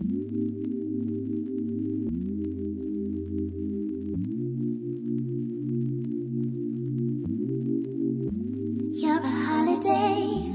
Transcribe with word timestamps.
You're 0.00 0.10
a 9.18 9.26
holiday, 9.26 10.52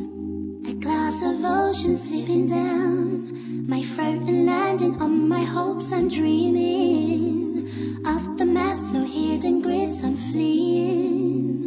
a 0.69 0.73
glass 0.75 1.21
of 1.23 1.43
ocean 1.43 1.97
slipping 1.97 2.47
down 2.47 3.67
my 3.67 3.81
throat 3.83 4.29
and 4.29 4.45
landing 4.45 5.01
on 5.01 5.27
my 5.27 5.41
hopes. 5.43 5.91
I'm 5.91 6.07
dreaming 6.07 7.67
of 8.05 8.37
the 8.37 8.45
maps, 8.45 8.91
no 8.91 9.03
hidden 9.03 9.61
grids. 9.61 10.05
I'm 10.05 10.15
fleeing. 10.15 11.65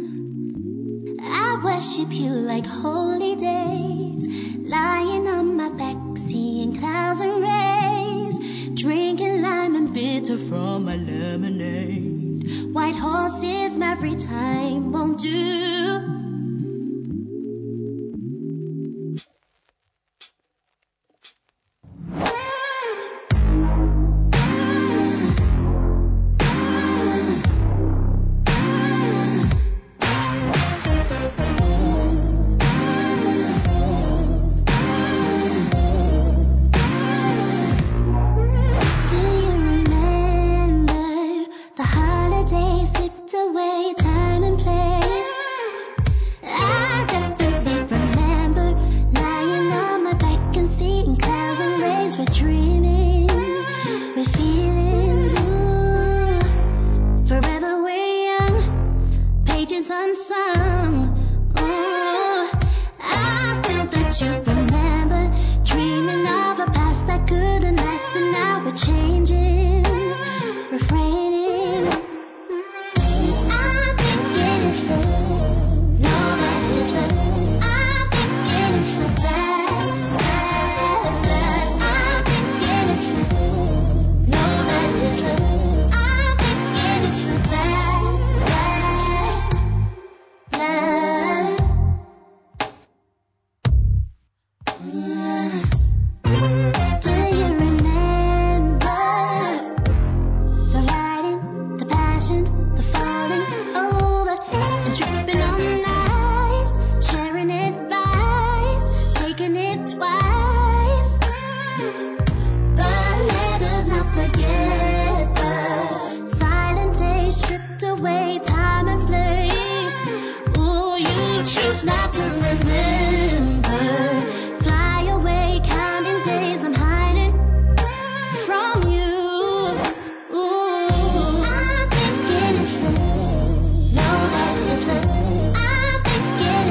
I 1.21 1.61
worship 1.63 2.11
you 2.11 2.31
like 2.31 2.65
holy 2.65 3.35
days, 3.35 4.27
lying 4.67 5.27
on 5.27 5.55
my 5.55 5.69
back, 5.69 5.96
seeing 6.17 6.75
clouds 6.77 7.19
and 7.21 7.41
rays, 7.41 8.69
drinking 8.81 9.41
lime 9.41 9.75
and 9.75 9.93
bitter 9.93 10.37
from 10.37 10.85
my 10.85 10.95
lemonade. 10.95 12.73
White 12.73 12.95
horses 12.95 13.79
every 13.79 14.15
time 14.15 14.91
won't 14.91 15.19
do. 15.19 16.16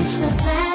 The 0.06 0.28
bad, 0.36 0.65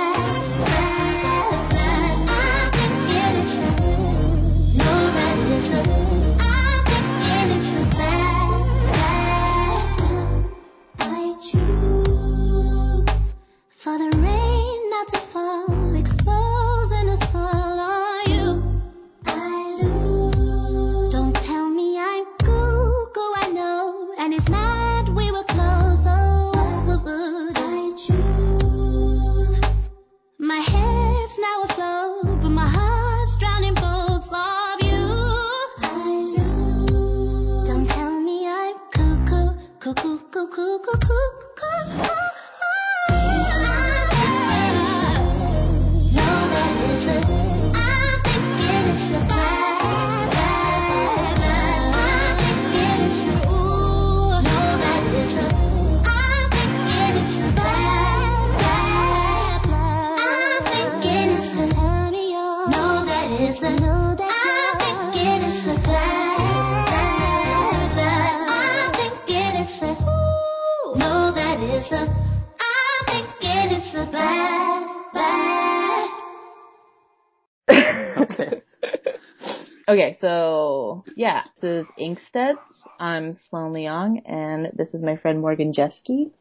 yeah, 81.22 81.44
this 81.62 81.86
is 81.88 81.92
Inkstuds. 82.00 82.58
I'm 83.00 83.34
Sloane 83.34 83.74
Leong, 83.74 84.24
and 84.26 84.72
this 84.76 84.96
is 84.96 85.04
my 85.04 85.18
friend 85.18 85.40
Morgan 85.40 85.72
Jeske. 85.72 86.32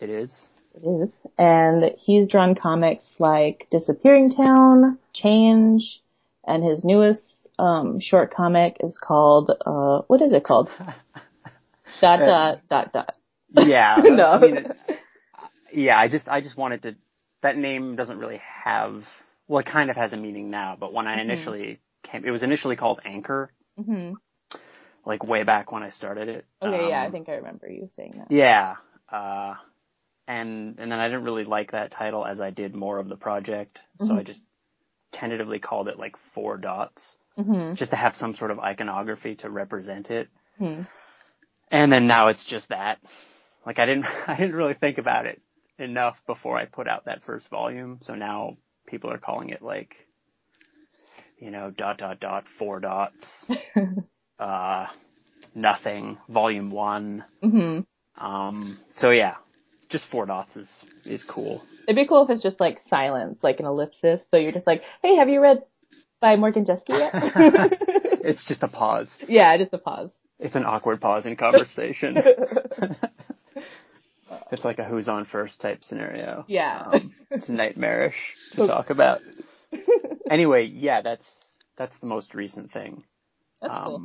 It 0.00 0.10
is. 0.10 0.48
It 0.74 0.86
is, 0.86 1.20
and 1.38 1.92
he's 1.98 2.26
drawn 2.28 2.54
comics 2.54 3.20
like 3.20 3.68
Disappearing 3.70 4.30
Town, 4.32 4.98
Change, 5.12 6.02
and 6.46 6.64
his 6.64 6.84
newest 6.84 7.48
um, 7.58 8.00
short 8.00 8.34
comic 8.34 8.78
is 8.80 8.98
called 8.98 9.50
uh, 9.64 10.02
what 10.08 10.20
is 10.20 10.32
it 10.32 10.44
called? 10.44 10.68
dot 12.00 12.20
Uh, 12.20 12.24
dot 12.24 12.58
dot 12.68 12.92
dot. 12.92 13.16
Yeah. 13.50 14.02
No. 14.04 14.26
I 14.32 14.38
mean, 14.38 14.66
yeah. 15.72 15.98
I 15.98 16.08
just 16.08 16.28
I 16.28 16.40
just 16.40 16.56
wanted 16.56 16.82
to. 16.82 16.96
That 17.42 17.56
name 17.56 17.96
doesn't 17.96 18.18
really 18.18 18.40
have. 18.64 19.04
Well, 19.48 19.60
it 19.60 19.66
kind 19.66 19.90
of 19.90 19.96
has 19.96 20.12
a 20.12 20.16
meaning 20.16 20.50
now, 20.50 20.76
but 20.78 20.92
when 20.92 21.06
I 21.06 21.20
Mm-hmm. 21.20 21.20
initially 21.20 21.80
came, 22.02 22.24
it 22.24 22.30
was 22.30 22.42
initially 22.42 22.76
called 22.76 23.00
Anchor, 23.04 23.52
hmm 23.76 24.14
like 25.06 25.24
way 25.24 25.42
back 25.44 25.72
when 25.72 25.82
I 25.82 25.90
started 25.90 26.28
it. 26.28 26.46
Okay, 26.62 26.88
yeah, 26.88 27.02
I 27.02 27.08
Um, 27.08 27.12
think 27.12 27.28
I 27.28 27.34
remember 27.34 27.68
you 27.68 27.88
saying 27.96 28.14
that. 28.18 28.30
Yeah. 28.30 28.76
Uh, 29.12 29.54
and 30.26 30.78
and 30.78 30.90
then 30.90 31.00
I 31.00 31.08
didn't 31.08 31.24
really 31.24 31.44
like 31.44 31.72
that 31.72 31.92
title 31.92 32.24
as 32.26 32.40
I 32.40 32.50
did 32.50 32.74
more 32.74 32.98
of 32.98 33.08
the 33.08 33.16
project, 33.16 33.78
so 33.98 34.14
Mhm. 34.14 34.18
I 34.18 34.22
just 34.22 34.42
tentatively 35.12 35.58
called 35.58 35.88
it 35.88 35.98
like 35.98 36.16
Four 36.34 36.56
Dots, 36.58 37.02
hmm 37.36 37.74
just 37.74 37.90
to 37.92 37.96
have 37.96 38.14
some 38.16 38.34
sort 38.34 38.50
of 38.50 38.58
iconography 38.60 39.36
to 39.36 39.50
represent 39.50 40.10
it. 40.10 40.28
hmm 40.58 40.82
And 41.70 41.92
then 41.92 42.06
now 42.06 42.28
it's 42.28 42.44
just 42.44 42.68
that. 42.70 42.98
Like 43.66 43.78
I 43.78 43.86
didn't 43.86 44.06
I 44.28 44.36
didn't 44.36 44.56
really 44.56 44.74
think 44.74 44.98
about 44.98 45.26
it 45.26 45.40
enough 45.78 46.16
before 46.26 46.58
I 46.58 46.66
put 46.66 46.88
out 46.88 47.06
that 47.06 47.24
first 47.24 47.48
volume, 47.48 47.98
so 48.02 48.14
now 48.14 48.56
people 48.86 49.10
are 49.12 49.18
calling 49.18 49.50
it 49.50 49.62
like 49.62 49.94
you 51.38 51.50
know, 51.50 51.70
dot 51.70 51.98
dot 51.98 52.20
dot 52.20 52.44
four 52.58 52.80
dots, 52.80 53.46
uh, 54.38 54.86
nothing, 55.54 56.18
volume 56.28 56.70
one. 56.70 57.24
hmm 57.42 57.80
Um, 58.16 58.78
so 58.98 59.10
yeah, 59.10 59.36
just 59.88 60.06
four 60.10 60.26
dots 60.26 60.56
is 60.56 60.68
is 61.04 61.22
cool. 61.22 61.62
It'd 61.86 61.96
be 61.96 62.06
cool 62.06 62.24
if 62.24 62.30
it's 62.30 62.42
just 62.42 62.60
like 62.60 62.78
silence, 62.88 63.38
like 63.42 63.60
an 63.60 63.66
ellipsis. 63.66 64.20
So 64.30 64.36
you're 64.38 64.52
just 64.52 64.66
like, 64.66 64.82
hey, 65.02 65.16
have 65.16 65.28
you 65.28 65.40
read 65.40 65.62
by 66.20 66.36
Morgan 66.36 66.64
Jeske 66.64 66.88
yet? 66.88 67.12
It's 68.26 68.46
just 68.48 68.62
a 68.62 68.68
pause. 68.68 69.10
yeah, 69.28 69.54
just 69.58 69.74
a 69.74 69.78
pause. 69.78 70.10
It's 70.38 70.54
an 70.54 70.64
awkward 70.64 70.98
pause 71.02 71.26
in 71.26 71.36
conversation. 71.36 72.16
it's 74.50 74.64
like 74.64 74.78
a 74.78 74.84
who's 74.84 75.08
on 75.08 75.26
first 75.26 75.60
type 75.60 75.84
scenario. 75.84 76.46
Yeah. 76.48 76.84
Um, 76.86 77.14
it's 77.30 77.50
nightmarish 77.50 78.16
to 78.52 78.66
talk 78.66 78.88
about. 78.88 79.20
Anyway, 80.30 80.64
yeah, 80.72 81.02
that's 81.02 81.26
that's 81.76 81.96
the 81.98 82.06
most 82.06 82.34
recent 82.34 82.72
thing. 82.72 83.04
That's 83.60 83.74
cool. 83.84 84.02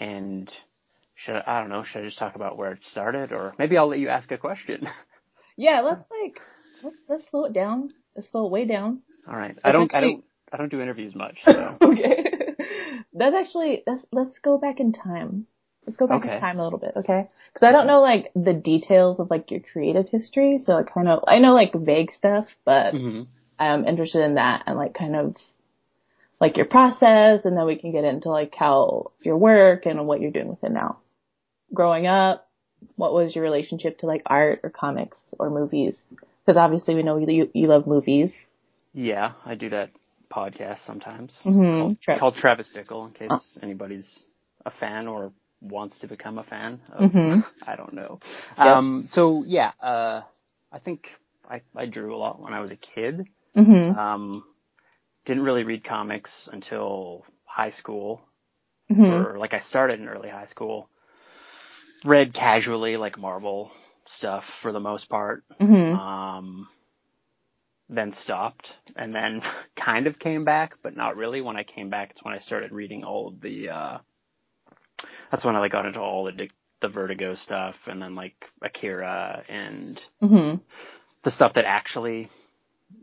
And 0.00 0.50
should 1.14 1.36
I, 1.36 1.42
I 1.46 1.60
don't 1.60 1.68
know, 1.68 1.84
should 1.84 2.02
I 2.02 2.06
just 2.06 2.18
talk 2.18 2.34
about 2.34 2.56
where 2.56 2.72
it 2.72 2.82
started 2.82 3.32
or 3.32 3.54
maybe 3.58 3.76
I'll 3.76 3.88
let 3.88 3.98
you 3.98 4.08
ask 4.08 4.30
a 4.32 4.38
question. 4.38 4.88
Yeah, 5.56 5.82
let's 5.82 6.08
like 6.10 6.40
let's, 6.82 6.96
let's 7.06 7.30
slow 7.30 7.44
it 7.44 7.52
down. 7.52 7.90
Let's 8.16 8.30
slow 8.30 8.46
it 8.46 8.50
way 8.50 8.64
down. 8.64 9.02
All 9.28 9.36
right. 9.36 9.58
I 9.62 9.72
don't 9.72 9.94
I 9.94 10.00
don't 10.00 10.24
I 10.50 10.56
don't 10.56 10.70
do 10.70 10.80
interviews 10.80 11.14
much, 11.14 11.40
so 11.44 11.76
okay. 11.82 12.24
That's 13.12 13.34
actually 13.34 13.82
let's 13.86 14.06
let's 14.10 14.38
go 14.38 14.56
back 14.56 14.80
in 14.80 14.92
time. 14.94 15.46
Let's 15.86 15.98
go 15.98 16.06
back 16.06 16.22
Okay. 16.24 16.34
in 16.36 16.40
time 16.40 16.58
a 16.60 16.64
little 16.64 16.78
bit, 16.78 16.92
okay? 16.96 17.28
Because 17.52 17.66
I 17.66 17.72
don't 17.72 17.86
know 17.86 18.00
like 18.00 18.30
the 18.34 18.54
details 18.54 19.20
of 19.20 19.28
like 19.30 19.50
your 19.50 19.60
creative 19.60 20.08
history, 20.08 20.60
so 20.64 20.72
I 20.74 20.82
kind 20.84 21.08
of 21.08 21.24
I 21.26 21.40
know 21.40 21.52
like 21.52 21.74
vague 21.74 22.14
stuff, 22.14 22.46
but 22.64 22.94
Mhm. 22.94 23.26
I'm 23.58 23.84
interested 23.84 24.22
in 24.22 24.34
that 24.36 24.62
and 24.66 24.78
like 24.78 24.94
kind 24.94 25.14
of 25.14 25.36
like 26.40 26.56
your 26.56 26.66
process, 26.66 27.44
and 27.44 27.56
then 27.56 27.66
we 27.66 27.76
can 27.76 27.92
get 27.92 28.04
into 28.04 28.30
like 28.30 28.54
how 28.54 29.12
your 29.22 29.36
work 29.36 29.86
and 29.86 30.06
what 30.06 30.20
you're 30.20 30.30
doing 30.30 30.48
with 30.48 30.64
it 30.64 30.72
now. 30.72 30.98
Growing 31.72 32.06
up, 32.06 32.48
what 32.96 33.12
was 33.12 33.34
your 33.34 33.44
relationship 33.44 33.98
to 33.98 34.06
like 34.06 34.22
art 34.26 34.60
or 34.62 34.70
comics 34.70 35.18
or 35.38 35.50
movies? 35.50 35.96
Because 36.44 36.56
obviously 36.56 36.94
we 36.94 37.02
know 37.02 37.18
you 37.18 37.50
you 37.52 37.66
love 37.66 37.86
movies. 37.86 38.32
Yeah, 38.92 39.32
I 39.44 39.54
do 39.54 39.68
that 39.70 39.90
podcast 40.32 40.84
sometimes 40.86 41.36
Mhm. 41.44 41.80
called, 41.80 42.00
Tra- 42.00 42.18
called 42.18 42.34
Travis 42.36 42.68
Bickle 42.74 43.06
in 43.06 43.12
case 43.12 43.28
Oh. 43.30 43.40
anybody's 43.62 44.24
a 44.64 44.70
fan 44.70 45.06
or 45.08 45.32
wants 45.60 45.98
to 46.00 46.06
become 46.06 46.38
a 46.38 46.42
fan. 46.44 46.80
Of, 46.92 47.10
Mhm. 47.10 47.44
I 47.66 47.76
don't 47.76 47.92
know. 47.92 48.20
Yep. 48.56 48.66
Um, 48.66 49.06
so 49.10 49.44
yeah, 49.46 49.72
uh, 49.80 50.22
I 50.72 50.78
think 50.78 51.08
I, 51.48 51.60
I 51.76 51.86
drew 51.86 52.14
a 52.14 52.18
lot 52.18 52.40
when 52.40 52.52
I 52.54 52.60
was 52.60 52.70
a 52.70 52.76
kid. 52.76 53.26
Mhm. 53.56 53.96
Um, 53.96 54.44
didn't 55.24 55.42
really 55.44 55.64
read 55.64 55.84
comics 55.84 56.48
until 56.52 57.24
high 57.44 57.70
school, 57.70 58.20
Mhm. 58.90 59.10
or 59.10 59.38
like 59.38 59.54
I 59.54 59.60
started 59.60 60.00
in 60.00 60.08
early 60.08 60.28
high 60.30 60.46
school. 60.46 60.88
Read 62.04 62.32
casually, 62.32 62.96
like 62.96 63.18
Marvel 63.18 63.70
stuff 64.06 64.44
for 64.62 64.72
the 64.72 64.80
most 64.80 65.08
part. 65.08 65.44
Mhm. 65.60 65.94
Um, 65.94 66.68
then 67.88 68.12
stopped, 68.12 68.72
and 68.96 69.14
then 69.14 69.42
kind 69.76 70.06
of 70.06 70.18
came 70.18 70.44
back, 70.44 70.74
but 70.82 70.96
not 70.96 71.16
really. 71.16 71.40
When 71.40 71.56
I 71.56 71.64
came 71.64 71.90
back, 71.90 72.10
it's 72.10 72.22
when 72.24 72.34
I 72.34 72.38
started 72.38 72.72
reading 72.72 73.04
all 73.04 73.28
of 73.28 73.40
the. 73.40 73.68
Uh, 73.68 73.98
that's 75.30 75.44
when 75.44 75.56
I 75.56 75.60
like 75.60 75.72
got 75.72 75.86
into 75.86 76.00
all 76.00 76.24
the 76.24 76.48
the 76.80 76.88
Vertigo 76.88 77.34
stuff, 77.34 77.76
and 77.86 78.00
then 78.00 78.14
like 78.14 78.36
Akira 78.62 79.44
and 79.48 80.00
Mhm. 80.22 80.60
the 81.22 81.30
stuff 81.30 81.52
that 81.54 81.66
actually 81.66 82.30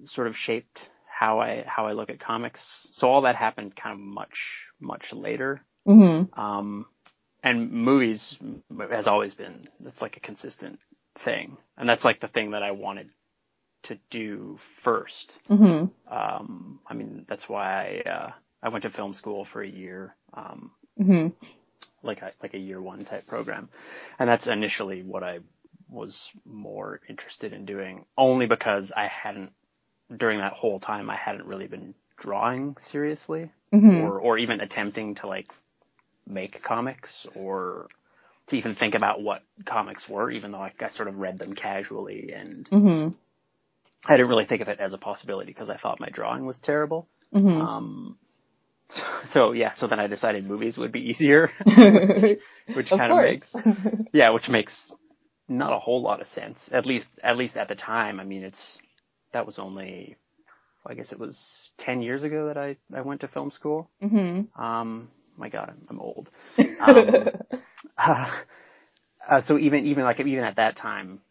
sort 0.06 0.28
of 0.28 0.36
shaped 0.36 0.80
how 1.18 1.40
I 1.40 1.64
how 1.68 1.88
I 1.88 1.94
look 1.94 2.10
at 2.10 2.20
comics. 2.20 2.60
So 2.94 3.08
all 3.08 3.22
that 3.22 3.36
happened 3.36 3.76
kind 3.76 3.94
of 3.94 4.00
much 4.00 4.38
much 4.80 5.12
later. 5.14 5.62
Mhm. 5.88 6.38
Um, 6.38 6.86
and 7.44 7.72
movies 7.72 8.38
has 8.92 9.08
always 9.08 9.34
been 9.34 9.66
that's 9.80 10.02
like 10.02 10.18
a 10.18 10.20
consistent 10.20 10.80
thing, 11.26 11.58
and 11.78 11.88
that's 11.90 12.04
like 12.06 12.20
the 12.20 12.28
thing 12.28 12.52
that 12.52 12.62
I 12.64 12.72
wanted 12.72 13.10
to 13.84 13.98
do 14.12 14.60
first. 14.84 15.38
Mhm. 15.50 15.92
Um, 16.08 16.80
I 16.88 16.94
mean 16.94 17.26
that's 17.28 17.48
why 17.50 18.02
I 18.06 18.10
uh, 18.10 18.32
I 18.62 18.70
went 18.70 18.84
to 18.84 18.90
film 18.92 19.14
school 19.14 19.46
for 19.46 19.62
a 19.64 19.68
year. 19.68 20.16
Um, 20.34 20.72
Mhm. 21.00 21.34
like 22.04 22.22
a 22.22 22.32
like 22.44 22.54
a 22.54 22.60
year 22.60 22.80
one 22.82 23.06
type 23.06 23.26
program, 23.26 23.70
and 24.20 24.30
that's 24.30 24.46
initially 24.48 25.02
what 25.04 25.24
I 25.24 25.40
was 25.90 26.30
more 26.46 27.00
interested 27.10 27.54
in 27.54 27.66
doing, 27.66 28.06
only 28.18 28.46
because 28.46 28.92
I 28.96 29.08
hadn't 29.08 29.52
during 30.16 30.40
that 30.40 30.54
whole 30.54 30.80
time 30.80 31.10
I 31.10 31.16
hadn't 31.18 31.46
really 31.46 31.68
been 31.68 31.94
drawing 32.18 32.76
seriously, 32.92 33.52
Mhm. 33.74 34.02
or 34.02 34.20
or 34.20 34.38
even 34.38 34.62
attempting 34.62 35.16
to 35.16 35.28
like 35.28 35.52
make 36.26 36.62
comics 36.64 37.26
or 37.36 37.88
to 38.48 38.56
even 38.56 38.76
think 38.76 38.96
about 38.96 39.22
what 39.22 39.42
comics 39.66 40.08
were, 40.08 40.32
even 40.32 40.52
though 40.52 40.60
like 40.60 40.82
I 40.82 40.90
sort 40.90 41.08
of 41.08 41.18
read 41.18 41.38
them 41.40 41.54
casually 41.54 42.32
and 42.34 42.70
Mhm. 42.70 43.14
I 44.06 44.14
didn't 44.16 44.30
really 44.30 44.46
think 44.46 44.62
of 44.62 44.68
it 44.70 44.80
as 44.80 44.94
a 44.94 44.98
possibility 44.98 45.52
because 45.52 45.70
I 45.70 45.78
thought 45.78 46.00
my 46.00 46.10
drawing 46.10 46.46
was 46.46 46.58
terrible. 46.60 47.08
Mhm. 47.34 47.62
Um, 47.62 48.18
so, 48.90 49.04
so 49.34 49.52
yeah, 49.52 49.74
so 49.76 49.88
then 49.88 50.00
I 50.00 50.08
decided 50.08 50.46
movies 50.46 50.78
would 50.78 50.92
be 50.94 51.10
easier, 51.10 51.50
which 52.74 52.92
of 52.92 53.00
kind 53.00 53.12
of 53.12 53.18
makes 53.18 53.54
yeah, 54.14 54.30
which 54.30 54.48
makes 54.48 54.92
not 55.50 55.74
a 55.74 55.80
whole 55.80 56.02
lot 56.02 56.22
of 56.22 56.28
sense. 56.28 56.70
At 56.72 56.86
least 56.86 57.08
at 57.24 57.38
least 57.38 57.58
at 57.58 57.68
the 57.68 57.76
time. 57.76 58.20
I 58.20 58.24
mean, 58.24 58.44
it's 58.44 58.78
that 59.34 59.46
was 59.46 59.60
only 59.60 60.18
I 60.86 60.94
guess 60.94 61.12
it 61.12 61.20
was 61.20 61.38
ten 61.78 62.02
years 62.02 62.24
ago 62.24 62.48
that 62.48 62.58
I 62.58 62.78
I 62.96 63.02
went 63.02 63.22
to 63.22 63.28
film 63.28 63.52
school. 63.52 63.90
mhm. 64.02 64.48
Um, 64.58 65.10
my 65.38 65.50
God, 65.50 65.74
I'm, 65.90 66.00
old. 66.00 66.30
Um, 66.80 67.30
uh, 67.98 68.32
uh, 69.30 69.42
so 69.42 69.58
even 69.58 69.86
even 69.88 70.04
like 70.04 70.20
even 70.20 70.44
at 70.44 70.58
that 70.58 70.78
time, 70.78 71.22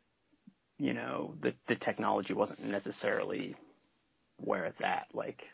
you 0.79 0.95
know, 0.95 1.35
the 1.41 1.55
the 1.69 1.77
technology 1.77 2.35
wasn't 2.35 2.65
necessarily 2.65 3.57
where 4.39 4.65
it's 4.67 4.81
at, 4.81 5.07
like 5.15 5.45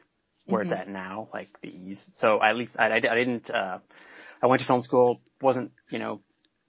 where 0.47 0.63
Mhm. 0.63 0.73
it's 0.73 0.73
at 0.73 0.89
now, 0.89 1.29
like 1.33 1.49
the 1.63 1.69
ease. 1.69 2.05
So 2.15 2.43
at 2.43 2.57
least 2.57 2.77
I, 2.79 2.87
I, 2.89 2.97
I 2.97 3.01
didn't. 3.01 3.51
Uh, 3.51 3.79
I 4.43 4.47
went 4.47 4.61
to 4.63 4.67
film 4.67 4.83
school, 4.83 5.21
wasn't 5.41 5.73
you 5.91 5.99
know 5.99 6.21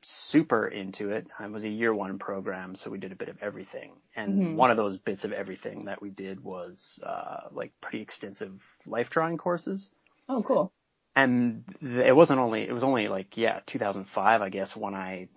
super 0.03 0.67
into 0.67 1.11
it. 1.11 1.27
I 1.39 1.47
was 1.47 1.63
a 1.63 1.69
year 1.69 1.93
one 1.93 2.19
program, 2.19 2.75
so 2.75 2.89
we 2.89 2.97
did 2.97 3.11
a 3.11 3.15
bit 3.15 3.29
of 3.29 3.37
everything. 3.41 3.93
And 4.15 4.39
Mhm. 4.41 4.55
one 4.55 4.71
of 4.71 4.77
those 4.77 4.97
bits 4.97 5.23
of 5.23 5.31
everything 5.31 5.85
that 5.85 6.01
we 6.01 6.09
did 6.09 6.43
was 6.43 6.99
uh, 7.03 7.47
like 7.51 7.71
pretty 7.81 8.01
extensive 8.01 8.53
life 8.85 9.09
drawing 9.09 9.37
courses 9.37 9.89
oh, 10.29 10.43
cool. 10.43 10.71
and 11.15 11.63
it 11.81 12.15
wasn't 12.15 12.39
only 12.39 12.67
it 12.67 12.73
was 12.73 12.83
only 12.83 13.07
like 13.07 13.37
yeah 13.37 13.59
2005 13.67 14.41
i 14.41 14.49
guess 14.49 14.75
when 14.75 14.93
i 14.95 15.27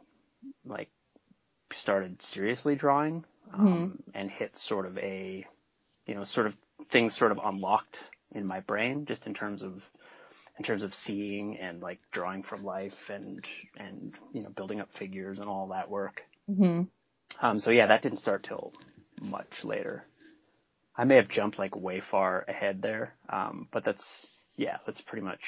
like 0.64 0.88
started 1.72 2.20
seriously 2.22 2.74
drawing 2.76 3.24
um, 3.52 4.02
and 4.14 4.30
hit 4.30 4.56
sort 4.56 4.86
of 4.86 4.96
a 4.98 5.44
you 6.06 6.14
know 6.14 6.24
sort 6.24 6.46
of 6.46 6.54
things 6.90 7.16
sort 7.16 7.30
of 7.32 7.38
unlocked 7.42 7.98
in 8.32 8.46
my 8.46 8.60
brain 8.60 9.04
just 9.06 9.26
in 9.26 9.34
terms 9.34 9.62
of 9.62 9.82
in 10.58 10.64
terms 10.64 10.82
of 10.82 10.94
seeing 10.94 11.58
and 11.58 11.80
like 11.80 11.98
drawing 12.12 12.42
from 12.42 12.64
life 12.64 12.94
and 13.08 13.44
and 13.78 14.14
you 14.32 14.42
know 14.42 14.50
building 14.50 14.80
up 14.80 14.88
figures 14.98 15.38
and 15.38 15.48
all 15.48 15.68
that 15.68 15.90
work 15.90 16.22
Mhm. 16.50 16.88
um 17.40 17.60
so 17.60 17.70
yeah 17.70 17.86
that 17.86 18.02
didn't 18.02 18.18
start 18.20 18.42
till 18.44 18.72
much 19.20 19.64
later 19.64 20.04
i 20.96 21.04
may 21.04 21.16
have 21.16 21.28
jumped 21.28 21.58
like 21.58 21.74
way 21.76 22.00
far 22.10 22.44
ahead 22.48 22.80
there 22.82 23.14
um 23.28 23.68
but 23.72 23.84
that's 23.84 24.26
yeah 24.56 24.78
that's 24.86 25.00
pretty 25.02 25.24
much 25.24 25.40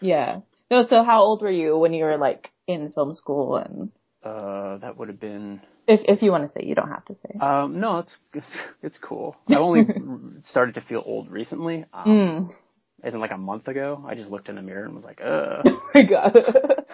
Yeah. 0.00 0.40
No, 0.70 0.84
so 0.86 1.02
how 1.02 1.22
old 1.22 1.40
were 1.42 1.50
you 1.50 1.76
when 1.78 1.94
you 1.94 2.04
were 2.04 2.18
like 2.18 2.52
in 2.66 2.92
film 2.92 3.14
school 3.14 3.56
and 3.56 3.90
Uh, 4.22 4.76
that 4.78 4.96
would 4.96 5.08
have 5.08 5.18
been. 5.18 5.60
if 5.86 6.00
if 6.04 6.22
you 6.22 6.30
want 6.30 6.44
to 6.46 6.52
say, 6.52 6.64
you 6.66 6.74
don't 6.74 6.90
have 6.90 7.04
to 7.06 7.14
say. 7.24 7.38
Um, 7.40 7.80
no, 7.80 7.98
it's 7.98 8.18
it's, 8.34 8.46
it's 8.82 8.98
cool. 8.98 9.34
I 9.48 9.54
only 9.54 9.88
started 10.42 10.74
to 10.74 10.80
feel 10.82 11.02
old 11.04 11.30
recently. 11.30 11.84
Um, 11.92 12.06
Mm. 12.06 12.54
As 13.02 13.14
in 13.14 13.20
like 13.20 13.30
a 13.30 13.38
month 13.38 13.68
ago, 13.68 14.04
I 14.06 14.14
just 14.14 14.30
looked 14.30 14.48
in 14.48 14.56
the 14.56 14.62
mirror 14.62 14.84
and 14.84 14.94
was 14.94 15.04
like, 15.04 15.20
uh. 15.22 15.62
Oh 15.72 15.80
my 15.94 16.02
god. 16.02 16.36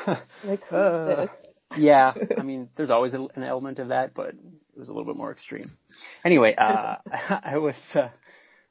like 0.42 0.64
Uh, 0.70 1.26
yeah, 1.74 2.14
I 2.36 2.42
mean, 2.44 2.68
there's 2.76 2.90
always 2.90 3.14
a, 3.14 3.20
an 3.34 3.42
element 3.44 3.78
of 3.78 3.88
that, 3.88 4.14
but 4.14 4.28
it 4.30 4.78
was 4.78 4.88
a 4.88 4.92
little 4.92 5.06
bit 5.06 5.16
more 5.16 5.30
extreme. 5.32 5.76
Anyway, 6.24 6.54
uh, 6.56 6.96
I 7.44 7.58
was 7.58 7.74
uh, 7.94 8.08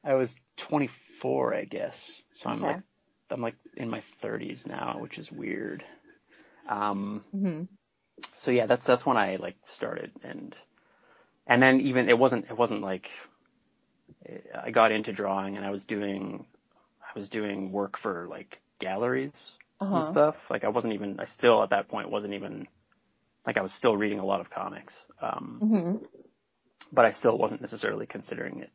I 0.04 0.14
was 0.16 0.36
24, 0.70 1.54
I 1.56 1.66
guess. 1.66 1.96
So 2.42 2.50
I'm 2.50 2.62
Okay. 2.62 2.64
like 2.64 2.80
I'm 3.30 3.42
like 3.42 3.56
in 3.78 3.90
my 3.90 4.04
30s 4.22 4.66
now, 4.66 4.98
which 5.00 5.18
is 5.18 5.32
weird. 5.32 5.84
Um, 6.70 7.24
Mhm. 7.34 7.68
so 8.38 8.52
yeah, 8.52 8.66
that's 8.66 8.86
that's 8.86 9.06
when 9.06 9.18
I 9.18 9.38
like 9.38 9.56
started, 9.76 10.12
and 10.24 10.56
and 11.48 11.62
then 11.62 11.80
even 11.82 12.10
it 12.10 12.18
wasn't 12.18 12.46
it 12.50 12.58
wasn't 12.58 12.82
like 12.82 13.08
I 14.64 14.72
got 14.72 14.92
into 14.92 15.12
drawing, 15.14 15.58
and 15.58 15.66
I 15.66 15.72
was 15.72 15.84
doing 15.86 16.46
I 17.16 17.20
was 17.20 17.30
doing 17.30 17.72
work 17.72 17.98
for 18.02 18.28
like 18.30 18.60
galleries 18.80 19.34
and 19.80 20.04
Uh-huh. 20.04 20.12
stuff. 20.12 20.36
Like 20.50 20.64
I 20.64 20.70
wasn't 20.70 20.94
even 20.94 21.20
I 21.20 21.26
still 21.38 21.62
at 21.64 21.70
that 21.72 21.88
point 21.90 22.10
wasn't 22.10 22.34
even 22.34 22.68
like 23.46 23.58
I 23.58 23.62
was 23.62 23.74
still 23.74 23.96
reading 23.96 24.20
a 24.20 24.26
lot 24.26 24.42
of 24.42 24.50
comics, 24.50 24.94
um, 25.22 25.60
Mhm. 25.62 26.06
but 26.92 27.06
I 27.06 27.12
still 27.12 27.38
wasn't 27.38 27.62
necessarily 27.62 28.06
considering 28.06 28.62
it 28.62 28.72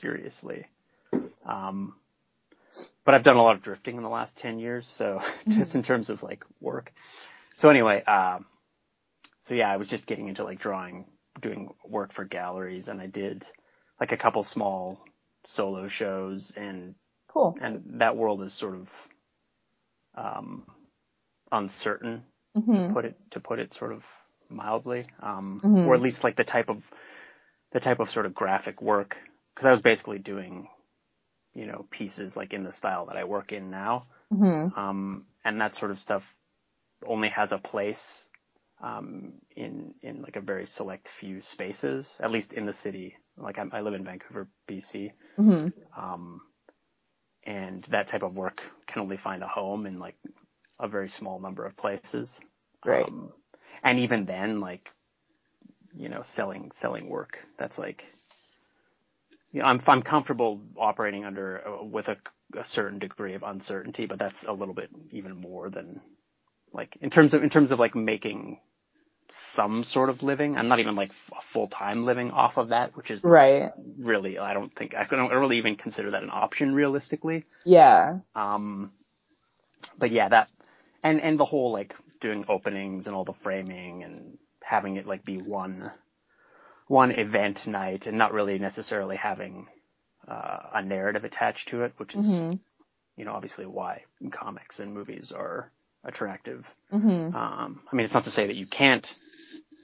seriously. 0.00 0.66
Um, 1.44 1.94
but 3.04 3.14
I've 3.14 3.24
done 3.24 3.36
a 3.36 3.42
lot 3.42 3.56
of 3.56 3.62
drifting 3.62 3.96
in 3.96 4.02
the 4.02 4.08
last 4.08 4.36
10 4.38 4.58
years, 4.58 4.88
so 4.96 5.20
just 5.48 5.74
in 5.74 5.82
terms 5.82 6.08
of 6.10 6.22
like 6.22 6.44
work. 6.60 6.92
So 7.56 7.68
anyway, 7.68 8.02
um, 8.04 8.46
so 9.46 9.54
yeah, 9.54 9.70
I 9.70 9.76
was 9.76 9.88
just 9.88 10.06
getting 10.06 10.28
into 10.28 10.44
like 10.44 10.60
drawing, 10.60 11.06
doing 11.40 11.70
work 11.84 12.12
for 12.12 12.24
galleries 12.24 12.88
and 12.88 13.00
I 13.00 13.06
did 13.06 13.44
like 14.00 14.12
a 14.12 14.16
couple 14.16 14.42
small 14.44 15.04
solo 15.44 15.88
shows 15.88 16.52
and, 16.56 16.94
Cool. 17.32 17.54
and 17.60 18.00
that 18.00 18.16
world 18.16 18.42
is 18.42 18.56
sort 18.58 18.74
of, 18.74 18.88
um, 20.16 20.66
uncertain 21.52 22.24
hmm 22.54 22.76
to 22.76 22.82
put 22.92 23.04
it, 23.04 23.16
to 23.32 23.40
put 23.40 23.58
it 23.58 23.72
sort 23.74 23.92
of 23.92 24.02
mildly, 24.48 25.06
um, 25.22 25.62
Mhm. 25.64 25.86
or 25.86 25.94
at 25.94 26.02
least 26.02 26.24
like 26.24 26.36
the 26.36 26.44
type 26.44 26.68
of, 26.68 26.82
the 27.72 27.80
type 27.80 28.00
of 28.00 28.10
sort 28.10 28.26
of 28.26 28.34
graphic 28.34 28.82
work, 28.82 29.16
cause 29.56 29.66
I 29.66 29.72
was 29.72 29.80
basically 29.82 30.18
doing, 30.18 30.68
you 31.54 31.66
know, 31.66 31.86
pieces 31.90 32.36
like 32.36 32.52
in 32.52 32.64
the 32.64 32.72
style 32.72 33.06
that 33.06 33.16
I 33.16 33.24
work 33.24 33.52
in 33.52 33.70
now. 33.70 34.06
hmm 34.30 34.68
Um, 34.76 35.26
and 35.44 35.60
that 35.60 35.74
sort 35.76 35.90
of 35.90 35.98
stuff 35.98 36.22
only 37.06 37.28
has 37.30 37.52
a 37.52 37.58
place, 37.58 38.00
um, 38.82 39.34
in, 39.56 39.94
in 40.02 40.22
like 40.22 40.36
a 40.36 40.40
very 40.40 40.66
select 40.66 41.08
few 41.20 41.42
spaces, 41.52 42.06
at 42.20 42.30
least 42.30 42.52
in 42.52 42.66
the 42.66 42.74
city. 42.74 43.16
Like 43.36 43.58
I'm, 43.58 43.70
I 43.72 43.80
live 43.82 43.94
in 43.94 44.04
Vancouver, 44.04 44.48
BC. 44.68 45.12
hmm 45.36 45.68
Um, 45.96 46.40
and 47.44 47.86
that 47.90 48.08
type 48.08 48.22
of 48.22 48.34
work 48.34 48.60
can 48.86 49.02
only 49.02 49.16
find 49.16 49.42
a 49.42 49.48
home 49.48 49.86
in 49.86 49.98
like 49.98 50.16
a 50.78 50.88
very 50.88 51.08
small 51.08 51.38
number 51.38 51.64
of 51.64 51.76
places. 51.76 52.28
Right. 52.84 53.04
Um, 53.04 53.32
and 53.82 53.98
even 54.00 54.24
then, 54.26 54.60
like, 54.60 54.88
you 55.94 56.08
know, 56.08 56.24
selling, 56.34 56.70
selling 56.80 57.08
work, 57.08 57.38
that's 57.58 57.78
like, 57.78 58.04
you 59.52 59.60
know, 59.60 59.66
I'm, 59.66 59.80
I'm 59.86 60.02
comfortable 60.02 60.60
operating 60.76 61.24
under, 61.24 61.66
uh, 61.66 61.84
with 61.84 62.08
a, 62.08 62.16
a 62.58 62.64
certain 62.66 62.98
degree 62.98 63.34
of 63.34 63.42
uncertainty, 63.42 64.06
but 64.06 64.18
that's 64.18 64.42
a 64.46 64.52
little 64.52 64.74
bit 64.74 64.90
even 65.10 65.36
more 65.36 65.70
than, 65.70 66.00
like, 66.72 66.96
in 67.00 67.10
terms 67.10 67.34
of, 67.34 67.42
in 67.42 67.50
terms 67.50 67.72
of 67.72 67.78
like 67.78 67.94
making 67.94 68.60
some 69.54 69.84
sort 69.84 70.10
of 70.10 70.22
living. 70.22 70.56
I'm 70.56 70.68
not 70.68 70.80
even 70.80 70.94
like 70.96 71.10
a 71.32 71.42
full-time 71.52 72.04
living 72.04 72.30
off 72.30 72.56
of 72.56 72.68
that, 72.68 72.96
which 72.96 73.10
is 73.10 73.20
Right. 73.24 73.72
really, 73.98 74.38
I 74.38 74.54
don't 74.54 74.74
think, 74.74 74.94
I 74.94 75.04
don't, 75.04 75.30
really 75.30 75.58
even 75.58 75.76
consider 75.76 76.12
that 76.12 76.22
an 76.22 76.30
option 76.32 76.74
realistically. 76.74 77.44
Yeah. 77.64 78.18
Um, 78.34 78.92
but 79.98 80.10
yeah, 80.12 80.28
that, 80.28 80.48
and, 81.02 81.20
and 81.20 81.38
the 81.38 81.44
whole 81.44 81.72
like 81.72 81.94
doing 82.20 82.44
openings 82.48 83.06
and 83.06 83.14
all 83.14 83.24
the 83.24 83.34
framing 83.42 84.02
and 84.02 84.38
having 84.62 84.96
it 84.96 85.06
like 85.06 85.24
be 85.24 85.38
one, 85.38 85.90
one 86.86 87.10
event 87.12 87.66
night 87.66 88.06
and 88.06 88.18
not 88.18 88.32
really 88.32 88.58
necessarily 88.58 89.16
having, 89.16 89.66
uh, 90.28 90.58
a 90.74 90.82
narrative 90.82 91.24
attached 91.24 91.68
to 91.68 91.82
it, 91.82 91.92
which 91.96 92.14
is, 92.14 92.24
hmm 92.26 92.52
you 93.16 93.26
know, 93.26 93.32
obviously 93.32 93.66
why 93.66 94.02
comics 94.32 94.78
and 94.78 94.94
movies 94.94 95.30
are 95.34 95.70
attractive. 96.04 96.64
hmm 96.90 97.28
Um, 97.34 97.82
I 97.92 97.94
mean, 97.96 98.04
it's 98.04 98.14
not 98.14 98.24
to 98.24 98.30
say 98.30 98.46
that 98.46 98.56
you 98.56 98.66
can't, 98.66 99.06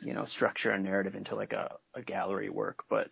you 0.06 0.14
know, 0.14 0.24
structure 0.24 0.70
a 0.70 0.78
narrative 0.78 1.16
into 1.16 1.34
like 1.34 1.52
a, 1.52 1.74
a 1.94 2.00
gallery 2.00 2.48
work, 2.48 2.84
but, 2.88 3.08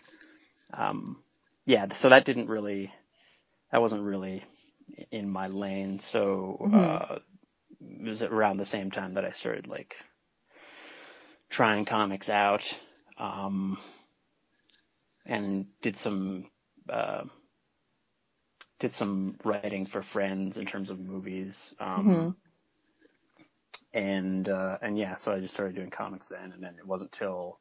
um, 0.73 1.19
yeah, 1.67 1.87
so 2.01 2.09
that 2.09 2.25
didn't 2.25 2.49
really, 2.49 2.93
that 3.73 3.81
wasn't 3.81 4.03
really 4.03 4.45
in 5.11 5.29
my 5.29 5.49
lane. 5.49 6.01
So, 6.13 6.57
uh, 6.73 7.19
it 7.81 8.09
was 8.09 8.23
around 8.23 8.59
the 8.59 8.65
same 8.65 8.93
time 8.93 9.15
that 9.15 9.25
I 9.25 9.33
started 9.33 9.67
like 9.67 9.93
trying 11.51 11.85
comics 11.85 12.29
out, 12.29 12.63
um, 13.19 13.77
and 15.27 15.67
did 15.83 15.97
some, 15.99 16.47
uh, 16.89 17.25
did 18.79 18.93
some 18.95 19.37
writing 19.45 19.87
for 19.87 20.05
friends 20.13 20.57
in 20.57 20.67
terms 20.67 20.91
of 20.91 21.01
movies. 21.01 21.57
Um, 21.81 22.37
and 23.95 24.49
uh 24.49 24.79
and 24.83 24.99
yeah, 24.99 25.17
so 25.17 25.33
I 25.33 25.41
just 25.41 25.55
started 25.55 25.77
doing 25.77 25.91
comics 25.91 26.27
then, 26.29 26.53
and 26.53 26.63
then 26.63 26.77
it 26.79 26.87
wasn't 26.87 27.13
till 27.13 27.61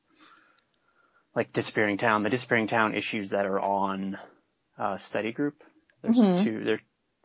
like 1.36 1.54
Disappearing 1.54 1.98
Town, 1.98 2.24
the 2.24 2.30
Disappearing 2.30 2.68
Town 2.68 2.96
issues 2.96 3.30
that 3.30 3.46
are 3.46 3.60
on 3.60 4.18
uh 4.78 4.98
Study 4.98 5.32
Group. 5.32 5.64
There's 6.02 6.18
Mhm. 6.18 6.44
two. 6.44 6.64
They're 6.66 6.82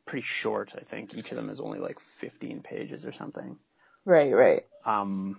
pretty 0.07 0.25
short. 0.27 0.73
I 0.77 0.85
think 0.85 1.15
each 1.15 1.31
of 1.31 1.37
them 1.37 1.51
is 1.51 1.61
only 1.61 1.79
like 1.81 1.99
15 2.21 2.63
pages 2.63 3.05
or 3.05 3.13
something. 3.13 3.59
Right. 4.05 4.33
Right. 4.33 4.65
Um, 4.85 5.39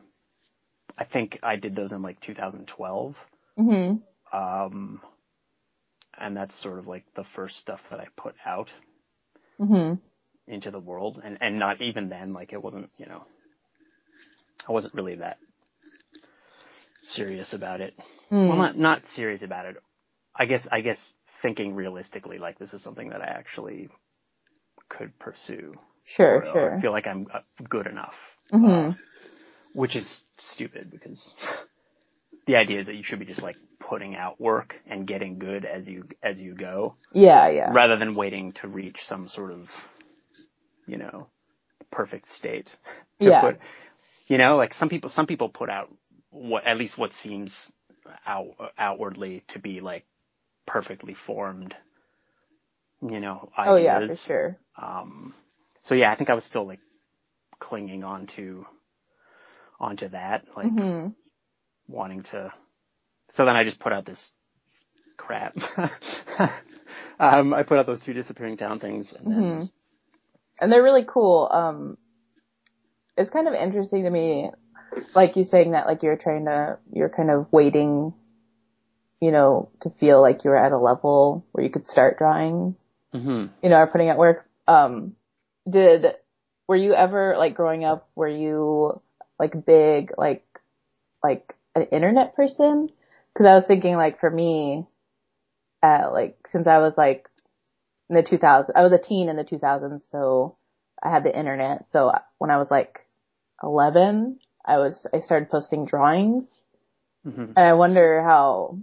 I 0.97 1.05
think 1.05 1.39
I 1.43 1.55
did 1.55 1.75
those 1.75 1.91
in 1.91 2.01
like 2.01 2.19
2012. 2.21 3.15
hmm 3.57 3.93
Um, 4.33 5.01
and 6.17 6.35
that's 6.35 6.61
sort 6.61 6.79
of 6.79 6.87
like 6.87 7.05
the 7.15 7.23
first 7.35 7.57
stuff 7.57 7.81
that 7.89 7.99
I 7.99 8.07
put 8.17 8.35
out 8.45 8.69
hmm 9.57 9.93
into 10.47 10.71
the 10.71 10.79
world, 10.79 11.21
and 11.23 11.37
and 11.41 11.59
not 11.59 11.81
even 11.81 12.09
then, 12.09 12.33
like 12.33 12.53
it 12.53 12.61
wasn't, 12.61 12.89
you 12.97 13.05
know, 13.05 13.23
I 14.67 14.71
wasn't 14.71 14.93
really 14.93 15.15
that 15.15 15.37
serious 17.03 17.53
about 17.53 17.81
it. 17.81 17.93
Well, 18.31 18.57
not 18.57 18.77
not 18.77 19.01
serious 19.15 19.41
about 19.41 19.65
it. 19.65 19.77
I 20.35 20.45
guess 20.45 20.67
I 20.71 20.81
guess 20.81 21.13
thinking 21.41 21.75
realistically, 21.75 22.37
like 22.37 22.59
this 22.59 22.73
is 22.73 22.83
something 22.83 23.09
that 23.09 23.21
I 23.21 23.27
actually 23.27 23.89
could 24.89 25.17
pursue. 25.19 25.73
Sure. 26.05 26.43
or, 26.43 26.75
or 26.75 26.79
feel 26.81 26.91
like 26.91 27.05
I'm 27.05 27.27
uh, 27.33 27.39
good 27.69 27.85
enough. 27.87 28.15
hmm 28.51 28.65
Uh, 28.65 28.93
which 29.73 29.95
is 29.95 30.23
stupid 30.39 30.89
because 30.91 31.33
the 32.47 32.55
idea 32.55 32.79
is 32.79 32.87
that 32.87 32.95
you 32.95 33.03
should 33.03 33.19
be 33.19 33.25
just 33.25 33.43
like 33.43 33.57
putting 33.79 34.15
out 34.15 34.41
work 34.41 34.75
and 34.87 35.07
getting 35.07 35.37
good 35.37 35.65
as 35.65 35.87
you 35.87 36.05
as 36.23 36.39
you 36.39 36.55
go, 36.55 36.95
yeah. 37.13 37.47
Yeah. 37.49 37.71
rather 37.71 37.97
than 37.97 38.15
waiting 38.15 38.51
to 38.53 38.67
reach 38.67 38.97
some 39.07 39.27
sort 39.27 39.51
of, 39.51 39.67
you 40.87 40.97
know, 40.97 41.27
perfect 41.91 42.27
state. 42.35 42.67
To 43.21 43.29
Yeah. 43.29 43.41
Put, 43.41 43.59
you 44.29 44.37
know, 44.39 44.57
like 44.57 44.75
some 44.75 44.89
people 44.89 45.11
some 45.15 45.27
people 45.27 45.49
put 45.49 45.69
out 45.69 45.93
what 46.31 46.65
at 46.67 46.77
least 46.77 46.97
what 46.97 47.11
seems 47.23 47.53
out 48.27 48.47
outwardly 48.77 49.43
to 49.49 49.59
be 49.59 49.81
like 49.81 50.05
perfectly 50.67 51.15
formed. 51.27 51.75
You 53.01 53.19
know, 53.21 53.51
ideas. 53.57 53.71
Oh 53.71 53.75
yeah, 53.77 54.07
for 54.07 54.15
sure. 54.15 54.57
Um, 54.81 55.35
so 55.83 55.95
yeah, 55.95 56.11
I 56.11 56.15
think 56.17 56.29
I 56.29 56.35
was 56.35 56.45
still 56.45 56.67
like 56.67 56.79
clinging 57.59 58.03
on 58.03 58.27
to 58.37 58.65
onto 59.79 60.09
that, 60.09 60.45
like 60.57 60.67
hmm 60.69 61.07
wanting 61.87 62.23
to. 62.23 62.53
So 63.31 63.45
then 63.45 63.55
I 63.55 63.63
just 63.63 63.79
put 63.79 63.93
out 63.93 64.05
this 64.05 64.31
crap. 65.17 65.55
um, 67.19 67.53
I 67.53 67.63
put 67.63 67.77
out 67.79 67.87
those 67.87 68.01
two 68.01 68.13
disappearing 68.13 68.57
town 68.57 68.79
things, 68.79 69.13
and 69.17 69.31
then 69.31 69.63
Mhm. 69.63 69.69
And 70.61 70.71
they're 70.71 70.83
really 70.83 71.05
cool. 71.07 71.49
Um, 71.51 71.97
it's 73.19 73.29
kind 73.29 73.47
of 73.49 73.53
interesting 73.53 74.03
to 74.03 74.09
me, 74.09 74.49
like 75.13 75.35
you 75.35 75.43
saying 75.43 75.71
that, 75.71 75.85
like 75.85 76.03
you're 76.03 76.15
trying 76.17 76.45
to, 76.45 76.77
you're 76.93 77.09
kind 77.09 77.29
of 77.29 77.51
waiting, 77.51 78.13
you 79.19 79.31
know, 79.31 79.69
to 79.81 79.89
feel 79.89 80.21
like 80.21 80.45
you're 80.45 80.55
at 80.55 80.71
a 80.71 80.77
level 80.77 81.45
where 81.51 81.63
you 81.63 81.69
could 81.69 81.85
start 81.85 82.17
drawing, 82.17 82.75
Mhm. 83.13 83.49
you 83.61 83.69
know, 83.69 83.77
or 83.77 83.87
putting 83.87 84.09
out 84.09 84.17
work. 84.17 84.47
Um, 84.67 85.17
did, 85.69 86.15
were 86.67 86.77
you 86.77 86.93
ever, 86.93 87.35
like 87.37 87.55
growing 87.55 87.83
up, 87.83 88.07
were 88.15 88.29
you 88.29 89.01
like 89.37 89.65
big, 89.65 90.13
like, 90.17 90.45
like 91.21 91.55
an 91.75 91.83
internet 91.83 92.35
person? 92.35 92.89
Cause 93.35 93.45
I 93.45 93.55
was 93.55 93.65
thinking 93.67 93.95
like 93.95 94.19
for 94.19 94.29
me, 94.31 94.87
uh, 95.83 96.09
like 96.11 96.37
since 96.47 96.67
I 96.67 96.79
was 96.79 96.93
like 96.97 97.29
in 98.09 98.15
the 98.15 98.23
2000s, 98.23 98.71
I 98.75 98.81
was 98.81 98.93
a 98.93 98.97
teen 98.97 99.27
in 99.29 99.35
the 99.35 99.43
2000s, 99.43 100.03
so 100.09 100.55
I 101.01 101.09
had 101.09 101.23
the 101.23 101.37
internet. 101.37 101.87
So 101.89 102.11
when 102.37 102.49
I 102.49 102.57
was 102.57 102.71
like 102.71 103.05
11, 103.63 104.39
I 104.65 104.77
was, 104.77 105.07
I 105.13 105.19
started 105.19 105.49
posting 105.49 105.85
drawings 105.85 106.45
Mhm. 107.25 107.53
and 107.55 107.59
I 107.59 107.73
wonder 107.73 108.21
how, 108.23 108.77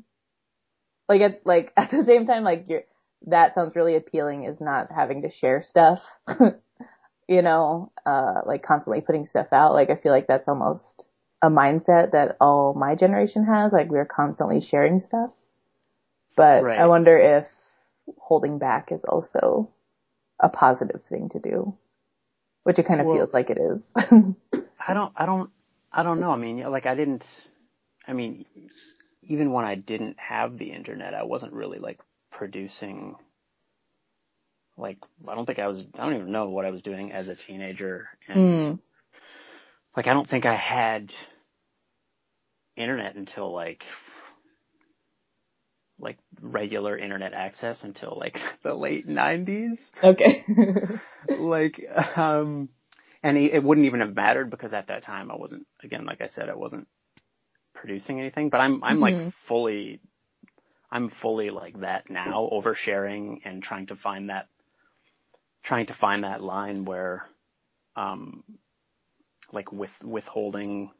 like 1.08 1.20
at, 1.22 1.46
like 1.46 1.72
at 1.76 1.90
the 1.90 2.04
same 2.04 2.26
time, 2.26 2.44
like 2.44 2.66
you're, 2.68 2.82
that 3.28 3.54
sounds 3.54 3.74
really 3.74 3.96
appealing 3.96 4.44
is 4.44 4.60
not 4.60 4.90
having 4.92 5.22
to 5.22 5.30
share 5.30 5.62
stuff, 5.62 6.00
you 7.28 7.42
know, 7.42 7.90
uh, 8.04 8.42
like 8.44 8.62
constantly 8.62 9.00
putting 9.00 9.26
stuff 9.26 9.48
out. 9.52 9.72
Like 9.72 9.90
I 9.90 9.96
feel 9.96 10.12
like 10.12 10.26
that's 10.26 10.48
almost 10.48 11.04
a 11.42 11.48
mindset 11.48 12.12
that 12.12 12.36
all 12.40 12.74
my 12.74 12.94
generation 12.94 13.44
has. 13.44 13.72
Like 13.72 13.88
we're 13.88 14.04
constantly 14.06 14.60
sharing 14.60 15.00
stuff. 15.00 15.30
But 16.36 16.62
Right. 16.64 16.78
I 16.78 16.86
wonder 16.86 17.16
if 17.16 17.46
holding 18.18 18.58
back 18.58 18.92
is 18.92 19.04
also 19.04 19.70
a 20.38 20.48
positive 20.50 21.00
thing 21.08 21.30
to 21.30 21.38
do, 21.40 21.74
which 22.64 22.78
it 22.78 22.86
kind 22.86 23.00
of 23.00 23.06
Well- 23.06 23.16
feels 23.16 23.32
like 23.32 23.48
it 23.50 23.58
is. 23.58 23.82
I 24.86 24.94
don't, 24.94 25.12
I 25.16 25.26
don't, 25.26 25.50
I 25.92 26.02
don't 26.02 26.20
know. 26.20 26.30
I 26.30 26.36
mean, 26.36 26.58
like 26.70 26.86
I 26.86 26.94
didn't. 26.94 27.24
I 28.06 28.12
mean, 28.12 28.44
even 29.22 29.52
when 29.52 29.64
I 29.64 29.74
didn't 29.74 30.16
have 30.18 30.58
the 30.58 30.70
internet, 30.72 31.14
I 31.14 31.24
wasn't 31.24 31.52
really 31.52 31.78
like 31.78 31.98
producing. 32.30 33.16
Like, 34.78 34.98
I 35.26 35.34
don't 35.34 35.46
think 35.46 35.58
I 35.58 35.68
was. 35.68 35.82
I 35.98 36.04
don't 36.04 36.14
even 36.16 36.32
know 36.32 36.50
what 36.50 36.66
I 36.66 36.70
was 36.70 36.82
doing 36.82 37.12
as 37.12 37.28
a 37.28 37.34
teenager, 37.34 38.08
and 38.28 38.38
Mm. 38.38 38.78
like 39.96 40.06
I 40.06 40.12
don't 40.12 40.28
think 40.28 40.46
I 40.46 40.54
had 40.56 41.10
internet 42.76 43.16
until 43.16 43.52
like 43.52 43.82
like 45.98 46.18
regular 46.40 46.96
internet 46.98 47.32
access 47.32 47.82
until 47.82 48.16
like 48.18 48.38
the 48.62 48.74
late 48.74 49.08
90s. 49.08 49.78
Okay. 50.02 50.44
like 51.38 51.80
um 52.16 52.68
and 53.26 53.36
it, 53.36 53.54
it 53.54 53.62
wouldn't 53.62 53.86
even 53.86 54.00
have 54.00 54.14
mattered 54.14 54.50
because 54.50 54.72
at 54.72 54.86
that 54.86 55.02
time 55.02 55.30
I 55.32 55.36
wasn't 55.36 55.66
again 55.82 56.06
like 56.06 56.20
I 56.20 56.28
said 56.28 56.48
I 56.48 56.54
wasn't 56.54 56.86
producing 57.74 58.20
anything, 58.20 58.50
but 58.50 58.58
I'm 58.58 58.82
I'm 58.84 58.98
Mhm. 58.98 59.02
like 59.02 59.16
fully 59.48 60.00
I'm 60.90 61.10
fully 61.10 61.50
like 61.50 61.80
that 61.80 62.08
now, 62.08 62.48
oversharing 62.52 63.40
and 63.44 63.62
trying 63.62 63.88
to 63.88 63.96
find 63.96 64.30
that 64.30 64.46
trying 65.64 65.86
to 65.86 65.94
find 65.94 66.22
that 66.22 66.40
line 66.40 66.84
where 66.84 67.26
um 67.96 68.44
like 69.52 69.72
with 69.72 69.90
withholding 70.04 70.92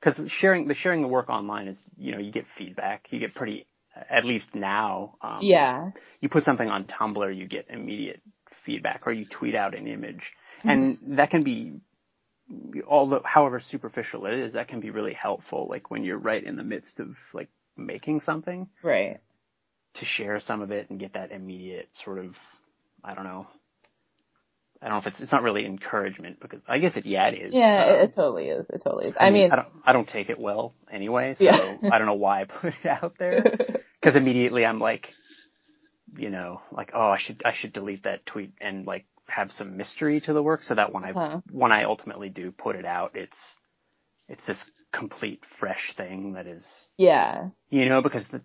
because 0.00 0.20
sharing 0.30 0.68
the 0.68 0.74
sharing 0.74 1.00
the 1.00 1.08
work 1.08 1.30
online 1.30 1.68
is 1.68 1.78
you 1.96 2.12
know 2.12 2.18
you 2.18 2.30
get 2.30 2.44
feedback 2.58 3.06
you 3.10 3.18
get 3.18 3.34
pretty 3.34 3.66
at 4.10 4.24
least 4.24 4.54
now 4.54 5.16
um 5.22 5.46
yeah. 5.46 5.90
you 6.20 6.28
put 6.28 6.44
something 6.44 6.68
on 6.68 6.84
Tumblr, 6.84 7.36
you 7.36 7.46
get 7.46 7.66
immediate 7.70 8.20
feedback, 8.64 9.06
or 9.06 9.12
you 9.12 9.24
tweet 9.24 9.54
out 9.54 9.74
an 9.74 9.86
image, 9.86 10.32
and 10.64 10.98
that 11.18 11.30
can 11.30 11.42
be, 11.42 11.80
although 12.86 13.22
however 13.24 13.60
superficial 13.60 14.26
it 14.26 14.34
is, 14.34 14.52
that 14.54 14.68
can 14.68 14.80
be 14.80 14.90
really 14.90 15.14
helpful. 15.14 15.66
Like 15.68 15.90
when 15.90 16.04
you're 16.04 16.18
right 16.18 16.42
in 16.42 16.56
the 16.56 16.64
midst 16.64 17.00
of 17.00 17.16
like 17.32 17.48
making 17.76 18.20
something, 18.20 18.68
Right. 18.82 19.20
to 19.94 20.04
share 20.04 20.40
some 20.40 20.62
of 20.62 20.70
it 20.70 20.90
and 20.90 20.98
get 21.00 21.14
that 21.14 21.32
immediate 21.32 21.88
sort 22.04 22.18
of, 22.18 22.34
I 23.04 23.14
don't 23.14 23.24
know. 23.24 23.46
I 24.82 24.86
don't 24.88 24.94
know 24.94 25.00
if 25.00 25.06
it's 25.08 25.20
it's 25.20 25.32
not 25.32 25.42
really 25.42 25.66
encouragement 25.66 26.40
because 26.40 26.62
I 26.66 26.78
guess 26.78 26.96
it 26.96 27.04
yeah 27.04 27.28
it 27.28 27.34
is. 27.34 27.54
Yeah, 27.54 27.84
Um, 27.84 27.94
it, 28.08 28.14
totally 28.14 28.48
is. 28.48 28.64
It 28.70 28.80
totally 28.82 29.08
is. 29.08 29.14
I 29.20 29.28
mean, 29.30 29.52
I 29.52 29.56
don't 29.56 29.68
I 29.84 29.92
don't 29.92 30.08
take 30.08 30.30
it 30.30 30.38
well 30.38 30.72
anyway, 30.90 31.34
so 31.36 31.44
Yeah. 31.44 31.76
I 31.92 31.98
don't 31.98 32.06
know 32.06 32.14
why 32.14 32.40
I 32.40 32.44
put 32.44 32.72
it 32.82 32.86
out 32.88 33.14
there 33.18 33.42
because 34.00 34.16
immediately 34.16 34.64
I'm 34.64 34.78
like, 34.80 35.12
you 36.16 36.30
know, 36.30 36.62
like 36.72 36.92
oh 36.94 37.08
I 37.10 37.18
should 37.18 37.42
I 37.44 37.52
should 37.52 37.74
delete 37.74 38.04
that 38.04 38.24
tweet 38.24 38.54
and 38.58 38.86
like 38.86 39.04
have 39.30 39.50
some 39.52 39.76
mystery 39.76 40.20
to 40.22 40.32
the 40.32 40.42
work 40.42 40.62
so 40.62 40.74
that 40.74 40.92
when 40.92 41.04
I 41.04 41.10
Uh-huh. 41.12 41.40
when 41.50 41.72
I 41.72 41.84
ultimately 41.84 42.28
do 42.28 42.50
put 42.52 42.76
it 42.76 42.84
out, 42.84 43.12
it's 43.14 43.38
it's 44.28 44.44
this 44.46 44.62
complete 44.92 45.40
fresh 45.58 45.94
thing 45.96 46.32
that 46.34 46.46
is 46.46 46.66
yeah. 46.98 47.48
you 47.70 47.88
know 47.88 48.02
because 48.02 48.26
the 48.28 48.40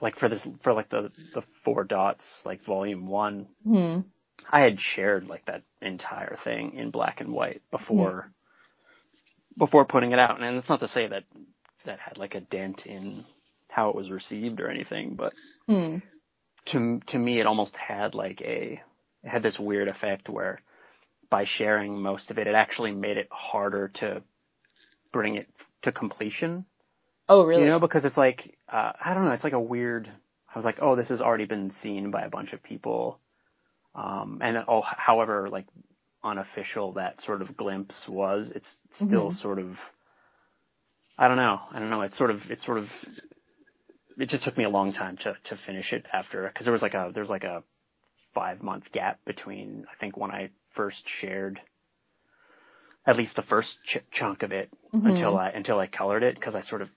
like 0.00 0.16
for 0.18 0.28
this 0.28 0.46
for 0.62 0.72
like 0.72 0.90
the 0.90 1.10
the 1.34 1.42
four 1.64 1.84
dots 1.84 2.24
like 2.44 2.64
volume 2.64 3.06
one 3.06 3.46
Hmm. 3.64 4.00
I 4.50 4.60
had 4.60 4.80
shared 4.80 5.26
like 5.26 5.44
that 5.46 5.62
entire 5.82 6.36
thing 6.44 6.74
in 6.74 6.90
black 6.90 7.20
and 7.20 7.32
white 7.32 7.62
before 7.70 8.30
before 9.56 9.84
putting 9.84 10.12
it 10.12 10.18
out, 10.20 10.40
and 10.40 10.56
it's 10.56 10.68
not 10.68 10.80
to 10.80 10.88
say 10.88 11.08
that 11.08 11.24
that 11.84 11.98
had 11.98 12.18
like 12.18 12.34
a 12.36 12.40
dent 12.40 12.86
in 12.86 13.24
how 13.68 13.90
it 13.90 13.96
was 13.96 14.10
received 14.10 14.60
or 14.60 14.70
anything, 14.70 15.14
but 15.16 15.34
Hmm. 15.66 15.96
to 16.66 17.00
to 17.08 17.18
me 17.18 17.40
it 17.40 17.46
almost 17.46 17.74
had 17.76 18.14
like 18.14 18.40
a 18.42 18.80
it 19.24 19.28
had 19.28 19.42
this 19.42 19.58
weird 19.58 19.88
effect 19.88 20.28
where 20.28 20.60
by 21.30 21.44
sharing 21.44 22.00
most 22.00 22.30
of 22.30 22.38
it, 22.38 22.46
it 22.46 22.54
actually 22.54 22.92
made 22.92 23.16
it 23.16 23.28
harder 23.30 23.88
to 23.88 24.22
bring 25.12 25.36
it 25.36 25.48
to 25.82 25.92
completion. 25.92 26.64
Oh, 27.28 27.44
really? 27.44 27.62
You 27.64 27.68
know, 27.68 27.78
because 27.80 28.04
it's 28.04 28.16
like 28.16 28.56
uh, 28.68 28.92
I 29.04 29.14
don't 29.14 29.24
know, 29.24 29.32
it's 29.32 29.44
like 29.44 29.52
a 29.52 29.60
weird. 29.60 30.10
I 30.54 30.58
was 30.58 30.64
like, 30.64 30.78
oh, 30.80 30.96
this 30.96 31.10
has 31.10 31.20
already 31.20 31.44
been 31.44 31.72
seen 31.82 32.10
by 32.10 32.22
a 32.22 32.30
bunch 32.30 32.52
of 32.54 32.62
people, 32.62 33.20
um, 33.94 34.38
and 34.42 34.56
oh, 34.66 34.80
however 34.80 35.48
like 35.50 35.66
unofficial 36.24 36.92
that 36.94 37.20
sort 37.20 37.42
of 37.42 37.56
glimpse 37.56 38.08
was, 38.08 38.50
it's 38.54 38.68
still 38.92 39.30
Mhm. 39.30 39.40
sort 39.40 39.58
of. 39.58 39.78
I 41.18 41.28
don't 41.28 41.36
know. 41.36 41.60
I 41.70 41.78
don't 41.80 41.90
know. 41.90 42.02
It's 42.02 42.16
sort 42.16 42.30
of. 42.30 42.50
It's 42.50 42.64
sort 42.64 42.78
of. 42.78 42.88
It 44.16 44.28
just 44.30 44.44
took 44.44 44.56
me 44.56 44.64
a 44.64 44.68
long 44.70 44.92
time 44.92 45.16
to 45.18 45.36
to 45.44 45.56
finish 45.56 45.92
it 45.92 46.06
after 46.12 46.46
because 46.48 46.64
there 46.64 46.72
was 46.72 46.82
like 46.82 46.94
a 46.94 47.10
there's 47.14 47.28
like 47.30 47.44
a 47.44 47.62
five 48.38 48.62
month 48.62 48.84
gap 48.92 49.18
between 49.24 49.84
I 49.92 49.96
think 49.98 50.16
when 50.16 50.30
I 50.30 50.50
first 50.76 51.02
shared 51.20 51.60
at 53.04 53.16
least 53.16 53.34
the 53.34 53.42
first 53.42 53.78
ch- 53.84 54.04
chunk 54.12 54.42
of 54.44 54.52
it 54.52 54.70
Mhm. 54.94 55.06
until 55.10 55.36
I 55.36 55.48
until 55.50 55.78
I 55.80 55.88
colored 55.88 56.22
it 56.22 56.36
because 56.36 56.54
I 56.54 56.62
sort 56.62 56.82
of 56.82 56.88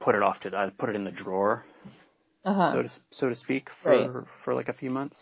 put 0.00 0.14
it 0.14 0.22
off 0.22 0.40
to 0.40 0.54
I 0.56 0.70
put 0.70 0.90
it 0.90 0.96
in 0.96 1.04
the 1.04 1.10
drawer 1.10 1.64
Uh-huh. 2.44 2.72
so 2.72 2.82
to 2.82 2.88
so 3.10 3.28
to 3.30 3.36
speak 3.36 3.68
for 3.82 3.90
Right. 3.90 4.10
for 4.44 4.54
like 4.54 4.68
a 4.68 4.74
few 4.74 4.90
months. 4.90 5.18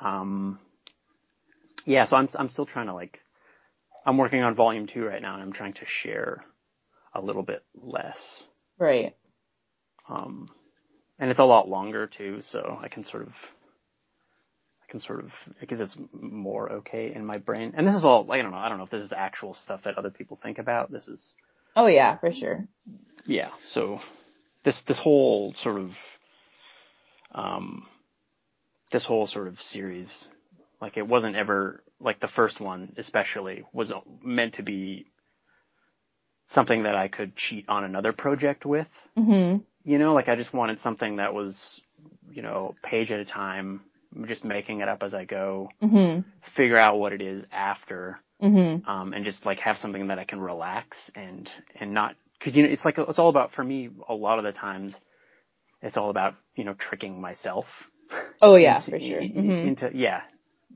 Um, 0.00 0.58
yeah, 1.86 2.04
so 2.06 2.16
I'm 2.16 2.28
I'm 2.38 2.48
still 2.48 2.66
trying 2.66 2.86
to 2.86 2.94
like 2.94 3.20
I'm 4.06 4.18
working 4.18 4.42
on 4.42 4.54
volume 4.56 4.86
two 4.86 5.04
right 5.04 5.22
now 5.22 5.34
and 5.34 5.42
I'm 5.42 5.52
trying 5.52 5.74
to 5.74 5.84
share 5.86 6.44
a 7.14 7.20
little 7.20 7.42
bit 7.44 7.62
less. 7.80 8.18
Right. 8.78 9.14
Um, 10.08 10.48
and 11.18 11.30
it's 11.30 11.40
a 11.40 11.44
lot 11.44 11.68
longer 11.68 12.06
too, 12.06 12.40
so 12.42 12.78
I 12.82 12.88
can 12.88 13.04
sort 13.04 13.22
of 13.22 13.32
can 14.88 15.00
sort 15.00 15.20
of 15.20 15.30
because 15.60 15.80
it's 15.80 15.96
more 16.12 16.70
okay 16.72 17.12
in 17.14 17.24
my 17.24 17.38
brain. 17.38 17.74
And 17.76 17.86
this 17.86 17.94
is 17.94 18.04
all 18.04 18.30
I 18.30 18.40
don't 18.42 18.50
know 18.50 18.56
I 18.56 18.68
don't 18.68 18.78
know 18.78 18.84
if 18.84 18.90
this 18.90 19.02
is 19.04 19.12
actual 19.12 19.54
stuff 19.54 19.82
that 19.84 19.98
other 19.98 20.10
people 20.10 20.38
think 20.42 20.58
about. 20.58 20.90
This 20.90 21.06
is 21.08 21.32
Oh, 21.76 21.86
yeah, 21.86 22.16
for 22.18 22.32
sure. 22.32 22.66
yeah, 23.26 23.50
so 23.72 24.00
this 24.64 24.82
this 24.88 24.98
whole 24.98 25.54
sort 25.62 25.80
of 25.80 25.90
um 27.32 27.86
this 28.90 29.04
whole 29.04 29.26
sort 29.26 29.48
of 29.48 29.60
series 29.60 30.28
like 30.80 30.96
it 30.96 31.06
wasn't 31.06 31.36
ever 31.36 31.82
like 32.00 32.20
the 32.20 32.28
first 32.28 32.60
one 32.60 32.94
especially 32.96 33.64
was 33.72 33.92
meant 34.22 34.54
to 34.54 34.62
be 34.62 35.06
something 36.50 36.84
that 36.84 36.94
I 36.94 37.08
could 37.08 37.36
cheat 37.36 37.68
on 37.68 37.84
another 37.84 38.12
project 38.12 38.64
with. 38.64 38.88
hmm 39.16 39.56
You 39.84 39.98
know, 39.98 40.14
like 40.14 40.28
I 40.28 40.36
just 40.36 40.54
wanted 40.54 40.80
something 40.80 41.16
that 41.16 41.34
was, 41.34 41.80
you 42.30 42.42
know, 42.42 42.74
page 42.82 43.10
at 43.10 43.20
a 43.20 43.24
time, 43.24 43.82
just 44.26 44.44
making 44.44 44.80
it 44.80 44.88
up 44.88 45.02
as 45.02 45.14
I 45.14 45.24
go, 45.24 45.70
hmm 45.80 46.20
figure 46.56 46.78
out 46.78 46.98
what 46.98 47.12
it 47.12 47.20
is 47.20 47.44
after, 47.52 48.20
hmm 48.40 48.76
um, 48.86 49.12
and 49.12 49.24
just 49.24 49.44
like 49.44 49.58
have 49.60 49.76
something 49.78 50.08
that 50.08 50.18
I 50.18 50.24
can 50.24 50.40
relax 50.40 50.96
and 51.14 51.48
and 51.78 51.92
not 51.92 52.16
because 52.38 52.56
you 52.56 52.62
know 52.62 52.68
it's 52.70 52.84
like 52.84 52.98
it's 52.98 53.18
all 53.18 53.28
about 53.28 53.52
for 53.52 53.64
me 53.64 53.90
a 54.08 54.14
lot 54.14 54.38
of 54.38 54.44
the 54.44 54.52
times 54.52 54.94
it's 55.82 55.96
all 55.96 56.10
about 56.10 56.34
you 56.56 56.64
know 56.64 56.74
tricking 56.74 57.20
myself. 57.20 57.66
Oh, 58.40 58.56
yeah, 58.56 58.78
into, 58.78 58.90
for 58.90 59.00
sure. 59.00 59.20
i- 59.20 59.24
i- 59.24 59.28
hmm 59.28 59.68
Into 59.68 59.90
yeah, 59.94 60.22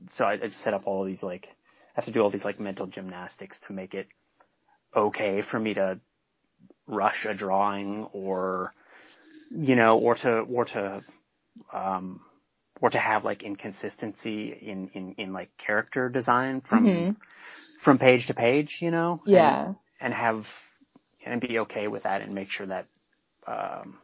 so 0.09 0.25
I, 0.25 0.33
I 0.33 0.47
just 0.47 0.61
set 0.63 0.73
up 0.73 0.83
all 0.85 1.01
of 1.01 1.07
these 1.07 1.23
like 1.23 1.47
I 1.47 1.51
have 1.95 2.05
to 2.05 2.11
do 2.11 2.21
all 2.21 2.29
these 2.29 2.43
like 2.45 2.59
mental 2.59 2.87
gymnastics 2.87 3.59
to 3.67 3.73
make 3.73 3.93
it 3.93 4.07
okay 4.95 5.41
for 5.49 5.59
me 5.59 5.73
to 5.75 5.99
rush 6.87 7.25
a 7.25 7.33
drawing 7.33 8.05
or 8.13 8.73
you 9.51 9.75
know 9.75 9.97
or 9.99 10.15
to 10.15 10.29
or 10.39 10.65
to 10.65 11.01
um 11.73 12.19
or 12.81 12.89
to 12.89 12.97
have 12.99 13.23
like 13.23 13.43
inconsistency 13.43 14.51
in 14.51 14.89
in 14.93 15.13
in 15.17 15.33
like 15.33 15.49
character 15.57 16.09
design 16.09 16.61
from 16.61 16.85
Mhm. 16.85 17.15
from 17.83 17.97
page 17.99 18.27
to 18.27 18.33
page 18.33 18.77
you 18.81 18.91
know 18.91 19.21
and- 19.25 19.33
Yeah. 19.33 19.73
and 20.01 20.13
have 20.13 20.45
and 21.25 21.39
be 21.41 21.59
okay 21.59 21.87
with 21.87 22.03
that 22.03 22.21
and 22.21 22.33
make 22.33 22.49
sure 22.49 22.65
that 22.67 22.87
um 23.47 23.97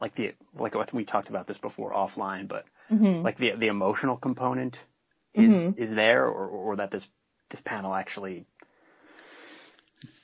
like 0.00 0.14
the 0.14 0.34
like 0.58 0.74
what 0.74 0.92
we 0.92 1.04
talked 1.04 1.28
about 1.28 1.46
this 1.46 1.58
before 1.58 1.92
offline 1.92 2.48
but 2.48 2.64
hmm 2.88 3.22
like 3.22 3.36
the 3.38 3.52
the 3.58 3.66
emotional 3.68 4.16
component 4.16 4.78
is 5.34 5.52
Mhm. 5.52 5.78
is 5.78 5.90
there 5.94 6.24
or 6.26 6.46
or 6.48 6.76
that 6.76 6.90
this 6.90 7.06
this 7.50 7.60
panel 7.64 7.94
actually 7.94 8.46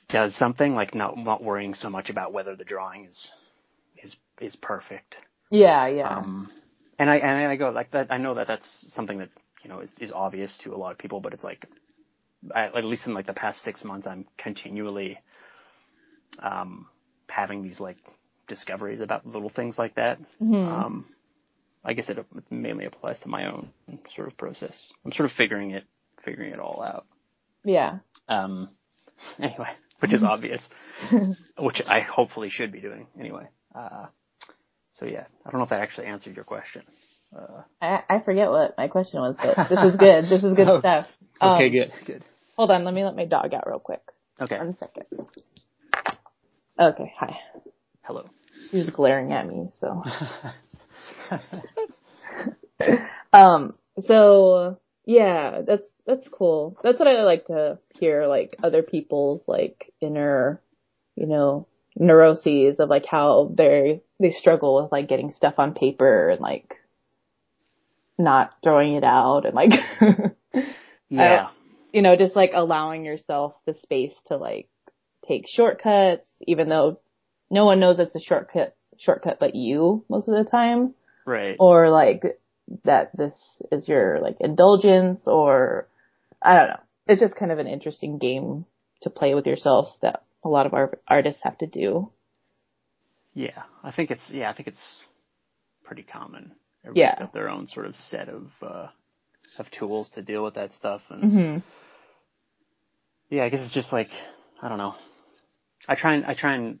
does 0.09 0.33
something 0.35 0.73
like 0.73 0.95
not 0.95 1.17
not 1.17 1.43
worrying 1.43 1.73
so 1.73 1.89
much 1.89 2.09
about 2.09 2.31
whether 2.33 2.55
the 2.55 2.63
drawing 2.63 3.05
is 3.05 3.31
is 4.03 4.15
is 4.39 4.55
perfect 4.55 5.15
Yeah, 5.49 5.87
yeah. 5.87 6.09
um 6.09 6.51
and 6.99 7.09
i 7.09 7.17
and 7.17 7.47
i 7.47 7.55
go 7.55 7.69
like 7.69 7.91
that 7.91 8.07
i 8.11 8.17
know 8.17 8.33
that 8.35 8.47
that's 8.47 8.67
something 8.93 9.19
that 9.19 9.29
you 9.63 9.69
know 9.69 9.79
is 9.81 9.91
is 9.99 10.11
obvious 10.11 10.55
to 10.63 10.73
a 10.73 10.77
lot 10.77 10.91
of 10.91 10.97
people 10.97 11.19
but 11.19 11.33
it's 11.33 11.43
like 11.43 11.65
I, 12.53 12.65
at 12.65 12.83
least 12.85 13.05
in 13.07 13.13
like 13.13 13.25
the 13.27 13.33
past 13.33 13.61
six 13.63 13.83
months 13.83 14.07
i'm 14.07 14.25
continually 14.37 15.19
um 16.39 16.87
having 17.29 17.63
these 17.63 17.79
like 17.79 17.97
discoveries 18.47 19.01
about 19.01 19.25
little 19.25 19.49
things 19.49 19.77
like 19.77 19.95
that 19.95 20.19
Mhm. 20.41 20.67
um 20.71 21.05
i 21.83 21.93
guess 21.93 22.09
it 22.09 22.25
mainly 22.49 22.85
applies 22.85 23.19
to 23.21 23.27
my 23.27 23.51
own 23.51 23.69
sort 24.15 24.27
of 24.27 24.37
process 24.37 24.91
i'm 25.05 25.11
sort 25.11 25.29
of 25.29 25.35
figuring 25.35 25.71
it 25.71 25.83
figuring 26.23 26.51
it 26.53 26.59
all 26.59 26.81
out 26.81 27.05
yeah. 27.63 27.99
um 28.29 28.69
anyway 29.39 29.69
which 29.99 30.13
is 30.13 30.23
obvious 30.35 30.61
which 31.59 31.81
i 31.87 31.99
hopefully 31.99 32.49
should 32.49 32.71
be 32.71 32.79
doing 32.79 33.07
anyway 33.19 33.47
uh 33.75 34.05
so 34.99 35.05
yeah 35.05 35.25
i 35.45 35.49
don't 35.51 35.59
know 35.59 35.63
if 35.65 35.69
that 35.69 35.81
actually 35.81 36.07
answered 36.07 36.35
your 36.35 36.45
question 36.45 36.81
uh 37.37 37.61
I, 37.81 38.03
I 38.09 38.19
forget 38.19 38.49
what 38.49 38.75
my 38.77 38.87
question 38.87 39.19
was, 39.21 39.35
but 39.41 39.55
this 39.69 39.91
is 39.93 39.97
good. 39.99 40.25
This 40.29 40.43
is 40.43 40.53
good 40.55 40.67
Oh, 40.67 40.79
stuff. 40.79 41.07
okay 41.41 41.65
Um, 41.65 41.69
good 41.69 41.91
good 42.05 42.23
Hold 42.55 42.71
on, 42.71 42.83
let 42.85 42.93
me 42.93 43.03
let 43.05 43.15
my 43.15 43.25
dog 43.25 43.53
out 43.53 43.67
real 43.67 43.79
quick. 43.79 44.01
okay 44.41 44.57
One 44.57 44.75
second. 44.79 45.05
Okay, 46.79 47.13
hi. 47.19 47.37
hello 48.03 48.25
He's 48.71 48.89
glaring 48.89 49.31
at 49.33 49.47
me, 49.47 49.69
so. 49.79 50.03
Um, 53.33 53.75
so 54.07 54.79
yeah, 55.05 55.61
that's, 55.65 55.85
that's 56.05 56.27
cool. 56.29 56.77
That's 56.83 56.99
what 56.99 57.07
I 57.07 57.23
like 57.23 57.45
to 57.47 57.79
hear, 57.99 58.27
like 58.27 58.55
other 58.63 58.83
people's 58.83 59.43
like 59.47 59.91
inner, 60.01 60.61
you 61.15 61.27
know, 61.27 61.67
neuroses 61.99 62.79
of 62.79 62.89
like 62.89 63.05
how 63.05 63.51
they 63.55 64.01
they 64.19 64.29
struggle 64.29 64.81
with 64.81 64.91
like 64.91 65.07
getting 65.07 65.31
stuff 65.31 65.55
on 65.57 65.73
paper 65.73 66.29
and 66.29 66.39
like 66.41 66.75
not 68.17 68.53
throwing 68.63 68.93
it 68.95 69.03
out 69.03 69.45
and 69.45 69.53
like 69.55 69.71
Yeah. 71.09 71.49
you 71.93 72.01
know 72.01 72.15
just 72.15 72.35
like 72.35 72.51
allowing 72.53 73.05
yourself 73.05 73.53
the 73.65 73.73
space 73.73 74.13
to 74.27 74.37
like 74.37 74.67
take 75.27 75.45
shortcuts 75.47 76.29
even 76.45 76.69
though 76.69 76.99
no 77.49 77.65
one 77.65 77.79
knows 77.79 77.99
it's 77.99 78.15
a 78.15 78.19
shortcut 78.19 78.75
shortcut 78.97 79.37
but 79.39 79.55
you 79.55 80.03
most 80.09 80.27
of 80.27 80.35
the 80.35 80.49
time 80.49 80.93
Right. 81.25 81.55
or 81.59 81.89
like 81.89 82.23
that 82.85 83.15
this 83.15 83.33
is 83.71 83.87
your 83.87 84.19
like 84.19 84.37
indulgence 84.39 85.23
or 85.27 85.87
I 86.41 86.55
don't 86.55 86.67
know. 86.69 86.79
It's 87.07 87.21
just 87.21 87.35
kind 87.35 87.51
of 87.51 87.59
an 87.59 87.67
interesting 87.67 88.17
game 88.17 88.65
to 89.01 89.09
play 89.09 89.33
with 89.35 89.47
yourself 89.47 89.95
that 90.01 90.23
a 90.43 90.49
lot 90.49 90.65
of 90.65 90.73
our 90.73 90.97
artists 91.07 91.41
have 91.43 91.57
to 91.59 91.67
do. 91.67 92.11
Yeah. 93.33 93.63
I 93.83 93.91
think 93.91 94.11
it's 94.11 94.29
yeah, 94.29 94.49
I 94.49 94.53
think 94.53 94.67
it's 94.67 95.03
pretty 95.83 96.03
common. 96.03 96.51
Everybody's 96.83 97.15
Yeah. 97.15 97.19
got 97.19 97.33
their 97.33 97.49
own 97.49 97.67
sort 97.67 97.85
of 97.85 97.95
set 97.95 98.29
of 98.29 98.47
uh 98.61 98.87
of 99.59 99.69
tools 99.71 100.09
to 100.15 100.21
deal 100.21 100.43
with 100.43 100.55
that 100.55 100.73
stuff 100.73 101.01
and 101.09 101.21
hmm 101.31 101.57
yeah, 103.29 103.43
I 103.43 103.49
guess 103.49 103.59
it's 103.61 103.73
just 103.73 103.91
like 103.91 104.09
I 104.61 104.69
don't 104.69 104.77
know. 104.77 104.95
I 105.87 105.95
try 105.95 106.15
and 106.15 106.25
I 106.25 106.33
try 106.33 106.55
and 106.55 106.79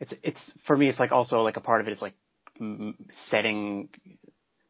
it's 0.00 0.12
it's 0.22 0.52
for 0.66 0.76
me 0.76 0.88
it's 0.88 0.98
like 1.00 1.12
also 1.12 1.42
like 1.42 1.56
a 1.56 1.60
part 1.60 1.80
of 1.80 1.88
it 1.88 1.92
is 1.92 2.02
like 2.02 2.14
setting 3.30 3.88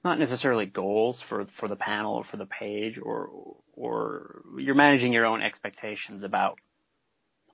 not 0.04 0.18
necessarily 0.18 0.66
goals 0.66 1.22
for 1.28 1.46
for 1.58 1.68
the 1.68 1.76
panel 1.76 2.14
or 2.14 2.24
for 2.24 2.36
the 2.36 2.46
page 2.46 2.98
or 3.02 3.28
or 3.74 4.42
you're 4.58 4.74
managing 4.74 5.12
your 5.12 5.26
own 5.26 5.42
expectations 5.42 6.22
about 6.22 6.58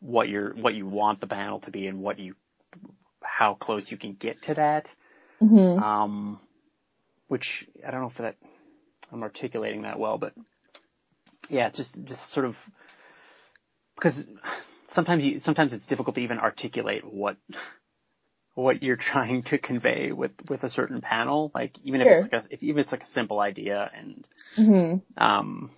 what 0.04 0.28
you're 0.28 0.54
what 0.54 0.74
you 0.74 0.86
want 0.86 1.20
the 1.20 1.26
panel 1.26 1.60
to 1.60 1.70
be 1.70 1.86
and 1.86 2.00
what 2.00 2.18
you 2.18 2.34
how 3.22 3.54
close 3.54 3.90
you 3.90 3.96
can 3.96 4.14
get 4.14 4.42
to 4.42 4.54
that. 4.54 4.86
Hmm 5.40 5.78
um 5.78 6.40
which 7.28 7.66
I 7.86 7.90
don't 7.90 8.02
know 8.02 8.10
if 8.10 8.18
that 8.18 8.36
I'm 9.10 9.22
articulating 9.22 9.82
that 9.82 9.98
well 9.98 10.18
but 10.18 10.34
yeah 11.48 11.70
just 11.70 11.96
just 12.04 12.30
sort 12.32 12.46
of 12.46 12.54
because 13.96 14.14
sometimes 14.92 15.24
you 15.24 15.40
sometimes 15.40 15.72
it's 15.72 15.86
difficult 15.86 16.16
to 16.16 16.22
even 16.22 16.38
articulate 16.38 17.04
what 17.04 17.36
what 18.54 18.82
you're 18.82 18.96
trying 19.12 19.42
to 19.44 19.58
convey 19.58 20.12
with 20.12 20.32
with 20.48 20.62
a 20.62 20.70
certain 20.70 21.00
panel. 21.00 21.50
Like 21.54 21.76
even 21.82 22.00
if 22.00 22.08
it's 22.08 22.32
like 22.32 22.44
a 22.44 22.44
if 22.50 22.62
even 22.62 22.80
if 22.80 22.84
it's 22.84 22.92
like 22.92 23.04
a 23.04 23.12
simple 23.12 23.40
idea 23.40 23.90
and 23.96 24.28
hmm 24.56 24.96
um 25.16 25.70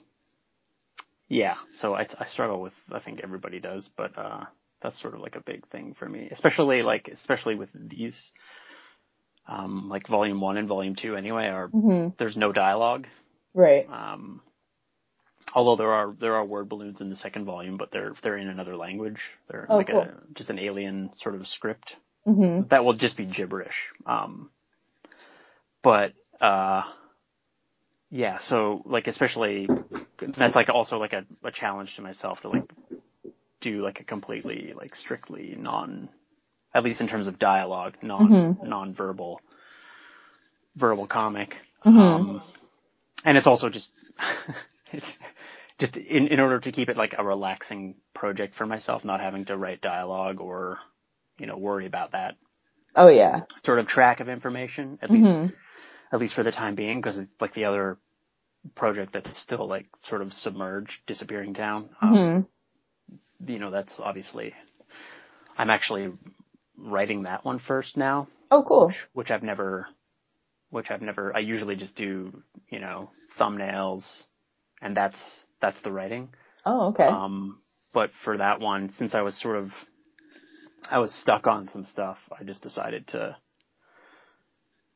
yeah 1.28 1.56
so 1.80 1.94
I, 1.94 2.06
I 2.18 2.26
struggle 2.26 2.60
with 2.60 2.74
I 2.92 3.00
think 3.00 3.20
everybody 3.22 3.60
does 3.60 3.88
but 3.96 4.16
uh 4.18 4.44
that's 4.82 5.00
sort 5.00 5.14
of 5.14 5.20
like 5.20 5.36
a 5.36 5.40
big 5.42 5.66
thing 5.68 5.94
for 5.98 6.08
me 6.08 6.28
especially 6.30 6.82
like 6.82 7.08
especially 7.12 7.54
with 7.54 7.70
these 7.74 8.14
um 9.48 9.88
like 9.88 10.08
volume 10.08 10.40
one 10.40 10.56
and 10.56 10.68
volume 10.68 10.94
two 10.96 11.16
anyway 11.16 11.46
are 11.46 11.68
hmm 11.68 12.08
there's 12.18 12.36
no 12.36 12.52
dialogue 12.52 13.06
Right. 13.54 13.88
um, 13.90 14.42
although 15.54 15.76
there 15.76 15.92
are 15.92 16.14
there 16.20 16.34
are 16.36 16.44
word 16.44 16.68
balloons 16.68 17.00
in 17.00 17.10
the 17.10 17.16
second 17.16 17.44
volume, 17.44 17.76
but 17.76 17.90
they're 17.90 18.12
they're 18.22 18.36
in 18.36 18.48
another 18.48 18.76
language. 18.76 19.20
They're 19.48 19.66
Oh, 19.70 19.78
like 19.78 19.88
cool. 19.90 20.02
a 20.02 20.14
just 20.34 20.50
an 20.50 20.58
alien 20.58 21.10
sort 21.14 21.34
of 21.34 21.46
script 21.46 21.96
hmm 22.24 22.62
that 22.70 22.84
will 22.84 22.94
just 22.94 23.16
be 23.16 23.24
gibberish. 23.26 23.74
Um, 24.06 24.50
but 25.82 26.12
uh, 26.40 26.82
yeah, 28.10 28.38
so 28.48 28.82
like 28.84 29.06
especially 29.06 29.68
that's 30.20 30.54
like 30.54 30.68
also 30.68 30.98
like 30.98 31.12
a, 31.12 31.24
a 31.44 31.50
challenge 31.50 31.94
to 31.96 32.02
myself 32.02 32.40
to 32.42 32.48
like 32.48 32.64
do 33.60 33.82
like 33.82 34.00
a 34.00 34.04
completely 34.04 34.72
like 34.76 34.94
strictly 34.94 35.54
non, 35.58 36.08
at 36.74 36.84
least 36.84 37.00
in 37.00 37.08
terms 37.08 37.26
of 37.26 37.38
dialogue, 37.38 37.94
non 38.02 38.30
Mhm. 38.30 38.68
non-verbal 38.68 39.40
verbal 40.76 41.06
comic. 41.06 41.54
Mhm. 41.84 41.98
Um, 41.98 42.42
and 43.24 43.36
it's 43.38 43.46
also 43.46 43.68
just 43.68 43.90
it's 44.92 45.06
just 45.78 45.96
in 45.96 46.28
in 46.28 46.40
order 46.40 46.60
to 46.60 46.72
keep 46.72 46.88
it 46.88 46.96
like 46.96 47.14
a 47.18 47.24
relaxing 47.24 47.96
project 48.14 48.54
for 48.56 48.66
myself, 48.66 49.04
not 49.04 49.20
having 49.20 49.44
to 49.46 49.56
write 49.56 49.80
dialogue 49.80 50.40
or 50.40 50.78
you 51.38 51.46
know 51.46 51.56
worry 51.56 51.86
about 51.86 52.12
that 52.12 52.36
Oh 52.94 53.08
yeah. 53.08 53.42
sort 53.64 53.78
of 53.78 53.86
track 53.86 54.20
of 54.20 54.28
information 54.28 54.98
at 55.02 55.10
least 55.10 55.26
hmm 55.26 55.46
at 56.12 56.20
least 56.20 56.34
for 56.34 56.44
the 56.44 56.52
time 56.52 56.74
being 56.76 57.00
because 57.00 57.18
it's 57.18 57.30
like 57.40 57.54
the 57.54 57.64
other 57.64 57.98
project 58.74 59.12
that's 59.12 59.40
still 59.40 59.66
like 59.66 59.86
sort 60.08 60.22
of 60.22 60.32
submerged 60.32 60.98
disappearing 61.06 61.54
town 61.54 61.88
um, 62.00 62.12
hmm 62.14 62.40
you 63.52 63.58
know 63.58 63.70
that's 63.70 63.92
obviously 63.98 64.54
i'm 65.58 65.68
actually 65.70 66.10
writing 66.78 67.24
that 67.24 67.44
one 67.44 67.58
first 67.58 67.96
now 67.96 68.26
Oh 68.50 68.62
cool. 68.62 68.86
which, 68.88 68.96
which 69.12 69.30
i've 69.30 69.42
never 69.42 69.86
which 70.70 70.90
i've 70.90 71.02
never 71.02 71.34
i 71.36 71.40
usually 71.40 71.76
just 71.76 71.94
do 71.96 72.42
you 72.70 72.80
know 72.80 73.10
thumbnails 73.38 74.02
and 74.80 74.96
that's 74.96 75.18
that's 75.60 75.80
the 75.82 75.92
writing 75.92 76.28
Oh 76.64 76.88
okay. 76.88 77.06
um 77.06 77.58
but 77.92 78.10
for 78.24 78.38
that 78.38 78.60
one 78.60 78.90
since 78.96 79.14
i 79.14 79.20
was 79.22 79.38
sort 79.40 79.56
of 79.56 79.70
i 80.90 80.98
was 80.98 81.12
stuck 81.14 81.46
on 81.46 81.68
some 81.72 81.84
stuff 81.84 82.18
i 82.38 82.42
just 82.42 82.62
decided 82.62 83.06
to 83.08 83.36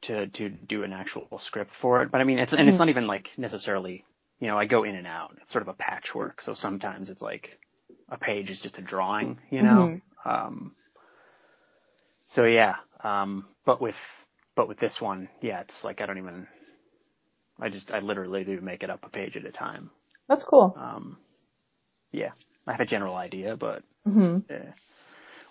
to 0.03 0.27
to 0.29 0.49
do 0.49 0.83
an 0.83 0.93
actual 0.93 1.29
script 1.39 1.73
for 1.81 2.03
it. 2.03 2.11
But 2.11 2.21
i 2.21 2.25
mean 2.25 2.39
it's 2.39 2.53
and 2.53 2.69
it's 2.69 2.77
Mhm. 2.77 2.79
not 2.79 2.89
even 2.89 3.07
like 3.07 3.29
necessarily 3.37 4.05
you 4.39 4.49
know 4.49 4.59
i 4.59 4.67
go 4.67 4.85
in 4.85 4.95
and 4.95 5.07
out. 5.07 5.37
It's 5.41 5.51
sort 5.53 5.63
of 5.63 5.69
a 5.69 5.75
patchwork. 5.75 6.41
So 6.43 6.55
sometimes 6.55 7.11
it's 7.11 7.23
like 7.23 7.59
a 8.09 8.17
page 8.19 8.51
is 8.51 8.61
just 8.61 8.79
a 8.79 8.83
drawing 8.83 9.39
you 9.51 9.63
know? 9.63 10.01
Um 10.25 10.75
so 12.27 12.45
yeah 12.45 12.77
um 13.03 13.47
but 13.65 13.81
with 13.81 13.95
but 14.57 14.69
with 14.69 14.79
this 14.79 15.01
one 15.01 15.29
yeah 15.43 15.61
it's 15.61 15.83
like 15.85 16.01
i 16.01 16.07
don't 16.07 16.19
even 16.19 16.47
i 17.61 17.69
just 17.69 17.91
i 17.91 17.99
literally 18.01 18.45
do 18.45 18.61
make 18.61 18.83
it 18.83 18.91
up 18.91 19.01
a 19.05 19.09
page 19.09 19.37
at 19.37 19.45
a 19.45 19.53
time. 19.53 19.91
That's 20.29 20.45
cool. 20.45 20.75
um 20.77 21.19
yeah. 22.13 22.31
I 22.67 22.73
have 22.73 22.81
a 22.81 22.87
general 22.87 23.17
idea 23.17 23.57
but 23.57 23.83
hmm 24.05 24.39
yeah. 24.49 24.73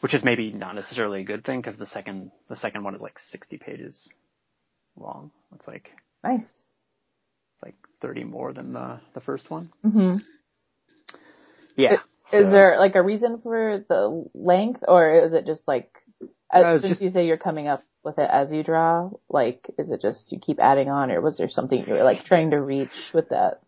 which 0.01 0.13
is 0.13 0.23
maybe 0.23 0.51
not 0.51 0.75
necessarily 0.75 1.21
a 1.21 1.25
good 1.25 1.43
thing 1.45 1.59
because 1.62 1.77
the 1.77 1.88
second 1.88 2.31
the 2.49 2.55
second 2.55 2.83
one 2.83 2.95
is 2.95 3.01
like 3.01 3.17
60 3.31 3.57
pages 3.57 4.07
long 5.01 5.31
it's 5.55 5.67
like 5.67 5.89
Nice. 6.23 6.43
it's 6.43 7.63
like 7.63 7.75
30 8.01 8.23
more 8.25 8.53
than 8.53 8.73
the 8.73 8.99
the 9.13 9.21
first 9.21 9.49
one 9.49 9.69
hmm 9.81 10.17
yeah 11.75 11.93
Is 11.93 12.01
so- 12.31 12.49
there 12.51 12.77
like 12.77 12.95
a 12.95 13.01
reason 13.01 13.39
for 13.41 13.83
the 13.89 14.25
length, 14.33 14.83
or 14.88 15.13
is 15.25 15.33
it 15.33 15.45
just 15.47 15.67
like, 15.67 15.89
as, 16.51 16.65
Uh, 16.65 16.77
since 16.77 16.89
just- 16.91 17.01
you 17.01 17.09
say 17.09 17.25
you're 17.25 17.38
coming 17.38 17.67
up 17.67 17.81
with 18.03 18.19
it 18.19 18.29
as 18.29 18.51
you 18.51 18.63
draw, 18.63 19.09
like, 19.29 19.65
is 19.79 19.89
it 19.89 19.99
just 20.01 20.31
you 20.31 20.39
keep 20.39 20.59
adding 20.59 20.89
on, 20.89 21.09
or 21.12 21.21
was 21.21 21.38
there 21.38 21.49
something 21.49 21.83
you 21.88 21.93
were 21.93 22.03
like 22.03 22.23
trying 22.25 22.51
to 22.51 22.62
reach 22.62 23.12
with 23.13 23.29
that? 23.29 23.62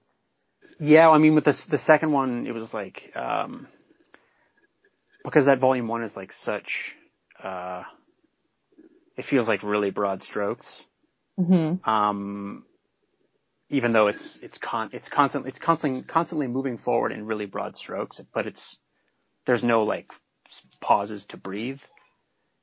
Yeah, 0.80 1.10
I 1.10 1.18
mean, 1.18 1.34
with 1.36 1.46
the 1.46 1.56
the 1.70 1.78
second 1.80 2.12
one, 2.12 2.46
it 2.46 2.52
was 2.54 2.74
like 2.74 3.12
um, 3.16 3.68
because 5.24 5.46
that 5.46 5.60
volume 5.60 5.88
one 5.88 6.04
is 6.04 6.16
like 6.16 6.32
such. 6.34 6.96
Uh, 7.44 7.84
it 9.18 9.26
feels 9.26 9.48
like 9.48 9.64
really 9.64 9.90
broad 9.92 10.22
strokes. 10.24 10.68
Hmm 11.38 11.76
Um, 11.90 12.66
even 13.70 13.94
though 13.94 14.08
it's 14.08 14.40
it's 14.42 14.58
con 14.58 14.90
it's 14.94 15.08
constantly 15.10 15.50
it's 15.50 15.60
constantly 15.60 16.04
constantly 16.04 16.48
moving 16.48 16.78
forward 16.78 17.12
in 17.12 17.26
really 17.26 17.46
broad 17.46 17.76
strokes, 17.78 18.20
but 18.34 18.48
it's 18.48 18.78
there's 19.46 19.64
no 19.64 19.84
like 19.84 20.08
pauses 20.82 21.26
to 21.30 21.38
breathe. 21.38 21.80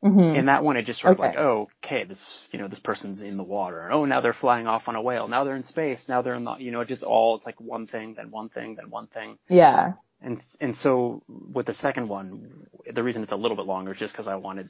hmm 0.03 0.35
In 0.35 0.47
that 0.47 0.63
one, 0.63 0.77
it 0.77 0.87
just 0.87 1.01
sort 1.01 1.15
of 1.15 1.19
Okay. 1.21 1.31
like, 1.31 1.39
oh, 1.39 1.69
okay, 1.85 2.05
this, 2.05 2.19
you 2.53 2.59
know, 2.59 2.69
this 2.69 2.79
person's 2.79 3.23
in 3.23 3.37
the 3.37 3.43
water. 3.45 3.91
Oh, 3.91 4.05
now 4.05 4.21
they're 4.21 4.33
flying 4.35 4.67
off 4.67 4.87
on 4.89 4.95
a 4.95 5.03
whale. 5.03 5.27
Now 5.27 5.45
they're 5.45 5.57
in 5.57 5.63
space. 5.65 6.01
Now 6.09 6.23
they're 6.23 6.35
in 6.35 6.45
the, 6.45 6.57
you 6.59 6.71
know, 6.71 6.85
just 6.85 7.03
all, 7.03 7.37
it's 7.37 7.47
like 7.47 7.61
one 7.61 7.87
thing, 7.87 8.15
then 8.17 8.31
one 8.31 8.49
thing, 8.51 8.77
then 8.77 8.91
one 8.91 9.09
thing. 9.09 9.39
Yeah. 9.49 9.95
And, 10.21 10.43
and 10.61 10.77
so 10.77 11.23
with 11.29 11.67
the 11.67 11.75
second 11.75 12.09
one, 12.09 12.67
the 12.93 13.03
reason 13.03 13.23
it's 13.23 13.33
a 13.33 13.37
little 13.37 13.57
bit 13.57 13.67
longer 13.67 13.93
is 13.93 13.99
just 13.99 14.13
because 14.13 14.29
I 14.29 14.37
wanted 14.37 14.69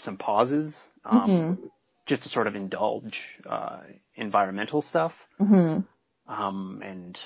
some 0.00 0.16
pauses, 0.16 0.74
um, 1.04 1.28
Mhm. 1.30 1.70
Just 2.06 2.22
to 2.24 2.28
sort 2.28 2.46
of 2.46 2.56
indulge, 2.56 3.20
uh, 3.48 3.80
environmental 4.16 4.82
stuff, 4.82 5.12
hmm 5.38 5.78
um, 6.28 6.82
and, 6.84 7.18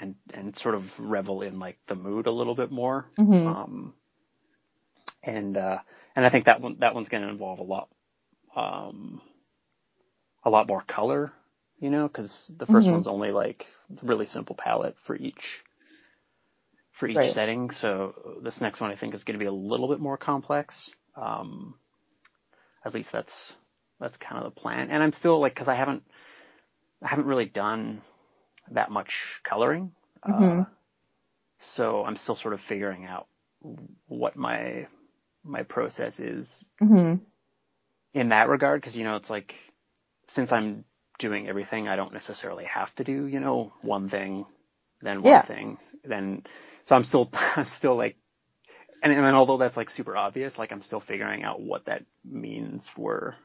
and, 0.00 0.14
and 0.34 0.56
sort 0.58 0.74
of 0.74 0.84
revel 0.98 1.42
in 1.42 1.58
like 1.58 1.78
the 1.88 1.94
mood 1.94 2.26
a 2.26 2.32
little 2.32 2.54
bit 2.54 2.70
more. 2.70 3.06
hmm 3.16 3.48
Um, 3.48 3.94
and 5.24 5.56
uh, 5.56 5.78
and 6.16 6.24
I 6.26 6.30
think 6.30 6.46
that 6.46 6.60
one 6.60 6.76
that 6.80 6.94
one's 6.94 7.08
going 7.08 7.22
to 7.22 7.28
involve 7.28 7.58
a 7.60 7.62
lot, 7.64 7.88
um, 8.56 9.20
a 10.44 10.50
lot 10.50 10.66
more 10.68 10.82
color, 10.88 11.32
you 11.80 11.90
know, 11.90 12.08
because 12.08 12.50
the 12.58 12.66
1st 12.66 12.90
Mhm. 12.90 12.92
one's 12.92 13.06
only 13.08 13.30
like 13.32 13.66
really 14.02 14.26
simple 14.26 14.56
palette 14.56 14.96
for 15.06 15.16
each 15.16 15.62
for 16.92 17.08
each 17.08 17.16
Right. 17.16 17.34
setting. 17.34 17.70
So 17.70 18.40
this 18.42 18.60
next 18.60 18.80
one 18.80 18.90
I 18.90 18.96
think 18.96 19.14
is 19.14 19.24
going 19.24 19.38
to 19.38 19.42
be 19.44 19.48
a 19.48 19.52
little 19.52 19.88
bit 19.88 20.00
more 20.00 20.16
complex. 20.16 20.74
Um, 21.16 21.74
at 22.84 22.94
least 22.94 23.10
that's 23.12 23.52
that's 24.02 24.16
kind 24.18 24.44
of 24.44 24.54
the 24.54 24.60
plan. 24.60 24.90
And 24.90 25.02
I'm 25.02 25.12
still 25.12 25.40
like 25.40 25.54
because 25.54 25.68
I 25.68 25.76
haven't 25.76 26.02
I 27.02 27.08
haven't 27.08 27.26
really 27.26 27.46
done 27.46 28.02
that 28.72 28.90
much 28.90 29.12
coloring. 29.48 29.92
Uh, 30.22 30.30
Mhm. 30.32 30.66
so 31.76 32.04
I'm 32.04 32.16
still 32.16 32.36
sort 32.36 32.54
of 32.54 32.60
figuring 32.68 33.06
out 33.06 33.28
what 34.08 34.36
my 34.36 34.88
my 35.44 35.62
process 35.64 36.18
is 36.20 36.48
hmm 36.80 37.14
in 38.14 38.28
that 38.30 38.48
regard 38.48 38.80
because 38.80 38.96
you 38.96 39.04
know 39.04 39.16
it's 39.16 39.30
like 39.30 39.54
since 40.28 40.52
I'm 40.52 40.84
doing 41.18 41.48
everything, 41.48 41.88
I 41.88 41.96
don't 41.96 42.12
necessarily 42.12 42.64
have 42.64 42.94
to 42.96 43.04
do 43.04 43.26
you 43.26 43.40
know 43.40 43.72
one 43.82 44.10
thing, 44.10 44.46
then 45.02 45.22
one 45.22 45.42
Yeah. 45.42 45.46
thing, 45.46 45.78
then 46.04 46.44
so 46.86 46.96
I'm 46.96 47.04
still 47.04 47.30
I'm 47.34 47.66
still 47.78 47.96
like, 47.96 48.16
and, 49.02 49.12
and 49.12 49.36
although 49.36 49.58
that's 49.58 49.76
like 49.76 49.90
super 49.90 50.16
obvious, 50.16 50.58
like 50.58 50.72
I'm 50.72 50.82
still 50.82 51.00
figuring 51.00 51.44
out 51.44 51.60
what 51.60 51.86
that 51.86 52.04
means 52.24 52.84
for. 52.96 53.36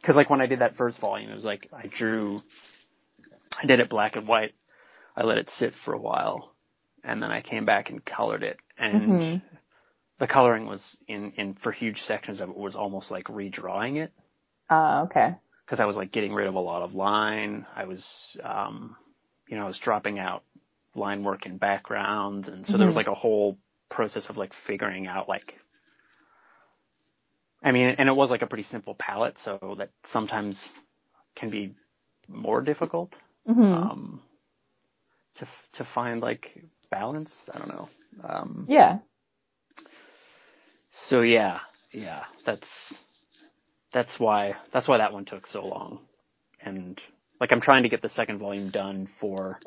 Because 0.00 0.16
like 0.16 0.30
when 0.30 0.40
I 0.40 0.46
did 0.46 0.60
that 0.60 0.76
first 0.76 0.98
volume, 1.00 1.30
it 1.30 1.34
was 1.34 1.44
like 1.44 1.68
I 1.72 1.86
drew, 1.86 2.42
I 3.60 3.66
did 3.66 3.80
it 3.80 3.88
black 3.88 4.16
and 4.16 4.28
white. 4.28 4.54
I 5.16 5.24
let 5.24 5.38
it 5.38 5.50
sit 5.50 5.74
for 5.84 5.94
a 5.94 5.98
while, 5.98 6.52
and 7.02 7.22
then 7.22 7.30
I 7.30 7.40
came 7.40 7.64
back 7.64 7.88
and 7.90 8.04
colored 8.04 8.42
it, 8.42 8.58
and 8.78 9.10
Mhm. 9.10 9.42
the 10.18 10.26
coloring 10.26 10.66
was 10.66 10.82
in 11.08 11.32
in 11.32 11.54
for 11.54 11.72
huge 11.72 12.02
sections 12.02 12.40
of 12.40 12.50
it 12.50 12.56
was 12.56 12.74
almost 12.76 13.10
like 13.10 13.24
redrawing 13.26 13.96
it 13.96 14.12
Uh, 14.68 15.04
okay. 15.04 15.34
because 15.64 15.80
I 15.80 15.86
was 15.86 15.96
like 15.96 16.12
getting 16.12 16.34
rid 16.34 16.46
of 16.46 16.54
a 16.54 16.60
lot 16.60 16.82
of 16.82 16.94
line. 16.94 17.66
I 17.74 17.84
was, 17.84 18.04
um, 18.42 18.96
you 19.48 19.56
know, 19.56 19.64
I 19.64 19.68
was 19.68 19.78
dropping 19.78 20.18
out 20.18 20.44
line 20.94 21.24
work 21.24 21.46
and 21.46 21.58
background, 21.58 22.48
and 22.48 22.66
so 22.66 22.78
there 22.78 22.86
was 22.86 22.94
Mhm. 22.94 22.96
like 22.96 23.08
a 23.08 23.14
whole 23.14 23.58
process 23.88 24.28
of 24.28 24.36
like 24.36 24.52
figuring 24.66 25.06
out 25.06 25.28
like. 25.28 25.58
I 27.66 27.72
mean, 27.72 27.96
and 27.98 28.08
it 28.08 28.14
was 28.14 28.30
like 28.30 28.42
a 28.42 28.46
pretty 28.46 28.62
simple 28.62 28.94
palette, 28.96 29.36
so 29.44 29.74
that 29.78 29.90
sometimes 30.12 30.56
can 31.34 31.50
be 31.50 31.74
more 32.28 32.62
difficult 32.62 33.14
hmm 33.46 33.74
um, 33.74 34.22
to 35.34 35.46
to 35.74 35.84
find 35.92 36.20
like 36.20 36.62
balance. 36.92 37.32
I 37.52 37.58
don't 37.58 37.68
know. 37.68 37.88
Um, 38.26 38.66
yeah. 38.68 38.98
So 41.08 41.22
yeah, 41.22 41.58
yeah, 41.92 42.22
that's 42.46 42.68
that's 43.92 44.18
why 44.18 44.54
that's 44.72 44.86
why 44.86 44.98
that 44.98 45.12
one 45.12 45.24
took 45.24 45.48
so 45.48 45.66
long, 45.66 45.98
and 46.64 47.00
like 47.40 47.50
I'm 47.50 47.60
trying 47.60 47.82
to 47.82 47.88
get 47.88 48.00
the 48.00 48.08
second 48.10 48.38
volume 48.38 48.70
done 48.70 49.08
for 49.20 49.58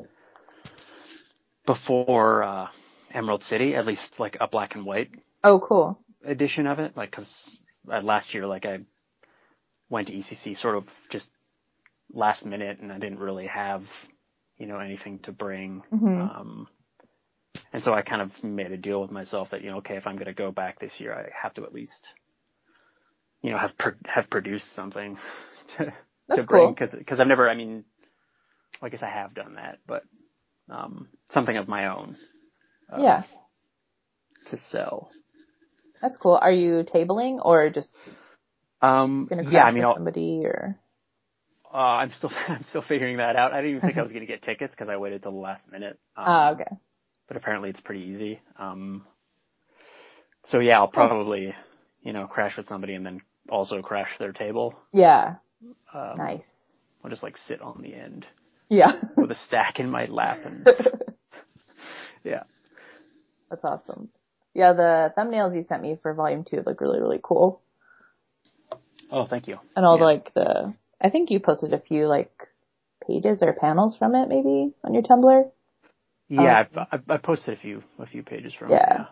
before 1.66 2.42
uh, 2.44 2.68
Emerald 3.12 3.44
City, 3.44 3.74
at 3.76 3.84
least 3.86 4.14
like 4.18 4.38
a 4.40 4.48
black 4.48 4.74
and 4.74 4.86
white 4.86 5.10
Oh, 5.44 5.60
cool. 5.60 5.98
edition 6.24 6.66
of 6.66 6.78
it, 6.78 6.96
like 6.96 7.10
because 7.10 7.28
uh, 7.92 8.00
last 8.02 8.34
year 8.34 8.46
like 8.46 8.66
I 8.66 8.80
went 9.88 10.08
to 10.08 10.14
ECC 10.14 10.56
sort 10.56 10.76
of 10.76 10.84
just 11.10 11.28
last 12.12 12.44
minute, 12.44 12.80
and 12.80 12.92
I 12.92 12.98
didn't 12.98 13.18
really 13.18 13.46
have 13.46 13.82
you 14.58 14.66
know 14.66 14.78
anything 14.78 15.20
to 15.20 15.32
bring. 15.32 15.82
Mhm. 15.92 16.20
Um, 16.20 16.68
and 17.72 17.82
so 17.82 17.92
I 17.92 18.02
kind 18.02 18.22
of 18.22 18.44
made 18.44 18.72
a 18.72 18.76
deal 18.76 19.00
with 19.00 19.10
myself 19.10 19.50
that 19.50 19.62
you 19.62 19.70
know, 19.70 19.78
okay, 19.78 19.96
if 19.96 20.06
I'm 20.06 20.16
going 20.16 20.26
to 20.26 20.32
go 20.34 20.50
back 20.52 20.78
this 20.80 20.98
year, 20.98 21.14
I 21.14 21.30
have 21.40 21.54
to 21.54 21.64
at 21.64 21.72
least, 21.72 22.06
you 23.42 23.50
know, 23.50 23.58
have 23.58 23.76
pro- 23.78 23.92
have 24.06 24.30
produced 24.30 24.74
something 24.74 25.16
to 25.78 25.92
That's 26.28 26.40
to 26.40 26.46
bring 26.46 26.66
cool. 26.66 26.74
because 26.74 26.90
because 26.96 27.20
I've 27.20 27.26
never, 27.28 27.48
I 27.48 27.54
mean, 27.54 27.84
I 28.82 28.88
guess 28.88 29.02
I 29.02 29.10
have 29.10 29.34
done 29.34 29.54
that, 29.54 29.78
but 29.86 30.04
um, 30.68 31.08
something 31.30 31.56
of 31.56 31.68
my 31.68 31.86
own 31.88 32.16
uh, 32.92 33.00
yeah. 33.00 33.22
to 34.50 34.56
sell. 34.70 35.10
That's 36.02 36.16
cool. 36.16 36.38
Are 36.40 36.52
you 36.52 36.84
tabling 36.84 37.38
or 37.44 37.70
just 37.70 37.90
Um, 38.82 39.26
gonna 39.28 39.42
crash 39.42 39.52
yeah, 39.52 39.64
I 39.64 39.72
mean, 39.72 39.84
with 39.86 39.94
somebody 39.96 40.42
or? 40.44 40.76
uh, 41.72 41.76
I'm 41.76 42.10
still 42.12 42.30
I'm 42.48 42.64
still 42.70 42.82
figuring 42.82 43.18
that 43.18 43.36
out. 43.36 43.52
I 43.52 43.60
didn't 43.60 43.76
even 43.76 43.88
think 43.88 43.98
I 43.98 44.02
was 44.02 44.12
going 44.12 44.22
to 44.26 44.26
get 44.32 44.42
tickets 44.42 44.74
because 44.74 44.88
I 44.88 44.96
waited 44.96 45.22
till 45.22 45.32
the 45.32 45.38
last 45.38 45.70
minute. 45.70 45.98
Um, 46.16 46.24
Ah, 46.26 46.50
okay. 46.52 46.76
but 47.28 47.36
apparently 47.36 47.70
it's 47.70 47.80
pretty 47.80 48.02
easy. 48.02 48.40
Um, 48.58 49.04
so 50.46 50.58
yeah, 50.58 50.78
I'll 50.78 50.88
probably, 50.88 51.54
you 52.02 52.12
know, 52.12 52.26
crash 52.26 52.56
with 52.56 52.66
somebody 52.66 52.94
and 52.94 53.04
then 53.04 53.20
also 53.50 53.82
crash 53.82 54.10
their 54.18 54.32
table. 54.32 54.74
Yeah. 54.92 55.36
Um, 55.94 56.16
Nice. 56.18 56.44
I'll 57.04 57.10
just 57.10 57.22
like 57.22 57.36
sit 57.36 57.60
on 57.60 57.82
the 57.82 57.94
end 57.94 58.26
Yeah. 58.68 58.92
with 59.16 59.30
a 59.30 59.36
stack 59.46 59.80
in 59.80 59.90
my 59.90 60.06
lap 60.06 60.38
and 60.44 60.66
yeah. 62.24 62.44
That's 63.50 63.64
awesome. 63.64 64.08
Yeah, 64.54 64.72
the 64.72 65.12
thumbnails 65.16 65.54
you 65.54 65.62
sent 65.62 65.82
me 65.82 65.96
for 66.00 66.12
volume 66.14 66.44
two 66.44 66.62
look 66.66 66.80
really, 66.80 67.00
really 67.00 67.20
cool. 67.22 67.62
Oh, 69.10 69.26
thank 69.26 69.48
you. 69.48 69.58
And 69.76 69.84
all 69.84 69.98
Yeah. 69.98 70.04
like 70.04 70.34
the, 70.34 70.74
I 71.00 71.10
think 71.10 71.30
you 71.30 71.40
posted 71.40 71.72
a 71.72 71.78
few 71.78 72.06
like 72.06 72.48
pages 73.06 73.42
or 73.42 73.52
panels 73.52 73.96
from 73.96 74.14
it 74.14 74.28
maybe 74.28 74.72
on 74.84 74.94
your 74.94 75.02
Tumblr. 75.02 75.50
Yeah, 76.28 76.60
um, 76.60 76.66
I've, 76.76 76.86
I've, 76.92 77.10
I 77.10 77.16
posted 77.16 77.54
a 77.54 77.60
few 77.60 77.82
a 77.98 78.06
few 78.06 78.22
pages 78.22 78.54
from 78.54 78.70
Yeah. 78.70 79.02
it. 79.02 79.06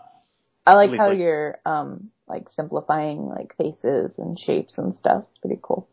I 0.66 0.74
like 0.74 0.90
how 0.96 1.08
like- 1.08 1.18
you're, 1.18 1.58
um, 1.64 2.10
like 2.28 2.50
simplifying 2.50 3.26
like 3.26 3.56
faces 3.56 4.18
and 4.18 4.38
shapes 4.38 4.76
and 4.76 4.94
stuff. 4.94 5.24
It's 5.30 5.38
pretty 5.38 5.58
cool. 5.62 5.88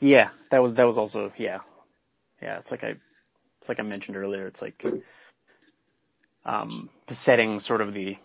Yeah. 0.00 0.08
yeah, 0.18 0.28
that 0.50 0.62
was 0.62 0.74
that 0.74 0.86
was 0.86 0.96
also 0.96 1.32
yeah, 1.36 1.58
yeah. 2.40 2.58
It's 2.60 2.70
like 2.70 2.82
I 2.82 2.94
it's 3.60 3.68
like 3.68 3.78
I 3.78 3.82
mentioned 3.82 4.16
earlier. 4.16 4.46
It's 4.46 4.62
like 4.62 4.82
um, 6.44 6.88
setting 7.10 7.60
sort 7.60 7.80
of 7.82 7.92
the 7.92 8.16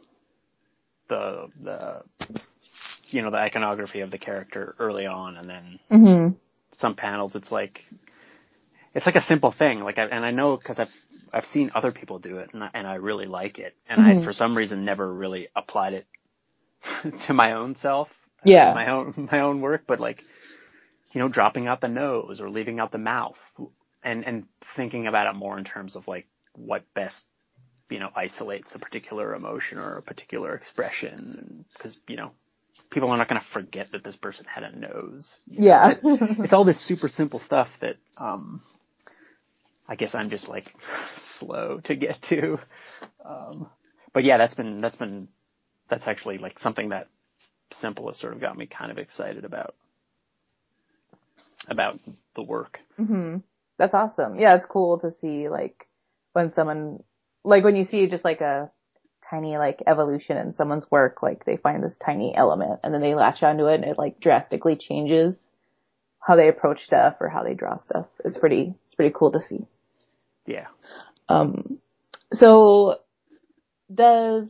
the 1.10 1.48
the 1.64 2.02
you 3.12 3.22
know 3.22 3.30
the 3.32 3.38
iconography 3.38 4.02
of 4.02 4.12
the 4.12 4.18
character 4.18 4.76
early 4.80 5.06
on, 5.06 5.38
and 5.38 5.50
then 5.50 5.80
hmm 5.90 6.30
some 6.80 6.96
panels 6.96 7.36
it's 7.36 7.52
like 7.52 7.80
it's 8.94 9.06
like 9.06 9.16
a 9.16 9.26
simple 9.28 9.52
thing 9.52 9.82
like 9.82 9.98
I, 9.98 10.04
and 10.06 10.26
I 10.26 10.32
know 10.32 10.58
because 10.58 10.80
I've 10.80 10.90
I've 11.34 11.46
seen 11.46 11.72
other 11.76 11.92
people 11.92 12.20
do 12.20 12.38
it 12.40 12.52
and 12.54 12.64
I, 12.64 12.70
and 12.74 12.88
I 12.88 12.96
really 12.96 13.26
like 13.26 13.60
it 13.60 13.76
and 13.88 14.02
Mhm. 14.02 14.22
I 14.22 14.24
for 14.26 14.34
some 14.34 14.56
reason 14.58 14.86
never 14.86 15.12
really 15.14 15.50
applied 15.56 15.94
it 15.94 16.08
to 17.28 17.34
my 17.34 17.54
own 17.54 17.76
self 17.76 18.10
Yeah. 18.46 18.74
my 18.74 18.90
own 18.92 19.30
my 19.32 19.42
own 19.42 19.62
work 19.62 19.84
but 19.88 20.00
like 20.00 20.24
you 21.14 21.22
know 21.22 21.30
dropping 21.30 21.68
out 21.68 21.82
the 21.82 21.88
nose 21.88 22.42
or 22.42 22.50
leaving 22.50 22.80
out 22.80 22.92
the 22.92 22.98
mouth 22.98 23.38
and 24.04 24.26
and 24.26 24.46
thinking 24.76 25.08
about 25.08 25.28
it 25.34 25.38
more 25.38 25.58
in 25.58 25.64
terms 25.66 25.96
of 25.96 26.08
like 26.08 26.28
what 26.56 26.84
best 26.96 27.26
you 27.90 28.00
know 28.00 28.10
isolates 28.16 28.70
a 28.74 28.80
particular 28.80 29.36
emotion 29.36 29.78
or 29.78 29.98
a 29.98 30.02
particular 30.02 30.56
expression 30.56 31.66
because 31.78 31.98
you 32.08 32.16
know 32.16 32.32
people 32.92 33.10
are 33.10 33.18
not 33.18 33.28
going 33.30 33.42
to 33.42 33.48
forget 33.52 33.88
that 33.92 34.04
this 34.04 34.16
person 34.16 34.46
had 34.46 34.64
a 34.64 34.78
nose? 34.78 35.38
Yeah. 35.48 35.96
it's 36.04 36.54
all 36.54 36.66
this 36.66 36.86
super 36.88 37.08
simple 37.10 37.40
stuff 37.40 37.68
that 37.82 37.96
um 38.18 38.62
I 39.88 39.96
guess 39.96 40.16
I'm 40.16 40.30
just 40.30 40.48
like 40.48 40.72
slow 41.40 41.82
to 41.86 41.96
get 41.96 42.22
to. 42.30 42.58
Um 43.26 43.68
but 44.14 44.24
yeah, 44.24 44.38
that's 44.38 44.54
been 44.54 44.82
that's 44.82 44.96
been 44.96 45.28
that's 45.90 46.08
actually 46.08 46.38
like 46.38 46.60
something 46.60 46.90
that 46.90 47.08
simple 47.74 48.08
has 48.08 48.20
sort 48.20 48.34
of 48.34 48.42
got 48.42 48.58
me 48.58 48.68
kind 48.68 48.92
of 48.92 48.98
excited 48.98 49.46
about 49.46 49.76
about 51.68 52.00
the 52.36 52.44
work. 52.44 52.80
hmm 52.98 53.38
That's 53.78 53.94
awesome. 53.94 54.40
Yeah, 54.40 54.56
it's 54.56 54.66
cool 54.66 55.00
to 55.00 55.14
see 55.20 55.50
like 55.50 55.88
when 56.34 56.54
someone 56.54 57.04
like 57.44 57.64
when 57.64 57.76
you 57.76 57.84
see 57.84 58.08
just 58.08 58.24
like 58.24 58.42
a 58.42 58.72
tiny 59.30 59.58
like 59.58 59.82
evolution 59.88 60.38
in 60.38 60.54
someone's 60.54 60.90
work, 60.92 61.22
like 61.22 61.46
they 61.46 61.58
find 61.58 61.84
this 61.84 61.96
tiny 62.04 62.36
element 62.36 62.80
and 62.84 62.94
then 62.94 63.02
they 63.02 63.16
latch 63.16 63.44
onto 63.44 63.66
it 63.66 63.76
and 63.76 63.86
it 63.86 63.98
like 63.98 64.20
drastically 64.20 64.76
changes 64.76 65.36
how 66.20 66.36
they 66.36 66.48
approach 66.48 66.84
stuff 66.84 67.16
or 67.20 67.30
how 67.30 67.44
they 67.44 67.54
draw 67.54 67.78
stuff. 67.78 68.08
It's 68.24 68.38
pretty 68.38 68.74
it's 68.86 68.96
pretty 68.96 69.14
cool 69.18 69.32
to 69.32 69.42
see. 69.42 69.68
Yeah. 70.46 70.68
Um 71.28 71.80
so 72.32 73.00
does 73.94 74.48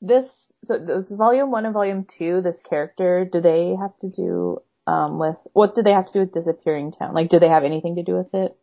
this 0.00 0.26
so 0.64 0.78
does 0.78 1.10
volume 1.10 1.50
one 1.50 1.64
and 1.64 1.74
volume 1.74 2.06
two, 2.18 2.40
this 2.40 2.60
character, 2.68 3.28
do 3.30 3.40
they 3.40 3.74
have 3.80 3.96
to 4.00 4.10
do 4.10 4.62
um 4.86 5.18
with 5.18 5.36
what 5.52 5.74
do 5.74 5.82
they 5.82 5.92
have 5.92 6.06
to 6.06 6.12
do 6.12 6.20
with 6.20 6.32
Disappearing 6.32 6.92
Town? 6.92 7.14
Like 7.14 7.30
do 7.30 7.38
they 7.38 7.48
have 7.48 7.64
anything 7.64 7.96
to 7.96 8.02
do 8.02 8.14
with 8.14 8.32
it? 8.34 8.56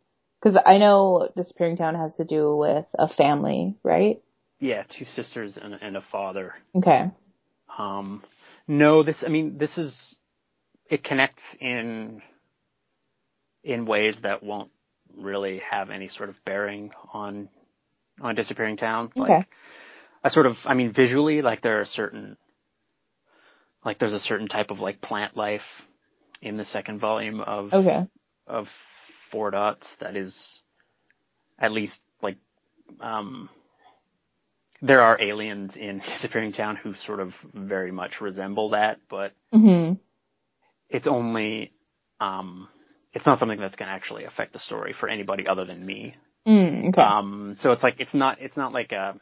Because 0.43 0.61
I 0.65 0.77
know 0.77 1.29
Disappearing 1.37 1.77
Town 1.77 1.95
has 1.95 2.15
to 2.15 2.25
do 2.25 2.57
with 2.57 2.85
a 2.99 3.07
family, 3.07 3.75
right? 3.81 4.21
Yeah, 4.59 4.83
two 4.89 5.05
sisters 5.05 5.57
and, 5.61 5.73
and 5.73 5.95
a 5.95 6.03
father. 6.11 6.53
Okay. 6.75 7.11
Um 7.77 8.23
no, 8.67 9.03
this 9.03 9.23
I 9.25 9.29
mean 9.29 9.57
this 9.57 9.77
is 9.77 10.15
it 10.89 11.03
connects 11.03 11.43
in 11.61 12.21
in 13.63 13.85
ways 13.85 14.17
that 14.23 14.43
won't 14.43 14.71
really 15.15 15.61
have 15.69 15.89
any 15.89 16.09
sort 16.09 16.27
of 16.27 16.35
bearing 16.45 16.91
on 17.13 17.47
on 18.21 18.35
disappearing 18.35 18.75
town. 18.75 19.11
Like 19.15 19.29
Okay. 19.29 19.45
I 20.25 20.29
sort 20.29 20.45
of 20.45 20.57
I 20.65 20.73
mean 20.73 20.91
visually 20.93 21.41
like 21.41 21.61
there 21.61 21.79
are 21.79 21.85
certain 21.85 22.35
like 23.85 23.97
there's 23.97 24.13
a 24.13 24.19
certain 24.19 24.49
type 24.49 24.71
of 24.71 24.79
like 24.79 24.99
plant 24.99 25.37
life 25.37 25.61
in 26.41 26.57
the 26.57 26.65
second 26.65 26.99
volume 26.99 27.39
of 27.39 27.71
Okay. 27.73 28.07
of 28.45 28.67
Four 29.33 29.51
Dots 29.51 29.87
that 29.99 30.15
is 30.15 30.33
at 31.59 31.73
least 31.73 31.99
like 32.21 32.37
um 33.01 33.49
there 34.81 35.01
are 35.01 35.21
aliens 35.21 35.75
in 35.75 35.99
Disappearing 36.07 36.53
Town 36.53 36.77
who 36.77 36.93
sort 37.05 37.19
of 37.19 37.33
very 37.53 37.91
much 37.91 38.21
resemble 38.21 38.69
that, 38.69 38.99
but 39.09 39.33
Mhm. 39.53 39.99
it's 40.89 41.07
only 41.07 41.73
um 42.21 42.69
it's 43.13 43.25
not 43.25 43.39
something 43.39 43.59
that's 43.59 43.75
going 43.75 43.89
to 43.89 43.93
actually 43.93 44.25
affect 44.25 44.53
the 44.53 44.59
story 44.59 44.93
for 44.93 45.09
anybody 45.09 45.47
other 45.47 45.65
than 45.65 45.85
me. 45.85 46.15
Mm, 46.47 46.89
okay. 46.89 47.01
Um 47.01 47.57
so 47.59 47.71
it's 47.71 47.83
like 47.83 47.95
it's 47.99 48.13
not 48.13 48.39
it's 48.39 48.57
not 48.57 48.71
like 48.71 48.91
a 48.93 49.19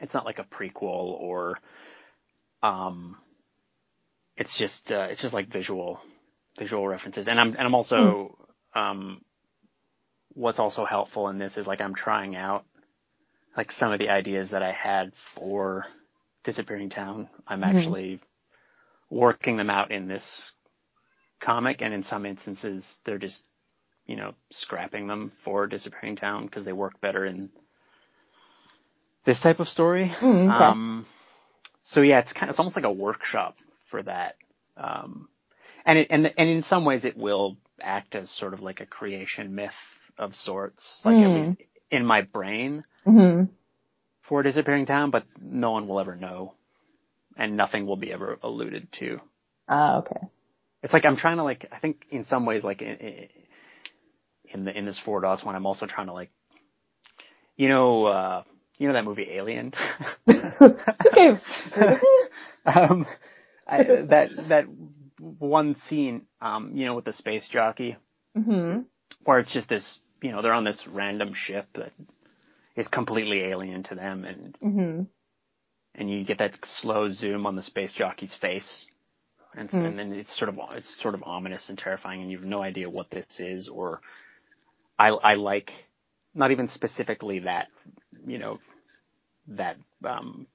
it's 0.00 0.14
not 0.14 0.26
like 0.26 0.38
a 0.40 0.44
prequel 0.44 1.20
or 1.20 1.58
um, 2.62 3.16
it's 4.36 4.56
just 4.58 4.90
uh, 4.90 5.08
it's 5.10 5.22
just 5.22 5.34
like 5.34 5.52
visual 5.52 6.00
visual 6.58 6.86
references, 6.86 7.28
and 7.28 7.38
I'm 7.38 7.48
and 7.48 7.60
I'm 7.60 7.74
also 7.74 8.36
um, 8.74 9.22
what's 10.34 10.58
also 10.58 10.84
helpful 10.84 11.28
in 11.28 11.38
this 11.38 11.56
is 11.56 11.66
like 11.66 11.80
I'm 11.80 11.94
trying 11.94 12.36
out 12.36 12.64
like 13.56 13.72
some 13.72 13.92
of 13.92 13.98
the 13.98 14.08
ideas 14.08 14.50
that 14.50 14.62
I 14.62 14.72
had 14.72 15.12
for 15.34 15.84
Disappearing 16.44 16.90
Town. 16.90 17.28
I'm 17.46 17.64
actually 17.64 18.20
working 19.10 19.56
them 19.56 19.70
out 19.70 19.90
in 19.90 20.08
this 20.08 20.22
comic, 21.42 21.82
and 21.82 21.92
in 21.92 22.04
some 22.04 22.24
instances 22.24 22.84
they're 23.04 23.18
just 23.18 23.42
you 24.06 24.16
know 24.16 24.34
scrapping 24.50 25.06
them 25.06 25.32
for 25.44 25.66
Disappearing 25.66 26.16
Town 26.16 26.46
because 26.46 26.64
they 26.64 26.72
work 26.72 27.00
better 27.00 27.26
in 27.26 27.50
this 29.26 29.40
type 29.40 29.60
of 29.60 29.68
story. 29.68 30.14
Mm, 30.20 30.54
okay. 30.54 30.64
Um, 30.64 31.06
so 31.82 32.00
yeah, 32.00 32.20
it's 32.20 32.32
kind 32.32 32.44
of 32.44 32.50
it's 32.50 32.58
almost 32.58 32.76
like 32.76 32.84
a 32.84 32.92
workshop 32.92 33.56
for 33.90 34.02
that. 34.02 34.36
Um, 34.76 35.28
and 35.84 35.98
it, 35.98 36.06
and 36.10 36.26
and 36.36 36.48
in 36.48 36.62
some 36.62 36.84
ways 36.84 37.04
it 37.04 37.16
will 37.16 37.56
act 37.82 38.14
as 38.14 38.30
sort 38.30 38.54
of 38.54 38.60
like 38.60 38.80
a 38.80 38.86
creation 38.86 39.54
myth 39.54 39.72
of 40.18 40.34
sorts, 40.34 40.82
like 41.04 41.22
at 41.22 41.30
Mm. 41.30 41.34
least 41.34 41.54
in 41.90 42.04
my 42.04 42.22
brain 42.22 42.84
hmm 43.04 43.44
for 44.22 44.42
Disappearing 44.42 44.86
Town, 44.86 45.10
but 45.10 45.24
no 45.40 45.72
one 45.72 45.88
will 45.88 46.00
ever 46.00 46.16
know, 46.16 46.54
and 47.36 47.56
nothing 47.56 47.86
will 47.86 47.96
be 47.96 48.12
ever 48.12 48.38
alluded 48.42 48.88
to. 49.00 49.20
Ah, 49.68 49.98
okay. 49.98 50.28
It's 50.82 50.92
like 50.92 51.04
I'm 51.04 51.16
trying 51.16 51.38
to 51.38 51.44
like 51.44 51.66
I 51.72 51.78
think 51.78 52.02
in 52.10 52.24
some 52.24 52.46
ways 52.46 52.62
like 52.64 52.82
in, 52.82 53.28
in 54.52 54.64
the 54.64 54.76
in 54.76 54.84
this 54.84 54.98
Four 55.04 55.20
dots 55.20 55.44
one, 55.44 55.54
I'm 55.54 55.66
also 55.66 55.86
trying 55.86 56.06
to 56.06 56.12
like, 56.12 56.30
you 57.56 57.68
know, 57.68 58.06
uh, 58.06 58.42
you 58.78 58.88
know 58.88 58.94
that 58.94 59.04
movie 59.04 59.28
Alien. 59.30 59.72
okay. 61.06 61.38
um, 62.66 63.06
I, 63.66 63.78
that 64.08 64.30
that 64.48 64.64
one 65.20 65.76
scene, 65.88 66.26
um, 66.40 66.72
you 66.76 66.86
know, 66.86 66.94
with 66.94 67.04
the 67.04 67.12
space 67.12 67.46
jockey, 67.48 67.96
hmm 68.36 68.80
where 69.24 69.38
it's 69.40 69.52
just 69.52 69.68
this, 69.68 69.98
you 70.22 70.32
know, 70.32 70.42
they're 70.42 70.54
on 70.54 70.64
this 70.64 70.86
random 70.88 71.32
ship 71.34 71.66
that 71.74 71.92
is 72.76 72.88
completely 72.88 73.42
alien 73.44 73.82
to 73.84 73.94
them, 73.94 74.24
and 74.24 74.56
hmm 74.62 75.02
and 75.94 76.10
you 76.10 76.24
get 76.24 76.38
that 76.38 76.54
slow 76.80 77.10
zoom 77.10 77.46
on 77.46 77.56
the 77.56 77.62
space 77.62 77.92
jockey's 77.92 78.34
face, 78.40 78.86
and 79.56 79.68
s- 79.70 79.74
Hmm. 79.74 79.84
and 79.84 79.98
then 79.98 80.12
it's 80.12 80.36
sort 80.38 80.48
of 80.48 80.58
it's 80.72 81.02
sort 81.02 81.14
of 81.14 81.22
ominous 81.24 81.68
and 81.68 81.78
terrifying, 81.78 82.22
and 82.22 82.30
you 82.30 82.38
have 82.38 82.46
no 82.46 82.62
idea 82.62 82.88
what 82.90 83.10
this 83.10 83.26
is, 83.40 83.68
or 83.68 84.00
I 84.98 85.08
I 85.10 85.34
like 85.34 85.72
not 86.34 86.50
even 86.52 86.68
specifically 86.68 87.40
that, 87.40 87.68
you 88.26 88.38
know, 88.38 88.58
that 89.48 89.76
um 90.04 90.46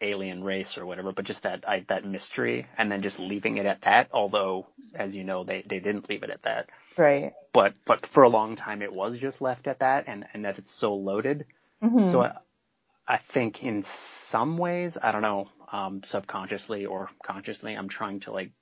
alien 0.00 0.42
race 0.44 0.76
or 0.76 0.86
whatever, 0.86 1.12
but 1.12 1.24
just 1.24 1.42
that 1.42 1.64
I, 1.68 1.84
that 1.88 2.04
mystery, 2.04 2.66
and 2.78 2.90
then 2.90 3.02
just 3.02 3.18
leaving 3.18 3.58
it 3.58 3.66
at 3.66 3.82
that. 3.82 4.08
Although, 4.12 4.66
as 4.94 5.14
you 5.14 5.24
know, 5.24 5.44
they 5.44 5.64
they 5.68 5.80
didn't 5.80 6.08
leave 6.08 6.22
it 6.22 6.30
at 6.30 6.42
that. 6.42 6.70
Right. 6.96 7.32
But 7.52 7.74
but 7.86 8.06
for 8.06 8.22
a 8.22 8.28
long 8.28 8.56
time, 8.56 8.82
it 8.82 8.92
was 8.92 9.18
just 9.18 9.40
left 9.40 9.66
at 9.66 9.80
that, 9.80 10.04
and 10.06 10.24
and 10.32 10.44
that 10.44 10.58
it's 10.58 10.74
so 10.78 10.94
loaded. 10.94 11.46
hmm 11.80 12.10
So 12.10 12.22
I, 12.22 12.32
I 13.06 13.18
think 13.32 13.62
in 13.62 13.84
some 14.30 14.58
ways, 14.58 14.96
I 15.00 15.12
don't 15.12 15.22
know, 15.22 15.48
um, 15.70 16.02
subconsciously 16.04 16.86
or 16.86 17.10
consciously, 17.24 17.74
I'm 17.74 17.88
trying 17.88 18.20
to 18.20 18.32
like 18.32 18.52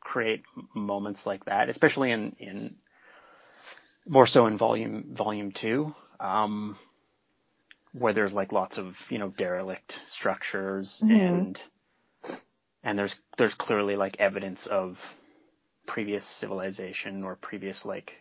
create 0.00 0.42
moments 0.74 1.26
like 1.26 1.44
that, 1.46 1.68
especially 1.68 2.10
in 2.10 2.36
in 2.38 2.76
more 4.06 4.26
so 4.26 4.46
in 4.46 4.58
volume 4.58 5.14
volume 5.16 5.52
two, 5.52 5.94
um, 6.20 6.76
where 7.94 8.12
there's 8.12 8.32
like 8.32 8.52
lots 8.52 8.76
of 8.76 8.94
you 9.08 9.18
know 9.18 9.30
derelict 9.30 9.94
structures 10.10 11.02
Mhm. 11.02 11.10
and 11.10 11.58
and 12.82 12.98
there's 12.98 13.14
there's 13.38 13.54
clearly 13.54 13.96
like 13.96 14.16
evidence 14.18 14.66
of 14.70 14.96
previous 15.86 16.24
civilization 16.40 17.24
or 17.24 17.36
previous 17.36 17.84
like 17.84 18.12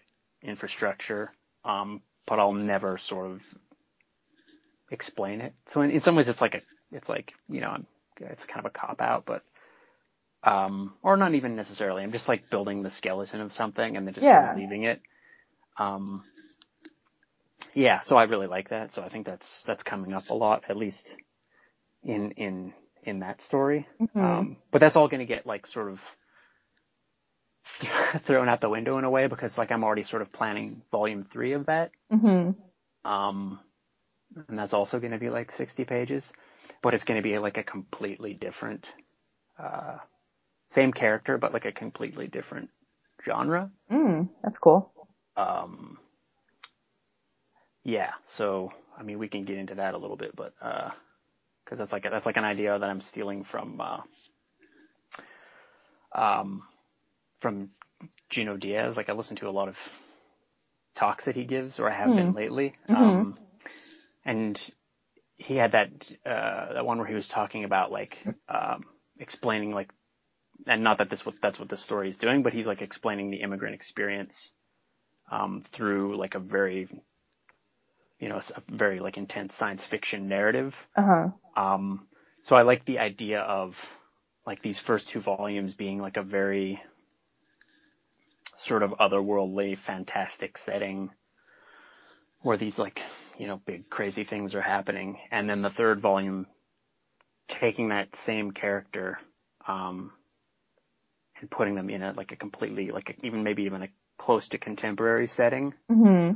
infrastructure, 0.41 1.31
um, 1.65 2.01
but 2.27 2.39
I'll 2.39 2.53
never 2.53 2.97
sort 2.97 3.31
of 3.31 3.41
explain 4.91 5.41
it. 5.41 5.53
So 5.73 5.81
in, 5.81 5.91
in 5.91 6.01
some 6.01 6.15
ways, 6.15 6.27
it's 6.27 6.41
like 6.41 6.55
a, 6.55 6.61
it's 6.91 7.09
like 7.09 7.31
you 7.49 7.61
know, 7.61 7.77
it's 8.19 8.43
kind 8.45 8.59
of 8.59 8.65
a 8.65 8.69
cop 8.77 9.01
out, 9.01 9.25
but 9.25 9.43
um, 10.43 10.93
or 11.01 11.17
not 11.17 11.33
even 11.33 11.55
necessarily. 11.55 12.03
I'm 12.03 12.11
just 12.11 12.27
like 12.27 12.49
building 12.49 12.83
the 12.83 12.91
skeleton 12.91 13.41
of 13.41 13.53
something 13.53 13.95
and 13.97 14.05
then 14.05 14.13
just 14.13 14.25
Yeah. 14.25 14.53
leaving 14.55 14.83
it. 14.83 15.01
Um, 15.77 16.23
yeah, 17.73 18.01
so 18.05 18.15
I 18.15 18.23
really 18.23 18.47
like 18.47 18.69
that. 18.69 18.93
So 18.93 19.01
I 19.01 19.09
think 19.09 19.25
that's 19.25 19.47
that's 19.65 19.83
coming 19.83 20.13
up 20.13 20.29
a 20.29 20.33
lot, 20.33 20.63
at 20.69 20.77
least 20.77 21.07
in 22.03 22.31
in 22.31 22.73
in 23.03 23.19
that 23.19 23.41
story. 23.41 23.87
Mhm. 23.99 24.21
Um, 24.23 24.57
but 24.71 24.79
that's 24.79 24.95
all 24.95 25.07
going 25.07 25.19
to 25.19 25.25
get 25.25 25.45
like 25.45 25.67
sort 25.67 25.91
of 25.91 25.99
thrown 28.27 28.49
out 28.49 28.61
the 28.61 28.69
window 28.69 28.97
in 28.97 29.03
a 29.03 29.09
way 29.09 29.27
because 29.27 29.57
like 29.57 29.71
I'm 29.71 29.83
already 29.83 30.03
sort 30.03 30.21
of 30.21 30.31
planning 30.31 30.81
volume 30.91 31.25
three 31.31 31.53
of 31.53 31.65
that. 31.67 31.91
hmm 32.09 32.51
Um, 33.05 33.59
and 34.47 34.57
that's 34.57 34.73
also 34.73 34.99
going 34.99 35.11
to 35.11 35.19
be 35.19 35.29
like 35.29 35.51
60 35.51 35.83
pages, 35.85 36.23
but 36.81 36.93
it's 36.93 37.03
going 37.03 37.17
to 37.21 37.23
be 37.23 37.37
like 37.37 37.57
a 37.57 37.63
completely 37.63 38.33
different, 38.33 38.87
uh, 39.59 39.97
same 40.71 40.91
character, 40.91 41.37
but 41.37 41.53
like 41.53 41.65
a 41.65 41.71
completely 41.71 42.27
different 42.27 42.69
genre. 43.25 43.69
Mm, 43.91 44.29
that's 44.43 44.57
cool. 44.57 44.91
Um, 45.35 45.97
yeah, 47.83 48.11
so, 48.37 48.71
I 48.97 49.03
mean, 49.03 49.19
we 49.19 49.27
can 49.29 49.45
get 49.45 49.57
into 49.57 49.75
that 49.75 49.93
a 49.93 49.97
little 49.97 50.17
bit, 50.17 50.35
but, 50.35 50.53
uh, 50.61 50.91
cause 51.67 51.77
that's 51.77 51.91
like, 51.91 52.03
that's 52.03 52.25
like 52.25 52.37
an 52.37 52.43
idea 52.45 52.77
that 52.77 52.89
I'm 52.89 53.01
stealing 53.01 53.43
from, 53.43 53.81
uh, 53.81 54.01
um, 56.13 56.63
from 57.41 57.71
Junot 58.29 58.59
Diaz. 58.59 58.95
Like 58.95 59.09
I 59.09 59.13
listen 59.13 59.35
to 59.37 59.47
a 59.47 59.51
lot 59.51 59.67
of 59.67 59.75
talks 60.95 61.25
that 61.25 61.35
he 61.35 61.43
gives, 61.43 61.79
or 61.79 61.89
I 61.89 61.97
have 61.97 62.15
been 62.15 62.29
Hmm. 62.29 62.35
lately. 62.35 62.75
Mhm. 62.87 62.95
Um, 62.95 63.37
and 64.25 64.59
he 65.35 65.55
had 65.55 65.71
that, 65.73 65.89
uh, 66.25 66.73
that 66.73 66.85
one 66.85 66.97
where 66.99 67.07
he 67.07 67.15
was 67.15 67.27
talking 67.27 67.63
about 67.63 67.91
like, 67.91 68.15
um, 68.47 68.85
explaining 69.19 69.71
like, 69.71 69.89
and 70.67 70.83
not 70.83 70.99
that 70.99 71.09
this 71.09 71.25
what 71.25 71.35
that's 71.41 71.59
what 71.59 71.67
this 71.69 71.83
story 71.83 72.09
is 72.09 72.17
doing, 72.17 72.43
but 72.43 72.53
he's 72.53 72.67
like 72.67 72.81
explaining 72.81 73.31
the 73.31 73.41
immigrant 73.41 73.75
experience, 73.75 74.51
um, 75.31 75.63
through 75.73 76.15
like 76.15 76.35
a 76.35 76.39
very, 76.39 76.87
you 78.23 78.29
know, 78.29 78.37
it's 78.37 78.51
a 78.51 78.63
very 78.69 79.01
like 79.01 79.17
intense 79.17 79.53
science 79.59 79.81
fiction 79.89 80.29
narrative. 80.29 80.73
Uh 80.95 81.01
huh. 81.05 81.27
Um, 81.61 82.07
so 82.43 82.55
I 82.55 82.61
like 82.61 82.85
the 82.85 82.99
idea 82.99 83.41
of 83.41 83.73
like 84.47 84.61
these 84.61 84.79
first 84.87 85.09
two 85.11 85.19
volumes 85.19 85.73
being 85.73 85.99
like 85.99 86.15
a 86.15 86.23
very 86.23 86.81
sort 88.65 88.81
of 88.81 88.91
otherworldly, 88.91 89.77
fantastic 89.85 90.57
setting 90.65 91.09
where 92.43 92.55
these 92.55 92.77
like, 92.77 93.01
you 93.37 93.45
know, 93.45 93.59
big 93.65 93.89
crazy 93.89 94.23
things 94.23 94.55
are 94.55 94.61
happening. 94.61 95.17
And 95.29 95.49
then 95.49 95.61
the 95.61 95.69
third 95.69 95.99
volume 95.99 96.47
taking 97.59 97.89
that 97.89 98.07
same 98.25 98.51
character, 98.51 99.19
um, 99.67 100.13
and 101.41 101.51
putting 101.51 101.75
them 101.75 101.89
in 101.89 102.01
a, 102.01 102.13
like 102.13 102.31
a 102.31 102.37
completely, 102.37 102.89
like 102.91 103.09
a, 103.09 103.25
even 103.25 103.43
maybe 103.43 103.63
even 103.63 103.83
a 103.83 103.89
close 104.17 104.47
to 104.47 104.57
contemporary 104.57 105.27
setting. 105.27 105.73
hmm 105.89 106.31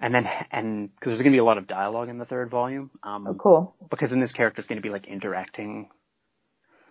And 0.00 0.14
then, 0.14 0.26
and 0.52 0.88
cause 1.00 1.06
there's 1.10 1.18
going 1.22 1.32
to 1.32 1.36
be 1.36 1.38
a 1.40 1.44
lot 1.44 1.58
of 1.58 1.66
dialogue 1.66 2.08
in 2.08 2.18
the 2.18 2.24
third 2.24 2.50
volume. 2.50 2.90
Um, 3.02 3.24
Oh, 3.30 3.34
cool. 3.34 3.74
because 3.90 4.10
then 4.10 4.20
this 4.20 4.32
character 4.32 4.60
is 4.60 4.66
going 4.66 4.76
to 4.80 4.82
be 4.82 4.90
like 4.90 5.06
interacting 5.08 5.88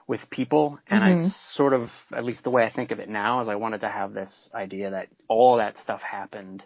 with 0.08 0.30
people 0.30 0.80
and 0.88 1.04
I 1.04 1.16
Mhm. 1.16 1.34
sort 1.54 1.74
of 1.74 1.90
at 2.16 2.24
least 2.24 2.44
the 2.44 2.50
way 2.50 2.64
I 2.64 2.70
think 2.70 2.92
of 2.92 3.00
it 3.00 3.10
now 3.10 3.42
is 3.42 3.48
I 3.48 3.56
wanted 3.56 3.82
to 3.82 3.90
have 3.90 4.14
this 4.14 4.50
idea 4.54 4.92
that 4.92 5.10
all 5.28 5.58
that 5.58 5.78
stuff 5.80 6.02
happened 6.02 6.64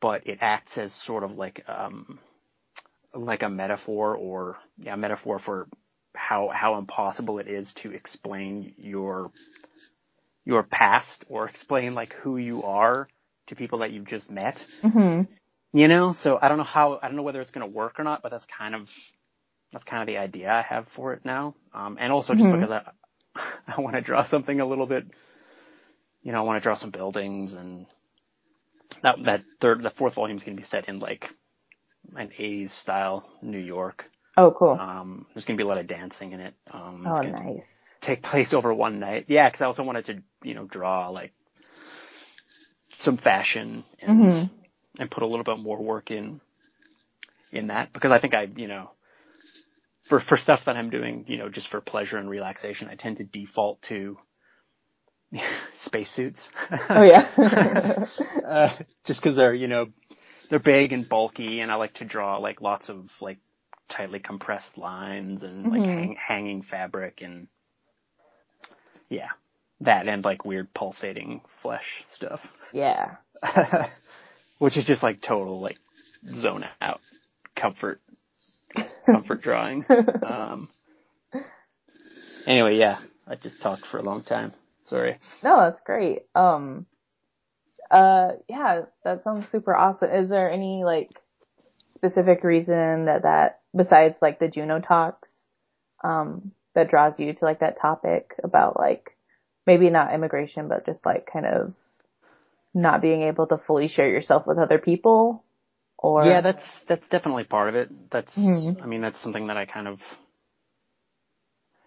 but 0.00 0.26
it 0.26 0.38
acts 0.40 0.78
as 0.78 0.92
sort 1.06 1.24
of 1.24 1.32
like 1.32 1.64
um 1.68 2.18
like 3.14 3.42
a 3.42 3.48
metaphor 3.48 4.16
or 4.16 4.58
yeah, 4.78 4.94
a 4.94 4.96
metaphor 4.96 5.38
for 5.38 5.68
how 6.14 6.50
how 6.52 6.78
impossible 6.78 7.38
it 7.38 7.48
is 7.48 7.72
to 7.82 7.92
explain 7.92 8.74
your 8.78 9.30
your 10.44 10.62
past 10.62 11.24
or 11.28 11.48
explain 11.48 11.94
like 11.94 12.12
who 12.14 12.36
you 12.38 12.62
are 12.62 13.08
to 13.48 13.56
people 13.56 13.78
that 13.80 13.90
you've 13.92 14.06
just 14.06 14.30
met 14.30 14.58
hmm 14.82 15.22
you 15.72 15.88
know 15.88 16.12
so 16.12 16.38
i 16.40 16.48
don't 16.48 16.58
know 16.58 16.64
how 16.64 16.98
i 17.02 17.06
don't 17.08 17.16
know 17.16 17.22
whether 17.22 17.40
it's 17.40 17.50
going 17.50 17.66
to 17.66 17.72
work 17.74 17.98
or 17.98 18.04
not 18.04 18.22
but 18.22 18.30
that's 18.30 18.46
kind 18.46 18.74
of 18.74 18.88
that's 19.72 19.84
kind 19.84 20.02
of 20.02 20.06
the 20.06 20.16
idea 20.18 20.50
i 20.50 20.62
have 20.62 20.86
for 20.96 21.12
it 21.12 21.24
now 21.24 21.54
um 21.74 21.96
and 22.00 22.12
also 22.12 22.34
just 22.34 22.44
Mhm. 22.46 22.60
because 22.60 22.70
i 22.70 23.40
i 23.76 23.80
want 23.80 23.94
to 23.96 24.00
draw 24.00 24.24
something 24.24 24.60
a 24.60 24.66
little 24.66 24.86
bit 24.86 25.04
you 26.22 26.32
know 26.32 26.38
i 26.38 26.42
want 26.42 26.60
to 26.62 26.66
draw 26.66 26.74
some 26.76 26.90
buildings 26.90 27.52
and 27.52 27.86
that 29.02 29.16
that 29.24 29.42
third 29.60 29.82
the 29.82 29.90
fourth 29.90 30.14
volume 30.14 30.38
is 30.38 30.44
going 30.44 30.56
to 30.56 30.62
be 30.62 30.68
set 30.68 30.88
in 30.88 30.98
like 30.98 31.26
an 32.16 32.30
80s 32.38 32.70
style 32.80 33.28
new 33.42 33.58
york 33.58 34.04
Oh, 34.36 34.52
cool. 34.56 34.78
um 34.80 35.26
there's 35.34 35.44
going 35.44 35.56
to 35.56 35.62
be 35.62 35.66
a 35.66 35.68
lot 35.68 35.78
of 35.78 35.86
dancing 35.88 36.32
in 36.32 36.40
it 36.40 36.54
um 36.72 37.04
oh, 37.06 37.22
nice. 37.22 37.64
take 38.00 38.22
place 38.22 38.54
over 38.54 38.72
one 38.72 38.98
night 39.00 39.26
yeah 39.28 39.48
because 39.48 39.60
i 39.60 39.66
also 39.66 39.82
wanted 39.82 40.06
to 40.06 40.22
you 40.42 40.54
know 40.54 40.64
draw 40.64 41.08
like 41.10 41.32
some 43.00 43.16
fashion 43.18 43.84
and 44.00 44.34
hmm 44.38 44.44
and 44.98 45.10
put 45.10 45.22
a 45.22 45.26
little 45.26 45.44
bit 45.44 45.58
more 45.58 45.82
work 45.82 46.10
in 46.10 46.40
in 47.52 47.68
that 47.68 47.92
because 47.92 48.10
I 48.12 48.20
think 48.20 48.34
I, 48.34 48.44
you 48.56 48.68
know, 48.68 48.90
for 50.08 50.20
for 50.20 50.36
stuff 50.36 50.60
that 50.66 50.76
I'm 50.76 50.90
doing, 50.90 51.24
you 51.28 51.38
know, 51.38 51.48
just 51.48 51.68
for 51.68 51.80
pleasure 51.80 52.16
and 52.18 52.28
relaxation, 52.30 52.88
I 52.88 52.94
tend 52.96 53.18
to 53.18 53.24
default 53.24 53.82
to 53.88 54.18
spacesuits. 55.84 56.40
Oh 56.94 57.02
yeah. 57.02 57.28
uh, 58.48 58.76
just 59.06 59.20
because 59.22 59.36
they're 59.36 59.54
you 59.54 59.68
know 59.68 59.86
they're 60.50 60.58
big 60.58 60.92
and 60.92 61.08
bulky, 61.08 61.60
and 61.60 61.70
I 61.70 61.76
like 61.76 61.94
to 61.94 62.04
draw 62.04 62.38
like 62.38 62.60
lots 62.60 62.88
of 62.88 63.08
like 63.20 63.38
tightly 63.90 64.20
compressed 64.20 64.76
lines 64.78 65.42
and 65.42 65.68
like 65.68 65.86
Mhm. 65.86 65.86
hang, 65.86 66.16
hanging 66.16 66.62
fabric 66.62 67.20
and 67.22 67.48
yeah, 69.08 69.28
that 69.80 70.08
and 70.08 70.24
like 70.24 70.44
weird 70.44 70.72
pulsating 70.74 71.40
flesh 71.62 72.04
stuff, 72.14 72.40
yeah. 72.72 73.16
which 74.58 74.76
is 74.76 74.84
just 74.84 75.02
like 75.02 75.20
total 75.20 75.60
like 75.60 75.78
zone 76.34 76.64
out 76.80 77.00
comfort 77.56 78.00
comfort 79.06 79.42
drawing. 79.42 79.84
Um, 80.22 80.68
anyway, 82.46 82.76
yeah, 82.76 82.98
I 83.26 83.36
just 83.36 83.60
talked 83.60 83.86
for 83.86 83.98
a 83.98 84.02
long 84.02 84.22
time. 84.22 84.52
Sorry. 84.84 85.18
No, 85.44 85.60
that's 85.60 85.82
great. 85.82 86.22
Um, 86.34 86.86
uh, 87.90 88.32
yeah, 88.48 88.82
that 89.04 89.22
sounds 89.24 89.46
super 89.50 89.74
awesome. 89.74 90.10
Is 90.10 90.28
there 90.28 90.50
any 90.50 90.84
like 90.84 91.10
specific 91.94 92.44
reason 92.44 93.06
that 93.06 93.22
that 93.22 93.60
besides 93.76 94.16
like 94.20 94.38
the 94.38 94.48
Junot 94.48 94.84
talks, 94.84 95.28
um, 96.02 96.52
that 96.74 96.90
draws 96.90 97.18
you 97.18 97.32
to 97.32 97.44
like 97.44 97.60
that 97.60 97.78
topic 97.80 98.34
about 98.42 98.78
like 98.78 99.16
maybe 99.68 99.90
not 99.90 100.14
immigration, 100.14 100.66
but 100.66 100.86
just 100.86 101.04
like 101.06 101.28
kind 101.32 101.46
of 101.46 101.74
not 102.74 103.02
being 103.02 103.22
able 103.22 103.46
to 103.46 103.58
fully 103.58 103.88
share 103.88 104.08
yourself 104.08 104.46
with 104.46 104.58
other 104.58 104.78
people? 104.78 105.44
Or 105.98 106.24
Yeah, 106.24 106.40
that's 106.40 106.66
that's 106.88 107.06
definitely 107.08 107.44
part 107.44 107.68
of 107.68 107.74
it. 107.74 107.88
That's 108.10 108.34
Mhm. 108.36 108.82
I 108.82 108.86
mean 108.86 109.02
that's 109.02 109.20
something 109.22 109.46
that 109.48 109.56
I 109.56 109.66
kind 109.66 109.86
of 109.86 110.00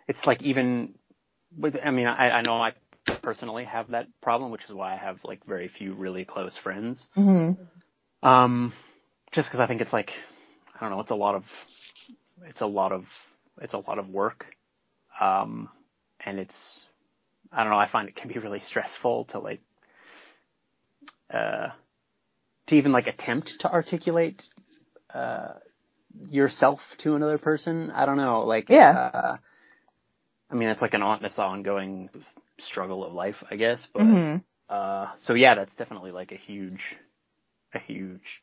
it's 0.07 0.25
like 0.25 0.41
even 0.43 0.93
with 1.57 1.75
I 1.83 1.91
mean 1.91 2.07
I 2.07 2.29
I 2.39 2.41
know 2.41 2.57
I 2.61 2.71
personally 3.23 3.65
have 3.65 3.89
that 3.89 4.07
problem, 4.21 4.51
which 4.51 4.65
is 4.65 4.73
why 4.73 4.93
I 4.93 4.97
have 4.97 5.17
like 5.23 5.43
very 5.45 5.67
few 5.67 5.93
really 5.93 6.23
close 6.25 6.57
friends. 6.57 7.07
hmm 7.15 7.51
Um 8.21 8.73
just 9.31 9.49
cuz 9.49 9.59
I 9.59 9.67
think 9.67 9.81
it's 9.81 9.93
like 9.99 10.11
I 10.75 10.79
don't 10.81 10.91
know, 10.91 10.99
it's 11.01 11.11
a 11.19 11.23
lot 11.25 11.35
of 11.35 11.43
it's 12.51 12.61
a 12.61 12.71
lot 12.79 12.91
of 12.91 13.03
it's 13.65 13.73
a 13.73 13.83
lot 13.89 13.97
of 13.97 14.09
work. 14.09 14.45
Um 15.19 15.69
and 16.25 16.39
it's 16.39 16.85
I 17.51 17.63
don't 17.63 17.71
know, 17.71 17.79
I 17.79 17.89
find 17.89 18.07
it 18.09 18.15
can 18.15 18.29
be 18.31 18.39
really 18.39 18.61
stressful 18.67 19.25
to 19.25 19.39
like 19.39 19.61
uh 21.33 21.67
to 22.67 22.75
even 22.75 22.91
like 22.91 23.07
attempt 23.07 23.53
to 23.59 23.71
articulate 23.71 24.41
uh 25.13 25.53
yourself 26.29 26.79
to 26.99 27.15
another 27.15 27.37
person. 27.37 27.91
I 27.91 28.05
don't 28.05 28.17
know, 28.17 28.41
like 28.45 28.69
Yeah. 28.69 29.09
uh 29.13 29.37
I 30.49 30.55
mean 30.55 30.69
it's 30.69 30.81
like 30.81 30.93
an 30.93 31.01
on 31.01 31.23
it's 31.25 31.37
an 31.37 31.43
ongoing 31.43 32.09
struggle 32.59 33.03
of 33.05 33.13
life, 33.13 33.43
I 33.49 33.55
guess, 33.55 33.85
but 33.93 34.03
hmm 34.03 34.37
uh 34.69 35.07
so 35.21 35.33
yeah, 35.33 35.55
that's 35.55 35.75
definitely 35.75 36.11
like 36.11 36.31
a 36.31 36.37
huge 36.37 36.81
a 37.73 37.79
huge 37.79 38.41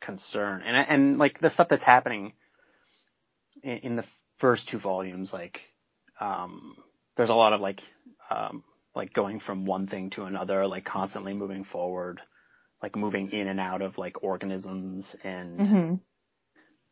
concern. 0.00 0.62
And 0.62 0.76
and 0.76 1.18
like 1.18 1.40
the 1.40 1.50
stuff 1.50 1.68
that's 1.70 1.82
happening 1.84 2.32
in, 3.62 3.78
in 3.78 3.96
the 3.96 4.04
first 4.38 4.68
two 4.68 4.78
volumes 4.78 5.32
like 5.32 5.60
um 6.20 6.76
there's 7.16 7.30
a 7.30 7.34
lot 7.34 7.54
of 7.54 7.60
like 7.60 7.80
like 8.94 9.12
going 9.12 9.40
from 9.40 9.66
one 9.66 9.86
thing 9.86 10.10
to 10.10 10.24
another, 10.24 10.66
like 10.66 10.84
constantly 10.84 11.34
moving 11.34 11.64
forward, 11.64 12.20
like 12.82 12.96
moving 12.96 13.30
in 13.30 13.48
and 13.48 13.60
out 13.60 13.82
of 13.82 13.98
like 13.98 14.22
organisms 14.22 15.04
and 15.22 15.66
hmm 15.66 15.94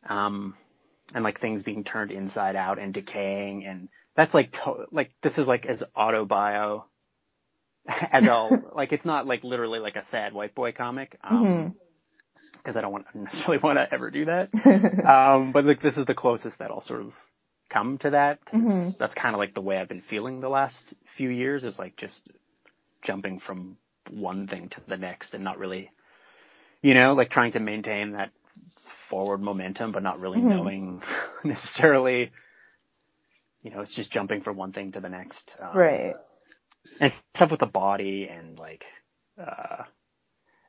um 0.07 0.55
and 1.13 1.23
like 1.23 1.39
things 1.39 1.63
being 1.63 1.83
turned 1.83 2.11
inside 2.11 2.55
out 2.55 2.79
and 2.79 2.93
decaying. 2.93 3.65
And 3.65 3.89
that's 4.15 4.33
like 4.33 4.51
to- 4.63 4.85
like 4.91 5.11
this 5.23 5.37
is 5.37 5.47
like 5.47 5.65
as 5.65 5.83
autobio 5.95 6.83
as 7.87 8.27
all 8.27 8.71
like 8.75 8.91
it's 8.91 9.05
not 9.05 9.25
like 9.27 9.43
literally 9.43 9.79
like 9.79 9.95
a 9.95 10.05
sad 10.05 10.33
white 10.33 10.55
boy 10.55 10.71
comic 10.71 11.17
um 11.23 11.73
because 12.53 12.75
I 12.75 12.81
don't 12.81 12.91
want 12.91 13.05
necessarily 13.15 13.59
want 13.63 13.77
to 13.77 13.93
ever 13.93 14.11
do 14.11 14.25
that. 14.25 14.49
Um 15.03 15.51
but 15.51 15.65
like 15.65 15.81
this 15.81 15.97
is 15.97 16.05
the 16.05 16.15
closest 16.15 16.59
that 16.59 16.71
I'll 16.71 16.81
sort 16.81 17.01
of 17.01 17.13
come 17.75 17.97
to 17.99 18.11
that 18.11 18.39
'cause 18.45 18.61
it's- 18.61 18.97
that's 18.99 19.15
kind 19.15 19.35
of 19.35 19.39
like 19.39 19.53
the 19.53 19.61
way 19.61 19.77
I've 19.77 19.89
been 19.89 20.01
feeling 20.01 20.39
the 20.41 20.49
last 20.49 20.93
few 21.17 21.29
years 21.29 21.63
is 21.65 21.77
like 21.79 21.97
just 21.97 22.29
jumping 23.03 23.39
from 23.39 23.77
one 24.09 24.47
thing 24.47 24.69
to 24.69 24.81
the 24.87 24.97
next 24.97 25.33
and 25.35 25.43
not 25.43 25.59
really 25.59 25.91
you 26.81 26.93
know 26.93 27.13
like 27.13 27.29
trying 27.31 27.53
to 27.53 27.59
maintain 27.59 28.13
that 28.13 28.31
forward 29.09 29.41
momentum 29.41 29.91
but 29.91 30.03
not 30.03 30.19
really 30.19 30.39
Mhm. 30.39 30.49
knowing 30.49 31.01
necessarily 31.43 32.31
you 33.63 33.71
know 33.71 33.81
it's 33.81 33.95
just 33.95 34.11
jumping 34.11 34.41
from 34.41 34.57
one 34.57 34.73
thing 34.73 34.91
to 34.93 35.01
the 35.01 35.09
next 35.09 35.55
um, 35.59 35.75
right. 35.77 36.15
and 37.01 37.13
stuff 37.35 37.51
with 37.51 37.59
the 37.61 37.65
body 37.65 38.27
and 38.29 38.57
like 38.59 38.85
uh 39.41 39.83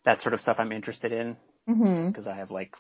that 0.04 0.20
sort 0.22 0.34
of 0.34 0.40
stuff 0.40 0.57
I'm 0.59 0.72
interested 0.72 1.12
in 1.12 1.36
because 2.12 2.26
I 2.26 2.36
have 2.36 2.50
like 2.50 2.74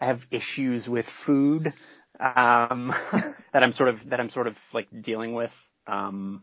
I 0.00 0.06
have 0.06 0.20
issues 0.30 0.88
with 0.88 1.06
food 1.26 1.72
um 2.20 2.92
that 3.52 3.62
I'm 3.62 3.72
sort 3.72 3.88
of 3.90 3.98
that 4.10 4.20
I'm 4.20 4.30
sort 4.30 4.46
of 4.46 4.56
like 4.74 4.88
dealing 5.02 5.34
with 5.34 5.52
um 5.86 6.42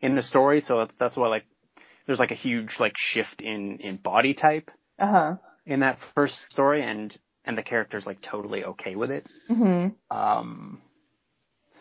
in 0.00 0.14
the 0.16 0.22
story 0.22 0.60
so 0.60 0.78
that's 0.78 0.94
that's 0.98 1.16
why 1.16 1.28
like 1.28 1.44
there's 2.06 2.18
like 2.18 2.30
a 2.32 2.36
huge 2.36 2.76
like 2.78 2.94
shift 2.96 3.40
in 3.40 3.78
in 3.80 3.96
body 3.98 4.34
type 4.34 4.70
Uh 4.98 5.06
huh. 5.06 5.36
in 5.66 5.80
that 5.80 5.98
first 6.14 6.36
story 6.50 6.82
and 6.82 7.16
and 7.44 7.56
the 7.56 7.62
character's 7.62 8.06
like 8.06 8.20
totally 8.22 8.64
okay 8.64 8.96
with 8.96 9.10
it 9.10 9.26
hmm 9.48 9.88
um 10.10 10.80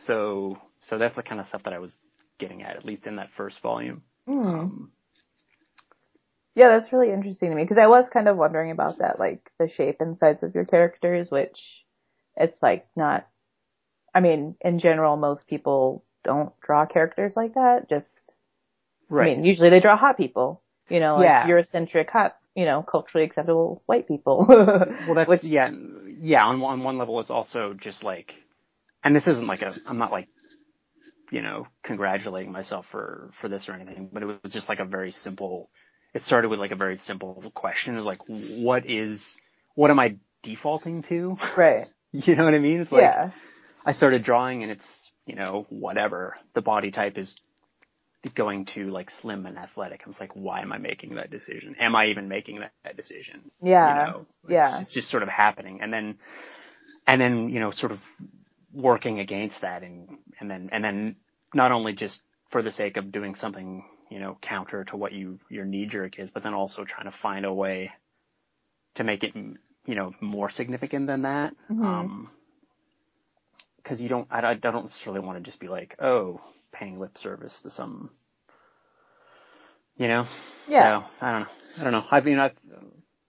so 0.06 0.58
so 0.84 0.98
that's 0.98 1.16
the 1.16 1.24
kind 1.24 1.42
of 1.42 1.48
stuff 1.48 1.64
that 1.64 1.74
I 1.74 1.80
was 1.80 1.96
getting 2.40 2.64
at 2.64 2.76
at 2.76 2.86
least 2.86 3.08
in 3.08 3.18
that 3.18 3.30
first 3.38 3.62
volume 3.62 4.04
Mm. 4.28 4.46
um 4.48 4.92
Yeah, 6.56 6.70
that's 6.70 6.94
really 6.94 7.12
interesting 7.12 7.50
to 7.50 7.56
me 7.56 7.64
because 7.64 7.78
I 7.78 7.88
was 7.88 8.08
kind 8.10 8.28
of 8.28 8.38
wondering 8.38 8.72
about 8.72 9.00
that, 9.00 9.20
like 9.20 9.52
the 9.60 9.68
shape 9.68 9.98
and 10.00 10.18
size 10.20 10.42
of 10.44 10.56
your 10.56 10.66
characters, 10.66 11.30
which 11.30 11.85
it's 12.38 12.62
like 12.62 12.88
not. 12.96 13.28
I 14.14 14.22
mean, 14.22 14.56
in 14.62 14.80
general, 14.80 15.18
most 15.18 15.46
people 15.48 16.04
don't 16.24 16.54
draw 16.62 16.86
characters 16.86 17.34
like 17.36 17.56
that. 17.56 17.90
Just, 17.90 18.08
right 19.10 19.32
I 19.32 19.36
mean, 19.36 19.44
usually 19.46 19.70
they 19.70 19.80
draw 19.82 19.98
hot 19.98 20.18
people, 20.18 20.62
you 20.90 21.00
know, 21.00 21.18
like 21.18 21.26
Yeah. 21.26 21.48
Eurocentric 21.48 22.10
hot, 22.10 22.38
you 22.56 22.66
know, 22.66 22.82
culturally 22.82 23.26
acceptable 23.26 23.82
white 23.86 24.08
people. 24.08 24.46
Well, 24.48 25.16
that's 25.16 25.28
Which- 25.30 25.44
yeah, 25.44 25.70
yeah. 26.22 26.46
On 26.46 26.60
one 26.62 26.84
one 26.84 26.98
level, 26.98 27.20
it's 27.20 27.30
also 27.30 27.74
just 27.74 28.04
like, 28.04 28.34
and 29.04 29.16
this 29.16 29.28
isn't 29.28 29.48
like 29.48 29.62
a. 29.62 29.76
I'm 29.86 29.98
not 29.98 30.12
like, 30.12 30.30
you 31.32 31.42
know, 31.42 31.68
congratulating 31.84 32.52
myself 32.52 32.86
for 32.92 33.32
for 33.42 33.50
this 33.50 33.68
or 33.68 33.74
anything, 33.74 34.10
but 34.12 34.24
it 34.24 34.40
was 34.44 34.54
just 34.54 34.70
like 34.70 34.80
a 34.80 34.86
very 34.86 35.12
simple. 35.12 35.70
It 36.14 36.22
started 36.22 36.48
with 36.48 36.60
like 36.60 36.72
a 36.72 36.76
very 36.78 36.98
simple 36.98 37.52
question: 37.54 37.98
is 37.98 38.06
like, 38.06 38.22
what 38.28 38.90
is, 38.90 39.22
what 39.76 39.92
am 39.92 40.00
I 40.00 40.16
defaulting 40.44 41.04
to? 41.10 41.36
right. 41.58 41.88
You 42.26 42.36
know 42.36 42.46
what 42.46 42.54
I 42.54 42.60
mean? 42.60 42.82
It's 42.82 42.92
like 42.92 43.02
yeah. 43.02 43.32
I 43.86 43.92
started 43.92 44.24
drawing, 44.24 44.64
and 44.64 44.72
it's 44.72 44.86
you 45.26 45.36
know 45.36 45.66
whatever 45.70 46.36
the 46.54 46.62
body 46.62 46.92
type 46.92 47.18
is 47.18 47.34
going 48.34 48.66
to 48.74 48.90
like 48.90 49.12
slim 49.22 49.46
and 49.46 49.58
athletic. 49.58 50.02
I 50.06 50.10
was 50.10 50.20
like, 50.20 50.36
why 50.36 50.62
am 50.62 50.72
I 50.72 50.78
making 50.78 51.16
that 51.16 51.30
decision? 51.30 51.76
Am 51.80 51.96
I 51.96 52.08
even 52.08 52.28
making 52.28 52.60
that, 52.60 52.98
decision? 52.98 53.52
Yeah. 53.62 53.90
you 53.90 54.12
know, 54.12 54.26
it's, 54.44 54.52
Yeah. 54.52 54.82
it's 54.82 54.94
just 54.94 55.10
sort 55.10 55.22
of 55.24 55.30
happening, 55.30 55.82
and 55.82 55.94
then, 55.94 56.18
and 57.06 57.22
then 57.22 57.50
you 57.50 57.60
know, 57.60 57.72
sort 57.72 57.92
of 57.92 58.00
working 58.74 59.20
against 59.20 59.62
that, 59.62 59.84
and 59.84 60.10
and 60.40 60.50
then 60.50 60.70
and 60.72 60.84
then 60.84 61.16
not 61.54 61.72
only 61.72 61.94
just 61.94 62.20
for 62.52 62.62
the 62.62 62.72
sake 62.72 62.98
of 62.98 63.12
doing 63.12 63.36
something, 63.36 63.84
you 64.10 64.20
know, 64.20 64.38
counter 64.42 64.84
to 64.86 64.98
what 64.98 65.12
you 65.12 65.40
your 65.50 65.66
knee 65.66 65.86
jerk 65.86 66.18
is, 66.20 66.30
but 66.30 66.44
then 66.44 66.54
also 66.54 66.84
trying 66.84 67.12
to 67.12 67.18
find 67.22 67.46
a 67.46 67.54
way 67.54 67.92
to 68.96 69.04
make 69.04 69.24
it, 69.24 69.34
you 69.86 69.96
know, 69.96 70.14
more 70.22 70.50
significant 70.50 71.08
than 71.08 71.24
that. 71.24 71.54
Mhm. 71.72 71.84
Um, 71.86 72.30
because 73.78 74.02
you 74.02 74.10
don't, 74.10 74.28
I, 74.32 74.42
I 74.52 74.54
don't 74.56 74.86
necessarily 74.86 75.20
want 75.22 75.38
to 75.38 75.44
just 75.44 75.60
be 75.60 75.68
like, 75.68 75.96
oh, 76.02 76.42
paying 76.72 77.00
lip 77.00 77.18
service 77.20 77.54
to 77.64 77.70
some, 77.70 78.10
you 79.98 80.08
know. 80.08 80.26
Yeah. 80.68 81.02
So, 81.02 81.08
I 81.22 81.32
don't 81.32 81.42
know. 81.42 81.48
I 81.80 81.84
don't 81.84 81.92
know. 81.94 82.06
I 82.10 82.22
mean, 82.22 82.40
I've, 82.40 82.58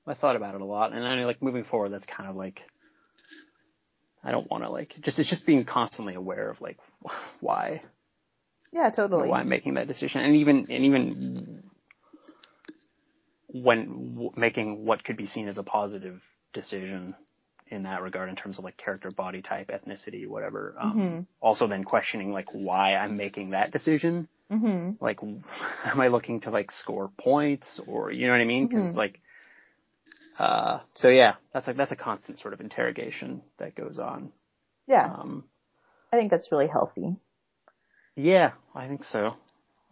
I 0.07 0.15
thought 0.15 0.37
about 0.37 0.55
it 0.55 0.61
a 0.63 0.65
lot, 0.65 0.93
and 0.93 1.07
I 1.07 1.17
mean, 1.17 1.27
like 1.27 1.43
moving 1.43 1.65
forward, 1.65 1.91
that's 1.93 2.07
kind 2.07 2.29
of 2.31 2.37
like 2.37 2.61
I 4.25 4.31
don't 4.31 4.51
want 4.51 4.65
to 4.65 4.71
like 4.71 4.95
just 5.03 5.19
it's 5.19 5.29
just 5.29 5.47
being 5.47 5.65
constantly 5.65 6.15
aware 6.15 6.49
of 6.51 6.61
like 6.61 6.79
why 7.41 7.83
Yeah, 8.73 8.91
totally. 8.91 9.29
why 9.29 9.41
I'm 9.41 9.49
making 9.49 9.75
that 9.75 9.89
decision, 9.89 10.23
and 10.23 10.37
even 10.37 10.67
and 10.71 10.85
even 10.85 11.63
when 13.49 14.15
w- 14.15 14.31
making 14.37 14.85
what 14.85 15.05
could 15.05 15.17
be 15.17 15.27
seen 15.27 15.49
as 15.49 15.59
a 15.59 15.63
positive 15.63 16.21
decision 16.53 17.15
in 17.69 17.83
that 17.83 18.03
regard 18.03 18.29
in 18.29 18.37
terms 18.37 18.59
of 18.59 18.65
like 18.65 18.77
character 18.77 19.11
body 19.11 19.43
type 19.43 19.69
ethnicity 19.69 20.27
whatever 20.29 20.75
um 20.81 20.97
Mhm. 20.97 21.27
also 21.41 21.67
then 21.67 21.85
questioning 21.85 22.33
like 22.33 22.47
why 22.53 22.95
i'm 22.95 23.17
making 23.17 23.51
that 23.51 23.73
decision 23.73 24.29
hmm 24.51 24.93
like 25.01 25.19
am 25.85 26.01
i 26.01 26.09
looking 26.09 26.41
to 26.41 26.51
like 26.51 26.71
score 26.71 27.11
points 27.19 27.81
or 27.87 28.11
you 28.13 28.27
know 28.27 28.33
what 28.33 28.41
i 28.41 28.45
mean 28.45 28.67
because 28.67 28.93
Mhm. 28.93 28.97
like 28.97 29.21
uh 30.39 30.79
so 30.95 31.09
yeah 31.09 31.35
that's 31.53 31.67
like 31.67 31.77
that's 31.77 31.93
a 31.93 31.97
constant 31.97 32.39
sort 32.39 32.55
of 32.55 32.61
interrogation 32.61 33.43
that 33.59 33.75
goes 33.75 33.99
on 33.99 34.31
Yeah. 34.87 35.07
Um, 35.07 35.45
I 36.13 36.17
think 36.17 36.31
that's 36.31 36.53
really 36.53 36.69
healthy. 36.69 37.17
yeah, 38.15 38.53
I 38.75 38.89
think 38.89 39.05
so. 39.05 39.35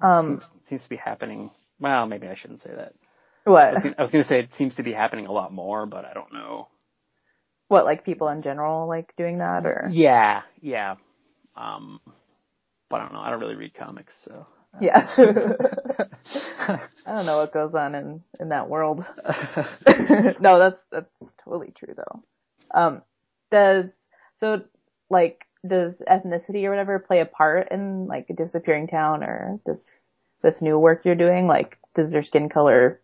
Um, 0.01 0.41
seems, 0.41 0.43
seems 0.69 0.83
to 0.85 0.89
be 0.89 0.97
happening. 0.97 1.51
Well, 1.81 2.07
maybe 2.07 2.27
I 2.29 2.35
shouldn't 2.35 2.61
say 2.63 2.71
that. 2.75 2.95
What? 3.45 3.63
I 3.63 3.73
was, 3.73 3.83
gonna, 3.83 3.95
I 3.99 4.03
was 4.03 4.11
gonna 4.11 4.25
say 4.25 4.41
it 4.41 4.51
seems 4.57 4.75
to 4.77 4.83
be 4.83 4.93
happening 4.93 5.27
a 5.27 5.33
lot 5.33 5.53
more, 5.53 5.87
but 5.87 6.05
I 6.05 6.13
don't 6.15 6.33
know. 6.33 6.69
What, 7.69 7.85
like 7.85 8.05
people 8.05 8.29
in 8.29 8.43
general 8.43 8.89
like 8.89 9.15
doing 9.17 9.39
that 9.39 9.67
or? 9.67 9.89
Yeah, 9.93 10.43
yeah. 10.61 10.97
Um, 11.57 12.01
but 12.89 13.01
I 13.01 13.05
don't 13.05 13.13
know. 13.15 13.21
I 13.21 13.31
don't 13.31 13.41
really 13.41 13.57
read 13.57 13.75
comics, 13.75 14.15
so. 14.25 14.47
Yeah. 14.81 15.09
I 16.69 16.79
don't 17.07 17.27
know 17.27 17.39
what 17.39 17.53
goes 17.53 17.75
on 17.75 17.95
in, 17.95 18.23
in 18.41 18.49
that 18.49 18.69
world. 18.69 19.05
no, 20.41 20.59
that's, 20.59 20.81
that's 20.91 21.11
totally 21.45 21.73
true 21.77 21.95
though. 21.97 22.23
Um, 22.73 23.03
does, 23.51 23.91
so 24.37 24.63
like, 25.11 25.45
does 25.67 25.95
ethnicity 26.11 26.65
or 26.65 26.71
whatever 26.71 26.99
play 26.99 27.21
a 27.21 27.27
part 27.27 27.71
in 27.71 28.07
like 28.07 28.27
a 28.31 28.35
disappearing 28.35 28.89
town 28.89 29.23
or 29.23 29.61
this, 29.65 29.81
this 30.43 30.61
new 30.61 30.79
work 30.79 31.05
you're 31.05 31.15
doing? 31.15 31.47
Like, 31.47 31.79
does 31.95 32.11
their 32.11 32.25
skin 32.25 32.49
color 32.49 33.01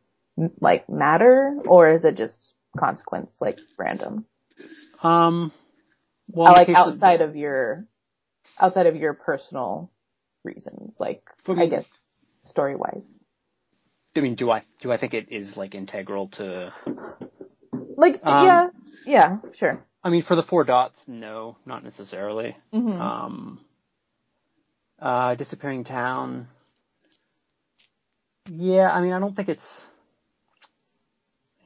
like 0.61 0.89
matter 0.89 1.57
or 1.67 1.93
is 1.95 2.05
it 2.05 2.17
just 2.17 2.55
consequence, 2.79 3.31
like 3.41 3.59
random? 3.79 4.25
um, 5.03 5.53
well, 6.29 6.55
in 6.55 6.67
the 6.67 6.73
like 6.73 6.79
outside 6.79 7.21
of 7.21 7.37
your, 7.37 7.87
outside 8.59 8.87
of 8.87 8.97
your 8.97 9.15
personal 9.15 9.91
reasons, 10.45 10.95
like, 10.99 11.23
For 11.45 11.59
I 11.59 11.67
guess 11.67 11.87
story 12.45 12.77
wise. 12.77 13.03
I 14.17 14.21
mean, 14.21 14.35
do 14.35 14.51
I 14.51 14.65
do 14.83 14.91
I 14.91 14.97
think 14.99 15.15
it 15.15 15.31
is 15.31 15.57
like 15.57 15.75
integral 15.75 16.29
to? 16.31 16.73
Like, 17.97 18.21
Um, 18.25 18.45
yeah, 18.45 18.67
yeah, 19.07 19.39
sure. 19.55 19.87
I 20.03 20.11
mean, 20.11 20.23
for 20.23 20.35
the 20.35 20.43
four 20.43 20.65
dots, 20.65 20.99
no, 21.07 21.57
not 21.65 21.85
necessarily. 21.85 22.57
Mhm. 22.73 23.01
Um, 23.01 23.61
uh, 25.01 25.35
disappearing 25.37 25.85
town. 25.85 26.49
Yeah, 28.47 28.91
I 28.91 29.01
mean, 29.01 29.13
I 29.13 29.19
don't 29.21 29.35
think 29.37 29.49
it's. 29.49 29.87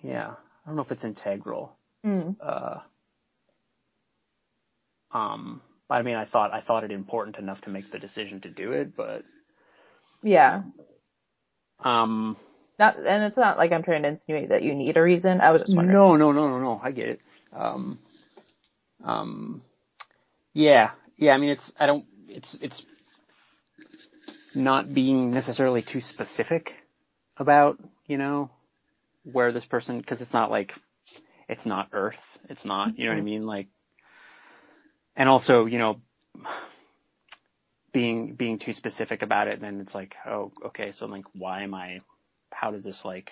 Yeah, 0.04 0.34
I 0.34 0.66
don't 0.68 0.76
know 0.76 0.82
if 0.82 0.92
it's 0.92 1.04
integral. 1.04 1.72
Mm. 2.04 2.36
Uh, 2.38 2.80
um, 5.12 5.62
I 5.88 6.02
mean, 6.02 6.14
I 6.16 6.26
thought 6.26 6.52
I 6.52 6.60
thought 6.60 6.84
it 6.84 6.90
important 6.90 7.38
enough 7.38 7.62
to 7.62 7.70
make 7.70 7.90
the 7.90 7.98
decision 7.98 8.40
to 8.42 8.50
do 8.50 8.72
it, 8.72 8.94
but 8.94 9.22
Yeah. 10.22 10.62
um, 11.80 12.36
Not, 12.78 12.96
and 12.98 13.24
it's 13.24 13.36
not 13.36 13.56
like 13.56 13.72
I'm 13.72 13.82
trying 13.82 14.02
to 14.02 14.08
insinuate 14.08 14.50
that 14.50 14.62
you 14.62 14.74
need 14.74 14.96
a 14.96 15.02
reason. 15.02 15.40
I 15.40 15.52
was 15.52 15.62
just 15.62 15.74
wondering. 15.74 15.96
no, 15.96 16.16
no, 16.16 16.32
no, 16.32 16.48
no, 16.48 16.58
no, 16.58 16.80
I 16.82 16.90
get 16.90 17.08
it. 17.08 17.20
Um, 17.52 17.98
um, 19.02 19.62
yeah, 20.52 20.90
yeah. 21.16 21.32
I 21.32 21.38
mean, 21.38 21.50
it's 21.50 21.72
I 21.78 21.86
don't. 21.86 22.04
It's 22.28 22.56
it's 22.60 22.82
not 24.54 24.92
being 24.92 25.30
necessarily 25.30 25.82
too 25.82 26.00
specific 26.00 26.72
about 27.38 27.78
you 28.06 28.18
know 28.18 28.50
where 29.24 29.52
this 29.52 29.64
person 29.64 29.98
because 29.98 30.20
it's 30.20 30.32
not 30.32 30.50
like 30.50 30.72
it's 31.48 31.66
not 31.66 31.88
Earth. 31.92 32.14
It's 32.48 32.64
not 32.64 32.98
you 32.98 33.04
know 33.04 33.10
what 33.10 33.16
I 33.16 33.18
mm-hmm. 33.18 33.24
mean 33.24 33.46
like. 33.46 33.68
And 35.16 35.28
also, 35.28 35.66
you 35.66 35.78
know, 35.78 36.00
being 37.92 38.34
being 38.34 38.58
too 38.58 38.72
specific 38.72 39.22
about 39.22 39.48
it, 39.48 39.60
then 39.60 39.80
it's 39.80 39.94
like, 39.94 40.14
oh, 40.26 40.52
okay, 40.66 40.92
so 40.92 41.06
like, 41.06 41.24
why 41.32 41.62
am 41.62 41.74
I? 41.74 42.00
How 42.50 42.70
does 42.70 42.84
this 42.84 43.00
like? 43.04 43.30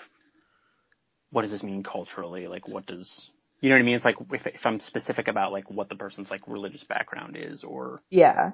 What 1.30 1.42
does 1.42 1.50
this 1.50 1.62
mean 1.62 1.82
culturally? 1.82 2.46
Like, 2.46 2.68
what 2.68 2.86
does 2.86 3.30
you 3.62 3.68
know 3.68 3.76
what 3.76 3.82
I 3.82 3.84
mean? 3.84 3.94
It's 3.94 4.04
like 4.04 4.16
if 4.32 4.46
if 4.46 4.66
I'm 4.66 4.80
specific 4.80 5.28
about 5.28 5.52
like 5.52 5.70
what 5.70 5.88
the 5.88 5.94
person's 5.94 6.30
like 6.30 6.42
religious 6.48 6.82
background 6.82 7.36
is, 7.38 7.62
or 7.62 8.02
Yeah. 8.10 8.52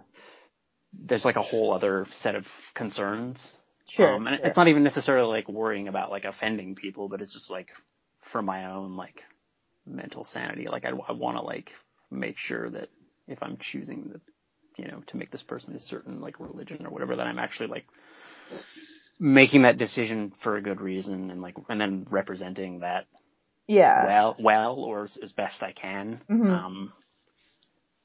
there's 0.93 1.25
like 1.25 1.37
a 1.37 1.43
whole 1.43 1.73
other 1.73 2.07
set 2.21 2.35
of 2.35 2.45
concerns. 2.75 3.45
Sure. 3.89 4.15
Um, 4.15 4.27
and 4.27 4.37
sure. 4.39 4.47
it's 4.47 4.57
not 4.57 4.69
even 4.69 4.83
necessarily 4.85 5.29
like 5.29 5.49
worrying 5.49 5.89
about 5.89 6.11
like 6.11 6.25
offending 6.25 6.75
people, 6.75 7.09
but 7.09 7.21
it's 7.21 7.33
just 7.33 7.51
like 7.51 7.69
for 8.33 8.43
my 8.43 8.67
own 8.73 8.97
like 8.97 9.23
mental 9.87 10.25
sanity. 10.25 10.69
Like 10.69 10.85
I, 10.85 10.91
I 10.91 11.13
want 11.13 11.37
to 11.39 11.43
like 11.43 11.71
make 12.11 12.37
sure 12.39 12.69
that 12.71 12.89
if 13.27 13.43
I'm 13.43 13.59
choosing 13.61 14.11
the, 14.13 14.21
you 14.77 14.89
know, 14.89 15.03
to 15.09 15.17
make 15.17 15.31
this 15.31 15.43
person 15.43 15.75
a 15.75 15.81
certain 15.81 16.21
like 16.21 16.39
religion 16.39 16.87
or 16.87 16.91
whatever, 16.91 17.17
that 17.17 17.27
I'm 17.27 17.39
actually 17.39 17.69
like 17.69 17.87
making 19.19 19.63
that 19.63 19.79
decision 19.79 20.33
for 20.43 20.57
a 20.57 20.63
good 20.63 20.81
reason 20.81 21.31
and 21.31 21.43
like, 21.43 21.57
and 21.69 21.81
then 21.81 22.07
representing 22.11 22.81
that 22.81 23.07
yeah. 23.69 24.07
well, 24.07 24.37
well, 24.41 24.75
or 24.77 25.05
as, 25.05 25.17
as 25.23 25.33
best 25.33 25.63
I 25.63 25.73
can. 25.73 26.23
Mhm. 26.29 26.51
Um, 26.51 26.93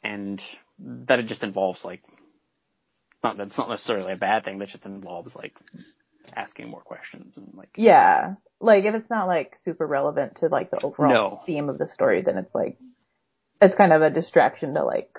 and 0.03 0.41
that 0.79 1.19
it 1.19 1.27
just 1.27 1.43
involves 1.43 1.85
like, 1.85 2.03
not 3.23 3.37
that's 3.37 3.57
not 3.57 3.69
necessarily 3.69 4.13
a 4.13 4.17
bad 4.17 4.43
thing. 4.45 4.59
That 4.59 4.69
just 4.69 4.85
involves 4.85 5.35
like 5.35 5.53
asking 6.35 6.69
more 6.69 6.81
questions 6.81 7.37
and 7.37 7.49
like, 7.53 7.69
Yeah. 7.77 8.35
Like 8.59 8.85
if 8.85 8.95
it's 8.95 9.09
not 9.09 9.27
like 9.27 9.57
super 9.63 9.85
relevant 9.85 10.37
to 10.37 10.47
like 10.47 10.71
the 10.71 10.81
overall 10.81 11.13
No. 11.13 11.41
theme 11.45 11.69
of 11.69 11.77
the 11.77 11.87
story, 11.87 12.21
then 12.21 12.37
it's 12.37 12.55
like 12.55 12.77
it's 13.61 13.75
kind 13.75 13.93
of 13.93 14.01
a 14.01 14.09
distraction 14.09 14.73
to 14.73 14.83
like 14.83 15.17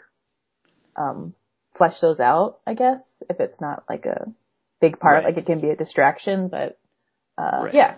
um 0.96 1.34
flesh 1.76 2.00
those 2.00 2.20
out, 2.20 2.58
I 2.66 2.74
guess. 2.74 3.00
If 3.28 3.40
it's 3.40 3.60
not 3.60 3.84
like 3.88 4.06
a 4.06 4.26
big 4.80 4.98
part, 4.98 5.16
Right. 5.16 5.24
like 5.24 5.36
it 5.36 5.46
can 5.46 5.60
be 5.60 5.70
a 5.70 5.76
distraction, 5.76 6.48
but 6.48 6.78
uh 7.38 7.62
Right. 7.64 7.74
yeah. 7.74 7.96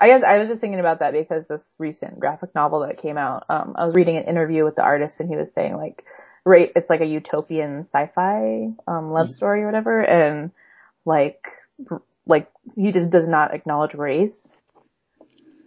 I 0.00 0.08
guess 0.08 0.22
I 0.26 0.38
was 0.38 0.48
just 0.48 0.60
thinking 0.60 0.78
about 0.80 1.00
that 1.00 1.12
because 1.12 1.48
this 1.48 1.62
recent 1.78 2.20
graphic 2.20 2.54
novel 2.54 2.80
that 2.80 2.98
came 3.02 3.18
out, 3.18 3.44
um 3.48 3.74
I 3.76 3.86
was 3.86 3.94
reading 3.94 4.16
an 4.16 4.24
interview 4.24 4.64
with 4.64 4.76
the 4.76 4.82
artist 4.82 5.18
and 5.20 5.28
he 5.28 5.36
was 5.36 5.52
saying 5.54 5.76
like 5.76 6.04
it's 6.54 6.90
like 6.90 7.00
a 7.00 7.06
utopian 7.06 7.80
sci-fi 7.84 8.68
um 8.86 9.10
love 9.12 9.28
Mhm. 9.28 9.32
story 9.32 9.62
or 9.62 9.66
whatever 9.66 10.00
and 10.02 10.50
like 11.04 11.42
like 12.26 12.50
he 12.76 12.92
just 12.92 13.10
does 13.10 13.28
not 13.28 13.54
acknowledge 13.54 13.94
race 13.94 14.48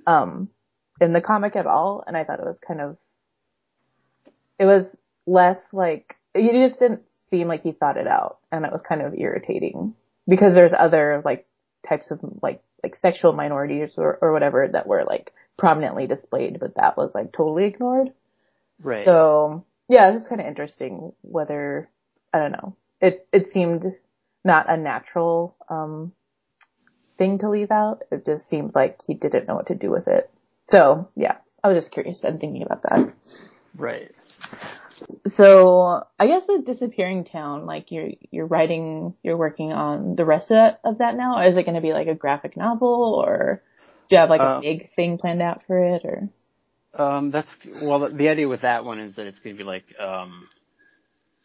um 0.08 0.50
in 1.00 1.14
the 1.14 1.22
comic 1.22 1.56
at 1.56 1.66
all 1.68 2.04
and 2.06 2.16
I 2.16 2.24
thought 2.24 2.40
it 2.40 2.46
was 2.46 2.60
kind 2.66 2.82
of 2.82 2.98
it 4.60 4.66
was 4.66 4.86
less 5.26 5.60
like 5.74 6.16
it 6.34 6.68
just 6.68 6.80
didn't 6.80 7.02
seem 7.30 7.48
like 7.48 7.64
he 7.64 7.72
thought 7.72 7.98
it 7.98 8.08
out 8.08 8.40
and 8.52 8.66
it 8.66 8.72
was 8.72 8.82
kind 8.82 9.02
of 9.02 9.14
irritating 9.16 9.96
because 10.28 10.54
there's 10.54 10.74
other 10.78 11.22
like 11.26 11.48
types 11.88 12.12
of 12.12 12.20
like 12.42 12.62
like 12.84 12.96
sexual 12.98 13.34
minorities 13.34 13.96
or, 13.98 14.18
or 14.22 14.34
whatever 14.34 14.68
that 14.68 14.88
were 14.88 15.04
like 15.04 15.34
prominently 15.58 16.08
displayed 16.08 16.60
but 16.60 16.76
that 16.76 16.98
was 16.98 17.12
like 17.14 17.32
totally 17.32 17.66
ignored 17.66 18.12
right. 18.84 19.06
so 19.06 19.64
yeah, 19.92 20.10
it's 20.10 20.22
just 20.22 20.30
kind 20.30 20.42
of 20.42 20.48
interesting 20.48 21.14
whether 21.22 21.90
I 22.34 22.40
don't 22.40 22.54
know. 22.54 22.78
It 23.02 23.28
it 23.34 23.52
seemed 23.52 23.86
not 24.44 24.70
a 24.70 24.78
natural 24.78 25.56
um 25.70 26.14
thing 27.18 27.40
to 27.40 27.50
leave 27.50 27.72
out. 27.72 28.04
It 28.12 28.26
just 28.26 28.50
seemed 28.50 28.74
like 28.76 29.00
he 29.06 29.14
didn't 29.14 29.48
know 29.48 29.56
what 29.56 29.68
to 29.68 29.76
do 29.76 29.92
with 29.92 30.08
it. 30.08 30.32
So 30.70 31.10
yeah, 31.16 31.38
I 31.64 31.70
was 31.70 31.84
just 31.84 31.94
curious 31.94 32.24
and 32.24 32.40
thinking 32.40 32.64
about 32.64 32.84
that. 32.84 33.14
right. 33.76 34.12
So 35.36 36.04
I 36.20 36.28
guess 36.28 36.46
the 36.48 36.64
disappearing 36.66 37.26
town, 37.26 37.66
like 37.66 37.92
you're 37.92 38.12
you're 38.32 38.48
writing, 38.48 39.16
you're 39.24 39.38
working 39.38 39.72
on 39.74 40.16
the 40.16 40.26
rest 40.26 40.52
of 40.52 40.56
that, 40.56 40.82
of 40.84 40.98
that 41.00 41.16
now. 41.16 41.40
Or 41.40 41.46
is 41.46 41.58
it 41.58 41.64
going 41.64 41.76
to 41.76 41.82
be 41.82 41.94
like 41.94 42.08
a 42.08 42.16
graphic 42.16 42.58
novel, 42.58 43.24
or 43.26 43.64
do 44.10 44.16
you 44.16 44.20
have 44.20 44.30
like 44.30 44.42
a 44.44 44.46
Uh, 44.46 44.62
big 44.62 44.94
thing 44.96 45.18
planned 45.18 45.42
out 45.42 45.64
for 45.68 45.78
it? 45.96 46.04
Or 46.06 46.30
Um, 46.94 47.32
that's 47.32 47.48
well. 47.82 48.00
The, 48.12 48.30
idea 48.30 48.48
with 48.48 48.62
that 48.62 48.84
one 48.84 49.00
is 49.00 49.16
that 49.16 49.26
it's 49.26 49.40
going 49.40 49.56
to 49.56 49.58
be 49.58 49.66
like 49.68 49.86
um, 50.00 50.48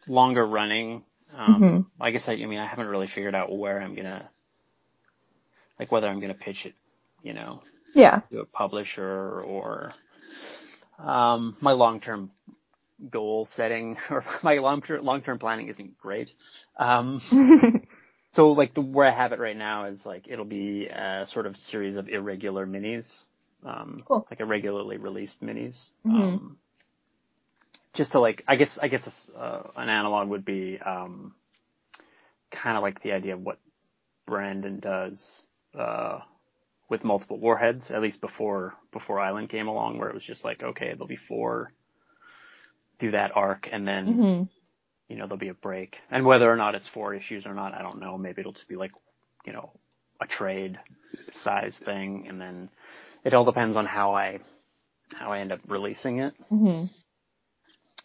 longer 0.07 0.45
running. 0.45 1.03
Um, 1.33 1.61
Mhm. 1.61 1.85
I 1.99 2.11
guess 2.11 2.23
I, 2.27 2.33
I 2.33 2.45
mean 2.45 2.59
I 2.59 2.65
haven't 2.67 2.87
really 2.87 3.07
figured 3.07 3.35
out 3.35 3.55
where 3.55 3.81
I'm 3.81 3.95
gonna, 3.95 4.29
like 5.79 5.91
whether 5.91 6.07
I'm 6.07 6.19
gonna 6.19 6.33
pitch 6.33 6.65
it, 6.65 6.73
you 7.23 7.33
know, 7.33 7.61
yeah, 7.93 8.21
to 8.31 8.39
a 8.41 8.45
publisher 8.45 9.41
or 9.41 9.93
um, 10.99 11.55
my 11.61 11.71
long 11.71 11.99
term 11.99 12.31
goal 13.09 13.47
setting 13.55 13.97
or 14.09 14.23
my 14.43 14.55
long 14.57 14.81
term 14.81 15.03
long 15.05 15.21
term 15.21 15.39
planning 15.39 15.67
isn't 15.69 15.97
great. 15.97 16.29
Um, 16.77 17.21
so 18.35 18.51
like 18.51 18.73
the 18.73 18.81
where 18.81 19.07
I 19.07 19.11
have 19.15 19.31
it 19.31 19.39
right 19.39 19.57
now 19.57 19.85
is 19.85 20.05
like 20.05 20.27
it'll 20.27 20.45
be 20.45 20.87
a 20.87 21.25
sort 21.31 21.45
of 21.45 21.55
series 21.55 21.95
of 21.95 22.09
irregular 22.09 22.65
minis, 22.65 23.07
um, 23.65 23.97
Cool. 24.05 24.27
like 24.29 24.39
irregularly 24.39 24.97
released 24.97 25.41
minis. 25.41 25.77
Mhm. 26.05 26.39
Um, 26.39 26.57
just 27.93 28.11
to 28.11 28.19
like, 28.19 28.43
I 28.47 28.55
guess 28.55 28.77
I 28.81 28.87
guess 28.87 29.29
uh, 29.37 29.63
an 29.75 29.89
analog 29.89 30.29
would 30.29 30.45
be 30.45 30.79
um, 30.85 31.33
kind 32.51 32.77
of 32.77 32.83
like 32.83 33.01
the 33.01 33.11
idea 33.13 33.33
of 33.33 33.41
what 33.41 33.59
Brandon 34.27 34.79
does 34.79 35.19
uh, 35.77 36.19
with 36.89 37.03
multiple 37.03 37.39
warheads, 37.39 37.91
at 37.91 38.01
least 38.01 38.21
before 38.21 38.75
before 38.91 39.19
Island 39.19 39.49
came 39.49 39.67
along, 39.67 39.97
where 39.97 40.09
it 40.09 40.15
was 40.15 40.23
just 40.23 40.43
like, 40.45 40.63
okay, 40.63 40.89
there'll 40.91 41.07
be 41.07 41.17
four, 41.17 41.71
do 42.99 43.11
that 43.11 43.31
arc, 43.35 43.67
and 43.71 43.87
then 43.87 44.05
hmm 44.13 44.43
you 45.07 45.15
know, 45.17 45.25
there'll 45.25 45.37
be 45.37 45.49
a 45.49 45.53
break. 45.53 45.97
And 46.11 46.25
whether 46.25 46.49
or 46.49 46.55
not 46.57 46.75
it's 46.75 46.87
four 46.89 47.13
issues 47.13 47.45
or 47.45 47.53
not, 47.53 47.73
I 47.73 47.81
don't 47.81 47.99
know. 47.99 48.17
Maybe 48.17 48.41
it'll 48.41 48.53
just 48.53 48.67
be 48.67 48.75
like, 48.75 48.91
you 49.45 49.53
know, 49.53 49.71
a 50.21 50.27
trade 50.27 50.77
size 51.43 51.77
thing 51.85 52.25
and 52.27 52.39
then 52.41 52.69
it 53.23 53.33
all 53.33 53.45
depends 53.45 53.75
on 53.75 53.85
how 53.85 54.13
I 54.13 54.39
how 55.13 55.31
I 55.31 55.39
end 55.39 55.51
up 55.51 55.59
releasing 55.67 56.19
it. 56.19 56.33
hmm 56.49 56.85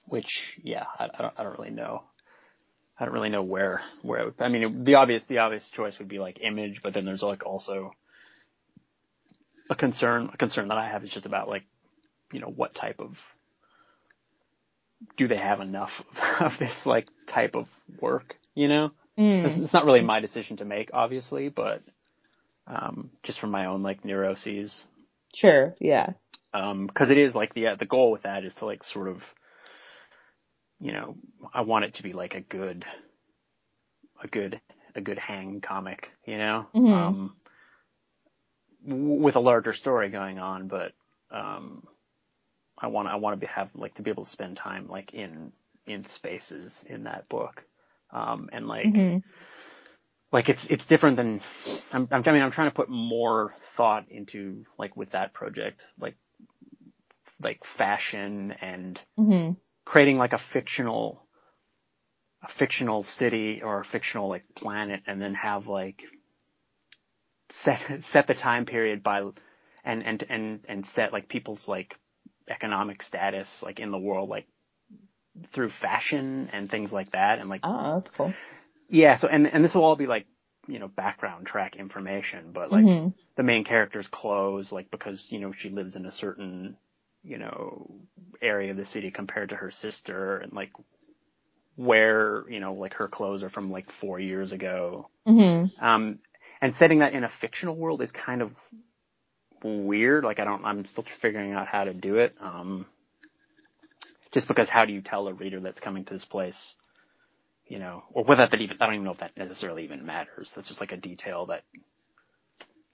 which 0.07 0.59
yeah, 0.63 0.85
I, 0.99 1.05
I 1.05 1.23
don't 1.23 1.35
I 1.39 1.43
don't 1.43 1.59
really 1.59 1.71
know. 1.71 2.03
I 2.99 3.05
don't 3.05 3.15
really 3.15 3.31
know 3.31 3.43
where 3.43 3.81
where 4.03 4.27
would, 4.27 4.35
I 4.41 4.49
mean 4.49 4.85
the 4.85 4.97
obvious 4.97 5.25
the 5.29 5.39
obvious 5.39 5.69
choice 5.73 5.99
would 5.99 6.09
be 6.09 6.19
like 6.19 6.39
image, 6.43 6.81
but 6.83 6.95
then 6.95 7.05
there's 7.05 7.23
like 7.23 7.47
also 7.47 7.93
a 9.71 9.75
concern 9.75 10.31
a 10.33 10.37
concern 10.37 10.69
that 10.69 10.79
I 10.79 10.89
have 10.89 11.03
is 11.03 11.11
just 11.11 11.27
about 11.27 11.49
like 11.49 11.65
you 12.33 12.41
know 12.41 12.53
what 12.55 12.75
type 12.75 13.01
of 13.01 13.15
do 15.17 15.27
they 15.29 15.37
have 15.37 15.61
enough 15.61 15.91
of 16.41 16.53
this 16.59 16.85
like 16.85 17.09
type 17.27 17.55
of 17.55 17.67
work 18.01 18.37
you 18.55 18.69
know 18.69 18.91
it's, 19.47 19.57
it's 19.65 19.73
not 19.73 19.85
really 19.85 20.01
my 20.03 20.21
decision 20.21 20.59
to 20.59 20.65
make 20.65 20.91
obviously 20.93 21.49
but 21.49 21.83
um 22.67 23.11
just 23.23 23.41
from 23.41 23.51
my 23.51 23.67
own 23.67 23.83
like 23.83 24.05
neuroses 24.05 24.85
Sure. 25.35 25.75
Yeah. 25.81 26.15
um 26.55 26.87
because 26.87 27.11
it 27.11 27.19
is 27.19 27.35
like 27.35 27.55
the 27.55 27.67
the 27.79 27.87
goal 27.87 28.11
with 28.11 28.23
that 28.23 28.45
is 28.45 28.55
to 28.57 28.67
like 28.67 28.85
sort 28.85 29.09
of 29.09 29.23
you 30.81 30.93
know 30.93 31.17
I 31.53 31.63
want 31.63 31.85
it 31.85 31.95
to 31.95 32.03
be 32.03 32.13
like 32.13 32.35
a 32.35 32.41
good 32.41 32.85
a 34.23 34.29
good 34.29 34.61
a 34.95 35.01
good 35.01 35.19
hang 35.19 35.61
comic 35.61 36.11
you 36.27 36.39
know 36.39 36.67
Mhm. 36.75 36.93
um 36.95 37.37
w- 38.87 39.23
with 39.23 39.37
a 39.37 39.41
larger 39.41 39.73
story 39.73 40.11
going 40.11 40.39
on 40.39 40.69
but 40.69 40.93
um 41.31 41.87
I 42.79 42.89
want 42.89 43.09
I 43.09 43.17
want 43.17 43.35
to 43.39 43.41
be 43.47 43.51
have 43.53 43.71
like 43.75 43.95
to 43.97 44.03
be 44.03 44.11
able 44.11 44.25
to 44.25 44.31
spend 44.31 44.57
time 44.57 44.89
like 44.89 45.15
in 45.15 45.53
in 45.87 46.05
spaces 46.07 46.73
in 46.87 47.05
that 47.05 47.29
book 47.29 47.65
um 48.11 48.49
and 48.53 48.67
like 48.67 48.87
Mhm. 48.87 49.23
Like 50.33 50.49
it's 50.49 50.61
it's 50.71 50.87
different 50.87 51.17
than 51.17 51.41
I'm, 51.93 52.09
I'm 52.11 52.23
I 52.27 52.33
mean 52.33 52.43
I'm 52.43 52.51
trying 52.51 52.71
to 52.71 52.75
put 52.75 52.89
more 52.89 53.55
thought 53.77 54.11
into 54.11 54.65
like 54.79 54.97
with 54.97 55.13
that 55.13 55.35
project 55.35 55.81
like 56.01 56.17
like 57.43 57.61
fashion 57.77 58.53
and 58.61 59.01
Mhm. 59.19 59.57
creating 59.85 60.17
like 60.17 60.33
a 60.33 60.41
fictional 60.53 61.27
a 62.43 62.49
fictional 62.59 63.05
city 63.05 63.63
or 63.63 63.81
a 63.81 63.85
fictional 63.85 64.29
like 64.29 64.45
planet 64.57 65.03
and 65.07 65.21
then 65.21 65.35
have 65.35 65.67
like 65.67 66.03
set 67.65 67.81
set 68.13 68.27
the 68.27 68.35
time 68.35 68.65
period 68.65 69.03
by 69.03 69.21
and 69.85 70.03
and 70.03 70.25
and 70.29 70.61
and 70.69 70.87
set 70.95 71.13
like 71.13 71.29
people's 71.29 71.67
like 71.69 71.95
economic 72.49 73.03
status 73.03 73.49
like 73.63 73.79
in 73.79 73.91
the 73.91 73.99
world 73.99 74.29
like 74.29 74.47
through 75.55 75.71
fashion 75.81 76.49
and 76.53 76.71
things 76.71 76.93
like 76.93 77.11
that 77.13 77.39
and 77.39 77.49
like 77.49 77.61
Oh, 77.65 78.01
that's 78.01 78.11
cool. 78.17 78.33
Yeah, 78.89 79.17
so 79.17 79.29
and 79.29 79.47
and 79.47 79.65
this 79.65 79.75
will 79.75 79.85
all 79.85 79.97
be 79.97 80.07
like 80.07 80.27
you 80.67 80.79
know 80.79 80.89
background 80.89 81.47
track 81.47 81.77
information, 81.77 82.53
but 82.53 82.71
like 82.71 82.85
Mhm. 82.85 83.15
the 83.37 83.43
main 83.43 83.65
character's 83.65 84.09
clothes, 84.09 84.73
like 84.73 84.91
because 84.91 85.25
you 85.31 85.41
know 85.41 85.53
she 85.57 85.71
lives 85.71 85.97
in 85.97 86.07
a 86.07 86.13
certain 86.13 86.77
you 87.23 87.39
know 87.39 87.91
area 88.41 88.71
of 88.71 88.77
the 88.77 88.85
city 88.87 89.11
compared 89.11 89.51
to 89.51 89.57
her 89.57 89.71
sister, 89.71 90.39
and 90.39 90.53
like 90.53 90.73
where 91.77 92.45
you 92.49 92.61
know 92.61 92.75
like 92.75 92.95
her 92.95 93.09
clothes 93.09 93.43
are 93.43 93.51
from 93.51 93.71
like 93.71 93.91
four 94.01 94.19
years 94.21 94.53
ago. 94.53 95.09
Mhm. 95.27 95.71
Um, 95.81 96.19
and 96.61 96.75
setting 96.77 97.01
that 97.01 97.13
in 97.13 97.25
a 97.25 97.31
fictional 97.41 97.75
world 97.77 98.03
is 98.03 98.13
kind 98.13 98.43
of 98.43 98.53
weird. 99.65 100.25
Like 100.25 100.39
I 100.39 100.45
don't, 100.45 100.65
I'm 100.65 100.85
still 100.85 101.05
figuring 101.21 101.53
out 101.53 101.67
how 101.67 101.85
to 101.85 101.95
do 101.95 102.17
it. 102.17 102.35
Um, 102.41 102.87
just 104.33 104.49
because 104.49 104.69
how 104.69 104.85
do 104.85 104.93
you 104.93 105.03
tell 105.03 105.29
a 105.29 105.35
reader 105.35 105.61
that's 105.61 105.81
coming 105.81 106.05
to 106.07 106.15
this 106.15 106.25
place, 106.25 106.75
you 107.73 107.79
know, 107.79 108.03
or 108.13 108.23
whether 108.25 108.47
that 108.47 108.61
even, 108.61 108.77
I 108.83 108.85
don't 108.85 108.97
even 108.97 109.05
know 109.07 109.13
if 109.13 109.21
that 109.21 109.35
necessarily 109.35 109.85
even 109.85 110.05
matters. 110.05 110.53
That's 110.55 110.69
just 110.69 110.79
like 110.79 110.93
a 110.93 110.97
detail 110.99 111.47
that, 111.47 111.63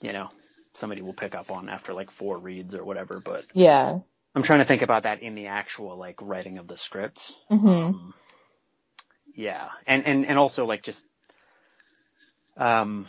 you 0.00 0.12
know, 0.12 0.28
somebody 0.74 1.02
will 1.02 1.14
pick 1.14 1.34
up 1.34 1.50
on 1.50 1.68
after 1.68 1.92
like 1.92 2.12
four 2.12 2.38
reads 2.38 2.76
or 2.76 2.84
whatever. 2.84 3.20
But 3.24 3.42
Yeah. 3.54 3.98
I'm 4.36 4.44
trying 4.44 4.60
to 4.60 4.66
think 4.66 4.82
about 4.82 5.02
that 5.02 5.20
in 5.20 5.34
the 5.34 5.48
actual 5.48 5.98
like 5.98 6.22
writing 6.22 6.58
of 6.58 6.68
the 6.68 6.76
scripts. 6.76 7.34
Mhm. 7.50 7.88
Um, 7.88 8.14
yeah, 9.34 9.68
and 9.84 10.06
and 10.06 10.24
and 10.24 10.38
also 10.38 10.64
like 10.64 10.84
just 10.84 11.02
um, 12.56 13.08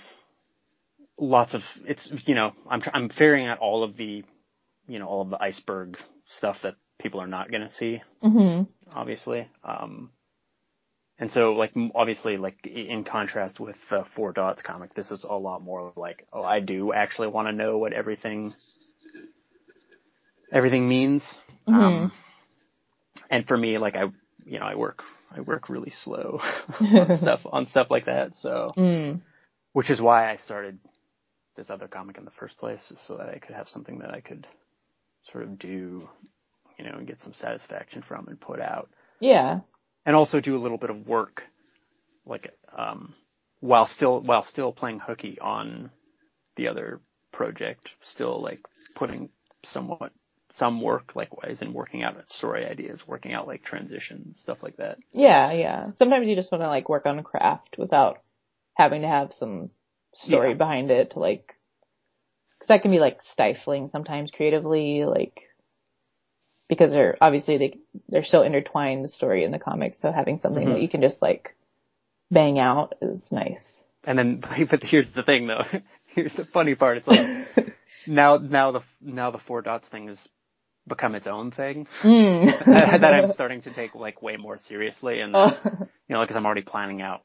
lots 1.20 1.54
of 1.54 1.62
it's 1.86 2.12
you 2.26 2.34
know 2.34 2.54
I'm 2.68 2.82
I'm 2.94 3.10
figuring 3.10 3.46
out 3.48 3.60
all 3.60 3.84
of 3.84 3.96
the 3.96 4.24
you 4.88 4.98
know 4.98 5.08
all 5.08 5.22
of 5.22 5.30
the 5.30 5.40
iceberg 5.42 5.98
stuff 6.38 6.58
that 6.64 6.78
people 7.00 7.22
are 7.22 7.28
not 7.28 7.52
going 7.52 7.68
to 7.68 7.74
see 7.76 8.02
Mhm. 8.24 8.68
obviously. 8.92 9.48
Um, 9.64 10.10
and 11.20 11.32
so 11.32 11.54
like 11.54 11.74
obviously 11.96 12.38
like 12.38 12.58
in 12.66 13.04
contrast 13.04 13.60
with 13.60 13.76
the 13.90 14.06
Four 14.16 14.34
Dots 14.34 14.62
comic, 14.62 14.94
this 14.96 15.12
is 15.12 15.24
a 15.24 15.36
lot 15.36 15.62
more 15.62 15.94
like 15.96 16.28
oh 16.34 16.44
I 16.44 16.60
do 16.60 16.94
actually 16.94 17.28
want 17.28 17.48
to 17.48 17.52
know 17.54 17.78
what 17.78 17.94
everything 17.94 18.54
everything 20.52 20.88
means. 20.88 21.24
Um, 21.68 22.12
and 23.30 23.48
for 23.48 23.58
me, 23.58 23.78
like 23.78 23.96
I, 23.96 24.06
you 24.46 24.60
know, 24.60 24.66
I 24.66 24.76
work, 24.76 25.04
I 25.36 25.42
work 25.42 25.70
really 25.70 25.94
slow 26.04 26.40
on 26.80 27.18
stuff, 27.22 27.42
on 27.46 27.68
stuff 27.68 27.88
like 27.90 28.06
that. 28.06 28.32
So, 28.40 28.70
Mm. 28.78 29.22
which 29.74 29.90
is 29.90 30.02
why 30.02 30.32
I 30.32 30.38
started 30.38 30.80
this 31.56 31.70
other 31.70 31.88
comic 31.88 32.18
in 32.18 32.26
the 32.26 32.32
first 32.32 32.58
place, 32.58 32.92
so 33.08 33.18
that 33.18 33.30
I 33.30 33.38
could 33.40 33.56
have 33.56 33.68
something 33.70 34.00
that 34.00 34.12
I 34.12 34.22
could 34.22 34.48
sort 35.32 35.44
of 35.44 35.60
do, 35.60 36.10
you 36.78 36.86
know, 36.86 36.96
and 36.98 37.06
get 37.08 37.22
some 37.22 37.34
satisfaction 37.34 38.02
from 38.08 38.28
and 38.28 38.40
put 38.40 38.60
out, 38.60 38.90
Yeah. 39.20 39.60
And 40.06 40.16
also 40.16 40.40
do 40.40 40.58
a 40.58 40.62
little 40.62 40.78
bit 40.78 40.90
of 40.90 41.08
work, 41.08 41.44
like, 42.26 42.52
um, 42.78 43.14
while 43.60 43.86
still 43.88 44.22
while 44.22 44.44
still 44.44 44.72
playing 44.72 45.00
hooky 45.00 45.38
on 45.40 45.92
the 46.56 46.68
other 46.68 47.02
project, 47.32 47.90
still 48.14 48.42
like 48.42 48.60
putting 48.96 49.30
somewhat 49.66 50.12
some 50.52 50.82
work, 50.82 51.16
likewise, 51.16 51.62
in 51.62 51.74
working 51.74 52.04
out 52.04 52.16
story 52.30 52.66
ideas, 52.66 53.04
working 53.08 53.34
out 53.34 53.48
like 53.48 53.64
transitions, 53.64 54.40
stuff 54.42 54.58
like 54.64 54.78
that. 54.78 54.98
Yeah, 55.12 55.52
yeah. 55.52 55.88
Sometimes 55.98 56.28
you 56.28 56.36
just 56.36 56.52
want 56.52 56.62
to 56.64 56.68
like 56.68 56.90
work 56.90 57.06
on 57.06 57.20
a 57.20 57.24
craft 57.24 57.76
without 57.78 58.20
having 58.76 59.02
to 59.02 59.08
have 59.08 59.34
some 59.38 59.70
story 60.16 60.50
Yeah. 60.52 60.56
behind 60.56 60.90
it 60.90 61.12
to 61.12 61.20
like, 61.20 61.54
cause 62.60 62.68
that 62.70 62.82
can 62.82 62.92
be 62.92 63.00
like 63.00 63.20
stifling 63.32 63.90
sometimes 63.90 64.32
creatively, 64.32 65.06
like, 65.06 65.42
because 66.70 66.92
they're 66.92 67.18
obviously 67.20 67.58
they, 67.58 67.80
they're 68.08 68.24
so 68.24 68.44
intertwined, 68.44 69.04
the 69.04 69.10
story 69.10 69.44
and 69.44 69.54
the 69.54 69.60
comics. 69.60 70.00
So 70.02 70.12
having 70.12 70.40
something 70.42 70.66
Mhm. 70.68 70.74
that 70.76 70.82
you 70.82 70.90
can 70.90 71.02
just 71.02 71.22
like 71.22 71.56
bang 72.32 72.60
out 72.60 72.96
is 73.02 73.22
nice. 73.32 73.82
And 74.06 74.18
then, 74.18 74.40
but 74.70 74.84
here's 74.84 75.12
the 75.14 75.24
thing 75.24 75.48
though. 75.48 75.64
Here's 76.16 76.34
the 76.34 76.46
funny 76.46 76.74
part. 76.74 76.98
It's 76.98 77.08
like 77.08 77.20
now, 78.08 78.38
now 78.38 78.72
the 78.72 78.82
now 79.00 79.30
the 79.30 79.38
four 79.38 79.62
dots 79.62 79.88
thing 79.90 80.08
has 80.08 80.18
become 80.88 81.14
its 81.14 81.28
own 81.28 81.52
thing 81.52 81.86
Mm. 82.04 82.58
that 82.66 83.14
I'm 83.14 83.32
starting 83.34 83.62
to 83.62 83.74
take 83.74 83.94
like 83.94 84.22
way 84.24 84.36
more 84.36 84.58
seriously, 84.58 85.20
and 85.20 85.36
Oh, 85.36 85.52
you 86.08 86.16
know, 86.16 86.22
because 86.22 86.36
I'm 86.36 86.46
already 86.48 86.64
planning 86.64 87.02
out. 87.02 87.22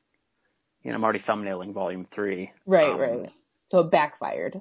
You 0.83 0.91
know, 0.91 0.97
I'm 0.97 1.05
already 1.05 1.21
thumbnailing 1.21 1.73
volume 1.73 2.07
three. 2.15 2.53
right, 2.67 2.93
Um, 2.93 3.01
right. 3.01 3.33
So 3.71 3.79
it 3.79 3.91
backfired. 3.91 4.61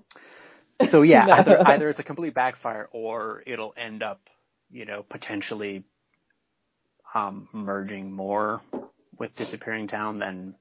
So 0.89 1.01
yeah, 1.01 1.27
either, 1.29 1.67
either 1.67 1.89
it's 1.89 1.99
a 1.99 2.03
complete 2.03 2.33
backfire 2.33 2.87
or 2.93 3.43
it'll 3.45 3.73
end 3.77 4.01
up, 4.03 4.21
you 4.73 4.85
know, 4.85 5.03
potentially 5.07 5.83
um, 7.13 7.47
merging 7.53 8.11
more 8.11 8.61
with 9.17 9.35
Disappearing 9.35 9.87
Town 9.87 10.19
than 10.19 10.55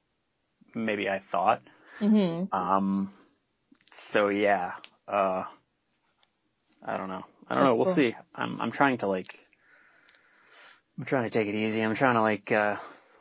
maybe 0.75 1.09
I 1.09 1.23
thought. 1.33 1.63
hmm 1.99 2.45
Um, 2.53 3.13
so 4.13 4.29
yeah, 4.29 4.73
uh, 5.09 5.45
I 6.85 6.97
don't 6.97 7.09
know. 7.09 7.25
I 7.49 7.55
don't 7.55 7.65
know. 7.65 7.75
We'll 7.77 7.87
cool. 7.87 7.95
see. 7.95 8.15
I'm 8.35 8.61
I'm 8.61 8.73
trying 8.73 8.99
to 8.99 9.07
like, 9.07 9.35
I'm 10.99 11.07
trying 11.07 11.31
to 11.31 11.37
take 11.39 11.49
it 11.49 11.55
easy. 11.55 11.81
I'm 11.81 11.97
trying 11.97 12.15
to 12.15 12.23
like, 12.23 12.53
uh, 12.53 12.77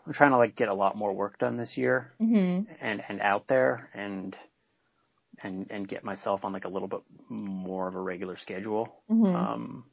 I'm 0.06 0.14
trying 0.14 0.32
to 0.32 0.38
like 0.38 0.56
get 0.56 0.68
a 0.68 0.74
lot 0.74 0.98
more 0.98 1.14
work 1.14 1.40
done 1.40 1.58
this 1.58 1.78
year 1.78 2.12
hmm 2.20 2.62
and 2.82 3.02
and 3.08 3.22
out 3.22 3.48
there 3.48 3.90
and 3.94 4.36
and 5.42 5.68
and 5.70 5.88
get 5.88 6.04
myself 6.04 6.44
on 6.44 6.52
like 6.54 6.66
a 6.66 6.70
little 6.70 6.88
bit 6.88 7.02
more 7.30 7.88
of 7.88 7.96
a 7.96 8.02
regular 8.02 8.38
schedule. 8.38 8.94
hmm 9.08 9.26
Um, 9.26 9.86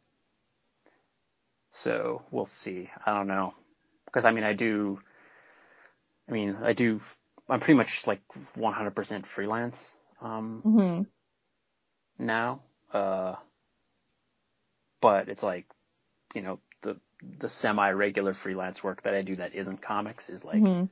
so 1.85 2.23
we'll 2.31 2.47
see. 2.65 2.91
I 3.05 3.15
don't 3.15 3.29
know 3.29 3.55
because 4.07 4.25
I 4.25 4.31
mean 4.33 4.45
I 4.45 4.55
do. 4.55 5.01
I 6.29 6.33
mean 6.33 6.57
I 6.63 6.73
do. 6.73 7.01
I'm 7.49 7.61
pretty 7.61 7.75
much 7.79 8.03
like 8.07 8.21
100% 8.57 9.27
freelance. 9.35 9.77
Um, 10.21 10.63
hmm 10.63 11.03
now. 12.19 12.61
Uh, 12.93 13.37
but 15.01 15.29
it's 15.29 15.43
like, 15.43 15.67
you 16.35 16.43
know, 16.43 16.61
the 16.83 16.97
the 17.41 17.49
semi 17.49 17.91
regular 17.91 18.35
freelance 18.35 18.83
work 18.83 19.03
that 19.03 19.15
I 19.15 19.23
do 19.23 19.37
that 19.37 19.55
isn't 19.55 19.83
comics 19.83 20.29
is 20.29 20.45
like 20.45 20.61
hmm 20.61 20.85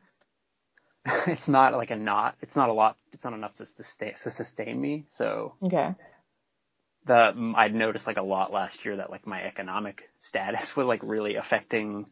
it's 1.29 1.47
not 1.49 1.73
like 1.75 1.91
a 1.91 1.97
not 1.97 2.37
it's 2.41 2.57
not 2.57 2.69
a 2.69 2.73
lot 2.73 2.97
it's 3.13 3.23
not 3.23 3.33
enough 3.33 3.55
to 3.57 3.67
sustain 3.67 4.15
to 4.25 4.31
sustain 4.31 4.81
me. 4.81 5.07
So 5.17 5.55
Okay. 5.63 5.95
The 7.07 7.55
I'd 7.57 7.75
noticed 7.75 8.07
like 8.07 8.17
a 8.19 8.23
lot 8.23 8.53
last 8.53 8.85
year 8.85 8.97
that 8.97 9.11
like 9.11 9.27
my 9.27 9.43
economic 9.43 10.03
status 10.29 10.69
was 10.77 10.87
like 10.87 11.03
really 11.03 11.37
affecting 11.37 12.07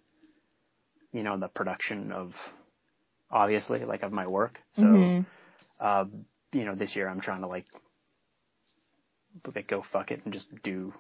you 1.13 1.23
know 1.23 1.39
the 1.39 1.49
production 1.49 2.13
of 2.13 2.33
obviously 3.31 3.85
like 3.85 4.03
of 4.03 4.13
my 4.13 4.27
work. 4.27 4.59
So 4.79 4.87
hmm 4.87 5.21
uh, 5.81 6.05
you 6.53 6.65
know, 6.65 6.75
this 6.75 6.95
year 6.97 7.09
I'm 7.09 7.21
trying 7.21 7.43
to 7.43 7.49
like, 7.49 7.67
like 9.55 9.69
go 9.69 9.83
fuck 9.93 10.11
it 10.11 10.21
and 10.25 10.33
just 10.33 10.49
do 10.63 10.93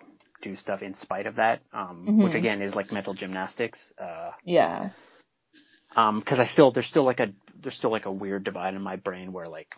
do 0.42 0.56
stuff 0.56 0.82
in 0.82 0.94
spite 0.94 1.26
of 1.26 1.36
that, 1.36 1.60
um, 1.72 2.06
Mhm. 2.08 2.24
which 2.24 2.34
again 2.34 2.60
is 2.60 2.74
like 2.74 2.92
mental 2.92 3.14
gymnastics. 3.14 3.80
Uh, 3.98 4.32
Yeah. 4.44 4.90
um, 5.96 6.20
cause 6.22 6.38
I 6.38 6.46
still, 6.46 6.72
there's 6.72 6.86
still 6.86 7.04
like 7.04 7.20
a, 7.20 7.28
there's 7.62 7.76
still 7.76 7.90
like 7.92 8.04
a 8.04 8.12
weird 8.12 8.44
divide 8.44 8.74
in 8.74 8.82
my 8.82 8.96
brain 8.96 9.32
where 9.32 9.46
like, 9.48 9.68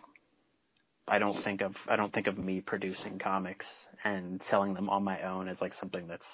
I 1.07 1.19
don't 1.19 1.41
think 1.43 1.61
of, 1.61 1.75
I 1.87 1.95
don't 1.95 2.13
think 2.13 2.27
of 2.27 2.37
me 2.37 2.61
producing 2.61 3.19
comics 3.19 3.65
and 4.03 4.41
selling 4.49 4.73
them 4.73 4.89
on 4.89 5.03
my 5.03 5.21
own 5.21 5.47
as 5.47 5.61
like 5.61 5.73
something 5.79 6.07
that's, 6.07 6.25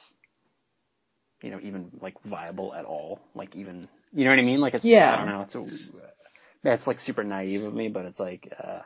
you 1.42 1.52
know, 1.52 1.60
even 1.62 1.92
like 2.02 2.16
viable 2.24 2.74
at 2.74 2.86
all. 2.86 3.20
Like 3.36 3.56
even, 3.56 3.88
you 4.14 4.24
know 4.24 4.32
what 4.32 4.40
I 4.40 4.44
mean? 4.44 4.62
Like 4.62 4.74
it's, 4.74 4.86
Yeah. 4.86 5.14
I 5.14 5.18
don't 5.18 5.28
know, 5.28 5.42
it's 5.42 5.56
a, 5.56 5.68
that's 6.64 6.88
like 6.88 7.00
super 7.00 7.24
naive 7.24 7.64
of 7.64 7.74
me, 7.74 7.90
but 7.90 8.06
it's 8.06 8.20
like, 8.20 8.52
uh, 8.64 8.82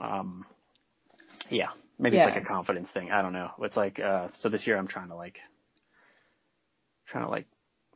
um, 0.00 0.44
yeah, 1.50 1.68
maybe 1.98 2.16
it's 2.16 2.24
like 2.26 2.42
a 2.42 2.46
confidence 2.46 2.90
thing. 2.92 3.10
I 3.10 3.22
don't 3.22 3.32
know. 3.32 3.50
It's 3.60 3.76
like, 3.76 3.98
uh, 3.98 4.28
so 4.38 4.48
this 4.48 4.66
year 4.66 4.76
I'm 4.76 4.88
trying 4.88 5.08
to 5.08 5.16
like, 5.16 5.38
trying 7.06 7.24
to 7.24 7.30
like, 7.30 7.46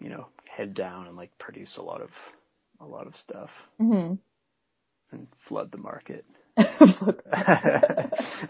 you 0.00 0.08
know, 0.08 0.26
head 0.48 0.74
down 0.74 1.06
and 1.06 1.16
like 1.16 1.36
produce 1.38 1.76
a 1.76 1.82
lot 1.82 2.00
of, 2.00 2.10
a 2.80 2.86
lot 2.86 3.06
of 3.06 3.14
stuff 3.16 3.50
hmm 3.78 4.14
and 5.12 5.26
flood 5.48 5.70
the 5.72 5.78
market. 5.78 6.24
no, 7.30 7.38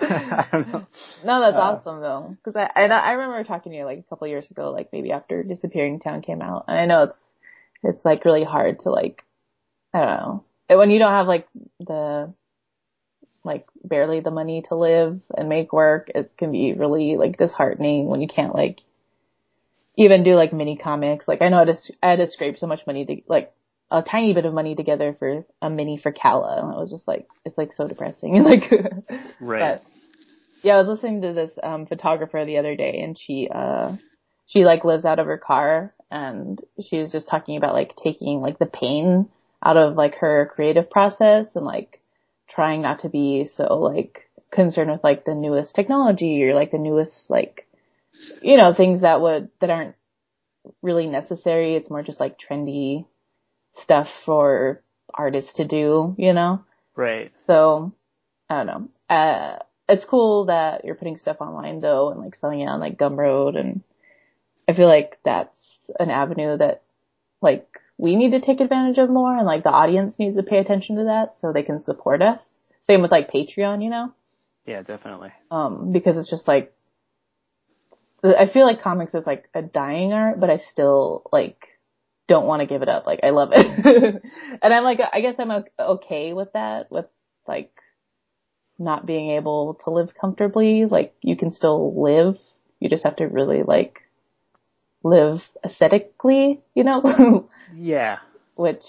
I 0.02 0.46
don't 0.52 0.72
know. 0.72 0.86
that's 1.40 1.56
Uh, 1.56 1.58
awesome 1.58 2.00
though, 2.00 2.36
because 2.36 2.56
I, 2.56 2.70
I 2.82 2.86
I 2.86 3.12
remember 3.12 3.44
talking 3.44 3.72
to 3.72 3.78
you 3.78 3.84
like 3.84 3.98
a 3.98 4.02
couple 4.04 4.26
years 4.28 4.50
ago, 4.50 4.70
like 4.70 4.92
maybe 4.92 5.12
after 5.12 5.42
Disappearing 5.42 6.00
Town 6.00 6.22
came 6.22 6.42
out, 6.42 6.64
and 6.68 6.78
I 6.78 6.86
know 6.86 7.04
it's 7.04 7.18
it's 7.82 8.04
like 8.04 8.24
really 8.24 8.44
hard 8.44 8.80
to 8.80 8.90
like 8.90 9.22
I 9.94 10.00
don't 10.04 10.16
know 10.70 10.78
when 10.78 10.90
you 10.90 10.98
don't 10.98 11.12
have 11.12 11.26
like 11.28 11.48
the 11.80 12.32
like 13.44 13.66
barely 13.84 14.20
the 14.20 14.30
money 14.30 14.62
to 14.68 14.74
live 14.74 15.20
and 15.36 15.48
make 15.48 15.72
work. 15.72 16.10
It 16.14 16.32
can 16.36 16.52
be 16.52 16.74
really 16.74 17.16
like 17.16 17.38
disheartening 17.38 18.06
when 18.06 18.20
you 18.20 18.28
can't 18.28 18.54
like 18.54 18.80
even 19.96 20.22
do 20.24 20.34
like 20.34 20.52
mini 20.52 20.76
comics. 20.76 21.26
Like 21.26 21.42
I 21.42 21.48
know 21.48 21.60
I 21.60 21.64
just 21.64 21.90
I 22.02 22.10
had 22.10 22.18
to 22.18 22.26
scrape 22.26 22.58
so 22.58 22.66
much 22.66 22.86
money 22.86 23.04
to 23.06 23.16
like 23.28 23.52
a 23.90 24.02
tiny 24.02 24.34
bit 24.34 24.44
of 24.44 24.54
money 24.54 24.74
together 24.74 25.14
for 25.18 25.44
a 25.62 25.70
mini 25.70 25.98
for 25.98 26.12
Kala, 26.12 26.62
and 26.62 26.72
it 26.72 26.76
was 26.76 26.90
just 26.90 27.06
like 27.06 27.26
it's 27.44 27.58
like 27.58 27.74
so 27.76 27.86
depressing. 27.86 28.42
like 28.44 28.70
Right. 29.40 29.80
but 29.80 29.84
yeah, 30.62 30.74
I 30.74 30.78
was 30.78 30.88
listening 30.88 31.22
to 31.22 31.32
this 31.32 31.52
um 31.62 31.86
photographer 31.86 32.44
the 32.44 32.58
other 32.58 32.76
day 32.76 33.00
and 33.02 33.16
she 33.18 33.48
uh 33.52 33.92
she 34.46 34.64
like 34.64 34.84
lives 34.84 35.04
out 35.04 35.18
of 35.18 35.26
her 35.26 35.38
car 35.38 35.94
and 36.10 36.60
she 36.82 36.98
was 36.98 37.12
just 37.12 37.28
talking 37.28 37.56
about 37.56 37.74
like 37.74 37.94
taking 37.96 38.40
like 38.40 38.58
the 38.58 38.66
pain 38.66 39.28
out 39.64 39.76
of 39.76 39.96
like 39.96 40.16
her 40.16 40.50
creative 40.54 40.90
process 40.90 41.46
and 41.54 41.64
like 41.64 42.00
trying 42.48 42.82
not 42.82 43.00
to 43.00 43.08
be 43.08 43.48
so 43.56 43.78
like 43.78 44.28
concerned 44.52 44.90
with 44.90 45.02
like 45.02 45.24
the 45.24 45.34
newest 45.34 45.74
technology 45.74 46.42
or 46.44 46.54
like 46.54 46.70
the 46.70 46.78
newest 46.78 47.28
like 47.28 47.66
you 48.40 48.56
know 48.56 48.72
things 48.74 49.02
that 49.02 49.20
would 49.20 49.50
that 49.60 49.70
aren't 49.70 49.96
really 50.82 51.06
necessary. 51.06 51.74
It's 51.74 51.90
more 51.90 52.02
just 52.02 52.20
like 52.20 52.38
trendy 52.38 53.06
stuff 53.82 54.08
for 54.24 54.82
artists 55.12 55.54
to 55.54 55.64
do, 55.66 56.14
you 56.18 56.32
know? 56.32 56.64
right. 56.94 57.32
So 57.46 57.92
I 58.48 58.64
don't 58.64 58.66
know. 58.66 59.14
Uh, 59.14 59.58
it's 59.88 60.04
cool 60.04 60.46
that 60.46 60.84
you're 60.84 60.94
putting 60.96 61.16
stuff 61.18 61.36
online 61.40 61.80
though, 61.80 62.10
and 62.10 62.20
like 62.20 62.36
selling 62.36 62.60
it 62.60 62.66
on 62.66 62.80
like 62.80 62.98
Gumroad, 62.98 63.58
and 63.58 63.82
I 64.68 64.74
feel 64.74 64.88
like 64.88 65.18
that's 65.24 65.56
an 65.98 66.10
avenue 66.10 66.56
that 66.58 66.82
like 67.40 67.68
we 67.98 68.16
need 68.16 68.32
to 68.32 68.40
take 68.40 68.60
advantage 68.60 68.98
of 68.98 69.08
more, 69.10 69.36
and 69.36 69.46
like 69.46 69.62
the 69.62 69.70
audience 69.70 70.18
needs 70.18 70.36
to 70.36 70.42
pay 70.42 70.58
attention 70.58 70.96
to 70.96 71.04
that 71.04 71.34
so 71.40 71.52
they 71.52 71.62
can 71.62 71.82
support 71.84 72.20
us. 72.22 72.40
Same 72.82 73.02
with 73.02 73.10
like 73.10 73.30
Patreon, 73.30 73.82
you 73.82 73.90
know, 73.90 74.12
Yeah, 74.64 74.82
definitely. 74.82 75.30
um, 75.50 75.92
because 75.92 76.16
it's 76.16 76.30
just 76.30 76.48
like 76.48 76.72
I 78.24 78.48
feel 78.52 78.66
like 78.66 78.82
comics 78.82 79.14
is 79.14 79.26
like 79.26 79.48
a 79.54 79.62
dying 79.62 80.12
art, 80.12 80.40
but 80.40 80.50
I 80.50 80.58
still 80.58 81.22
like 81.32 81.58
don't 82.28 82.46
want 82.46 82.60
to 82.60 82.66
give 82.66 82.82
it 82.82 82.88
up. 82.88 83.06
Like 83.06 83.20
I 83.22 83.30
love 83.30 83.50
it, 83.52 84.22
and 84.62 84.74
I'm 84.74 84.84
like 84.84 85.00
I 85.12 85.20
guess 85.20 85.36
I'm 85.38 85.64
okay 85.78 86.32
with 86.32 86.52
that. 86.54 86.90
With 86.90 87.06
like 87.46 87.72
not 88.78 89.06
being 89.06 89.30
able 89.30 89.78
to 89.84 89.90
live 89.90 90.10
comfortably, 90.20 90.84
like 90.86 91.14
you 91.22 91.36
can 91.36 91.52
still 91.52 92.02
live. 92.02 92.36
You 92.80 92.88
just 92.90 93.04
have 93.04 93.16
to 93.16 93.24
really 93.24 93.62
like 93.62 94.00
live 95.02 95.40
aesthetically, 95.64 96.60
you 96.74 96.84
know, 96.84 97.48
Yeah. 97.74 98.18
which 98.54 98.84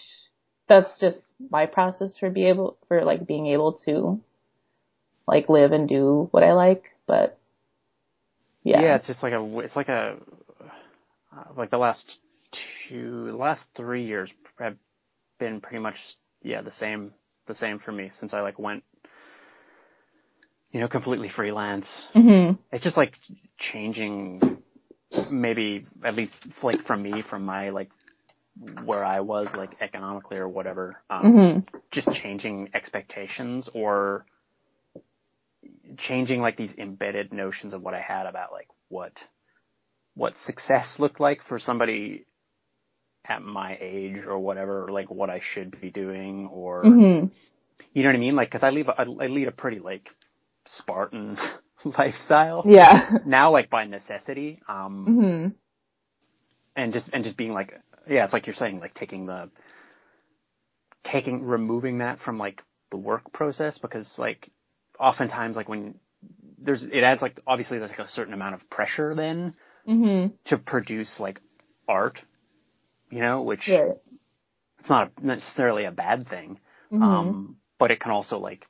that's 0.68 1.00
just 1.00 1.18
my 1.50 1.66
process 1.68 2.18
for 2.18 2.30
be 2.30 2.48
able 2.48 2.78
for 2.88 3.06
like 3.06 3.26
being 3.28 3.48
able 3.48 3.74
to 3.86 4.20
like 5.28 5.48
live 5.50 5.72
and 5.72 5.88
do 5.88 6.28
what 6.32 6.44
I 6.44 6.54
like. 6.54 6.84
But 7.06 7.38
yeah, 8.64 8.82
Yeah, 8.82 8.96
it's 8.96 9.08
just 9.08 9.24
like 9.24 9.34
a, 9.34 9.60
it's 9.60 9.76
like 9.76 9.88
a, 9.90 10.18
uh, 11.32 11.44
like 11.56 11.70
the 11.70 11.78
last 11.78 12.18
two, 12.88 13.28
the 13.28 13.38
last 13.38 13.62
three 13.76 14.06
years 14.06 14.30
have 14.60 14.76
been 15.40 15.62
pretty 15.62 15.80
much, 15.80 15.96
yeah, 16.44 16.62
the 16.62 16.72
same, 16.72 17.14
the 17.48 17.56
same 17.56 17.80
for 17.80 17.92
me 17.92 18.12
since 18.20 18.34
I 18.34 18.42
like 18.42 18.60
went, 18.60 18.84
you 20.72 20.80
know, 20.80 20.88
completely 20.88 21.30
freelance. 21.30 21.88
hmm 22.14 22.52
It's 22.72 22.84
just 22.84 22.98
like 22.98 23.14
changing, 23.58 24.42
maybe 25.32 25.88
at 26.04 26.16
least 26.16 26.34
like 26.64 26.82
from 26.86 27.02
me, 27.02 27.24
from 27.28 27.46
my 27.46 27.70
like 27.70 27.90
where 28.86 29.06
I 29.06 29.20
was 29.20 29.48
like 29.56 29.70
economically 29.82 30.38
or 30.38 30.48
whatever, 30.48 30.98
um, 31.10 31.34
hmm 31.34 31.78
just 31.92 32.12
changing 32.12 32.70
expectations 32.74 33.70
or 33.74 34.26
changing 35.98 36.42
like 36.42 36.58
these 36.58 36.74
embedded 36.78 37.32
notions 37.34 37.74
of 37.74 37.82
what 37.82 37.94
I 37.94 38.02
had 38.02 38.26
about 38.26 38.52
like 38.52 38.68
what 38.90 39.14
what 40.16 40.34
success 40.46 40.96
looked 41.00 41.20
like 41.20 41.42
for 41.48 41.60
somebody 41.60 42.26
at 43.28 43.42
my 43.42 43.78
age 43.80 44.20
or 44.28 44.40
whatever, 44.40 44.86
or 44.86 44.92
like 44.92 45.10
what 45.12 45.30
I 45.30 45.42
should 45.42 45.80
be 45.82 45.92
doing 45.92 46.48
or 46.48 46.84
hmm 46.84 47.26
you 47.94 48.04
know 48.04 48.10
what 48.10 48.16
I 48.16 48.20
mean? 48.20 48.36
Like, 48.36 48.52
cause 48.52 48.64
I 48.64 48.70
leave, 48.70 48.90
I, 48.90 49.04
I 49.04 49.28
lead 49.28 49.48
a 49.48 49.52
pretty 49.52 49.80
like 49.80 50.08
Spartan 50.66 51.38
lifestyle 51.98 52.64
Yeah. 52.66 53.20
now, 53.26 53.52
like 53.52 53.70
by 53.70 53.86
necessity. 53.86 54.62
Um, 54.68 55.06
hmm 55.06 55.48
and 56.78 56.94
just 56.94 57.10
and 57.12 57.24
just 57.24 57.36
being 57.36 57.52
like 57.52 57.74
yeah 58.10 58.24
it's 58.24 58.32
like 58.32 58.46
you're 58.46 58.56
saying 58.56 58.80
like 58.80 58.94
taking 58.94 59.26
the 59.26 59.50
taking 61.04 61.44
removing 61.44 61.98
that 61.98 62.20
from 62.20 62.38
like 62.38 62.62
the 62.92 62.98
work 62.98 63.34
process 63.34 63.78
because 63.80 64.10
like 64.18 64.50
oftentimes 65.00 65.56
like 65.56 65.68
when 65.68 65.96
there's 66.60 66.84
it 66.84 67.04
adds 67.04 67.22
like 67.22 67.40
obviously 67.48 67.80
there's 67.80 67.90
like 67.90 68.00
a 68.00 68.08
certain 68.08 68.34
amount 68.34 68.56
of 68.56 68.70
pressure 68.70 69.14
then 69.16 69.54
hmm 69.86 70.28
to 70.46 70.58
produce 70.58 71.20
like 71.20 71.40
art 71.88 72.20
you 73.10 73.22
know 73.22 73.42
which 73.42 73.68
Right. 73.68 73.98
it's 74.80 74.90
not 74.90 75.12
necessarily 75.24 75.86
a 75.86 75.92
bad 75.92 76.28
thing 76.28 76.60
Mhm. 76.92 77.04
um 77.04 77.58
but 77.80 77.92
it 77.92 78.00
can 78.00 78.12
also 78.12 78.38
like 78.38 78.66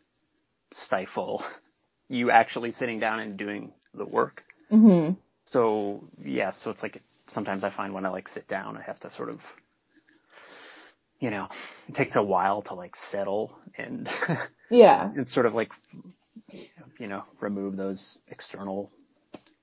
stifle 0.74 1.44
you 2.10 2.32
actually 2.32 2.72
sitting 2.72 3.00
down 3.00 3.20
and 3.20 3.38
doing 3.38 3.74
the 3.94 4.06
work 4.06 4.44
hmm 4.70 5.12
so 5.52 6.04
yeah, 6.24 6.52
so 6.52 6.72
it's 6.72 6.84
like 6.84 7.02
sometimes 7.30 7.64
I 7.64 7.70
find 7.70 7.94
when 7.94 8.06
I 8.06 8.10
like 8.10 8.28
sit 8.30 8.48
down, 8.48 8.78
I 8.78 8.82
have 8.82 9.00
to 9.02 9.12
sort 9.12 9.30
of, 9.30 9.40
you 11.20 11.30
know, 11.32 11.48
it 11.88 11.96
takes 11.96 12.16
a 12.16 12.24
while 12.24 12.62
to 12.64 12.74
like 12.74 12.96
settle 13.12 13.58
and 13.78 14.10
Yeah. 14.70 15.10
and 15.16 15.28
sort 15.30 15.46
of 15.46 15.54
like, 15.54 15.72
you 17.00 17.08
know, 17.08 17.24
remove 17.40 17.78
those 17.78 18.18
external 18.28 18.92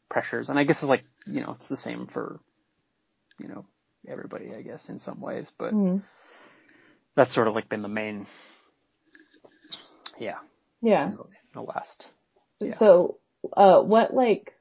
pressures. 0.09 0.49
And 0.49 0.59
I 0.59 0.65
guess 0.65 0.77
it's 0.77 0.85
like, 0.85 1.05
you 1.27 1.41
know, 1.43 1.57
it's 1.59 1.69
the 1.69 1.77
same 1.77 2.07
for, 2.07 2.41
you 3.39 3.49
know, 3.49 3.67
everybody, 4.09 4.55
I 4.55 4.63
guess, 4.63 4.89
in 4.89 4.99
some 5.01 5.21
ways. 5.21 5.51
But 5.59 5.71
hmm 5.71 5.99
that's 7.17 7.35
sort 7.35 7.49
of 7.49 7.55
like 7.55 7.69
been 7.69 7.83
the 7.83 7.89
main, 7.89 8.27
yeah, 10.19 10.39
Yeah. 10.83 11.11
the, 11.13 11.25
the 11.55 11.61
last. 11.63 12.07
Yeah. 12.61 12.79
So, 12.79 13.19
uh, 13.57 13.83
what 13.83 14.13
like, 14.15 14.53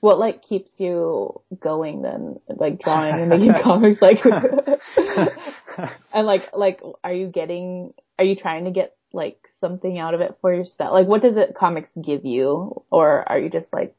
what 0.00 0.18
like 0.18 0.42
keeps 0.42 0.72
you 0.78 1.42
going 1.60 2.02
then? 2.02 2.40
Like 2.48 2.80
drawing 2.80 3.14
and 3.20 3.28
making 3.28 3.52
comics, 3.62 4.00
like, 4.00 4.18
and 6.12 6.26
like, 6.26 6.42
like, 6.54 6.80
are 7.04 7.12
you 7.12 7.28
getting, 7.28 7.92
are 8.18 8.24
you 8.24 8.36
trying 8.36 8.64
to 8.64 8.70
get 8.70 8.96
like 9.12 9.38
something 9.60 9.98
out 9.98 10.14
of 10.14 10.20
it 10.20 10.36
for 10.40 10.52
yourself? 10.54 10.92
Like, 10.92 11.06
what 11.06 11.22
does 11.22 11.36
it 11.36 11.54
comics 11.54 11.90
give 12.02 12.24
you, 12.24 12.82
or 12.90 13.28
are 13.28 13.38
you 13.38 13.50
just 13.50 13.72
like, 13.72 13.94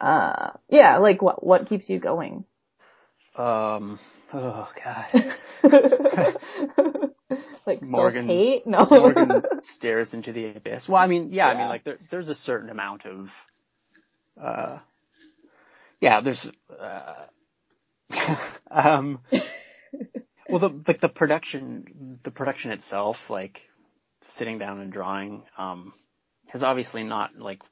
uh, 0.00 0.52
yeah, 0.68 0.98
like 0.98 1.20
what 1.20 1.44
what 1.44 1.68
keeps 1.68 1.88
you 1.88 1.98
going? 1.98 2.44
Um, 3.40 3.98
oh 4.34 4.68
god. 4.84 5.34
like 7.66 7.82
Morgan- 7.82 8.26
hate? 8.26 8.66
No. 8.66 8.86
Morgan 8.90 9.42
stares 9.76 10.12
into 10.12 10.32
the 10.32 10.48
abyss. 10.56 10.86
Well, 10.88 11.00
I 11.00 11.06
mean, 11.06 11.32
yeah, 11.32 11.46
I 11.46 11.56
mean, 11.56 11.68
like 11.68 11.84
there, 11.84 11.96
there's 12.10 12.28
a 12.28 12.34
certain 12.34 12.68
amount 12.68 13.06
of, 13.06 13.28
uh, 14.42 14.78
yeah, 16.02 16.20
there's, 16.20 16.46
uh, 16.78 17.14
um, 18.70 19.20
well, 20.50 20.58
the 20.60 20.82
like 20.86 21.00
the 21.00 21.08
production, 21.08 22.18
the 22.22 22.30
production 22.30 22.72
itself, 22.72 23.16
like 23.30 23.60
sitting 24.36 24.58
down 24.58 24.80
and 24.80 24.92
drawing, 24.92 25.44
um, 25.56 25.94
has 26.50 26.62
obviously 26.62 27.04
not 27.04 27.38
like 27.38 27.62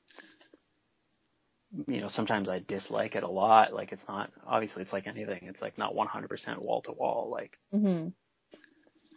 you 1.86 2.00
know, 2.00 2.08
sometimes 2.08 2.48
I 2.48 2.60
dislike 2.66 3.14
it 3.14 3.22
a 3.22 3.28
lot. 3.28 3.72
Like 3.72 3.92
it's 3.92 4.02
not, 4.08 4.30
obviously 4.46 4.82
it's 4.82 4.92
like 4.92 5.06
anything. 5.06 5.40
It's 5.42 5.60
like 5.60 5.76
not 5.78 5.94
100% 5.94 6.58
wall 6.58 6.82
to 6.82 6.92
wall, 6.92 7.28
like 7.30 7.58
Mhm. 7.74 8.12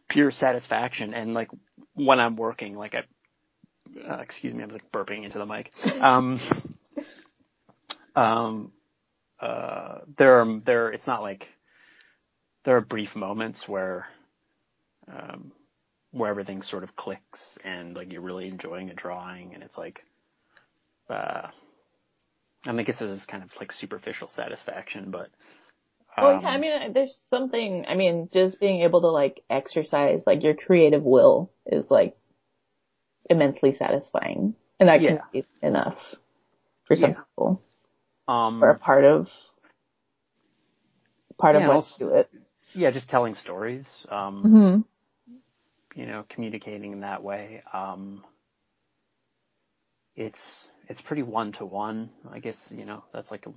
pure 0.10 0.32
satisfaction. 0.32 1.14
And 1.14 1.34
like 1.34 1.50
when 1.94 2.20
I'm 2.20 2.36
working, 2.36 2.76
like 2.76 2.96
I, 2.96 3.04
uh, 4.08 4.22
excuse 4.22 4.54
me, 4.54 4.64
I'm 4.64 4.70
like 4.70 4.92
burping 4.92 5.24
into 5.24 5.38
the 5.38 5.46
mic. 5.46 5.72
Um, 6.02 6.40
um, 8.16 8.72
uh, 9.40 10.00
there 10.18 10.42
are, 10.42 10.60
there, 10.66 10.92
it's 10.92 11.08
not 11.08 11.22
like, 11.22 11.48
there 12.64 12.76
are 12.78 12.82
brief 12.82 13.16
moments 13.16 13.68
where, 13.68 14.08
um, 15.08 15.52
where 16.12 16.30
everything 16.30 16.62
sort 16.62 16.84
of 16.84 16.96
clicks 16.96 17.58
and 17.64 17.96
like 17.96 18.12
you're 18.12 18.22
really 18.22 18.48
enjoying 18.48 18.90
a 18.90 18.94
drawing 18.94 19.54
and 19.54 19.64
it's 19.64 19.78
like, 19.78 20.04
uh, 21.10 21.48
I 22.66 22.72
mean, 22.72 22.82
I 22.82 22.84
guess 22.84 23.00
this 23.00 23.10
is 23.22 23.26
kind 23.26 23.44
of 23.44 23.50
like 23.60 23.72
superficial 23.72 24.30
satisfaction, 24.30 25.12
but, 25.12 25.30
Well, 26.22 26.36
um, 26.36 26.42
yeah, 26.44 26.50
I 26.50 26.58
mean, 26.60 26.94
there's 26.94 27.16
something, 27.30 27.86
I 27.88 27.96
mean, 27.96 28.30
just 28.34 28.60
being 28.60 28.82
able 28.82 29.02
to 29.02 29.08
like 29.08 29.42
exercise 29.50 30.22
like 30.28 30.44
your 30.44 30.54
creative 30.54 31.04
will 31.04 31.52
is 31.66 31.86
like 31.90 32.16
immensely 33.30 33.74
satisfying. 33.74 34.56
And 34.80 34.90
that 34.90 35.02
can 35.02 35.16
Yeah. 35.16 35.22
be 35.32 35.46
enough 35.62 35.98
for 36.86 36.96
some 36.96 37.12
Yeah. 37.12 37.22
people 37.22 37.62
um, 38.28 38.64
or 38.64 38.70
a 38.70 38.78
part 38.78 39.06
of, 39.06 39.28
part 41.38 41.56
Yeah, 41.56 41.68
of 41.70 41.76
what 41.76 41.86
do 42.00 42.10
it. 42.10 42.30
yeah, 42.74 42.92
just 42.92 43.10
telling 43.10 43.36
stories, 43.36 44.06
um, 44.10 44.44
hmm 44.44 44.82
you 45.96 46.06
know, 46.06 46.24
communicating 46.30 46.94
in 46.94 47.02
that 47.02 47.22
way. 47.22 47.64
Um, 47.74 48.24
it's 50.16 50.68
it's 50.90 51.02
pretty 51.02 51.24
one 51.24 51.52
to 51.54 51.66
one. 51.66 52.10
I 52.32 52.40
guess 52.40 52.58
you 52.70 52.86
know 52.86 53.04
that's 53.14 53.32
like 53.32 53.46
a, 53.48 53.52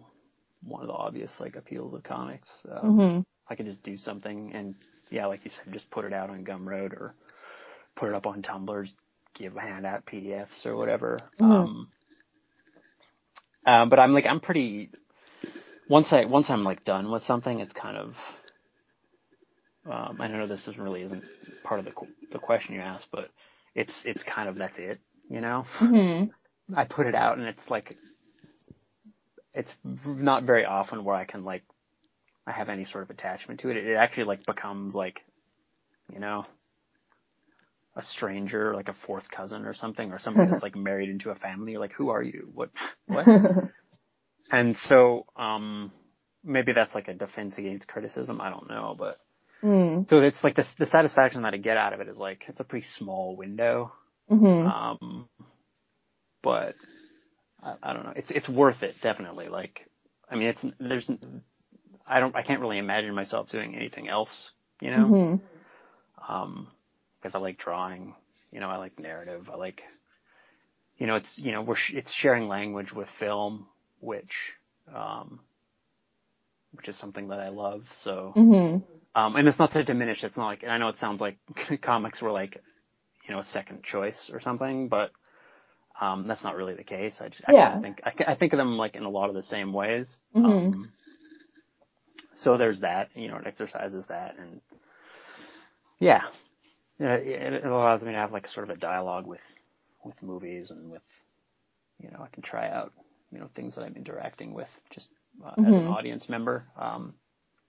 one 0.64 0.82
of 0.82 0.88
the 0.88 0.94
obvious 0.94 1.32
like 1.40 1.56
appeals 1.56 1.94
of 1.94 2.02
comics. 2.04 2.50
Um, 2.70 2.98
hmm 2.98 3.20
I 3.48 3.54
could 3.56 3.66
just 3.66 3.82
do 3.82 3.96
something 3.96 4.52
and 4.54 4.74
yeah, 5.10 5.26
like 5.26 5.44
you 5.44 5.50
said, 5.50 5.72
just 5.72 5.90
put 5.90 6.04
it 6.04 6.12
out 6.12 6.30
on 6.30 6.44
Gumroad 6.44 6.92
or 6.94 7.14
put 7.96 8.08
it 8.08 8.14
up 8.14 8.26
on 8.26 8.42
Tumblr, 8.42 8.88
give 9.34 9.54
hand 9.54 9.86
out 9.86 10.06
PDFs 10.06 10.64
or 10.66 10.76
whatever. 10.76 11.18
Mhm. 11.40 11.70
Um, 11.70 11.88
uh, 13.66 13.86
but 13.86 13.98
I'm 13.98 14.12
like 14.14 14.26
I'm 14.26 14.40
pretty 14.40 14.90
once 15.88 16.08
I 16.12 16.24
once 16.24 16.50
I'm 16.50 16.64
like 16.64 16.84
done 16.84 17.10
with 17.10 17.24
something, 17.24 17.60
it's 17.60 17.72
kind 17.74 17.96
of 17.96 18.14
um, 19.90 20.20
I 20.20 20.28
don't 20.28 20.38
know 20.38 20.46
this 20.46 20.66
isn't 20.68 20.80
really 20.80 21.02
isn't 21.02 21.24
part 21.62 21.80
of 21.80 21.86
the 21.86 21.92
the 22.32 22.38
question 22.38 22.74
you 22.74 22.80
asked, 22.80 23.08
but 23.12 23.30
it's 23.74 24.02
it's 24.04 24.22
kind 24.24 24.48
of 24.48 24.56
that's 24.56 24.78
it, 24.78 25.00
you 25.30 25.40
know. 25.40 25.64
hmm 25.78 26.24
I 26.74 26.84
put 26.84 27.06
it 27.06 27.14
out 27.14 27.38
and 27.38 27.46
it's 27.46 27.68
like 27.68 27.96
it's 29.52 29.70
not 29.84 30.44
very 30.44 30.64
often 30.64 31.04
where 31.04 31.14
I 31.14 31.24
can 31.24 31.44
like 31.44 31.62
I 32.46 32.52
have 32.52 32.68
any 32.68 32.84
sort 32.84 33.04
of 33.04 33.10
attachment 33.10 33.60
to 33.60 33.70
it. 33.70 33.76
It 33.76 33.94
actually 33.94 34.24
like 34.24 34.44
becomes 34.46 34.94
like 34.94 35.20
you 36.12 36.20
know 36.20 36.44
a 37.96 38.02
stranger, 38.02 38.74
like 38.74 38.88
a 38.88 38.96
fourth 39.06 39.24
cousin 39.30 39.64
or 39.64 39.74
something, 39.74 40.10
or 40.12 40.18
somebody 40.18 40.50
that's 40.50 40.62
like 40.62 40.76
married 40.76 41.08
into 41.08 41.30
a 41.30 41.34
family. 41.36 41.72
You're 41.72 41.80
like, 41.80 41.92
who 41.92 42.10
are 42.10 42.22
you? 42.22 42.50
What? 42.52 42.70
What? 43.06 43.26
and 44.50 44.76
so 44.76 45.26
um 45.36 45.92
maybe 46.42 46.72
that's 46.72 46.94
like 46.94 47.08
a 47.08 47.14
defense 47.14 47.54
against 47.56 47.88
criticism. 47.88 48.40
I 48.40 48.50
don't 48.50 48.68
know, 48.68 48.94
but 48.98 49.18
mm 49.62 50.08
so 50.10 50.18
it's 50.18 50.42
like 50.44 50.56
the 50.56 50.64
the 50.78 50.86
satisfaction 50.86 51.42
that 51.42 51.54
I 51.54 51.56
get 51.56 51.76
out 51.78 51.92
of 51.94 52.00
it 52.00 52.08
is 52.08 52.16
like 52.16 52.42
it's 52.48 52.60
a 52.60 52.64
pretty 52.64 52.86
small 52.98 53.36
window. 53.36 53.92
hmm 54.28 54.66
Um, 54.66 55.28
but 56.44 56.76
I, 57.62 57.74
I 57.82 57.92
don't 57.94 58.04
know. 58.04 58.12
It's 58.14 58.30
it's 58.30 58.48
worth 58.48 58.82
it 58.82 58.94
definitely. 59.02 59.48
Like, 59.48 59.80
I 60.30 60.36
mean, 60.36 60.48
it's 60.48 60.64
there's 60.78 61.10
I 62.06 62.20
don't 62.20 62.36
I 62.36 62.42
can't 62.42 62.60
really 62.60 62.78
imagine 62.78 63.14
myself 63.14 63.48
doing 63.50 63.74
anything 63.74 64.08
else. 64.08 64.30
You 64.80 64.90
know, 64.90 65.06
hmm 65.06 65.36
um, 66.28 66.68
because 67.20 67.34
I 67.34 67.38
like 67.38 67.58
drawing. 67.58 68.14
You 68.52 68.60
know, 68.60 68.68
I 68.68 68.76
like 68.76 68.98
narrative. 69.00 69.48
I 69.52 69.56
like, 69.56 69.82
you 70.98 71.06
know, 71.06 71.16
it's 71.16 71.32
you 71.36 71.52
know 71.52 71.62
we're 71.62 71.76
sh- 71.76 71.94
it's 71.94 72.12
sharing 72.12 72.46
language 72.48 72.92
with 72.92 73.08
film, 73.18 73.66
which 74.00 74.32
um, 74.94 75.40
which 76.72 76.88
is 76.88 76.98
something 76.98 77.28
that 77.28 77.40
I 77.40 77.48
love. 77.48 77.82
So. 78.04 78.32
hmm 78.34 78.76
Um, 79.16 79.36
and 79.36 79.46
it's 79.48 79.60
not 79.60 79.70
to 79.72 79.84
diminish. 79.84 80.24
It's 80.24 80.36
not 80.36 80.46
like, 80.46 80.62
and 80.64 80.72
I 80.72 80.78
know 80.78 80.88
it 80.88 80.98
sounds 80.98 81.20
like 81.20 81.38
comics 81.82 82.20
were 82.20 82.32
like, 82.32 82.60
you 83.28 83.34
know, 83.34 83.40
a 83.40 83.44
second 83.44 83.84
choice 83.84 84.30
or 84.32 84.40
something, 84.40 84.88
but 84.88 85.12
um, 86.00 86.26
that's 86.26 86.42
not 86.44 86.56
really 86.56 86.74
the 86.74 86.84
case. 86.84 87.16
I 87.20 87.28
just, 87.28 87.42
I 87.46 87.54
Yeah. 87.54 87.78
think, 87.80 88.00
I, 88.04 88.32
I 88.32 88.34
think 88.34 88.52
of 88.52 88.58
them 88.58 88.76
like 88.76 88.94
in 88.96 89.04
a 89.04 89.08
lot 89.10 89.28
of 89.28 89.34
the 89.34 89.42
same 89.42 89.72
ways. 89.72 90.18
Mhm. 90.34 90.74
Um, 90.74 90.92
so 92.34 92.56
there's 92.56 92.80
that, 92.80 93.10
you 93.14 93.28
know, 93.28 93.36
it 93.36 93.46
exercises 93.46 94.04
that, 94.08 94.36
and 94.38 94.60
yeah, 96.00 96.22
it, 96.98 97.54
it 97.54 97.64
allows 97.64 98.02
me 98.02 98.12
to 98.12 98.18
have 98.18 98.32
like 98.32 98.46
sort 98.48 98.68
of 98.70 98.76
a 98.76 98.80
dialogue 98.80 99.26
with 99.26 99.40
with 100.04 100.22
movies 100.22 100.70
and 100.70 100.90
with, 100.90 101.02
you 102.00 102.10
know, 102.10 102.20
I 102.22 102.28
can 102.28 102.42
try 102.42 102.68
out, 102.68 102.92
you 103.32 103.38
know, 103.38 103.48
things 103.54 103.74
that 103.74 103.82
I'm 103.82 103.96
interacting 103.96 104.52
with 104.54 104.68
just 104.90 105.10
uh, 105.44 105.54
as 105.64 105.76
an 105.76 105.84
Mhm. 105.84 105.86
audience 105.86 106.28
member. 106.28 106.64
Um, 106.78 107.14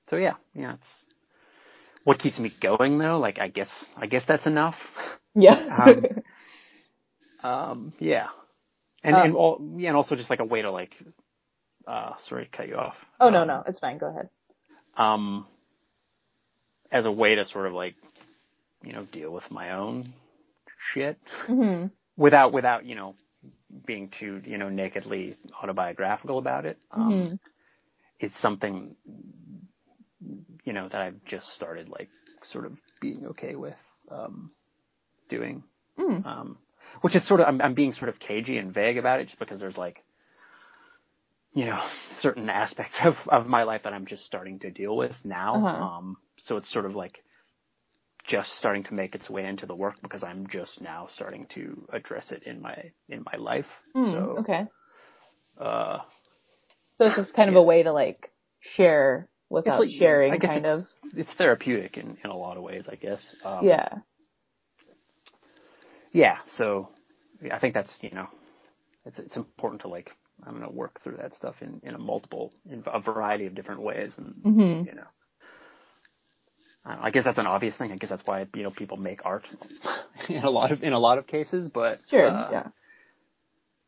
so 0.10 0.16
yeah, 0.18 0.36
yeah, 0.54 0.74
it's 0.76 1.06
what 2.04 2.20
keeps 2.20 2.40
me 2.40 2.52
going 2.62 2.98
though. 2.98 3.20
Like 3.20 3.40
I 3.40 3.48
guess 3.50 3.70
I 3.98 4.08
guess 4.08 4.24
that's 4.28 4.46
enough. 4.46 4.76
Yeah. 5.36 5.60
Um, 5.70 6.08
Um, 7.46 7.94
yeah, 8.00 8.28
and 9.04 9.16
Uh, 9.16 9.24
and 9.26 9.36
all, 9.36 9.60
yeah, 9.78 9.90
and 9.90 9.98
also 9.98 10.16
just 10.16 10.30
like 10.30 10.40
a 10.40 10.46
way 10.46 10.62
to 10.64 10.72
like, 10.72 10.92
uh, 11.88 12.14
sorry 12.28 12.46
to 12.46 12.52
cut 12.58 12.68
you 12.68 12.76
off. 12.76 12.96
oh 13.20 13.30
no, 13.30 13.44
Um, 13.44 13.50
no, 13.50 13.64
it's 13.68 13.80
fine. 13.80 13.98
Go 13.98 14.08
ahead. 14.10 14.30
Um, 14.98 15.48
as 16.92 17.06
a 17.06 17.12
way 17.12 17.36
to 17.36 17.46
sort 17.46 17.68
of 17.68 17.74
like, 17.74 17.96
you 18.84 18.94
know, 18.94 19.06
deal 19.12 19.32
with 19.32 19.50
my 19.52 19.72
own 19.74 20.14
shit 20.94 21.18
hmm 21.48 21.86
without 22.18 22.54
without 22.54 22.86
you 22.86 22.96
know 22.96 23.16
being 23.86 24.10
too 24.10 24.42
you 24.46 24.58
know 24.58 24.70
nakedly 24.70 25.36
autobiographical 25.62 26.38
about 26.38 26.66
it. 26.66 26.78
Um, 26.92 27.12
Mhm. 27.12 27.40
It's 28.20 28.40
something 28.42 28.96
you 30.64 30.74
know 30.74 30.88
that 30.90 31.02
I've 31.02 31.24
just 31.26 31.48
started 31.56 31.90
like 31.90 32.10
sort 32.46 32.66
of 32.66 32.74
being 33.02 33.26
okay 33.28 33.56
with 33.56 33.78
um, 34.10 34.52
doing. 35.30 35.64
Mm. 36.00 36.26
um, 36.26 36.58
which 37.02 37.16
is 37.16 37.28
sort 37.28 37.40
of 37.42 37.48
I'm, 37.48 37.62
I'm 37.62 37.74
being 37.74 37.92
sort 37.94 38.10
of 38.10 38.20
cagey 38.20 38.58
and 38.58 38.74
vague 38.74 38.98
about 38.98 39.20
it 39.20 39.26
just 39.26 39.40
because 39.40 39.60
there's 39.60 39.78
like 39.78 40.04
you 41.54 41.66
know 41.66 41.80
certain 42.20 42.50
aspects 42.50 42.98
of 43.04 43.14
of 43.28 43.48
my 43.48 43.64
life 43.64 43.82
that 43.84 43.94
I'm 43.94 44.06
just 44.06 44.26
starting 44.26 44.60
to 44.60 44.72
deal 44.72 44.96
with 44.96 45.16
now 45.24 45.56
Uh-huh. 45.56 45.84
um 45.84 46.18
so 46.38 46.58
it's 46.58 46.72
sort 46.72 46.86
of 46.86 46.96
like 46.96 47.24
just 48.28 48.58
starting 48.58 48.84
to 48.86 48.94
make 48.94 49.14
its 49.14 49.30
way 49.30 49.46
into 49.46 49.66
the 49.68 49.76
work 49.76 49.96
because 50.02 50.24
I'm 50.24 50.48
just 50.48 50.82
now 50.82 51.08
starting 51.14 51.46
to 51.54 51.88
address 51.94 52.32
it 52.32 52.44
in 52.44 52.62
my 52.62 52.92
in 53.08 53.24
my 53.32 53.38
life 53.38 53.68
Mm, 53.96 54.12
so 54.14 54.20
okay. 54.40 54.66
uh 55.60 56.00
So 56.98 57.06
it's 57.06 57.16
just 57.16 57.34
kind 57.36 57.50
of 57.50 57.56
a 57.56 57.62
way 57.62 57.84
to 57.84 57.92
like 57.94 58.32
share 58.60 59.30
without 59.50 59.82
like- 59.82 59.90
sharing, 59.92 60.34
I 60.34 60.38
guess 60.38 60.50
kind 60.50 60.66
of. 60.66 60.80
it's, 60.82 61.14
it's 61.30 61.34
therapeutic 61.38 61.98
in 61.98 62.18
in 62.24 62.30
a 62.32 62.36
lot 62.38 62.58
of 62.58 62.64
ways 62.64 62.88
I 62.92 62.96
guess 62.96 63.22
um, 63.46 63.66
Yeah. 63.66 63.90
Yeah, 66.16 66.38
so 66.58 66.90
I 67.52 67.60
think 67.60 67.74
that's 67.74 67.96
you 68.02 68.12
know, 68.12 68.28
it's 69.06 69.20
it's 69.20 69.36
important 69.36 69.82
to 69.82 69.90
like 69.90 70.12
I'm 70.48 70.54
gonna 70.54 70.72
work 70.72 71.02
through 71.04 71.18
that 71.18 71.36
stuff 71.36 71.56
in 71.62 71.82
in 71.84 71.94
a 71.94 71.98
multiple 71.98 72.54
in 72.70 72.84
a 72.88 73.02
variety 73.02 73.46
of 73.48 73.54
different 73.54 73.82
ways, 73.82 74.14
and 74.18 74.34
Mhm. 74.46 74.86
you 74.86 74.96
know, 74.96 75.08
I, 76.86 76.96
know, 76.96 77.02
I 77.04 77.10
guess 77.12 77.26
that's 77.26 77.38
an 77.38 77.48
obvious 77.48 77.76
thing. 77.76 77.92
I 77.92 77.98
guess 77.98 78.10
that's 78.10 78.26
why 78.26 78.48
you 78.56 78.64
know 78.64 78.72
people 78.72 78.96
make 78.96 79.26
art 79.26 79.46
in 80.30 80.44
a 80.46 80.50
lot 80.50 80.72
of 80.72 80.84
in 80.84 80.94
a 80.94 81.00
lot 81.00 81.18
of 81.18 81.28
cases, 81.28 81.68
but 81.68 82.00
Sure. 82.10 82.28
uh, 82.30 82.50
yeah. 82.52 82.68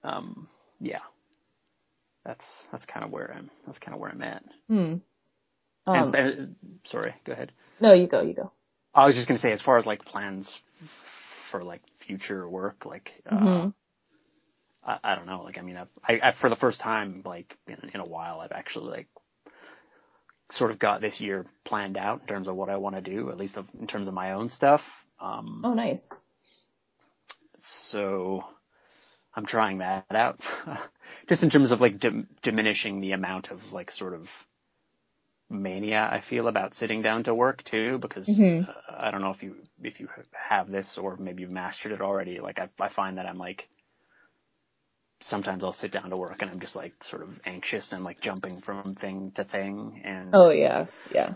um, 0.04 0.50
yeah, 0.82 1.00
that's 2.26 2.46
that's 2.74 2.86
kind 2.86 3.06
of 3.06 3.12
where 3.12 3.34
I'm 3.34 3.50
that's 3.66 3.80
kind 3.80 3.96
of 3.96 4.02
where 4.02 4.12
I'm 4.12 4.22
at. 4.22 4.44
Hmm. 4.68 4.96
Um, 5.86 6.14
and, 6.14 6.16
and 6.16 6.56
sorry, 6.88 7.16
go 7.26 7.32
ahead. 7.32 7.54
no, 7.80 7.94
you 7.94 8.08
go. 8.08 8.22
You 8.22 8.34
go. 8.34 8.52
I 8.94 9.06
was 9.06 9.16
just 9.16 9.30
gonna 9.30 9.40
say, 9.40 9.54
as 9.54 9.62
far 9.62 9.78
as 9.78 9.86
like 9.86 10.04
plans 10.04 10.54
for 11.52 11.64
like 11.64 11.82
future 12.08 12.48
work, 12.50 12.86
like 12.86 13.12
uh, 13.30 13.36
Mhm. 13.36 13.74
I, 14.86 14.98
I 15.04 15.16
don't 15.16 15.28
know, 15.28 15.44
like 15.44 15.58
I 15.58 15.62
mean, 15.62 15.78
I've, 15.78 15.90
I, 16.08 16.30
I 16.30 16.34
for 16.40 16.50
the 16.50 16.56
first 16.56 16.80
time 16.80 17.22
like 17.26 17.56
in, 17.68 17.92
in 17.94 18.00
a 18.00 18.06
while, 18.06 18.40
I've 18.40 18.52
actually 18.54 18.92
like 18.92 19.08
sort 20.52 20.72
of 20.72 20.80
got 20.80 21.02
this 21.02 21.20
year 21.20 21.46
planned 21.66 21.98
out 21.98 22.22
in 22.22 22.28
terms 22.28 22.48
of 22.48 22.56
what 22.56 22.70
I 22.70 22.78
want 22.78 22.96
to 22.96 23.02
do, 23.02 23.30
at 23.32 23.38
least 23.38 23.58
of, 23.58 23.68
in 23.80 23.88
terms 23.88 24.08
of 24.08 24.14
my 24.14 24.32
own 24.34 24.50
stuff. 24.50 24.82
Um, 25.20 25.62
Oh, 25.64 25.74
nice. 25.74 26.00
so 27.92 28.44
I'm 29.36 29.46
trying 29.46 29.80
that 29.80 30.06
out, 30.12 30.40
just 31.30 31.44
in 31.44 31.50
terms 31.50 31.72
of 31.72 31.82
like 31.82 32.00
dim- 32.00 32.28
diminishing 32.44 33.02
the 33.02 33.12
amount 33.12 33.50
of 33.52 33.60
like 33.72 33.92
sort 33.92 34.14
of 34.14 34.28
mania 35.50 36.10
I 36.12 36.22
feel 36.30 36.48
about 36.48 36.76
sitting 36.76 37.02
down 37.02 37.24
to 37.26 37.34
work 37.36 37.64
too, 37.64 37.98
because 38.00 38.28
Mhm. 38.30 38.68
uh, 38.68 38.74
I 39.00 39.12
don't 39.12 39.22
know 39.22 39.32
if 39.32 39.42
you 39.44 39.56
if 39.82 40.00
you 40.00 40.10
have 40.50 40.70
this 40.70 40.98
or 40.98 41.18
maybe 41.18 41.42
you've 41.44 41.52
mastered 41.52 41.92
it 41.92 42.02
already. 42.02 42.40
Like 42.40 42.60
I 42.60 42.70
I 42.80 42.90
find 42.90 43.18
that 43.18 43.26
I'm 43.26 43.38
like 43.38 43.68
sometimes 45.22 45.64
I'll 45.64 45.74
sit 45.74 45.92
down 45.92 46.10
to 46.10 46.18
work 46.18 46.42
and 46.42 46.52
I'm 46.52 46.60
just 46.60 46.76
like 46.76 46.94
sort 47.10 47.24
of 47.24 47.30
anxious 47.46 47.92
and 47.92 48.04
like 48.04 48.22
jumping 48.22 48.62
from 48.62 48.94
thing 48.94 49.32
to 49.36 49.44
thing 49.46 50.02
and 50.06 50.30
Oh 50.34 50.50
yeah, 50.50 50.86
yeah. 51.14 51.34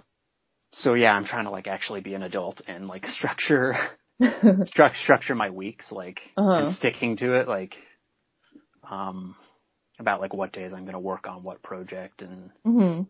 so 0.73 0.93
yeah, 0.93 1.11
I'm 1.11 1.25
trying 1.25 1.45
to 1.45 1.51
like 1.51 1.67
actually 1.67 2.01
be 2.01 2.13
an 2.13 2.23
adult 2.23 2.61
and 2.67 2.87
like 2.87 3.05
structure 3.07 3.75
stru- 4.21 4.95
structure 4.95 5.35
my 5.35 5.49
weeks 5.49 5.91
like 5.91 6.21
Uh-huh. 6.37 6.65
and 6.65 6.75
sticking 6.75 7.17
to 7.17 7.35
it 7.39 7.47
like 7.47 7.75
um 8.89 9.35
about 9.99 10.21
like 10.21 10.33
what 10.33 10.51
days 10.53 10.73
I'm 10.73 10.83
going 10.83 10.93
to 10.93 10.99
work 10.99 11.27
on 11.27 11.43
what 11.43 11.61
project 11.61 12.21
and 12.21 12.49
hmm 12.65 13.01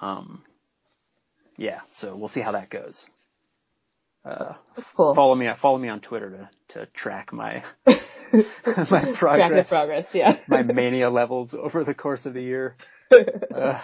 um 0.00 0.42
yeah, 1.58 1.80
so 2.00 2.16
we'll 2.16 2.28
see 2.28 2.40
how 2.40 2.52
that 2.52 2.70
goes. 2.70 3.04
Uh 4.24 4.54
That's 4.76 4.88
cool. 4.96 5.14
follow 5.14 5.34
me 5.34 5.48
follow 5.60 5.78
me 5.78 5.88
on 5.88 6.00
Twitter 6.00 6.48
to 6.68 6.78
to 6.80 6.86
track 6.86 7.32
my 7.32 7.62
my 7.86 9.12
progress. 9.18 9.68
Progress, 9.68 10.06
yeah. 10.14 10.38
my 10.48 10.62
mania 10.62 11.10
levels 11.10 11.54
over 11.54 11.84
the 11.84 11.94
course 11.94 12.24
of 12.26 12.34
the 12.34 12.42
year. 12.42 12.76
Uh, 13.54 13.78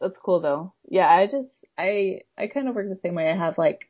That's 0.00 0.18
cool 0.22 0.40
though. 0.40 0.72
Yeah, 0.88 1.06
I 1.08 1.26
just 1.26 1.48
I 1.76 2.20
I 2.38 2.46
kind 2.46 2.68
of 2.68 2.74
work 2.74 2.88
the 2.88 2.98
same 3.02 3.14
way. 3.14 3.30
I 3.30 3.36
have 3.36 3.58
like 3.58 3.88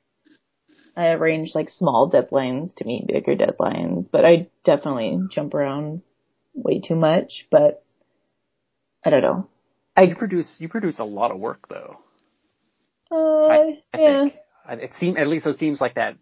I 0.97 1.09
arrange 1.11 1.55
like 1.55 1.71
small 1.71 2.11
deadlines 2.11 2.75
to 2.77 2.85
meet 2.85 3.07
bigger 3.07 3.37
deadlines, 3.37 4.09
but 4.11 4.25
I 4.25 4.49
definitely 4.65 5.21
jump 5.31 5.55
around 5.55 6.03
way 6.53 6.81
too 6.81 6.95
much. 6.97 7.47
But 7.51 7.84
I 9.05 9.11
don't 9.11 9.23
know. 9.23 9.49
I 9.97 10.03
you 10.03 10.17
produce 10.17 10.57
you 10.59 10.69
produce 10.69 10.99
a 10.99 11.05
lot 11.05 11.31
of 11.31 11.39
work 11.39 11.69
though. 11.69 11.99
Uh, 13.11 13.47
I, 13.47 13.57
I 13.93 13.99
yeah. 13.99 14.23
think 14.23 14.35
it 14.83 14.91
seems 14.99 15.19
at 15.19 15.27
least 15.27 15.47
it 15.47 15.59
seems 15.59 15.81
like 15.81 15.95
that 15.95 16.17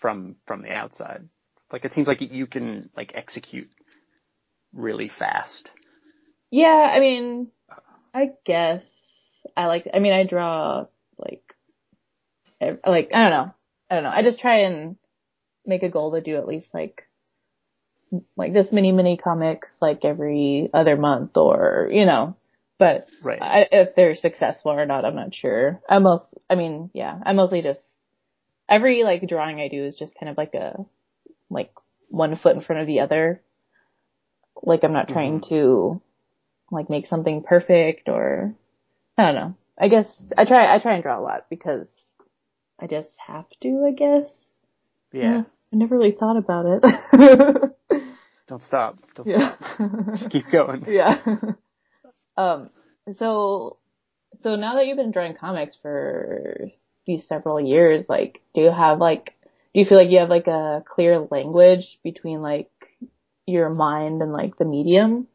from 0.00 0.36
from 0.46 0.62
the 0.62 0.70
outside. 0.70 1.28
Like 1.72 1.84
it 1.84 1.92
seems 1.92 2.06
like 2.06 2.20
you 2.20 2.46
can 2.46 2.90
like 2.96 3.12
execute 3.14 3.70
really 4.72 5.10
fast. 5.18 5.70
Yeah, 6.50 6.68
I 6.68 6.98
mean, 6.98 7.48
I 8.12 8.30
guess 8.44 8.82
I 9.56 9.66
like. 9.66 9.88
I 9.92 10.00
mean, 10.00 10.12
I 10.12 10.24
draw 10.24 10.86
like, 11.16 11.44
like 12.60 13.10
I 13.14 13.18
don't 13.22 13.30
know. 13.30 13.54
I 13.88 13.94
don't 13.94 14.04
know. 14.04 14.10
I 14.10 14.22
just 14.22 14.40
try 14.40 14.60
and 14.62 14.96
make 15.64 15.82
a 15.82 15.88
goal 15.88 16.12
to 16.12 16.20
do 16.20 16.36
at 16.36 16.48
least 16.48 16.68
like, 16.74 17.04
like 18.36 18.52
this 18.52 18.72
many 18.72 18.92
mini 18.92 19.16
comics 19.16 19.70
like 19.80 20.04
every 20.04 20.70
other 20.72 20.96
month 20.96 21.36
or 21.36 21.88
you 21.92 22.06
know. 22.06 22.36
But 22.78 23.08
Right. 23.22 23.40
I, 23.42 23.66
if 23.70 23.94
they're 23.94 24.16
successful 24.16 24.72
or 24.72 24.86
not, 24.86 25.04
I'm 25.04 25.14
not 25.14 25.34
sure. 25.34 25.82
I'm 25.86 26.02
most, 26.02 26.34
I 26.48 26.54
mean, 26.54 26.88
yeah, 26.94 27.14
I 27.26 27.34
mostly 27.34 27.60
just 27.60 27.82
every 28.70 29.04
like 29.04 29.28
drawing 29.28 29.60
I 29.60 29.68
do 29.68 29.84
is 29.84 29.96
just 29.96 30.18
kind 30.18 30.30
of 30.30 30.38
like 30.38 30.54
a 30.54 30.86
like 31.50 31.72
one 32.08 32.36
foot 32.36 32.56
in 32.56 32.62
front 32.62 32.80
of 32.80 32.86
the 32.86 33.00
other. 33.00 33.42
Like 34.62 34.82
I'm 34.82 34.94
not 34.94 35.06
mm-hmm. 35.06 35.12
trying 35.12 35.40
to 35.50 36.00
like 36.70 36.88
make 36.88 37.06
something 37.06 37.42
perfect 37.42 38.08
or 38.08 38.54
I 39.18 39.26
don't 39.26 39.34
know. 39.34 39.54
I 39.78 39.88
guess 39.88 40.06
I 40.38 40.46
try 40.46 40.74
I 40.74 40.78
try 40.78 40.94
and 40.94 41.02
draw 41.02 41.20
a 41.20 41.22
lot 41.22 41.46
because 41.50 41.86
I 42.78 42.86
just 42.86 43.10
have 43.26 43.46
to, 43.60 43.84
I 43.86 43.92
guess. 43.92 44.26
yeah. 45.12 45.42
I 45.72 45.76
never 45.76 45.96
really 45.96 46.12
thought 46.18 46.36
about 46.36 46.66
it. 46.66 46.82
Don't 48.48 48.62
stop. 48.62 48.98
Don't 49.14 49.28
yeah. 49.28 49.54
stop. 49.56 49.90
Just 50.16 50.30
keep 50.30 50.50
going. 50.50 50.84
yeah. 50.88 51.18
um 52.36 52.70
so 53.16 53.78
so 54.40 54.56
now 54.56 54.74
that 54.74 54.86
you've 54.86 54.96
been 54.96 55.12
drawing 55.12 55.36
comics 55.36 55.76
for 55.80 56.70
these 57.06 57.26
several 57.28 57.60
years, 57.60 58.04
like 58.08 58.42
do 58.54 58.62
you 58.62 58.70
have 58.72 58.98
like 58.98 59.34
do 59.72 59.80
you 59.80 59.86
feel 59.86 59.98
like 59.98 60.10
you 60.10 60.18
have 60.18 60.28
like 60.30 60.48
a 60.48 60.82
clear 60.86 61.20
language 61.30 61.98
between 62.02 62.42
like 62.42 62.70
your 63.46 63.70
mind 63.70 64.22
and 64.22 64.32
like 64.32 64.56
the 64.58 64.64
medium? 64.64 65.28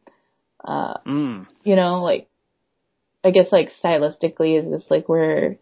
Uh 0.64 0.96
Mm. 1.06 1.48
you 1.64 1.76
know, 1.78 2.02
like 2.04 2.28
I 3.24 3.32
guess 3.32 3.52
like 3.52 3.72
stylistically 3.82 4.60
is 4.60 4.70
this 4.70 4.86
like 4.90 5.08
where 5.08 5.58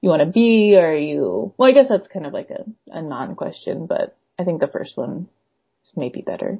you 0.00 0.08
want 0.10 0.20
to 0.20 0.26
be 0.26 0.76
or 0.76 0.92
are 0.92 0.96
you 0.96 1.52
well 1.56 1.68
I 1.68 1.72
guess 1.72 1.88
that's 1.88 2.08
kind 2.08 2.26
of 2.26 2.32
like 2.32 2.50
a, 2.50 2.64
a 2.90 3.02
non 3.02 3.34
question, 3.34 3.86
but 3.86 4.16
I 4.38 4.44
think 4.44 4.60
the 4.60 4.68
first 4.68 4.96
one 4.96 5.28
is 5.84 5.92
maybe 5.96 6.22
better. 6.22 6.58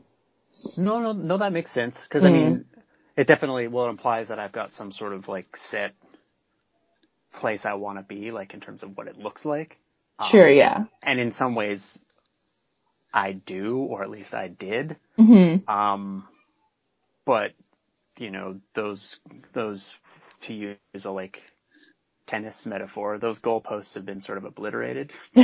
No, 0.77 1.01
no, 1.01 1.13
no. 1.13 1.39
That 1.39 1.53
makes 1.53 1.73
sense 1.73 1.97
because 2.03 2.25
I 2.25 2.31
mean, 2.31 2.65
it 3.17 3.27
definitely 3.27 3.69
well 3.69 3.87
it 3.87 3.91
implies 3.91 4.29
that 4.29 4.39
I've 4.39 4.53
got 4.53 4.75
some 4.75 4.93
sort 4.93 5.13
of 5.13 5.29
like 5.29 5.47
set 5.71 5.95
place 7.39 7.65
I 7.65 7.75
want 7.75 7.99
to 7.99 8.03
be, 8.03 8.31
like 8.31 8.55
in 8.55 8.61
terms 8.61 8.83
of 8.83 8.97
what 8.97 9.07
it 9.07 9.17
looks 9.17 9.45
like. 9.45 9.77
Um, 10.19 10.29
Sure, 10.31 10.49
yeah. 10.49 10.85
And 11.03 11.21
in 11.21 11.33
some 11.35 11.55
ways, 11.55 11.81
I 13.13 13.33
do, 13.33 13.77
or 13.79 14.03
at 14.03 14.11
least 14.11 14.35
I 14.35 14.49
did. 14.49 14.97
Mhm. 15.19 15.69
Um, 15.69 16.27
but 17.25 17.53
you 18.17 18.31
know, 18.31 18.61
those 18.75 19.17
those 19.53 19.85
to 20.47 20.55
use 20.55 20.77
a 21.05 21.11
like 21.11 21.41
tennis 22.29 22.55
metaphor, 22.65 23.19
those 23.19 23.39
goalposts 23.41 23.95
have 23.95 24.07
been 24.07 24.21
sort 24.21 24.39
of 24.39 24.45
obliterated. 24.45 25.13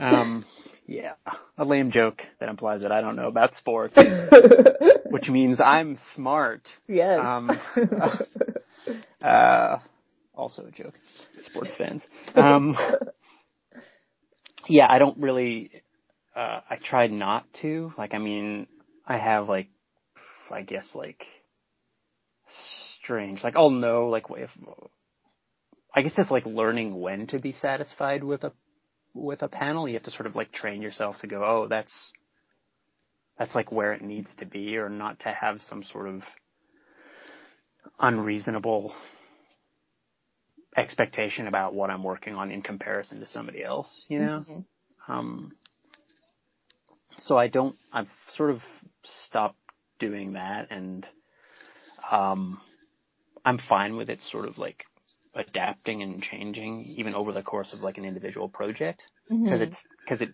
um, 0.00 0.44
yeah, 0.86 1.14
a 1.58 1.64
lame 1.64 1.90
joke 1.90 2.22
that 2.40 2.48
implies 2.48 2.82
that 2.82 2.92
I 2.92 3.00
don't 3.00 3.16
know 3.16 3.28
about 3.28 3.54
sports, 3.54 3.96
which 5.10 5.28
means 5.28 5.60
I'm 5.60 5.98
smart. 6.14 6.68
yes. 6.88 7.20
Um, 7.22 7.50
uh, 9.22 9.78
also 10.34 10.66
a 10.66 10.70
joke, 10.70 10.94
sports 11.44 11.72
fans. 11.76 12.02
Um, 12.34 12.76
yeah, 14.68 14.86
I 14.88 14.98
don't 14.98 15.18
really. 15.18 15.82
Uh, 16.34 16.60
I 16.68 16.76
tried 16.82 17.12
not 17.12 17.44
to. 17.60 17.92
Like, 17.98 18.14
I 18.14 18.18
mean, 18.18 18.66
I 19.06 19.18
have 19.18 19.48
like, 19.48 19.68
I 20.50 20.62
guess 20.62 20.88
like, 20.94 21.26
strange. 23.02 23.42
Like, 23.42 23.56
I'll 23.56 23.70
know 23.70 24.08
like 24.08 24.24
if. 24.30 24.50
I 25.94 26.00
guess 26.00 26.12
it's 26.16 26.30
like 26.30 26.46
learning 26.46 26.98
when 26.98 27.26
to 27.28 27.38
be 27.38 27.52
satisfied 27.52 28.24
with 28.24 28.44
a 28.44 28.52
with 29.14 29.42
a 29.42 29.48
panel. 29.48 29.86
You 29.86 29.94
have 29.94 30.04
to 30.04 30.10
sort 30.10 30.26
of 30.26 30.34
like 30.34 30.52
train 30.52 30.80
yourself 30.80 31.18
to 31.20 31.26
go, 31.26 31.44
oh, 31.44 31.66
that's 31.68 32.12
that's 33.38 33.54
like 33.54 33.70
where 33.70 33.92
it 33.92 34.02
needs 34.02 34.30
to 34.38 34.46
be, 34.46 34.78
or 34.78 34.88
not 34.88 35.20
to 35.20 35.28
have 35.28 35.60
some 35.62 35.82
sort 35.82 36.08
of 36.08 36.22
unreasonable 38.00 38.94
expectation 40.76 41.46
about 41.46 41.74
what 41.74 41.90
I'm 41.90 42.02
working 42.02 42.34
on 42.34 42.50
in 42.50 42.62
comparison 42.62 43.20
to 43.20 43.26
somebody 43.26 43.62
else, 43.62 44.04
you 44.08 44.18
know? 44.20 44.44
Um, 45.08 45.52
so 47.18 47.36
I 47.36 47.48
don't, 47.48 47.76
I've 47.92 48.08
sort 48.34 48.50
of 48.50 48.60
stopped 49.26 49.58
doing 49.98 50.34
that 50.34 50.68
and, 50.70 51.06
um, 52.10 52.60
I'm 53.44 53.58
fine 53.58 53.96
with 53.96 54.08
it 54.08 54.20
sort 54.30 54.46
of 54.46 54.58
like 54.58 54.84
adapting 55.34 56.02
and 56.02 56.22
changing 56.22 56.84
even 56.96 57.14
over 57.14 57.32
the 57.32 57.42
course 57.42 57.72
of 57.72 57.80
like 57.80 57.98
an 57.98 58.04
individual 58.04 58.48
project 58.48 59.02
because 59.44 59.60
it's, 59.60 59.76
cause 60.08 60.20
it, 60.20 60.30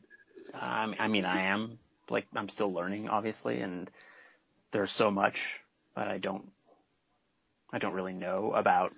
um, 0.55 0.95
I 0.99 1.09
mean, 1.09 1.25
I 1.25 1.53
am 1.53 1.79
like, 2.11 2.27
I'm 2.35 2.49
still 2.49 2.73
learning 2.73 3.09
obviously 3.09 3.61
and 3.61 3.91
there's 4.73 4.93
so 4.93 5.11
much 5.11 5.37
that 5.97 6.09
I 6.09 6.19
don't, 6.19 6.51
I 7.73 7.79
don't 7.79 7.95
really 7.95 8.13
know 8.15 8.53
about 8.55 8.93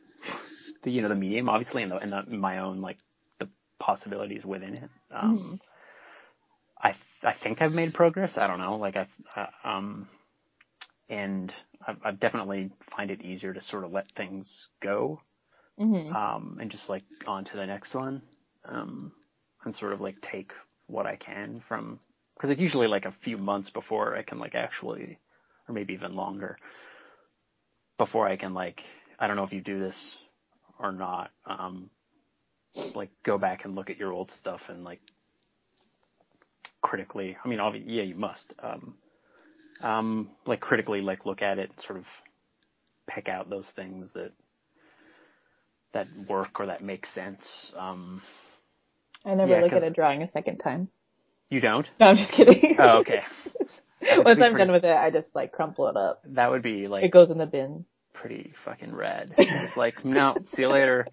the, 0.83 0.91
you 0.91 1.03
know, 1.03 1.09
the 1.09 1.15
medium 1.15 1.49
obviously 1.49 1.83
and 1.83 1.93
the, 1.93 1.97
and 1.97 2.13
the, 2.13 2.23
my 2.37 2.59
own 2.59 2.81
like 2.81 2.99
the 3.39 3.49
possibilities 3.79 4.45
within 4.45 4.75
it. 4.75 4.91
Um, 5.11 5.61
I, 6.83 6.95
I 7.23 7.35
think 7.43 7.61
I've 7.61 7.73
made 7.73 7.95
progress. 7.95 8.33
I 8.37 8.47
don't 8.47 8.59
know. 8.59 8.77
Like 8.77 8.97
I, 8.97 9.07
uh, 9.37 9.69
um, 9.69 10.09
and 11.11 11.53
I, 11.87 11.97
I 12.05 12.11
definitely 12.13 12.71
find 12.97 13.11
it 13.11 13.21
easier 13.21 13.53
to 13.53 13.61
sort 13.61 13.85
of 13.85 13.93
let 13.93 14.11
things 14.13 14.69
go, 14.81 15.21
Mhm. 15.79 16.15
um, 16.15 16.59
and 16.61 16.71
just 16.71 16.89
like 16.89 17.03
on 17.27 17.45
to 17.45 17.57
the 17.57 17.67
next 17.67 17.95
one, 17.95 18.23
um, 18.65 19.13
and 19.65 19.75
sort 19.75 19.93
of 19.93 20.01
like 20.01 20.21
take 20.23 20.53
what 20.87 21.07
I 21.07 21.17
can 21.17 21.63
from, 21.69 22.01
cause 22.39 22.51
it's 22.51 22.61
usually 22.61 22.87
like 22.87 23.05
a 23.05 23.15
few 23.25 23.37
months 23.37 23.71
before 23.71 24.17
I 24.17 24.23
can 24.23 24.39
like 24.39 24.55
actually, 24.55 25.19
or 25.69 25.75
maybe 25.75 25.93
even 25.95 26.15
longer, 26.15 26.57
before 27.99 28.27
I 28.27 28.37
can 28.37 28.55
like, 28.55 28.83
I 29.19 29.27
don't 29.27 29.37
know 29.37 29.45
if 29.45 29.53
you 29.53 29.61
do 29.61 29.81
this 29.81 30.19
or 30.79 30.93
not, 30.93 31.33
um, 31.45 31.91
like 32.95 33.11
go 33.25 33.37
back 33.37 33.65
and 33.65 33.75
look 33.75 33.91
at 33.91 33.99
your 33.99 34.13
old 34.13 34.31
stuff 34.31 34.63
and 34.69 34.85
like 34.85 35.01
critically, 36.81 37.37
I 37.45 37.49
mean, 37.49 37.61
obviously, 37.61 37.93
yeah, 37.93 38.05
you 38.05 38.15
must, 38.15 38.55
um, 38.61 38.95
um, 39.83 40.31
like 40.47 40.61
critically, 40.61 41.01
like 41.01 41.27
look 41.27 41.43
at 41.43 41.59
it 41.59 41.71
and 41.71 41.81
sort 41.87 41.99
of 41.99 42.05
pick 43.09 43.29
out 43.29 43.51
those 43.51 43.67
things 43.77 44.11
that, 44.15 44.33
that 45.93 46.07
work 46.29 46.61
or 46.61 46.67
that 46.67 46.83
make 46.83 47.07
sense. 47.07 47.43
Um, 47.77 48.23
I 49.25 49.35
never 49.35 49.53
yeah, 49.57 49.63
look 49.63 49.73
at 49.73 49.83
a 49.83 49.91
drawing 49.91 50.23
a 50.23 50.29
second 50.29 50.59
time. 50.59 50.89
you 51.49 51.61
don't? 51.61 51.87
No, 51.99 52.07
I'm 52.07 52.17
just 52.17 52.33
kidding. 52.33 52.77
Oh, 52.79 52.99
okay. 53.01 53.21
Once 54.03 54.27
I'm 54.27 54.37
pretty- 54.39 54.57
done 54.57 54.71
with 54.73 54.85
it, 54.85 54.97
I 54.97 55.11
just 55.11 55.27
like 55.35 55.53
crumple 55.53 55.89
it 55.89 55.97
up. 55.97 56.23
That 56.25 56.51
would 56.51 56.63
be 56.63 56.87
like 56.89 57.05
It 57.05 57.11
goes 57.13 57.31
in 57.31 57.37
the 57.39 57.47
bin. 57.47 57.85
pretty 58.15 58.53
fucking 58.65 58.95
rad. 58.95 59.35
It's 59.39 59.77
like, 59.77 60.05
no, 60.05 60.37
see 60.55 60.63
you 60.63 60.69
later. 60.69 61.07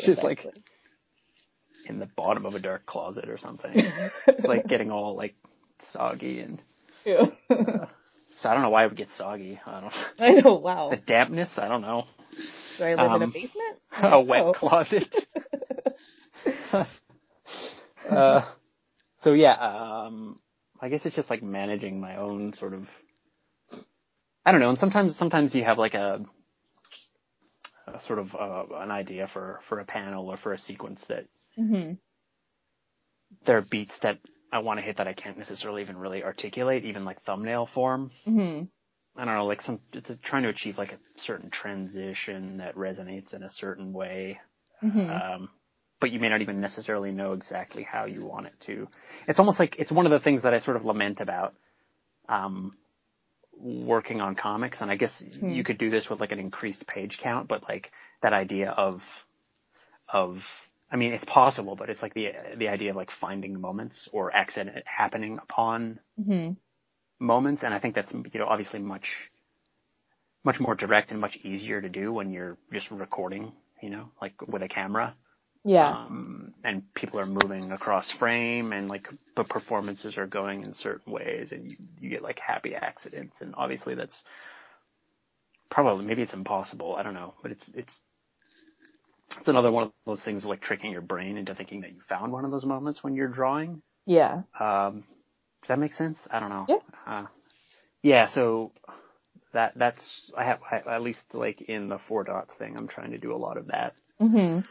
Just 0.00 0.22
like- 0.22 0.38
actually. 0.38 0.62
in 1.88 1.98
the 1.98 2.06
bottom 2.16 2.46
of 2.46 2.54
a 2.54 2.58
dark 2.60 2.86
closet 2.86 3.28
or 3.28 3.38
something. 3.38 3.72
it's 4.26 4.44
like 4.44 4.66
getting 4.66 4.90
all 4.90 5.16
like 5.16 5.34
soggy 5.92 6.40
and 6.40 6.60
Yeah. 7.04 7.26
so 7.48 8.48
I 8.48 8.52
don't 8.54 8.62
know 8.62 8.70
why 8.70 8.84
it 8.84 8.88
would 8.88 8.96
get 8.96 9.08
soggy. 9.16 9.60
I 9.66 9.80
don't 9.80 9.92
I 10.20 10.30
know. 10.40 10.54
Wow. 10.54 10.90
the 10.90 10.96
dampness. 10.96 11.50
I 11.56 11.68
don't 11.68 11.82
know. 11.82 12.04
Do 12.78 12.84
I 12.84 12.94
live 12.94 13.00
in 13.14 13.22
a 13.22 13.24
um, 13.24 13.30
basement? 13.32 13.78
A 14.02 14.20
wet 14.20 14.54
closet. 14.56 15.14
uh, 18.10 18.44
so 19.20 19.32
yeah, 19.32 19.52
um, 19.54 20.38
I 20.80 20.88
guess 20.88 21.00
it's 21.04 21.16
just 21.16 21.30
like 21.30 21.42
managing 21.42 22.00
my 22.00 22.16
own 22.16 22.52
sort 22.58 22.74
of. 22.74 22.86
I 24.44 24.52
don't 24.52 24.60
know, 24.60 24.68
and 24.70 24.78
sometimes 24.78 25.16
sometimes 25.16 25.54
you 25.54 25.64
have 25.64 25.78
like 25.78 25.94
a, 25.94 26.20
a 27.86 28.00
sort 28.02 28.18
of 28.18 28.34
uh, 28.34 28.64
an 28.76 28.90
idea 28.90 29.28
for 29.32 29.60
for 29.68 29.78
a 29.80 29.84
panel 29.84 30.28
or 30.28 30.36
for 30.36 30.52
a 30.52 30.58
sequence 30.58 31.00
that 31.08 31.26
Mhm. 31.58 31.96
there 33.46 33.56
are 33.56 33.62
beats 33.62 33.94
that 34.02 34.18
I 34.56 34.60
want 34.60 34.78
to 34.80 34.84
hit 34.84 34.96
that 34.96 35.06
I 35.06 35.12
can't 35.12 35.36
necessarily 35.36 35.82
even 35.82 35.98
really 35.98 36.24
articulate, 36.24 36.84
even 36.86 37.04
like 37.04 37.22
thumbnail 37.24 37.66
form. 37.66 38.10
Mhm. 38.26 38.68
I 39.14 39.24
don't 39.24 39.34
know, 39.34 39.46
like 39.46 39.62
some 39.62 39.80
it's 39.92 40.10
trying 40.22 40.44
to 40.44 40.48
achieve 40.48 40.78
like 40.78 40.92
a 40.92 40.98
certain 41.20 41.50
transition 41.50 42.58
that 42.58 42.74
resonates 42.74 43.34
in 43.34 43.42
a 43.42 43.50
certain 43.50 43.92
way. 43.92 44.40
Mhm. 44.82 45.10
Um, 45.10 45.50
but 46.00 46.10
you 46.10 46.20
may 46.20 46.28
not 46.28 46.40
even 46.42 46.60
necessarily 46.60 47.12
know 47.12 47.32
exactly 47.32 47.82
how 47.82 48.06
you 48.06 48.24
want 48.24 48.46
it 48.46 48.54
to. 48.66 48.88
It's 49.28 49.38
almost 49.38 49.58
like 49.58 49.76
it's 49.78 49.92
one 49.92 50.06
of 50.06 50.12
the 50.12 50.20
things 50.20 50.42
that 50.42 50.54
I 50.54 50.58
sort 50.58 50.76
of 50.76 50.84
lament 50.84 51.20
about 51.20 51.54
um, 52.28 52.72
working 53.58 54.20
on 54.20 54.34
comics, 54.36 54.80
and 54.80 54.90
I 54.90 54.96
guess 54.96 55.22
you 55.54 55.64
could 55.64 55.78
do 55.78 55.90
this 55.90 56.08
with 56.10 56.20
like 56.20 56.32
an 56.32 56.38
increased 56.38 56.86
page 56.86 57.18
count, 57.22 57.48
but 57.48 57.62
like 57.62 57.90
that 58.22 58.32
idea 58.32 58.70
of 58.70 59.00
of 60.08 60.38
I 60.90 60.96
mean, 60.96 61.12
it's 61.12 61.24
possible, 61.24 61.74
but 61.76 61.90
it's 61.90 62.02
like 62.02 62.14
the 62.14 62.32
the 62.56 62.68
idea 62.68 62.90
of 62.90 62.96
like 62.96 63.10
finding 63.20 63.60
moments 63.60 64.08
or 64.12 64.34
accident 64.34 64.86
happening 64.86 65.38
upon 65.42 66.00
Mhm. 66.18 66.56
moments, 67.18 67.62
and 67.64 67.74
I 67.74 67.78
think 67.78 67.94
that's 67.94 68.12
you 68.12 68.40
know 68.40 68.46
obviously 68.46 68.78
much 68.78 69.30
much 70.44 70.60
more 70.60 70.76
direct 70.76 71.10
and 71.10 71.20
much 71.20 71.36
easier 71.42 71.80
to 71.80 71.88
do 71.88 72.12
when 72.12 72.30
you're 72.30 72.56
just 72.72 72.88
recording, 72.92 73.52
you 73.82 73.90
know, 73.90 74.08
like 74.22 74.40
with 74.46 74.62
a 74.62 74.68
camera. 74.68 75.12
Yeah. 75.64 75.88
Um, 75.90 76.54
and 76.62 76.94
people 76.94 77.18
are 77.18 77.26
moving 77.26 77.72
across 77.72 78.08
frame 78.12 78.72
and 78.72 78.88
like 78.88 79.08
the 79.34 79.42
performances 79.42 80.16
are 80.16 80.26
going 80.28 80.62
in 80.62 80.72
certain 80.74 81.12
ways 81.12 81.50
and 81.50 81.68
you, 81.72 81.76
you 82.00 82.10
get 82.10 82.22
like 82.22 82.38
happy 82.38 82.76
accidents 82.76 83.40
and 83.40 83.52
obviously 83.56 83.96
that's 83.96 84.22
probably 85.68 86.04
maybe 86.06 86.22
it's 86.22 86.32
impossible 86.32 86.94
I 86.94 87.02
don't 87.02 87.14
know 87.14 87.34
but 87.42 87.50
it's 87.50 87.68
it's 87.74 88.00
it's 89.38 89.48
another 89.48 89.70
one 89.70 89.84
of 89.84 89.92
those 90.06 90.22
things 90.22 90.44
like 90.44 90.60
tricking 90.60 90.90
your 90.90 91.00
brain 91.00 91.36
into 91.36 91.54
thinking 91.54 91.80
that 91.82 91.92
you 91.92 92.00
found 92.08 92.32
one 92.32 92.44
of 92.44 92.50
those 92.50 92.64
moments 92.64 93.02
when 93.02 93.14
you're 93.14 93.28
drawing 93.28 93.82
yeah. 94.06 94.42
um, 94.60 95.04
does 95.62 95.68
that 95.68 95.78
make 95.78 95.92
sense 95.92 96.18
I 96.30 96.40
don't 96.40 96.50
know 96.50 96.66
Yeah. 96.68 96.76
uh, 97.06 97.26
yeah 98.02 98.28
so 98.28 98.72
that 99.52 99.72
that's 99.76 100.30
I 100.36 100.44
have 100.44 100.60
I, 100.70 100.94
at 100.94 101.02
least 101.02 101.22
like 101.34 101.60
in 101.62 101.88
the 101.88 101.98
four 102.08 102.24
dots 102.24 102.54
thing 102.56 102.76
I'm 102.76 102.88
trying 102.88 103.12
to 103.12 103.18
do 103.18 103.34
a 103.34 103.36
lot 103.36 103.56
of 103.56 103.68
that 103.68 103.94
Mhm. 104.20 104.64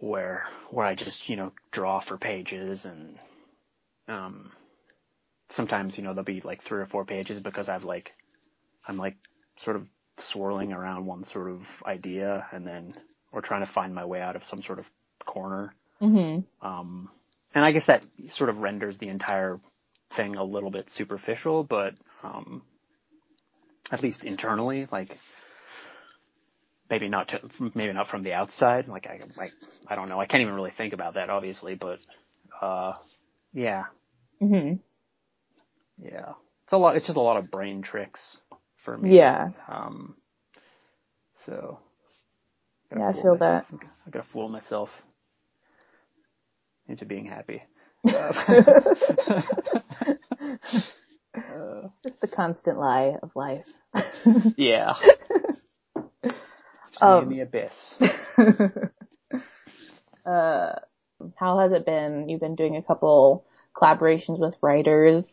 where 0.00 0.44
where 0.70 0.86
I 0.86 0.94
just 0.94 1.28
you 1.28 1.36
know 1.36 1.52
draw 1.72 2.00
for 2.00 2.18
pages 2.18 2.84
and 2.84 3.18
um 4.08 4.52
sometimes 5.50 5.96
you 5.96 6.04
know 6.04 6.10
there'll 6.10 6.24
be 6.24 6.40
like 6.40 6.62
three 6.64 6.80
or 6.80 6.86
four 6.86 7.04
pages 7.04 7.40
because 7.42 7.68
I've 7.68 7.84
like 7.84 8.12
I'm 8.86 8.96
like 8.98 9.16
sort 9.58 9.76
of 9.76 9.86
swirling 10.32 10.72
around 10.72 11.06
one 11.06 11.24
sort 11.24 11.50
of 11.50 11.60
idea 11.84 12.46
and 12.52 12.66
then 12.66 12.94
or 13.36 13.42
trying 13.42 13.64
to 13.64 13.72
find 13.72 13.94
my 13.94 14.04
way 14.04 14.20
out 14.20 14.34
of 14.34 14.42
some 14.44 14.62
sort 14.62 14.78
of 14.80 14.86
corner 15.24 15.74
Mhm. 16.00 16.44
um 16.62 17.10
and 17.54 17.64
I 17.64 17.72
guess 17.72 17.86
that 17.86 18.02
sort 18.30 18.50
of 18.50 18.58
renders 18.58 18.98
the 18.98 19.08
entire 19.08 19.60
thing 20.16 20.36
a 20.36 20.44
little 20.44 20.70
bit 20.70 20.90
superficial 20.90 21.62
but 21.64 21.94
um 22.22 22.62
at 23.92 24.02
least 24.02 24.24
internally 24.24 24.86
like 24.90 25.18
maybe 26.90 27.08
not 27.08 27.28
to, 27.28 27.40
maybe 27.74 27.92
not 27.92 28.08
from 28.08 28.22
the 28.22 28.32
outside. 28.32 28.88
Like 28.88 29.06
I, 29.06 29.20
like 29.36 29.52
I 29.88 29.96
don't 29.96 30.08
know. 30.08 30.20
I 30.20 30.26
can't 30.26 30.40
even 30.42 30.54
really 30.54 30.70
think 30.76 30.92
about 30.92 31.14
that, 31.14 31.30
obviously. 31.30 31.74
But 31.74 31.98
uh, 32.60 32.92
yeah, 33.52 33.84
Mhm. 34.40 34.78
yeah. 35.98 36.34
It's 36.64 36.72
a 36.72 36.76
lot. 36.76 36.96
It's 36.96 37.06
just 37.06 37.16
a 37.18 37.20
lot 37.22 37.36
of 37.36 37.50
brain 37.50 37.82
tricks 37.82 38.38
for 38.84 38.96
me. 38.96 39.16
Yeah. 39.16 39.50
Um. 39.68 40.16
So. 41.44 41.78
Yeah, 42.94 43.08
I 43.08 43.12
feel 43.12 43.36
that. 43.38 43.66
I 43.72 44.10
gotta 44.10 44.26
fool 44.32 44.48
myself 44.48 44.90
into 46.88 47.04
being 47.04 47.26
happy. 47.26 47.62
Just 52.04 52.20
the 52.20 52.28
constant 52.28 52.78
lie 52.78 53.16
of 53.22 53.30
life. 53.34 53.66
Yeah. 54.56 54.94
Um, 57.00 57.24
in 57.24 57.28
the 57.28 57.40
abyss. 57.40 57.72
uh, 60.24 60.72
how 61.36 61.58
has 61.58 61.72
it 61.72 61.84
been? 61.84 62.28
You've 62.28 62.40
been 62.40 62.54
doing 62.54 62.76
a 62.76 62.82
couple 62.82 63.44
collaborations 63.74 64.38
with 64.38 64.54
writers 64.62 65.26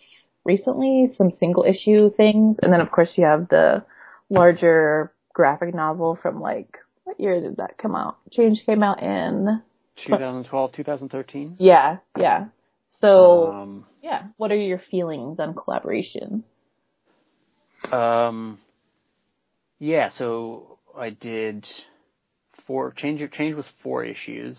recently, 0.43 1.09
some 1.15 1.31
single 1.31 1.63
issue 1.63 2.11
things, 2.15 2.57
and 2.61 2.73
then 2.73 2.81
of 2.81 2.91
course 2.91 3.13
you 3.17 3.23
have 3.25 3.47
the 3.47 3.85
larger 4.29 5.13
graphic 5.33 5.73
novel 5.73 6.15
from 6.21 6.41
like 6.41 6.77
what 7.13 7.19
year 7.23 7.39
did 7.41 7.57
that 7.57 7.77
come 7.77 7.95
out? 7.95 8.17
Change 8.31 8.63
came 8.65 8.81
out 8.81 9.01
in 9.01 9.61
2012, 9.97 10.71
2013. 10.73 11.55
yeah, 11.59 11.97
yeah. 12.17 12.45
So 12.91 13.51
Um. 13.51 13.85
yeah, 14.01 14.23
what 14.37 14.51
are 14.51 14.55
your 14.55 14.81
feelings 14.89 15.39
on 15.39 15.53
collaboration? 15.53 16.43
Um, 17.91 18.59
yeah, 19.79 20.09
so 20.09 20.79
I 20.97 21.11
did 21.11 21.67
four 22.65 22.91
change. 22.91 23.21
Change 23.31 23.55
was 23.55 23.67
four 23.83 24.03
issues, 24.03 24.57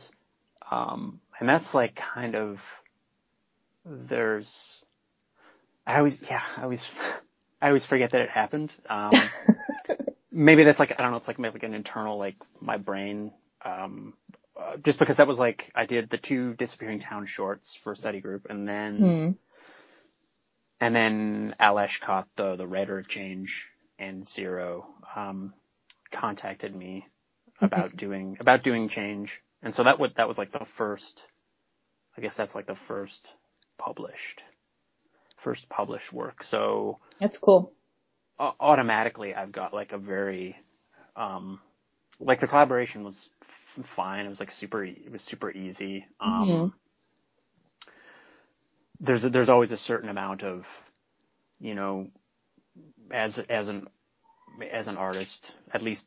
um, 0.71 1.21
and 1.41 1.49
that's 1.49 1.75
like 1.75 1.99
kind 2.15 2.37
of 2.37 2.59
there's. 3.85 4.49
I 5.87 5.99
always 5.99 6.19
yeah 6.23 6.43
I 6.57 6.63
always 6.63 6.83
I 7.63 7.69
always 7.69 7.87
forget 7.87 8.13
that 8.13 8.21
it 8.21 8.31
happened. 8.31 8.73
Um, 8.89 9.13
maybe 10.35 10.65
that's 10.65 10.79
like 10.79 10.93
I 10.99 11.03
don't 11.03 11.13
know. 11.13 11.19
It's 11.19 11.29
like 11.29 11.39
maybe 11.39 11.55
like 11.55 11.63
an 11.63 11.75
internal 11.75 12.19
like 12.19 12.37
my 12.61 12.77
brain. 12.77 13.33
Um, 13.65 14.15
uh, 14.61 14.77
just 14.85 14.99
because 14.99 15.17
that 15.17 15.27
was 15.27 15.39
like 15.39 15.71
I 15.75 15.87
did 15.87 16.11
the 16.11 16.19
two 16.19 16.55
disappearing 16.55 17.01
town 17.01 17.27
shorts 17.27 17.79
for 17.83 17.95
study 17.95 18.21
group, 18.21 18.47
and 18.51 18.69
then 18.69 18.99
Hmm. 18.99 19.31
and 20.81 20.95
then 20.95 21.55
Ales 21.61 21.97
Kot, 22.05 22.29
the 22.37 22.57
the 22.57 22.67
writer 22.67 22.99
of 22.99 23.09
Change 23.09 23.69
and 23.99 24.27
Zero, 24.29 24.87
um, 25.17 25.55
contacted 26.13 26.75
me 26.75 27.07
about 27.61 27.97
doing 27.97 28.37
about 28.41 28.63
doing 28.63 28.89
Change, 28.89 29.41
and 29.63 29.75
so 29.75 29.85
that 29.85 29.99
would 29.99 30.15
that 30.17 30.29
was 30.29 30.37
like 30.39 30.53
the 30.53 30.67
first. 30.77 31.23
I 32.17 32.21
guess 32.21 32.35
that's 32.37 32.55
like 32.55 32.67
the 32.67 32.77
first 32.87 33.29
published, 33.77 34.43
first 35.43 35.69
published 35.69 36.13
work. 36.13 36.45
So 36.45 37.01
That's 37.19 37.39
cool. 37.39 37.73
Automatically, 38.39 39.35
I've 39.35 39.53
got 39.53 39.75
like 39.75 39.93
a 39.93 39.99
very, 39.99 40.57
um, 41.17 41.61
like 42.21 42.41
the 42.41 42.47
collaboration 42.47 43.05
was 43.05 43.29
f- 43.79 43.87
fine. 43.97 44.27
It 44.27 44.29
was 44.29 44.41
like 44.41 44.51
super. 44.53 44.85
It 44.85 45.11
was 45.13 45.23
super 45.23 45.51
easy. 45.51 46.07
Um, 46.21 46.51
Mhm. 46.51 46.73
there's 49.01 49.25
a, 49.25 49.31
there's 49.31 49.49
always 49.49 49.71
a 49.73 49.77
certain 49.79 50.09
amount 50.09 50.43
of, 50.43 50.65
you 51.61 51.75
know, 51.75 52.09
as 53.13 53.39
as 53.49 53.69
an 53.69 53.89
as 54.73 54.89
an 54.89 54.97
artist, 54.97 55.53
at 55.73 55.83
least 55.83 56.05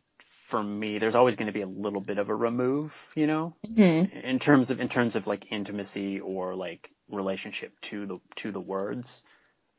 for 0.49 0.63
me, 0.63 0.99
there's 0.99 1.15
always 1.15 1.35
going 1.35 1.47
to 1.47 1.53
be 1.53 1.61
a 1.61 1.67
little 1.67 2.01
bit 2.01 2.17
of 2.17 2.29
a 2.29 2.35
remove, 2.35 2.91
you 3.15 3.27
know, 3.27 3.55
hmm 3.65 4.03
in 4.23 4.39
terms 4.39 4.69
of 4.69 4.79
in 4.79 4.89
terms 4.89 5.15
of 5.15 5.27
like 5.27 5.51
intimacy 5.51 6.19
or 6.19 6.55
like 6.55 6.89
relationship 7.09 7.73
to 7.89 8.05
the 8.05 8.19
to 8.37 8.51
the 8.51 8.59
words. 8.59 9.07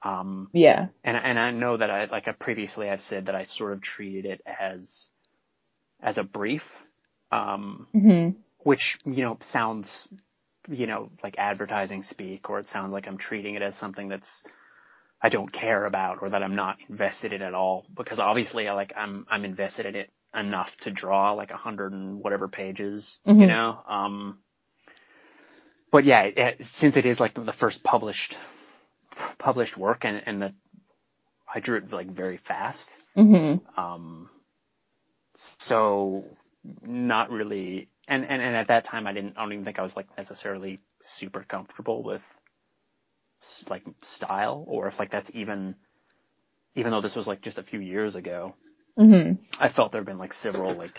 Um, 0.03 0.51
Yeah. 0.53 0.89
and 1.05 1.17
and 1.17 1.39
I 1.39 1.51
know 1.51 1.77
that 1.77 1.91
I 1.91 2.05
like 2.07 2.29
I 2.29 2.33
previously 2.33 2.89
I've 2.89 3.03
said 3.03 3.27
that 3.27 3.35
I 3.35 3.45
sort 3.45 3.73
of 3.73 3.83
treated 3.83 4.27
it 4.27 4.41
as 4.47 5.09
as 6.03 6.19
a 6.19 6.23
brief, 6.25 6.63
um, 7.33 7.89
hmm 7.93 8.31
which 8.59 8.99
you 9.05 9.23
know 9.25 9.39
sounds 9.53 9.89
you 10.69 10.87
know 10.87 11.11
like 11.23 11.37
advertising 11.39 12.03
speak, 12.05 12.49
or 12.51 12.61
it 12.61 12.69
sounds 12.69 12.93
like 12.93 13.07
I'm 13.09 13.19
treating 13.19 13.55
it 13.55 13.63
as 13.63 13.77
something 13.77 14.09
that's 14.09 14.29
I 15.23 15.29
don't 15.31 15.53
care 15.53 15.85
about 15.85 16.19
or 16.23 16.31
that 16.31 16.43
I'm 16.43 16.55
not 16.55 16.77
invested 16.89 17.33
in 17.33 17.43
at 17.43 17.55
all. 17.55 17.87
Because 17.97 18.19
obviously 18.21 18.69
I 18.69 18.75
like 18.75 18.93
I'm 18.97 19.27
I'm 19.31 19.45
invested 19.45 19.87
in 19.87 19.97
it 19.97 20.11
enough 20.35 20.71
to 20.83 20.91
draw 20.93 21.33
like 21.33 21.51
a 21.51 21.57
hundred 21.57 21.93
and 21.93 22.21
whatever 22.21 22.49
pages, 22.49 23.19
Mhm. 23.27 23.41
you 23.41 23.47
know. 23.47 23.79
Um, 23.89 24.39
but 25.91 26.05
yeah, 26.05 26.23
it, 26.23 26.61
since 26.81 26.97
it 26.97 27.07
is 27.07 27.19
like 27.19 27.35
the 27.35 27.55
first 27.59 27.83
published 27.83 28.37
published 29.39 29.77
work 29.77 30.05
and 30.05 30.23
and 30.27 30.43
the 30.43 30.55
I 31.53 31.61
drew 31.61 31.79
it 31.79 31.93
like 31.93 32.11
very 32.11 32.41
fast. 32.47 32.85
hmm 33.15 33.55
Um, 33.77 34.31
so 35.61 36.25
not 36.83 37.31
really 37.31 37.89
and, 38.09 38.25
and, 38.25 38.43
and 38.43 38.57
at 38.57 38.69
that 38.69 38.87
time 38.87 39.07
I 39.07 39.13
didn't, 39.13 39.37
I 39.37 39.43
don't 39.43 39.53
even 39.53 39.65
think 39.65 39.79
I 39.79 39.83
was 39.83 39.93
like 39.95 40.07
necessarily 40.17 40.81
super 41.19 41.45
comfortable 41.49 42.03
with 42.03 42.23
like 43.69 43.85
style 44.17 44.65
or 44.67 44.89
if 44.89 44.99
like 44.99 45.11
that's 45.11 45.31
even, 45.35 45.75
even 46.75 46.91
though 46.91 47.03
this 47.03 47.15
was 47.15 47.27
like 47.27 47.43
just 47.43 47.59
a 47.59 47.63
few 47.63 47.81
years 47.81 48.15
ago, 48.15 48.55
hmm 48.97 49.33
I 49.61 49.69
felt 49.69 49.93
there 49.93 50.01
have 50.01 50.07
been 50.07 50.19
like 50.19 50.35
several 50.35 50.75
like, 50.77 50.93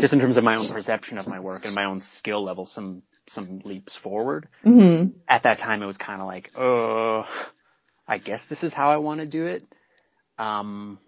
just 0.00 0.12
in 0.12 0.20
terms 0.20 0.36
of 0.36 0.44
my 0.44 0.56
own 0.56 0.68
perception 0.68 1.18
of 1.18 1.26
my 1.26 1.40
work 1.40 1.64
and 1.64 1.74
my 1.74 1.84
own 1.84 2.02
skill 2.16 2.42
level, 2.44 2.66
some, 2.66 3.02
some 3.28 3.60
leaps 3.64 3.96
forward. 4.02 4.48
hmm 4.62 5.06
At 5.28 5.42
that 5.42 5.58
time 5.58 5.82
it 5.82 5.86
was 5.86 5.96
kind 5.96 6.20
of 6.20 6.26
like, 6.26 6.50
oh, 6.56 7.24
I 8.06 8.18
guess 8.18 8.40
this 8.48 8.62
is 8.62 8.72
how 8.72 8.90
I 8.90 8.96
want 8.96 9.20
to 9.20 9.26
do 9.26 9.46
it. 9.46 9.64
Um, 10.38 10.98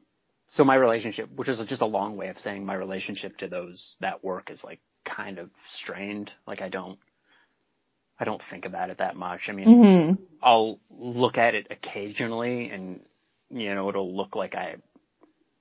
so 0.48 0.64
my 0.64 0.74
relationship, 0.76 1.30
which 1.34 1.48
is 1.48 1.58
just 1.68 1.82
a 1.82 1.86
long 1.86 2.16
way 2.16 2.28
of 2.28 2.38
saying 2.38 2.64
my 2.64 2.74
relationship 2.74 3.36
to 3.38 3.48
those, 3.48 3.96
that 4.00 4.22
work 4.22 4.50
is 4.50 4.62
like 4.62 4.80
kind 5.04 5.38
of 5.38 5.50
strained. 5.80 6.30
Like 6.46 6.60
I 6.62 6.68
don't, 6.68 6.98
I 8.18 8.24
don't 8.24 8.42
think 8.50 8.64
about 8.64 8.90
it 8.90 8.98
that 8.98 9.16
much. 9.16 9.42
I 9.48 9.52
mean, 9.52 9.66
hmm 9.66 10.12
I'll 10.42 10.78
look 10.90 11.38
at 11.38 11.54
it 11.54 11.68
occasionally 11.70 12.70
and, 12.70 13.00
you 13.50 13.74
know, 13.74 13.88
it'll 13.88 14.14
look 14.14 14.36
like 14.36 14.54
I, 14.54 14.76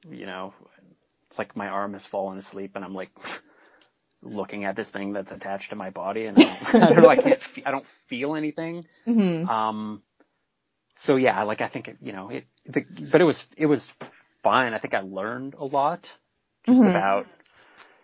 you 0.10 0.26
know, 0.26 0.54
it's 1.30 1.38
like 1.40 1.56
my 1.56 1.68
arm 1.68 1.94
has 1.94 2.06
fallen 2.12 2.38
asleep 2.38 2.74
and 2.76 2.84
I'm 2.84 2.94
like 2.94 3.12
looking 4.22 4.66
at 4.66 4.76
this 4.76 4.90
thing 4.90 5.14
that's 5.14 5.32
attached 5.32 5.70
to 5.70 5.76
my 5.76 5.90
body 5.90 6.26
and 6.26 6.38
I'm, 6.38 6.58
I 6.82 6.94
don't 6.94 7.04
know, 7.04 7.10
I 7.10 7.16
can't, 7.16 7.40
fe- 7.56 7.64
I 7.66 7.72
don't 7.72 7.86
feel 8.10 8.36
anything. 8.36 8.84
hmm 9.06 9.46
Um, 9.46 10.04
so 11.06 11.16
yeah, 11.16 11.44
like 11.44 11.62
I 11.62 11.70
think 11.70 11.88
it, 11.88 11.98
you 12.02 12.14
know, 12.14 12.30
it, 12.30 12.46
the, 12.66 12.86
but 13.12 13.22
it 13.22 13.26
was, 13.26 13.42
it 13.58 13.66
was 13.66 13.90
fine. 14.44 14.74
I 14.74 14.80
think 14.80 14.94
I 14.94 15.02
learned 15.02 15.56
a 15.56 15.66
lot 15.66 16.08
just 16.66 16.80
Mhm. 16.80 16.90
about, 16.90 17.26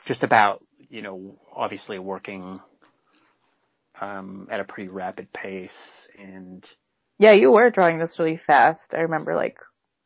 just 0.06 0.24
about, 0.24 0.64
you 0.90 1.02
know, 1.02 1.40
obviously 1.56 2.00
working, 2.00 2.60
um, 4.02 4.48
at 4.52 4.60
a 4.60 4.64
pretty 4.64 4.90
rapid 4.90 5.32
pace 5.34 5.72
and 6.18 6.66
Yeah, 7.20 7.34
you 7.34 7.52
were 7.52 7.70
drawing 7.70 8.00
this 8.00 8.18
really 8.20 8.38
fast. 8.38 8.94
I 8.94 9.02
remember 9.02 9.36
like, 9.36 9.58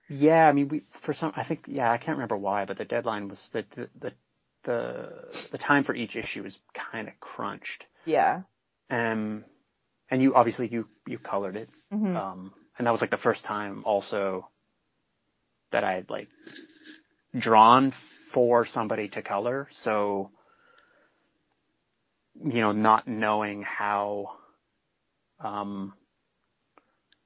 yeah, 0.10 0.48
I 0.48 0.52
mean, 0.52 0.68
we, 0.70 0.84
for 1.06 1.14
some, 1.14 1.34
I 1.36 1.44
think, 1.46 1.66
yeah, 1.68 1.92
I 1.92 1.98
can't 1.98 2.18
remember 2.18 2.38
why, 2.38 2.66
but 2.66 2.78
the 2.78 2.86
deadline 2.86 3.28
was 3.30 3.40
the, 3.54 3.66
the, 3.76 3.90
the, 4.00 4.12
the, 4.66 5.10
the 5.52 5.58
time 5.58 5.84
for 5.84 5.96
each 5.96 6.16
issue 6.16 6.44
was 6.44 6.58
kind 6.74 7.08
of 7.08 7.14
crunched. 7.20 7.86
yeah. 8.06 8.42
Um, 8.90 9.46
and 10.10 10.22
you, 10.22 10.36
obviously 10.36 10.68
you, 10.68 10.88
you 11.08 11.18
colored 11.20 11.56
it. 11.56 11.70
hmm 11.92 12.16
Um, 12.16 12.54
and 12.78 12.88
that 12.88 12.92
was 12.92 13.02
like 13.02 13.12
the 13.12 13.18
first 13.18 13.44
time 13.44 13.84
also 13.86 14.48
that 15.72 15.84
I 15.84 15.94
had 15.94 16.10
like 16.10 16.28
drawn 17.38 17.94
for 18.34 18.66
somebody 18.66 19.10
to 19.10 19.22
color. 19.22 19.68
So, 19.84 20.32
you 22.44 22.62
know, 22.62 22.72
not 22.72 23.08
knowing 23.08 23.64
how, 23.64 24.32
um, 25.40 25.94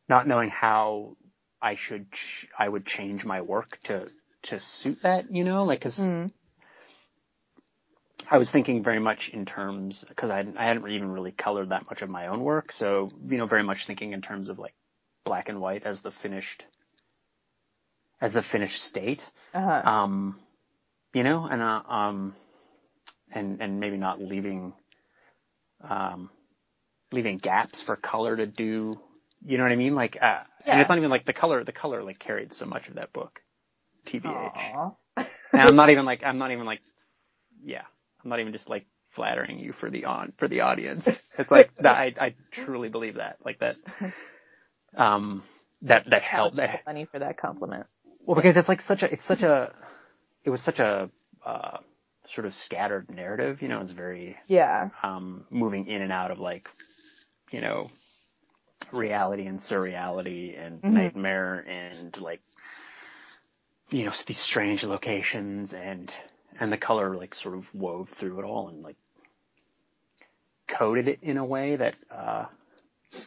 not 0.10 0.28
knowing 0.28 0.50
how 0.50 1.16
I 1.62 1.76
should, 1.76 2.12
ch- 2.12 2.48
I 2.58 2.68
would 2.68 2.86
change 2.86 3.24
my 3.24 3.42
work 3.42 3.78
to, 3.86 4.08
to 4.44 4.60
suit 4.60 5.00
that, 5.04 5.34
you 5.34 5.44
know, 5.44 5.64
like, 5.64 5.82
cause 5.82 5.96
mm 5.98 6.32
I 8.30 8.38
was 8.40 8.52
thinking 8.52 8.84
very 8.84 9.00
much 9.00 9.30
in 9.32 9.46
terms, 9.46 10.04
cause 10.18 10.30
I, 10.30 10.38
hadn't- 10.38 10.58
I 10.58 10.66
hadn't 10.66 10.86
even 10.90 11.12
really 11.12 11.32
colored 11.32 11.70
that 11.70 11.86
much 11.86 12.02
of 12.02 12.10
my 12.10 12.28
own 12.28 12.44
work. 12.44 12.74
So, 12.74 13.10
you 13.30 13.38
know, 13.38 13.46
very 13.46 13.64
much 13.64 13.86
thinking 13.88 14.12
in 14.12 14.22
terms 14.22 14.50
of 14.50 14.60
like 14.60 14.74
black 15.28 15.50
and 15.50 15.60
white 15.60 15.84
as 15.84 16.02
the 16.02 16.12
finished, 16.24 16.64
as 18.22 18.32
the 18.34 18.42
finished 18.42 18.82
state. 18.84 19.22
Uh-huh. 19.54 19.90
Um, 19.90 20.40
you 21.14 21.24
know, 21.24 21.46
and, 21.46 21.62
uh, 21.62 21.82
um, 21.90 22.36
and, 23.32 23.62
and 23.62 23.80
maybe 23.80 23.98
not 23.98 24.22
leaving, 24.22 24.74
um, 25.88 26.30
leaving 27.12 27.38
gaps 27.38 27.84
for 27.86 27.98
color 27.98 28.38
to 28.38 28.48
do, 28.48 28.98
you 29.46 29.58
know 29.58 29.64
what 29.64 29.72
I 29.72 29.76
mean? 29.76 29.96
Like, 29.96 30.18
uh, 30.22 30.44
and 30.66 30.80
it's 30.80 30.90
not 30.90 30.98
even 30.98 31.10
like 31.10 31.26
the 31.26 31.34
color, 31.34 31.64
the 31.64 31.72
color 31.72 32.04
like 32.04 32.20
carried 32.20 32.54
so 32.54 32.66
much 32.66 32.88
of 32.88 32.96
that 32.96 33.12
book. 33.14 33.40
TBH. 34.08 34.96
And 35.18 35.28
I'm 35.54 35.76
not 35.76 35.90
even 35.92 36.06
like, 36.06 36.24
I'm 36.24 36.38
not 36.38 36.52
even 36.52 36.66
like, 36.66 36.82
yeah, 37.64 37.84
I'm 38.24 38.30
not 38.30 38.40
even 38.40 38.54
just 38.54 38.70
like 38.70 38.86
flattering 39.16 39.60
you 39.60 39.74
for 39.74 39.90
the 39.90 40.06
on, 40.06 40.34
for 40.38 40.48
the 40.48 40.62
audience. 40.62 41.06
It's 41.40 41.52
like 41.52 41.70
that, 41.78 41.96
I, 41.96 42.14
I 42.20 42.36
truly 42.52 42.90
believe 42.90 43.16
that, 43.16 43.38
like 43.46 43.60
that, 43.60 43.76
um, 44.98 45.44
that, 45.84 46.06
that 46.10 46.24
helped, 46.24 46.58
that, 46.58 46.82
Funny 46.86 47.06
for 47.12 47.20
that 47.20 47.40
compliment. 47.40 47.86
well, 48.26 48.36
because 48.36 48.58
it's 48.58 48.68
like 48.68 48.82
such 48.82 49.02
a, 49.04 49.14
it's 49.14 49.26
such 49.28 49.42
a, 49.42 49.72
it 50.44 50.50
was 50.50 50.62
such 50.62 50.80
a, 50.80 51.10
uh, 51.46 51.78
sort 52.36 52.46
of 52.46 52.54
scattered 52.66 53.10
narrative, 53.10 53.62
you 53.62 53.68
know, 53.70 53.80
it's 53.82 53.92
very, 53.92 54.36
Yeah. 54.48 54.90
um, 55.04 55.46
moving 55.50 55.88
in 55.88 56.02
and 56.02 56.12
out 56.12 56.32
of 56.32 56.40
like, 56.40 56.68
you 57.52 57.62
know, 57.62 57.90
reality 58.92 59.46
and 59.46 59.60
surreality 59.60 60.60
and 60.60 60.82
Mhm. 60.82 60.94
nightmare 60.94 61.60
and 61.68 62.18
like, 62.20 62.42
you 63.90 64.06
know, 64.06 64.12
these 64.28 64.40
strange 64.42 64.84
locations 64.84 65.74
and, 65.74 66.12
and 66.60 66.72
the 66.72 66.78
color 66.78 67.16
like 67.16 67.34
sort 67.36 67.56
of 67.56 67.64
wove 67.74 68.10
through 68.20 68.40
it 68.40 68.44
all 68.44 68.68
and 68.68 68.82
like 68.84 68.98
coded 70.68 71.08
it 71.08 71.20
in 71.22 71.38
a 71.38 71.46
way 71.46 71.76
that, 71.78 71.96
uh, 72.12 72.46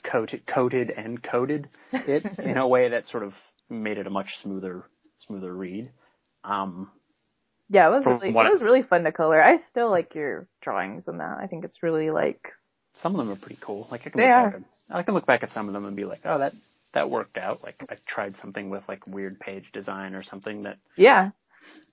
coated, 0.02 0.46
coated 0.46 0.90
and 0.90 1.22
coded 1.22 1.68
it 1.92 2.24
in 2.38 2.56
a 2.56 2.66
way 2.66 2.88
that 2.90 3.06
sort 3.08 3.22
of 3.22 3.34
made 3.68 3.98
it 3.98 4.06
a 4.06 4.10
much 4.10 4.38
smoother, 4.42 4.84
smoother 5.26 5.52
read. 5.54 5.90
Um, 6.44 6.90
Yeah, 7.68 7.88
it 7.88 7.90
was 7.90 8.04
really 8.06 8.28
it 8.30 8.52
was 8.52 8.62
really 8.62 8.82
fun 8.82 9.04
to 9.04 9.12
color. 9.12 9.42
I 9.42 9.58
still 9.70 9.90
like 9.90 10.14
your 10.14 10.46
drawings 10.60 11.04
in 11.08 11.18
that. 11.18 11.38
I 11.40 11.46
think 11.46 11.64
it's 11.64 11.82
really 11.82 12.10
like 12.10 12.52
some 12.94 13.14
of 13.14 13.18
them 13.18 13.30
are 13.32 13.36
pretty 13.40 13.58
cool. 13.60 13.86
Like 13.90 14.02
I 14.06 14.10
can 14.10 14.20
look 14.20 14.28
are. 14.30 14.50
back 14.50 14.60
at, 14.90 14.96
I 14.96 15.02
can 15.02 15.14
look 15.14 15.26
back 15.26 15.42
at 15.42 15.52
some 15.52 15.68
of 15.68 15.74
them 15.74 15.84
and 15.84 15.96
be 15.96 16.04
like, 16.04 16.20
oh, 16.24 16.38
that 16.38 16.52
that 16.94 17.08
worked 17.10 17.38
out. 17.38 17.62
Like 17.62 17.76
I 17.88 17.96
tried 18.06 18.36
something 18.38 18.68
with 18.70 18.82
like 18.88 19.06
weird 19.06 19.38
page 19.38 19.70
design 19.72 20.14
or 20.14 20.22
something 20.24 20.64
that, 20.64 20.78
yeah, 20.96 21.30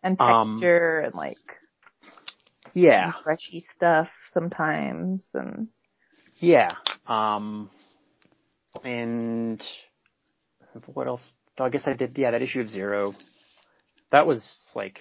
and 0.01 0.19
Um, 0.19 0.55
texture 0.55 0.99
and 1.01 1.13
like 1.13 1.37
yeah, 2.73 3.11
freshy 3.23 3.65
stuff 3.75 4.09
sometimes 4.33 5.21
and 5.33 5.67
yeah. 6.39 6.73
Um, 7.07 7.69
and 8.85 9.63
what 10.93 11.07
else? 11.07 11.21
Oh, 11.59 11.65
I 11.65 11.69
guess 11.69 11.87
I 11.87 11.93
did. 11.93 12.17
Yeah, 12.17 12.31
that 12.31 12.41
issue 12.41 12.61
of 12.61 12.69
Zero. 12.69 13.15
That 14.11 14.27
was 14.27 14.43
like, 14.75 14.99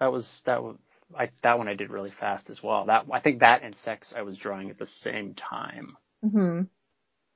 that 0.00 0.12
was 0.12 0.28
that 0.46 0.62
was. 0.62 0.76
I, 1.16 1.30
that 1.44 1.58
one 1.58 1.68
I 1.68 1.74
did 1.74 1.90
really 1.90 2.12
fast 2.18 2.50
as 2.50 2.62
well. 2.62 2.86
That 2.86 3.06
I 3.12 3.20
think 3.20 3.40
that 3.40 3.62
and 3.62 3.76
Sex 3.84 4.12
I 4.16 4.22
was 4.22 4.36
drawing 4.38 4.70
at 4.70 4.78
the 4.78 4.86
same 4.86 5.34
time. 5.34 5.96
hmm 6.22 6.62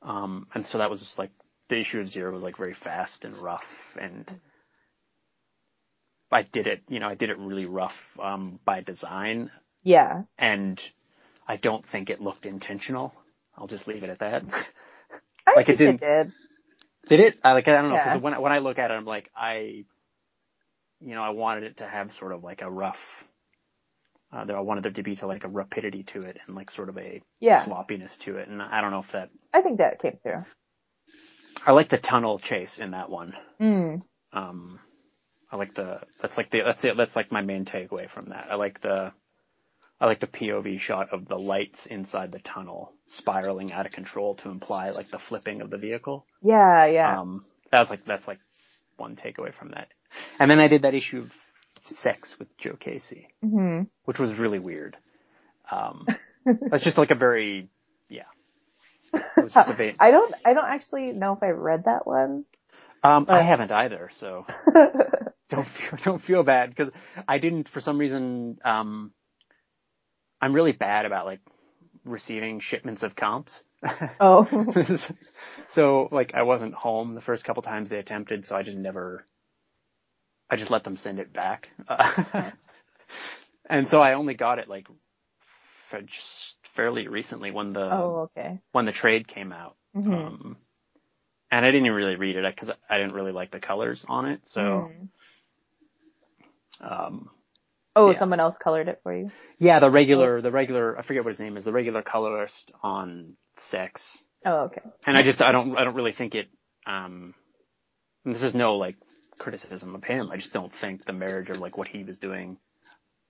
Um, 0.03 0.49
and 0.55 0.67
so 0.67 0.79
that 0.79 0.91
was 0.91 1.01
just 1.01 1.19
like 1.19 1.31
the 1.69 1.81
issue 1.81 2.01
of 2.01 2.09
zero 2.09 2.33
was 2.33 2.43
like 2.43 2.57
very 2.57 2.75
fast 2.75 3.25
and 3.25 3.37
rough 3.39 3.65
and 4.01 4.41
I 6.33 6.43
did 6.43 6.67
it, 6.67 6.83
you 6.89 7.01
know, 7.01 7.09
I 7.09 7.15
did 7.15 7.31
it 7.31 7.39
really 7.39 7.67
rough, 7.67 7.95
um, 8.23 8.61
by 8.65 8.83
design 8.83 9.51
yeah. 9.83 10.23
and 10.39 10.81
I 11.47 11.57
don't 11.57 11.85
think 11.91 12.11
it 12.11 12.21
looked 12.21 12.47
intentional. 12.47 13.15
I'll 13.57 13.67
just 13.67 13.89
leave 13.89 14.03
it 14.03 14.11
at 14.11 14.21
that. 14.21 14.45
I 15.47 15.55
Like, 15.57 15.69
it 15.69 15.77
didn't- 15.79 16.01
did. 16.01 16.33
did 17.09 17.21
it? 17.21 17.39
I 17.43 17.53
like, 17.53 17.67
I 17.69 17.73
don't 17.73 17.89
know, 17.91 17.95
Yeah. 17.97 18.13
cause 18.15 18.23
when, 18.23 18.35
I- 18.35 18.39
when 18.39 18.53
I 18.53 18.59
look 18.59 18.79
at 18.79 18.91
it, 18.91 18.95
I'm 18.95 19.05
like, 19.05 19.31
I, 19.35 19.85
you 21.01 21.15
know, 21.15 21.23
I 21.23 21.31
wanted 21.31 21.65
it 21.65 21.77
to 21.79 21.87
have 21.87 22.13
sort 22.13 22.33
of 22.33 22.43
like 22.45 22.63
a 22.63 22.71
rough, 22.71 22.99
uh, 24.33 24.45
there, 24.45 24.57
I 24.57 24.61
wanted 24.61 24.85
there 24.85 24.93
to 24.93 25.03
be 25.03 25.17
to 25.17 25.27
like 25.27 25.45
a 25.45 25.49
rapidity 25.49 26.05
to 26.13 26.21
it 26.21 26.39
and 26.47 26.55
like 26.55 26.71
sort 26.71 26.89
of 26.89 26.99
a 26.99 27.21
Yeah. 27.41 27.65
sloppiness 27.65 28.17
to 28.25 28.37
it. 28.37 28.49
And 28.49 28.61
I 28.63 28.81
don't 28.81 28.91
know 28.91 29.01
if 29.01 29.11
that, 29.13 29.31
I 29.53 29.63
think 29.63 29.79
that 29.79 30.01
came 30.01 30.19
through. 30.23 30.45
I 31.67 31.73
like 31.73 31.89
the 31.91 31.99
tunnel 31.99 32.39
chase 32.39 32.79
in 32.79 32.93
that 32.93 33.11
one. 33.11 33.35
Mm. 33.61 34.03
um 34.33 34.79
I 35.53 35.57
like 35.57 35.75
the 35.75 36.01
that's 36.23 36.37
like 36.37 36.51
the 36.53 36.61
that's 36.65 36.85
it 36.85 36.97
that's 36.97 37.17
like 37.17 37.33
my 37.33 37.41
main 37.43 37.65
takeaway 37.65 38.09
from 38.09 38.27
that. 38.29 38.47
I 38.51 38.55
like 38.55 38.81
the 38.81 39.13
I 40.01 40.07
like 40.07 40.21
the 40.21 40.27
POV 40.27 40.81
shot 40.81 41.13
of 41.13 41.29
the 41.29 41.37
lights 41.37 41.87
inside 41.87 42.33
the 42.33 42.39
tunnel 42.39 42.93
spiraling 43.09 43.73
out 43.73 43.85
of 43.87 43.93
control 43.93 44.35
to 44.37 44.49
imply 44.49 44.91
like 44.91 45.11
the 45.11 45.19
flipping 45.19 45.61
of 45.61 45.69
the 45.71 45.77
vehicle. 45.77 46.25
Yeah, 46.43 46.87
yeah. 46.87 47.21
Um 47.21 47.45
that's 47.71 47.91
like 47.91 48.05
that's 48.07 48.27
like 48.27 48.39
one 48.97 49.17
takeaway 49.17 49.55
from 49.55 49.71
that. 49.73 49.89
And 50.39 50.51
then 50.51 50.59
I 50.59 50.69
did 50.69 50.83
that 50.83 50.95
issue 50.95 51.21
of 51.21 51.31
sex 52.03 52.35
with 52.39 52.49
Joe 52.59 52.77
Casey, 52.79 53.29
hmm 53.43 53.83
which 54.05 54.19
was 54.19 54.39
really 54.39 54.59
weird. 54.59 54.97
Um 55.71 56.07
that's 56.71 56.85
just 56.85 56.99
like 56.99 57.11
a 57.11 57.15
very 57.15 57.69
yeah. 58.09 58.23
It 59.13 59.23
was 59.37 59.53
just 59.53 59.69
a 59.69 59.75
very, 59.77 59.97
I 60.01 60.11
don't 60.13 60.35
I 60.45 60.55
don't 60.55 60.67
actually 60.69 61.13
know 61.13 61.35
if 61.35 61.43
I 61.43 61.51
read 61.51 61.85
that 61.85 62.07
one. 62.07 62.45
um 63.03 63.27
I 63.29 63.43
haven't 63.43 63.71
either, 63.71 64.11
so 64.19 64.47
don't 65.51 65.67
feel 65.67 65.99
don't 66.05 66.23
feel 66.23 66.43
bad 66.43 66.71
because 66.71 66.91
I 67.29 67.39
didn't 67.39 67.69
for 67.69 67.81
some 67.81 67.99
reason. 67.99 68.59
Um, 68.65 69.13
I'm 70.41 70.55
really 70.55 70.73
bad 70.73 71.07
about 71.07 71.27
like 71.27 71.41
receiving 72.05 72.61
shipments 72.61 73.03
of 73.03 73.15
comps. 73.17 73.63
oh. 74.21 74.47
so 75.75 76.09
like 76.11 76.33
I 76.35 76.43
wasn't 76.43 76.75
home 76.75 77.15
the 77.15 77.21
first 77.21 77.45
couple 77.45 77.63
times 77.63 77.89
they 77.89 77.99
attempted, 77.99 78.47
so 78.47 78.57
I 78.57 78.63
just 78.63 78.77
never. 78.77 79.27
I 80.49 80.57
just 80.57 80.71
let 80.71 80.83
them 80.83 80.97
send 80.97 81.21
it 81.21 81.33
back, 81.33 81.69
and 83.71 83.87
so 83.89 84.01
I 84.01 84.15
only 84.15 84.35
got 84.35 84.59
it 84.59 84.69
like 84.69 84.89
fairly 86.75 87.07
recently 87.09 87.51
when 87.53 87.73
the 87.73 87.89
oh, 87.93 88.29
okay. 88.37 88.59
when 88.73 88.85
the 88.85 88.93
trade 88.93 89.29
came 89.29 89.53
out. 89.53 89.77
Mhm. 89.97 90.13
Um, 90.13 90.57
and 91.53 91.65
I 91.65 91.71
didn't 91.71 91.87
even 91.87 91.97
really 91.97 92.17
read 92.17 92.37
it 92.37 92.55
because 92.55 92.75
I 92.89 92.99
didn't 92.99 93.13
really 93.15 93.33
like 93.33 93.51
the 93.51 93.61
colors 93.61 94.05
on 94.09 94.27
it. 94.27 94.41
So, 94.45 94.61
Mm. 94.61 95.09
um, 96.81 97.31
Oh, 97.97 98.11
yeah. 98.11 98.19
someone 98.19 98.41
else 98.41 98.57
colored 98.63 98.89
it 98.89 99.01
for 99.03 99.15
you. 99.15 99.31
yeah, 99.59 99.81
the 99.81 99.91
regular, 99.91 100.41
the 100.41 100.51
regular, 100.51 100.97
I 100.99 101.03
forget 101.03 101.25
what 101.25 101.31
his 101.31 101.41
name 101.41 101.57
is, 101.57 101.65
the 101.65 101.73
regular 101.73 102.03
colorist 102.03 102.73
on 102.83 103.35
Sex. 103.71 104.01
Oh, 104.47 104.65
okay. 104.67 104.81
And 105.07 105.17
I 105.17 105.23
just, 105.23 105.41
I 105.41 105.53
don't, 105.53 105.77
I 105.77 105.85
don't 105.85 105.95
really 105.95 106.13
think 106.13 106.35
it, 106.35 106.49
um, 106.87 107.35
this 108.25 108.43
is 108.43 108.55
no 108.55 108.77
like 108.77 108.97
criticism 109.39 109.95
of 109.95 110.05
him. 110.05 110.31
I 110.31 110.37
just 110.37 110.53
don't 110.53 110.73
think 110.81 111.05
the 111.05 111.13
marriage 111.13 111.51
of 111.51 111.59
like 111.59 111.77
what 111.77 111.89
he 111.89 112.05
was 112.05 112.17
doing 112.19 112.59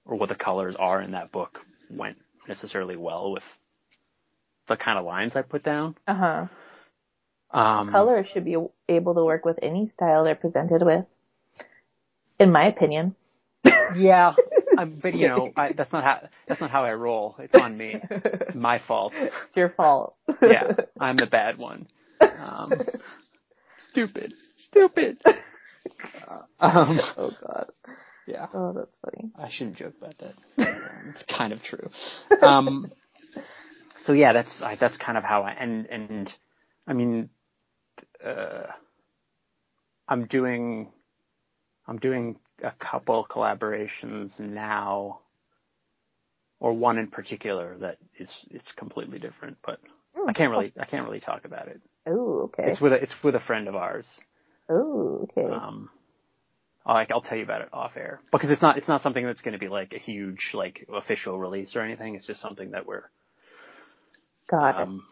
or 0.04 0.16
what 0.16 0.28
the 0.28 0.34
colors 0.34 0.76
are 0.78 1.00
in 1.00 1.12
that 1.12 1.32
book 1.32 1.58
went 1.90 2.18
necessarily 2.48 2.96
well 2.96 3.32
with 3.32 3.42
the 4.68 4.76
kind 4.76 4.98
of 4.98 5.04
lines 5.04 5.34
I 5.36 5.42
put 5.42 5.62
down. 5.64 5.96
Uh 6.06 6.14
huh. 6.14 6.46
Um, 7.58 7.90
Colors 7.90 8.26
should 8.32 8.44
be 8.44 8.56
able 8.88 9.14
to 9.14 9.24
work 9.24 9.44
with 9.44 9.58
any 9.62 9.88
style 9.88 10.22
they're 10.22 10.36
presented 10.36 10.82
with, 10.84 11.04
in 12.38 12.52
my 12.52 12.66
opinion. 12.66 13.16
Yeah, 13.96 14.34
but 14.84 15.14
you 15.14 15.28
know, 15.28 15.50
I, 15.56 15.72
that's 15.72 15.92
not 15.92 16.04
how 16.04 16.28
that's 16.48 16.60
not 16.60 16.70
how 16.70 16.84
I 16.84 16.94
roll. 16.94 17.36
It's 17.38 17.54
on 17.54 17.76
me. 17.76 17.96
It's 18.10 18.54
my 18.54 18.80
fault. 18.86 19.12
It's 19.16 19.56
your 19.56 19.70
fault. 19.70 20.16
Yeah, 20.42 20.72
I'm 21.00 21.16
the 21.16 21.26
bad 21.26 21.58
one. 21.58 21.86
Um, 22.20 22.72
stupid, 23.90 24.34
stupid. 24.70 25.18
Uh, 25.24 26.42
um, 26.60 27.00
oh 27.16 27.30
god. 27.46 27.66
yeah, 28.26 28.46
Oh, 28.54 28.72
that's 28.72 28.98
funny. 28.98 29.30
I 29.36 29.50
shouldn't 29.50 29.76
joke 29.76 29.94
about 30.00 30.18
that. 30.18 30.34
It's 31.14 31.24
kind 31.36 31.52
of 31.52 31.62
true. 31.62 31.88
Um, 32.42 32.92
so 34.04 34.12
yeah, 34.12 34.32
that's 34.32 34.60
I, 34.62 34.76
that's 34.76 34.96
kind 34.96 35.16
of 35.18 35.24
how 35.24 35.42
I 35.42 35.52
and 35.52 35.86
and 35.86 36.32
I 36.86 36.92
mean, 36.92 37.30
uh, 38.24 38.64
I'm 40.08 40.26
doing 40.26 40.92
I'm 41.86 41.98
doing 41.98 42.36
a 42.62 42.72
couple 42.78 43.26
collaborations 43.28 44.38
now, 44.38 45.20
or 46.58 46.72
one 46.72 46.98
in 46.98 47.08
particular 47.08 47.76
that 47.78 47.98
is 48.18 48.30
is 48.50 48.62
completely 48.76 49.18
different, 49.18 49.58
but 49.64 49.80
I 50.28 50.32
can't 50.32 50.50
really 50.50 50.72
I 50.78 50.84
can't 50.84 51.04
really 51.04 51.20
talk 51.20 51.44
about 51.44 51.68
it. 51.68 51.80
Oh, 52.06 52.42
okay. 52.44 52.70
It's 52.70 52.80
with 52.80 52.92
a, 52.92 52.96
it's 52.96 53.14
with 53.22 53.34
a 53.34 53.40
friend 53.40 53.68
of 53.68 53.74
ours. 53.74 54.06
Oh, 54.68 55.26
okay. 55.38 55.52
Um, 55.52 55.90
I'll, 56.86 57.06
I'll 57.10 57.20
tell 57.20 57.36
you 57.36 57.44
about 57.44 57.60
it 57.62 57.68
off 57.72 57.92
air 57.96 58.20
because 58.32 58.50
it's 58.50 58.62
not 58.62 58.78
it's 58.78 58.88
not 58.88 59.02
something 59.02 59.24
that's 59.24 59.40
going 59.42 59.52
to 59.52 59.58
be 59.58 59.68
like 59.68 59.92
a 59.92 59.98
huge 59.98 60.50
like 60.54 60.86
official 60.92 61.38
release 61.38 61.76
or 61.76 61.82
anything. 61.82 62.14
It's 62.14 62.26
just 62.26 62.40
something 62.40 62.70
that 62.72 62.86
we're 62.86 63.04
Got 64.50 64.80
it. 64.80 64.88
um, 64.88 65.04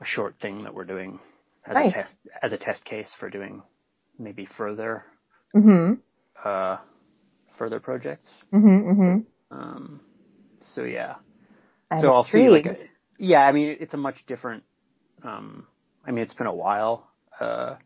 a 0.00 0.04
short 0.04 0.36
thing 0.40 0.64
that 0.64 0.74
we're 0.74 0.84
doing 0.84 1.18
as 1.66 1.74
Nice. 1.74 1.90
a 1.92 1.94
test 1.94 2.14
as 2.42 2.52
a 2.52 2.58
test 2.58 2.84
case 2.84 3.08
for 3.18 3.30
doing 3.30 3.62
maybe 4.18 4.46
further 4.56 5.04
Mhm. 5.54 5.98
Uh, 6.44 6.78
further 7.58 7.80
projects. 7.80 8.28
Mhm. 8.52 8.84
Mhm. 8.86 9.26
Um, 9.50 10.00
so 10.74 10.84
yeah, 10.84 11.16
I'm 11.90 12.00
so 12.02 12.12
I'll 12.12 12.24
see. 12.24 12.48
Like, 12.48 12.66
intrigued. 12.66 12.90
yeah, 13.18 13.40
I 13.40 13.52
mean, 13.52 13.76
it's 13.80 13.94
a 13.94 13.98
much 13.98 14.16
different. 14.26 14.64
Um, 15.24 15.66
I 16.06 16.10
mean, 16.12 16.24
it's 16.24 16.34
been 16.34 16.46
a 16.46 16.54
while 16.54 17.10
uh, 17.40 17.76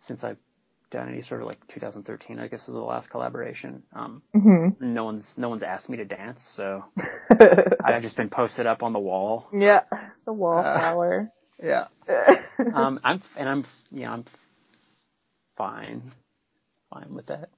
since 0.00 0.24
I've 0.24 0.38
done 0.90 1.08
any 1.08 1.22
sort 1.22 1.40
of 1.42 1.48
like 1.48 1.66
2013. 1.68 2.38
I 2.38 2.48
guess 2.48 2.60
is 2.60 2.66
the 2.66 2.72
last 2.74 3.10
collaboration. 3.10 3.82
Um, 3.94 4.22
Mhm. 4.36 4.76
no 4.80 5.04
one's 5.04 5.24
no 5.36 5.48
one's 5.48 5.62
asked 5.62 5.88
me 5.88 5.98
to 5.98 6.04
dance, 6.04 6.40
so 6.56 6.84
I've 7.84 8.02
just 8.02 8.16
been 8.16 8.30
posted 8.30 8.66
up 8.66 8.82
on 8.82 8.92
the 8.92 8.98
wall. 9.00 9.48
yeah. 9.52 9.82
The 10.26 10.32
Uh, 10.32 10.34
wallflower. 10.34 11.30
Yeah. 11.62 11.86
Um, 12.74 13.00
I'm 13.04 13.22
and 13.36 13.48
I'm 13.48 13.66
yeah 13.92 14.12
I'm 14.12 14.24
fine, 15.56 16.12
fine 16.94 17.14
with 17.14 17.26
that. 17.26 17.50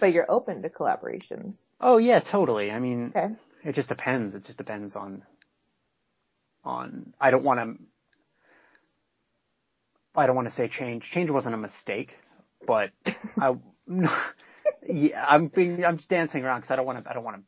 but 0.00 0.12
you're 0.12 0.30
open 0.30 0.62
to 0.62 0.68
collaborations. 0.70 1.56
Oh 1.80 1.98
yeah, 1.98 2.20
totally. 2.20 2.70
I 2.70 2.78
mean, 2.78 3.12
Okay. 3.16 3.34
it 3.64 3.74
just 3.74 3.88
depends. 3.88 4.34
It 4.34 4.44
just 4.44 4.58
depends 4.58 4.96
on 4.96 5.22
on. 6.64 7.12
I 7.20 7.30
don't 7.30 7.44
want 7.44 7.60
to. 7.60 7.84
I 10.14 10.26
don't 10.26 10.36
want 10.36 10.48
to 10.48 10.54
say 10.54 10.68
change. 10.68 11.04
Change 11.12 11.30
wasn't 11.30 11.54
a 11.54 11.58
mistake, 11.58 12.12
but 12.66 12.90
I. 13.40 13.54
yeah, 14.88 15.24
I'm 15.26 15.48
being. 15.48 15.84
I'm 15.84 15.96
just 15.98 16.08
dancing 16.08 16.44
around 16.44 16.60
because 16.60 16.72
I 16.72 16.76
don't 16.76 16.86
want 16.86 17.04
to. 17.04 17.10
I 17.10 17.14
don't 17.14 17.24
want 17.24 17.44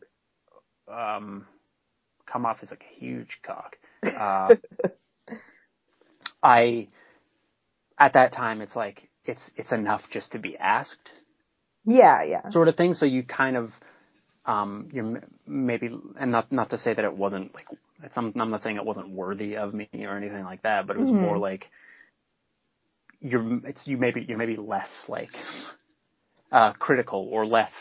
to. 0.88 0.94
Um, 0.94 1.46
come 2.30 2.46
off 2.46 2.58
as 2.62 2.70
like 2.70 2.82
a 2.82 3.00
huge 3.00 3.40
cock. 3.44 3.76
Uh, 4.04 4.54
I. 6.42 6.88
At 7.98 8.14
that 8.14 8.32
time, 8.32 8.62
it's 8.62 8.74
like 8.76 9.08
it's 9.26 9.42
it's 9.56 9.72
enough 9.72 10.02
just 10.10 10.32
to 10.32 10.38
be 10.38 10.56
asked 10.56 11.10
Yeah, 11.90 12.22
yeah. 12.24 12.52
sort 12.52 12.68
of 12.68 12.76
thing. 12.76 12.94
So 12.94 13.06
you 13.06 13.22
kind 13.24 13.56
of, 13.56 13.72
um, 14.46 14.88
you're 14.92 15.22
maybe, 15.46 15.90
and 16.18 16.32
not 16.32 16.50
not 16.52 16.70
to 16.70 16.78
say 16.78 16.94
that 16.94 17.04
it 17.04 17.16
wasn't 17.16 17.54
like, 17.54 17.66
it's, 18.02 18.16
I'm, 18.16 18.32
I'm 18.36 18.50
not 18.50 18.62
saying 18.62 18.76
it 18.76 18.84
wasn't 18.84 19.10
worthy 19.10 19.56
of 19.56 19.74
me 19.74 19.88
or 19.94 20.16
anything 20.16 20.44
like 20.44 20.62
that, 20.62 20.86
but 20.86 20.96
it 20.96 21.00
was 21.00 21.10
Mhm. 21.10 21.20
more 21.20 21.38
like 21.38 21.66
you're, 23.20 23.66
it's 23.66 23.86
you 23.86 23.98
maybe 23.98 24.24
you're 24.28 24.38
maybe 24.38 24.56
less 24.56 24.90
like 25.08 25.30
uh, 26.52 26.72
critical 26.74 27.28
or 27.30 27.46
less 27.46 27.72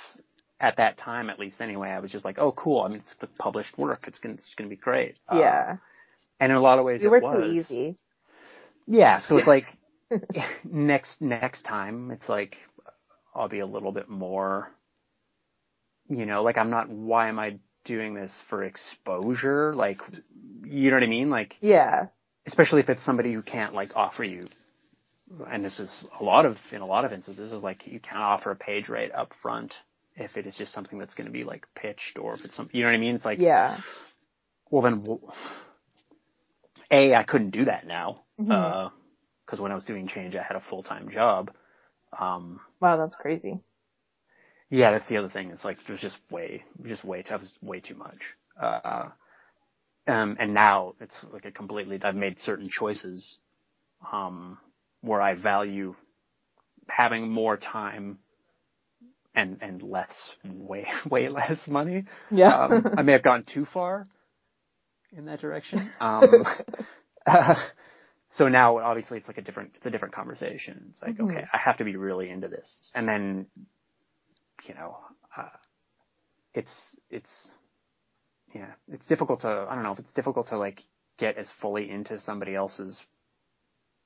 at 0.60 0.77
that 0.77 0.98
time 0.98 1.30
at 1.30 1.40
least 1.40 1.61
anyway. 1.61 1.90
I 1.90 1.99
was 1.99 2.11
just 2.11 2.26
like, 2.26 2.40
oh 2.40 2.52
cool. 2.53 2.81
I 2.81 2.90
mean, 2.90 2.99
it's 2.99 3.15
the 3.22 3.27
published 3.40 3.77
work. 3.77 4.06
It's 4.07 4.19
gonna 4.19 4.36
it's 4.36 4.53
gonna 4.57 4.69
be 4.69 4.76
great. 4.76 5.15
Uh, 5.30 5.38
Yeah. 5.40 5.77
and 6.40 6.52
in 6.52 6.57
a 6.57 6.61
lot 6.61 6.80
of 6.80 6.86
ways, 6.86 7.02
You 7.02 7.06
it 7.06 7.11
were 7.11 7.22
was. 7.22 7.31
too 7.31 7.40
easy. 7.60 7.98
Yeah, 8.88 9.19
so 9.19 9.38
it's 9.38 9.48
like 9.48 9.65
next 10.65 11.22
next 11.22 11.64
time 11.64 12.11
it's 12.11 12.30
like 12.30 12.57
I'll 13.36 13.50
be 13.50 13.60
a 13.60 13.66
little 13.66 13.92
bit 13.92 14.10
more 14.10 14.70
you 16.10 16.26
know, 16.26 16.44
like 16.44 16.58
I'm 16.58 16.70
not 16.72 16.90
why 16.90 17.30
am 17.30 17.40
I 17.40 17.60
doing 17.86 18.14
this 18.16 18.34
for 18.50 18.64
exposure? 18.64 19.74
Like 19.76 20.00
you 20.64 20.90
know 20.90 20.98
what 20.98 21.04
I 21.04 21.08
mean? 21.08 21.30
Like 21.30 21.56
Yeah. 21.62 22.08
especially 22.48 22.82
if 22.82 22.90
it's 22.90 23.04
somebody 23.06 23.34
who 23.34 23.42
can't 23.42 23.74
like 23.74 23.92
offer 23.96 24.24
you 24.24 24.48
and 25.52 25.64
this 25.64 25.80
is 25.80 26.04
a 26.20 26.24
lot 26.24 26.46
of 26.46 26.58
in 26.72 26.82
a 26.82 26.86
lot 26.86 27.06
of 27.06 27.14
instances 27.14 27.52
is 27.52 27.62
like 27.62 27.86
you 27.86 28.00
can't 28.00 28.18
offer 28.18 28.52
a 28.52 28.56
page 28.56 28.90
rate 28.90 29.12
up 29.14 29.34
front 29.42 29.74
if 30.16 30.36
it 30.38 30.48
is 30.48 30.56
just 30.56 30.74
something 30.74 31.00
that's 31.00 31.14
going 31.14 31.28
to 31.28 31.32
be 31.34 31.44
like 31.44 31.66
pitched 31.76 32.18
or 32.20 32.34
if 32.34 32.44
it's 32.46 32.56
something 32.56 32.76
you 32.76 32.84
know 32.84 32.90
what 32.90 32.96
I 32.96 33.00
mean? 33.00 33.16
It's 33.16 33.26
like 33.26 33.40
Yeah. 33.40 33.78
well 34.72 34.82
then 34.82 35.02
well, 35.06 35.34
A, 36.92 37.14
I 37.16 37.24
couldn't 37.24 37.52
do 37.52 37.66
that 37.66 37.86
now 37.86 38.24
Mhm. 38.40 38.92
because 39.46 39.60
when 39.60 39.72
I 39.72 39.76
was 39.76 39.86
doing 39.86 40.08
change 40.08 40.36
I 40.36 40.44
had 40.44 40.58
a 40.58 40.62
full 40.62 40.84
time 40.84 41.10
job. 41.12 41.52
Um, 42.18 42.60
Wow, 42.80 42.98
that's 42.98 43.15
crazy. 43.15 43.60
yeah, 44.69 44.91
that's 44.91 45.07
the 45.10 45.18
other 45.18 45.30
thing. 45.30 45.52
It's 45.52 45.65
like 45.65 45.77
it 45.80 45.91
was 45.91 45.99
just 45.99 46.18
way, 46.30 46.64
just 46.86 47.03
way, 47.03 47.23
was 47.30 47.52
way 47.61 47.80
too 47.80 47.95
much. 47.95 48.19
Uh, 48.60 49.10
um, 50.07 50.38
and 50.40 50.53
now 50.53 50.95
it's 50.99 51.15
like 51.31 51.45
a 51.45 51.52
completely. 51.52 51.99
I've 52.03 52.15
made 52.15 52.40
certain 52.40 52.69
choices, 52.69 53.38
um, 54.11 54.57
where 55.02 55.22
I 55.22 55.36
value 55.36 55.95
having 56.88 57.30
more 57.30 57.57
time 57.57 58.19
and 59.36 59.57
and 59.61 59.81
less, 59.81 60.14
way 60.45 60.88
way 61.10 61.30
less 61.30 61.68
money. 61.68 62.06
Yeah. 62.31 62.65
Um, 62.65 62.86
I 62.98 63.02
may 63.02 63.14
have 63.14 63.23
gone 63.23 63.44
too 63.52 63.65
far 63.65 64.06
in 65.15 65.26
that 65.26 65.40
direction. 65.41 65.91
Um, 65.99 66.44
uh, 67.26 67.56
so 68.32 68.48
now 68.48 68.78
obviously 68.80 69.18
it's 69.18 69.28
like 69.28 69.38
a 69.38 69.42
different, 69.42 69.72
it's 69.76 69.86
a 69.86 69.90
different 69.90 70.14
conversation. 70.14 70.88
It's 70.90 71.02
like, 71.02 71.18
Mhm. 71.18 71.30
okay, 71.30 71.48
I 71.52 71.58
have 71.58 71.78
to 71.78 71.84
be 71.84 71.96
really 71.96 72.30
into 72.30 72.48
this. 72.48 72.92
And 72.94 73.08
then, 73.08 73.48
you 74.68 74.76
know, 74.76 74.98
uh, 75.36 75.50
it's, 76.54 76.72
it's, 77.10 77.52
yeah, 78.54 78.72
it's 78.88 79.06
difficult 79.08 79.42
to, 79.42 79.68
I 79.70 79.76
don't 79.76 79.84
know 79.84 79.94
if 79.94 80.00
it's 80.00 80.14
difficult 80.14 80.48
to 80.50 80.58
like 80.58 80.84
get 81.18 81.38
as 81.38 81.52
fully 81.62 81.90
into 81.90 82.20
somebody 82.20 82.56
else's 82.56 83.02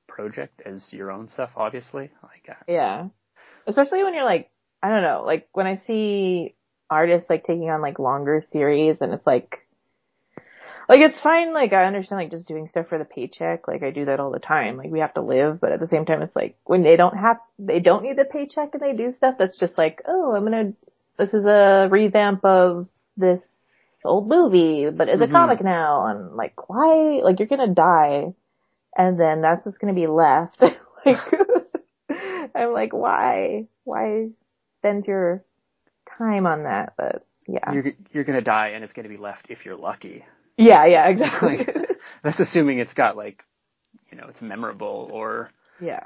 project 0.08 0.62
as 0.66 0.92
your 0.94 1.12
own 1.12 1.28
stuff, 1.28 1.52
obviously. 1.56 2.12
Like, 2.22 2.48
uh, 2.50 2.64
Yeah. 2.68 3.08
Especially 3.68 4.04
when 4.04 4.14
you're 4.14 4.26
like, 4.26 4.52
I 4.82 4.90
don't 4.90 5.02
know, 5.04 5.24
like 5.26 5.48
when 5.54 5.68
I 5.68 5.78
see 5.78 6.56
artists 6.90 7.30
like 7.30 7.44
taking 7.46 7.70
on 7.70 7.82
like 7.82 8.00
longer 8.00 8.42
series 8.42 9.02
and 9.02 9.14
it's 9.14 9.26
like, 9.26 9.63
like 10.90 11.00
it's 11.00 11.20
fine, 11.20 11.54
like 11.54 11.74
I 11.74 11.86
understand 11.86 12.22
like 12.22 12.32
just 12.32 12.48
doing 12.48 12.68
stuff 12.68 12.88
for 12.90 12.98
the 12.98 13.06
paycheck, 13.06 13.68
like 13.68 13.84
I 13.84 13.92
do 13.92 14.06
that 14.06 14.20
all 14.20 14.32
the 14.32 14.40
time, 14.40 14.78
like 14.78 14.92
we 14.92 15.00
have 15.00 15.14
to 15.16 15.22
live, 15.22 15.60
but 15.62 15.72
at 15.72 15.80
the 15.80 15.88
same 15.88 16.06
time 16.06 16.22
it's 16.22 16.36
like 16.36 16.58
when 16.66 16.84
they 16.84 16.96
don't 16.96 17.18
have, 17.18 17.38
they 17.60 17.80
don't 17.80 18.04
need 18.04 18.18
the 18.18 18.26
paycheck 18.26 18.70
and 18.74 18.82
they 18.82 18.94
do 18.94 19.12
stuff 19.14 19.36
that's 19.40 19.58
just 19.58 19.78
like, 19.78 20.02
oh, 20.08 20.34
I'm 20.36 20.44
gonna, 20.44 20.74
this 21.18 21.34
is 21.34 21.46
a 21.46 21.88
revamp 21.90 22.44
of 22.44 22.88
this 23.18 23.42
old 24.04 24.28
movie, 24.28 24.90
but 24.90 25.08
it's 25.08 25.22
a 25.22 25.28
Mhm. 25.28 25.32
comic 25.32 25.64
now, 25.64 26.08
and 26.08 26.36
like 26.36 26.70
why, 26.70 27.22
like 27.24 27.40
you're 27.40 27.48
gonna 27.48 27.74
die, 27.74 28.34
and 28.98 29.20
then 29.20 29.42
that's 29.42 29.66
what's 29.66 29.78
gonna 29.78 29.94
be 29.94 30.08
left, 30.08 30.62
like, 31.06 31.18
I'm 32.56 32.74
like, 32.74 32.94
why, 32.94 33.68
why 33.86 34.30
spend 34.76 35.08
your 35.08 35.44
time 36.18 36.46
on 36.46 36.64
that? 36.64 36.94
But 36.98 37.26
yeah, 37.48 37.72
you're, 37.74 37.94
you're 38.12 38.24
gonna 38.24 38.42
die 38.42 38.70
and 38.70 38.84
it's 38.84 38.94
gonna 38.94 39.10
be 39.10 39.18
left 39.18 39.48
if 39.50 39.66
you're 39.66 39.76
lucky. 39.78 40.26
Yeah, 40.58 40.86
yeah, 40.86 41.08
exactly. 41.08 41.58
Like, 41.58 41.90
that's 42.24 42.40
assuming 42.40 42.80
it's 42.80 42.94
got 42.94 43.18
like, 43.18 43.44
you 44.12 44.18
know, 44.18 44.28
it's 44.30 44.42
memorable 44.42 45.10
or, 45.12 45.50
yeah. 45.82 46.06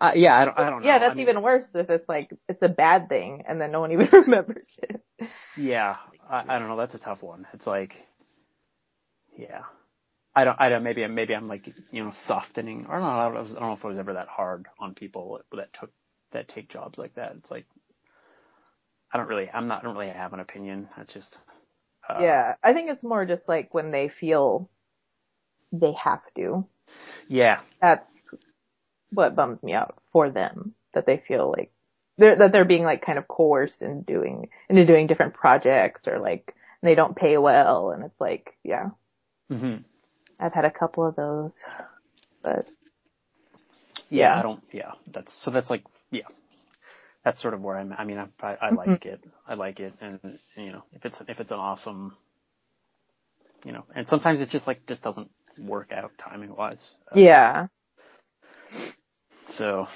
uh, 0.00 0.12
yeah, 0.14 0.34
I 0.34 0.44
don't, 0.44 0.58
I 0.58 0.70
don't 0.70 0.82
know. 0.82 0.88
Yeah, 0.88 0.98
that's 0.98 1.12
I 1.12 1.14
mean, 1.14 1.28
even 1.28 1.42
worse 1.42 1.66
if 1.74 1.88
it's 1.90 2.08
like 2.08 2.30
it's 2.48 2.62
a 2.62 2.68
bad 2.68 3.08
thing 3.08 3.44
and 3.48 3.60
then 3.60 3.70
no 3.72 3.80
one 3.80 3.92
even 3.92 4.08
remembers 4.12 4.66
it. 4.78 5.00
Yeah, 5.56 5.96
I, 6.28 6.44
I 6.48 6.58
don't 6.58 6.68
know. 6.68 6.76
That's 6.76 6.94
a 6.94 6.98
tough 6.98 7.22
one. 7.22 7.46
It's 7.52 7.66
like, 7.66 7.92
yeah, 9.38 9.62
I 10.34 10.44
don't, 10.44 10.60
I 10.60 10.68
don't. 10.68 10.82
Maybe, 10.82 11.06
maybe 11.06 11.34
I'm 11.34 11.48
like, 11.48 11.68
you 11.92 12.04
know, 12.04 12.12
softening. 12.26 12.86
Or 12.88 12.98
no, 12.98 13.06
I 13.06 13.24
don't, 13.24 13.34
know, 13.34 13.40
I 13.40 13.60
don't 13.60 13.68
know 13.68 13.72
if 13.74 13.84
it 13.84 13.88
was 13.88 13.98
ever 13.98 14.14
that 14.14 14.28
hard 14.28 14.66
on 14.80 14.94
people 14.94 15.40
that 15.52 15.72
took 15.78 15.90
that 16.32 16.48
take 16.48 16.68
jobs 16.68 16.98
like 16.98 17.14
that. 17.14 17.34
It's 17.38 17.50
like, 17.50 17.66
I 19.12 19.18
don't 19.18 19.28
really, 19.28 19.48
I'm 19.48 19.68
not, 19.68 19.80
I 19.80 19.82
don't 19.84 19.96
really 19.96 20.12
have 20.12 20.32
an 20.32 20.40
opinion. 20.40 20.88
That's 20.96 21.14
just, 21.14 21.38
uh, 22.08 22.18
yeah, 22.22 22.54
I 22.62 22.72
think 22.72 22.90
it's 22.90 23.02
more 23.02 23.24
just 23.26 23.48
like 23.48 23.72
when 23.74 23.90
they 23.90 24.08
feel 24.20 24.68
they 25.72 25.92
have 25.92 26.22
to. 26.36 26.66
yeah, 27.28 27.60
That's 27.80 28.08
what 29.10 29.36
bums 29.36 29.62
me 29.62 29.72
out 29.72 29.96
for 30.12 30.30
them 30.30 30.74
that 30.94 31.06
they 31.06 31.22
feel 31.26 31.52
like 31.56 31.72
they're, 32.18 32.36
that 32.36 32.52
they're 32.52 32.64
being 32.64 32.84
like 32.84 33.04
kind 33.04 33.18
of 33.18 33.28
coerced 33.28 33.82
into 33.82 34.02
doing 34.04 34.48
into 34.68 34.84
doing 34.86 35.06
different 35.06 35.34
projects 35.34 36.02
or 36.06 36.18
like 36.18 36.54
they 36.82 36.94
don't 36.94 37.16
pay 37.16 37.36
well 37.38 37.90
and 37.90 38.04
it's 38.04 38.20
like 38.20 38.56
yeah 38.64 38.90
hmm 39.48 39.76
I've 40.38 40.52
had 40.52 40.64
a 40.64 40.70
couple 40.70 41.06
of 41.06 41.16
those 41.16 41.50
but 42.42 42.66
yeah, 44.10 44.34
Yeah. 44.34 44.38
I 44.38 44.42
don't, 44.42 44.62
yeah. 44.72 44.92
That's 45.12 45.32
so. 45.44 45.50
That's 45.50 45.70
like, 45.70 45.84
yeah. 46.10 46.28
That's 47.24 47.40
sort 47.40 47.54
of 47.54 47.62
where 47.62 47.78
I'm. 47.78 47.92
I 47.96 48.04
mean, 48.04 48.18
I, 48.18 48.28
I, 48.46 48.54
I 48.68 48.70
Mm-hmm. 48.70 48.70
like 48.70 49.06
it. 49.06 49.20
I 49.48 49.54
like 49.54 49.80
it, 49.80 49.94
and 50.00 50.20
you 50.56 50.72
know, 50.72 50.84
if 50.92 51.04
it's 51.04 51.20
if 51.28 51.40
it's 51.40 51.50
an 51.52 51.58
awesome, 51.58 52.16
you 53.64 53.72
know, 53.72 53.84
and 53.94 54.08
sometimes 54.08 54.40
it 54.40 54.50
just 54.50 54.66
like 54.66 54.86
just 54.86 55.02
doesn't 55.02 55.30
work 55.58 55.92
out 55.92 56.12
timing 56.18 56.54
wise. 56.56 56.90
yeah 57.14 57.66
So, 59.48 59.86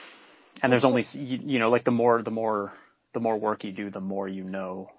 and 0.62 0.72
there's 0.72 0.84
only 0.84 1.04
you, 1.12 1.38
you 1.44 1.58
know 1.58 1.70
like 1.70 1.84
the 1.84 1.90
more 1.90 2.22
the 2.22 2.30
more 2.30 2.72
the 3.14 3.20
more 3.20 3.38
work 3.38 3.64
you 3.64 3.72
do, 3.72 3.90
the 3.90 4.00
more 4.00 4.28
you 4.28 4.44
know. 4.44 4.90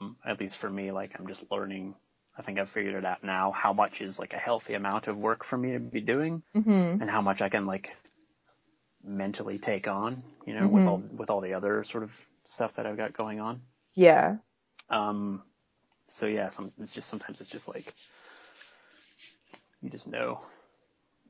Um, 0.00 0.16
at 0.26 0.40
least 0.40 0.56
for 0.60 0.70
me, 0.70 0.92
like 0.92 1.12
I'm 1.18 1.26
just 1.28 1.44
learning. 1.50 1.94
I 2.38 2.42
think 2.42 2.58
I've 2.58 2.70
figured 2.70 2.94
it 2.94 3.04
out 3.04 3.24
now 3.24 3.52
how 3.52 3.72
much 3.72 4.00
is 4.00 4.18
like 4.18 4.32
a 4.32 4.38
healthy 4.38 4.74
amount 4.74 5.08
of 5.08 5.16
work 5.18 5.44
for 5.44 5.58
me 5.58 5.72
to 5.72 5.80
be 5.80 6.00
doing, 6.00 6.42
mhm 6.54 7.00
and 7.00 7.10
how 7.10 7.22
much 7.22 7.40
I 7.42 7.48
can 7.50 7.66
like 7.66 7.90
mentally 9.04 9.58
take 9.58 9.88
on. 9.88 10.22
You 10.46 10.54
know, 10.54 10.68
with 10.68 10.84
all 10.86 11.02
with 11.16 11.30
all 11.30 11.40
the 11.40 11.54
other 11.54 11.84
sort 11.90 12.02
of 12.02 12.10
stuff 12.46 12.72
that 12.76 12.86
I've 12.86 12.96
got 12.96 13.16
going 13.16 13.40
on. 13.40 13.60
yeah 13.94 14.36
Um, 14.88 15.42
so 16.18 16.26
yeah, 16.26 16.50
some 16.50 16.72
it's 16.80 16.92
just 16.92 17.08
sometimes 17.08 17.40
it's 17.40 17.50
just 17.50 17.68
like 17.68 17.94
you 19.82 19.90
just 19.90 20.06
know. 20.06 20.40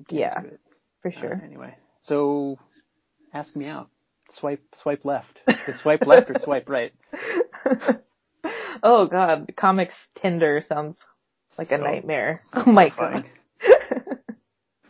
You 0.08 0.20
Yeah. 0.20 0.42
for 1.02 1.08
Uh, 1.08 1.20
sure 1.20 1.40
anyway, 1.44 1.76
so 2.00 2.58
ask 3.34 3.54
me 3.54 3.66
out. 3.66 3.88
Swipe, 4.30 4.62
swipe 4.74 5.04
left. 5.04 5.40
Swipe 5.82 6.06
left 6.06 6.30
or 6.30 6.38
swipe 6.38 6.68
right? 6.68 6.92
oh 8.82 9.06
god 9.06 9.52
comics 9.56 9.94
Tinder 10.14 10.62
sounds 10.66 10.98
like 11.58 11.70
a 11.72 11.78
nightmare 11.78 12.40
so 12.54 12.62
oh 12.66 12.72
my 12.72 12.88
god 12.88 13.24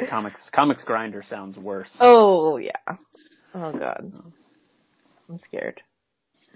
Comics, 0.08 0.50
comics 0.54 0.82
Grindr 0.84 1.24
sounds 1.24 1.56
worse. 1.58 1.94
oh 2.00 2.56
yeah 2.56 2.96
oh 3.54 3.72
god 3.72 4.12
I'm 5.28 5.38
scared 5.40 5.80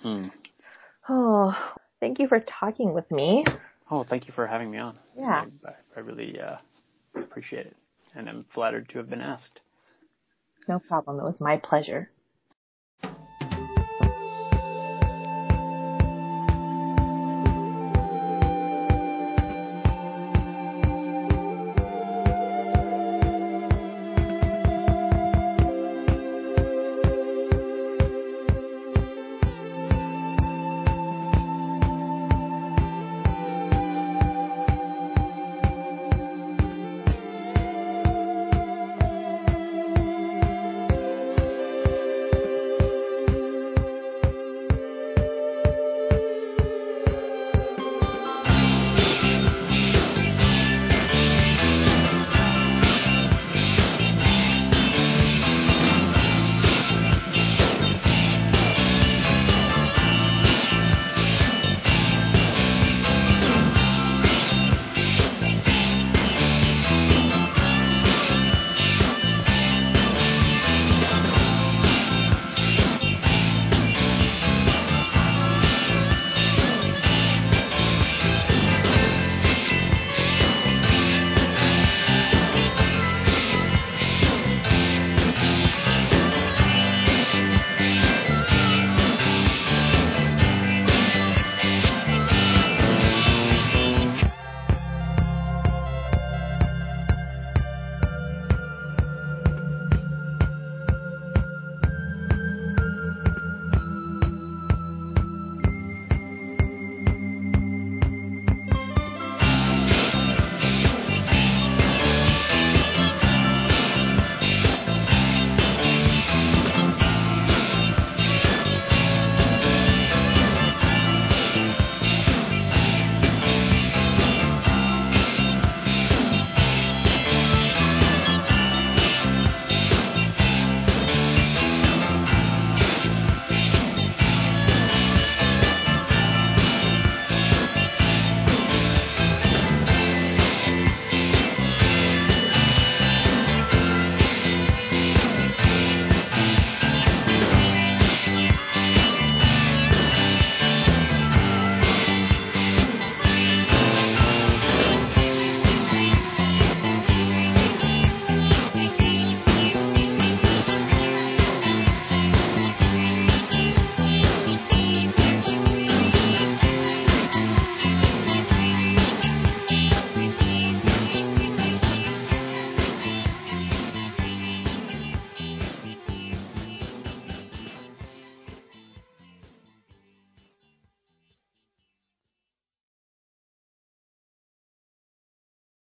Hmm. 0.02 0.28
Oh, 1.08 1.54
thank 2.00 2.18
you 2.18 2.28
for 2.28 2.40
talking 2.40 2.92
with 2.92 3.10
me. 3.10 3.44
Oh, 3.90 4.04
thank 4.04 4.26
you 4.26 4.32
for 4.34 4.46
having 4.46 4.70
me 4.70 4.78
on. 4.78 4.98
Yeah. 5.16 5.44
I, 5.64 5.70
I- 5.96 6.00
really 6.00 6.38
uh, 6.40 6.56
appreciate 7.16 7.66
it, 7.66 7.76
and 8.14 8.28
I'm 8.28 8.44
flattered 8.54 8.88
to 8.90 8.98
have 8.98 9.08
been 9.08 9.20
asked. 9.20 9.60
No 10.68 10.78
problem. 10.78 11.18
It 11.20 11.24
was 11.24 11.40
my 11.40 11.56
pleasure. 11.58 12.10